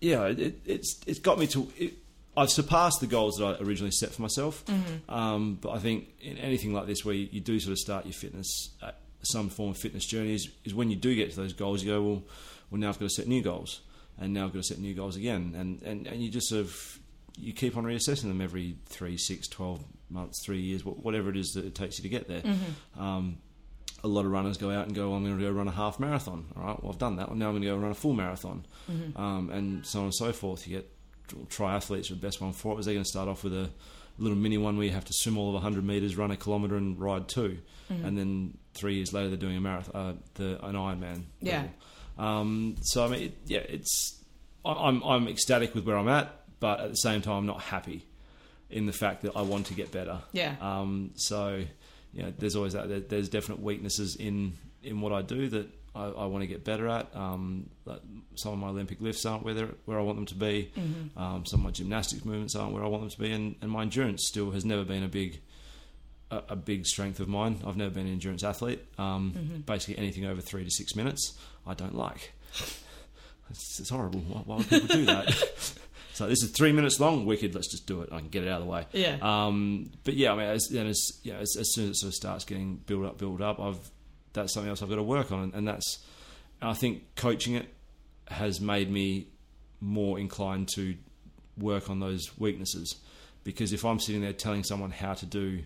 yeah, 0.00 0.28
it, 0.28 0.60
it's 0.64 0.98
it's 1.06 1.18
got 1.18 1.38
me 1.38 1.46
to. 1.48 1.70
It, 1.76 1.92
I've 2.36 2.50
surpassed 2.50 3.00
the 3.00 3.06
goals 3.06 3.36
that 3.36 3.44
I 3.44 3.62
originally 3.62 3.90
set 3.90 4.10
for 4.10 4.22
myself. 4.22 4.64
Um, 5.08 5.58
but 5.60 5.70
I 5.70 5.78
think 5.78 6.08
in 6.20 6.38
anything 6.38 6.72
like 6.72 6.86
this, 6.86 7.04
where 7.04 7.14
you, 7.14 7.28
you 7.30 7.40
do 7.40 7.60
sort 7.60 7.72
of 7.72 7.78
start 7.78 8.06
your 8.06 8.14
fitness, 8.14 8.70
uh, 8.82 8.92
some 9.22 9.50
form 9.50 9.70
of 9.70 9.78
fitness 9.78 10.06
journey, 10.06 10.34
is, 10.34 10.48
is 10.64 10.74
when 10.74 10.90
you 10.90 10.96
do 10.96 11.14
get 11.14 11.30
to 11.30 11.36
those 11.36 11.52
goals, 11.52 11.82
you 11.82 11.92
go, 11.92 12.02
well, 12.02 12.22
well, 12.70 12.80
now 12.80 12.88
I've 12.88 12.98
got 12.98 13.10
to 13.10 13.14
set 13.14 13.26
new 13.26 13.42
goals, 13.42 13.82
and 14.18 14.32
now 14.32 14.46
I've 14.46 14.52
got 14.52 14.60
to 14.60 14.68
set 14.68 14.78
new 14.78 14.94
goals 14.94 15.16
again, 15.16 15.54
and 15.56 15.82
and, 15.82 16.06
and 16.06 16.22
you 16.22 16.30
just 16.30 16.48
sort 16.48 16.62
of 16.62 16.98
you 17.36 17.52
keep 17.52 17.76
on 17.76 17.84
reassessing 17.84 18.28
them 18.28 18.40
every 18.40 18.76
three, 18.86 19.18
six, 19.18 19.46
twelve 19.46 19.84
months, 20.08 20.42
three 20.44 20.60
years, 20.60 20.84
whatever 20.84 21.28
it 21.28 21.36
is 21.36 21.52
that 21.52 21.66
it 21.66 21.74
takes 21.74 21.98
you 21.98 22.02
to 22.02 22.08
get 22.08 22.28
there. 22.28 22.42
Um, 22.98 23.38
a 24.02 24.08
lot 24.08 24.24
of 24.24 24.32
runners 24.32 24.56
go 24.56 24.70
out 24.70 24.86
and 24.86 24.94
go, 24.94 25.08
well, 25.08 25.18
I'm 25.18 25.24
going 25.24 25.38
to 25.38 25.44
go 25.44 25.50
run 25.50 25.68
a 25.68 25.70
half 25.70 26.00
marathon. 26.00 26.46
All 26.56 26.64
right, 26.64 26.82
well, 26.82 26.92
I've 26.92 26.98
done 26.98 27.16
that. 27.16 27.28
Well, 27.28 27.36
now 27.36 27.46
I'm 27.48 27.52
going 27.52 27.62
to 27.62 27.68
go 27.68 27.76
run 27.76 27.90
a 27.90 27.94
full 27.94 28.14
marathon, 28.14 28.64
um, 29.16 29.50
and 29.50 29.86
so 29.86 30.00
on 30.00 30.04
and 30.06 30.14
so 30.14 30.32
forth. 30.32 30.66
You 30.66 30.78
get 30.78 30.90
triathletes 31.48 32.10
are 32.10 32.14
the 32.14 32.20
best 32.20 32.40
one 32.40 32.52
for 32.52 32.72
it. 32.72 32.76
Was 32.76 32.86
they're 32.86 32.94
going 32.94 33.04
to 33.04 33.10
start 33.10 33.28
off 33.28 33.44
with 33.44 33.54
a 33.54 33.70
little 34.18 34.36
mini 34.36 34.58
one 34.58 34.76
where 34.76 34.86
you 34.86 34.92
have 34.92 35.04
to 35.06 35.12
swim 35.14 35.38
all 35.38 35.48
of 35.48 35.54
100 35.54 35.84
meters, 35.84 36.16
run 36.16 36.30
a 36.30 36.36
kilometre, 36.36 36.76
and 36.76 37.00
ride 37.00 37.28
2 37.28 37.58
and 38.04 38.18
then 38.18 38.58
three 38.74 38.94
years 38.94 39.12
later 39.12 39.28
they're 39.28 39.36
doing 39.36 39.56
a 39.56 39.60
marathon, 39.60 39.94
uh, 39.94 40.14
the 40.34 40.64
an 40.64 40.74
Ironman. 40.74 41.24
Yeah. 41.40 41.66
Um, 42.18 42.76
so 42.82 43.04
I 43.04 43.08
mean, 43.08 43.22
it, 43.24 43.36
yeah, 43.46 43.60
it's 43.60 44.18
I'm 44.64 45.02
I'm 45.02 45.28
ecstatic 45.28 45.74
with 45.74 45.86
where 45.86 45.96
I'm 45.96 46.08
at, 46.08 46.32
but 46.60 46.80
at 46.80 46.90
the 46.90 46.96
same 46.96 47.22
time, 47.22 47.34
I'm 47.36 47.46
not 47.46 47.62
happy 47.62 48.06
in 48.70 48.86
the 48.86 48.92
fact 48.92 49.22
that 49.22 49.36
I 49.36 49.42
want 49.42 49.66
to 49.66 49.74
get 49.74 49.92
better. 49.92 50.20
Yeah. 50.32 50.54
Um, 50.60 51.10
so, 51.16 51.64
you 52.12 52.22
know, 52.22 52.32
there's 52.38 52.56
always 52.56 52.72
that. 52.74 53.08
There's 53.08 53.28
definite 53.28 53.60
weaknesses 53.60 54.16
in 54.16 54.54
in 54.82 55.00
what 55.00 55.12
I 55.12 55.22
do 55.22 55.48
that 55.48 55.68
I, 55.94 56.04
I 56.04 56.24
want 56.26 56.42
to 56.42 56.46
get 56.46 56.64
better 56.64 56.88
at. 56.88 57.14
Um, 57.14 57.68
some 58.34 58.52
of 58.54 58.58
my 58.58 58.68
Olympic 58.68 59.00
lifts 59.00 59.26
aren't 59.26 59.44
where 59.44 59.68
where 59.84 59.98
I 59.98 60.02
want 60.02 60.16
them 60.16 60.26
to 60.26 60.34
be. 60.34 60.70
Um, 61.16 61.44
some 61.46 61.60
of 61.60 61.64
my 61.64 61.70
gymnastics 61.70 62.24
movements 62.24 62.56
aren't 62.56 62.72
where 62.72 62.84
I 62.84 62.88
want 62.88 63.02
them 63.02 63.10
to 63.10 63.18
be, 63.18 63.32
and, 63.32 63.56
and 63.60 63.70
my 63.70 63.82
endurance 63.82 64.26
still 64.26 64.50
has 64.52 64.64
never 64.64 64.84
been 64.84 65.02
a 65.02 65.08
big 65.08 65.40
a, 66.30 66.42
a 66.50 66.56
big 66.56 66.86
strength 66.86 67.20
of 67.20 67.28
mine. 67.28 67.60
I've 67.66 67.76
never 67.76 67.90
been 67.90 68.06
an 68.06 68.12
endurance 68.12 68.42
athlete. 68.42 68.82
Um, 68.98 69.62
Basically, 69.66 69.98
anything 69.98 70.24
over 70.24 70.40
three 70.40 70.64
to 70.64 70.70
six 70.70 70.96
minutes, 70.96 71.38
I 71.66 71.74
don't 71.74 71.94
like. 71.94 72.32
It's, 73.50 73.78
it's 73.80 73.90
horrible. 73.90 74.20
Why, 74.20 74.40
why 74.46 74.56
would 74.56 74.68
people 74.68 74.88
do 74.88 75.04
that? 75.06 75.30
so 76.14 76.26
this 76.26 76.42
is 76.42 76.50
three 76.52 76.72
minutes 76.72 76.98
long. 76.98 77.26
Wicked. 77.26 77.54
Let's 77.54 77.70
just 77.70 77.86
do 77.86 78.00
it. 78.00 78.08
I 78.10 78.18
can 78.20 78.28
get 78.28 78.44
it 78.44 78.48
out 78.48 78.60
of 78.60 78.66
the 78.66 78.70
way. 78.70 78.86
Yeah. 78.92 79.18
Um, 79.20 79.90
but 80.04 80.14
yeah, 80.14 80.32
I 80.32 80.36
mean, 80.36 80.46
as, 80.46 80.72
as, 80.74 81.20
you 81.22 81.34
know, 81.34 81.38
as, 81.38 81.54
as 81.58 81.74
soon 81.74 81.90
as 81.90 81.90
it 81.90 81.96
sort 81.96 82.08
of 82.08 82.14
starts 82.14 82.44
getting 82.46 82.76
built 82.76 83.04
up, 83.04 83.18
built 83.18 83.42
up, 83.42 83.60
I've 83.60 83.90
that's 84.32 84.54
something 84.54 84.70
else 84.70 84.82
I've 84.82 84.88
got 84.88 84.96
to 84.96 85.02
work 85.02 85.32
on, 85.32 85.52
and, 85.54 85.66
that's 85.66 86.04
I 86.60 86.74
think 86.74 87.16
coaching 87.16 87.54
it 87.54 87.68
has 88.28 88.60
made 88.60 88.90
me 88.90 89.26
more 89.80 90.18
inclined 90.18 90.68
to 90.76 90.96
work 91.58 91.90
on 91.90 91.98
those 92.00 92.38
weaknesses 92.38 92.94
because 93.44 93.72
if 93.72 93.84
I'm 93.84 93.98
sitting 93.98 94.20
there 94.22 94.32
telling 94.32 94.64
someone 94.64 94.90
how 94.90 95.14
to 95.14 95.26
do, 95.26 95.64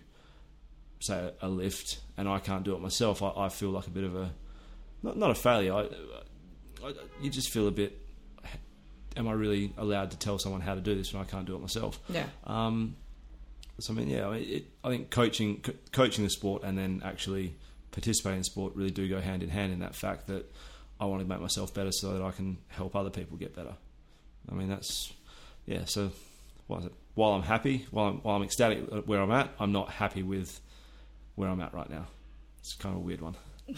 say, 0.99 1.31
a 1.41 1.47
lift, 1.47 1.99
and 2.17 2.27
I 2.27 2.39
can't 2.39 2.63
do 2.63 2.75
it 2.75 2.81
myself, 2.81 3.21
I, 3.21 3.31
I 3.37 3.49
feel 3.49 3.69
like 3.69 3.87
a 3.87 3.91
bit 3.91 4.03
of 4.03 4.15
a 4.15 4.31
not, 5.03 5.17
not 5.17 5.29
a 5.29 5.35
failure. 5.35 5.73
I, 5.73 5.87
I, 6.83 6.93
you 7.21 7.29
just 7.29 7.51
feel 7.51 7.67
a 7.67 7.71
bit. 7.71 8.01
Am 9.15 9.27
I 9.27 9.33
really 9.33 9.73
allowed 9.77 10.11
to 10.11 10.17
tell 10.17 10.37
someone 10.37 10.61
how 10.61 10.75
to 10.75 10.81
do 10.81 10.95
this 10.95 11.13
when 11.13 11.21
I 11.21 11.25
can't 11.25 11.45
do 11.45 11.55
it 11.55 11.61
myself? 11.61 11.99
Yeah. 12.09 12.25
Um, 12.45 12.95
so 13.79 13.93
I 13.93 13.95
mean, 13.95 14.09
yeah, 14.09 14.27
I, 14.27 14.37
it, 14.37 14.65
I 14.83 14.89
think 14.89 15.09
coaching, 15.09 15.61
co- 15.61 15.73
coaching 15.91 16.23
the 16.23 16.29
sport, 16.29 16.63
and 16.63 16.77
then 16.77 17.01
actually 17.03 17.55
participating 17.97 18.37
in 18.37 18.43
sport 18.43 18.75
really 18.75 18.91
do 18.91 19.07
go 19.09 19.19
hand 19.19 19.41
in 19.41 19.49
hand 19.49 19.73
in 19.73 19.79
that 19.79 19.95
fact 19.95 20.27
that 20.27 20.45
I 20.99 21.05
want 21.05 21.23
to 21.23 21.27
make 21.27 21.41
myself 21.41 21.73
better 21.73 21.91
so 21.91 22.13
that 22.13 22.21
I 22.21 22.29
can 22.29 22.57
help 22.67 22.95
other 22.95 23.09
people 23.09 23.37
get 23.37 23.55
better. 23.55 23.73
I 24.51 24.53
mean, 24.53 24.69
that's 24.69 25.11
yeah. 25.65 25.85
So, 25.85 26.11
what 26.67 26.81
is 26.81 26.85
it? 26.85 26.93
While 27.15 27.31
I'm 27.31 27.41
happy, 27.41 27.87
while 27.89 28.09
I'm, 28.09 28.17
while 28.17 28.35
I'm 28.35 28.43
ecstatic 28.43 28.83
at 28.93 29.07
where 29.07 29.19
I'm 29.19 29.31
at, 29.31 29.49
I'm 29.59 29.71
not 29.71 29.89
happy 29.89 30.21
with 30.21 30.59
where 31.35 31.49
I'm 31.49 31.59
at 31.61 31.73
right 31.73 31.89
now. 31.89 32.05
It's 32.59 32.73
kind 32.75 32.93
of 32.95 33.01
a 33.01 33.03
weird 33.03 33.21
one. 33.21 33.35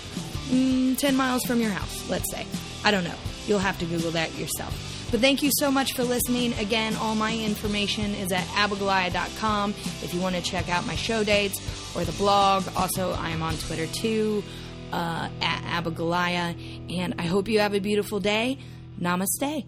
mm, 0.48 0.98
10 0.98 1.16
miles 1.16 1.42
from 1.44 1.60
your 1.60 1.70
house, 1.70 2.08
let's 2.08 2.30
say. 2.32 2.46
I 2.84 2.90
don't 2.90 3.04
know. 3.04 3.14
You'll 3.46 3.58
have 3.58 3.78
to 3.80 3.84
Google 3.84 4.12
that 4.12 4.36
yourself. 4.38 4.91
But 5.12 5.20
thank 5.20 5.42
you 5.42 5.50
so 5.58 5.70
much 5.70 5.92
for 5.92 6.04
listening. 6.04 6.54
Again, 6.54 6.96
all 6.96 7.14
my 7.14 7.36
information 7.36 8.14
is 8.14 8.32
at 8.32 8.46
abigoliah.com 8.46 9.74
if 10.02 10.14
you 10.14 10.20
want 10.22 10.36
to 10.36 10.40
check 10.40 10.70
out 10.70 10.86
my 10.86 10.96
show 10.96 11.22
dates 11.22 11.60
or 11.94 12.02
the 12.02 12.12
blog. 12.12 12.64
Also, 12.76 13.12
I 13.12 13.28
am 13.28 13.42
on 13.42 13.54
Twitter 13.58 13.86
too, 13.86 14.42
uh, 14.90 15.28
at 15.42 15.84
abigoliah. 15.84 16.56
And 16.90 17.14
I 17.18 17.24
hope 17.24 17.48
you 17.48 17.58
have 17.58 17.74
a 17.74 17.80
beautiful 17.80 18.20
day. 18.20 18.56
Namaste. 18.98 19.66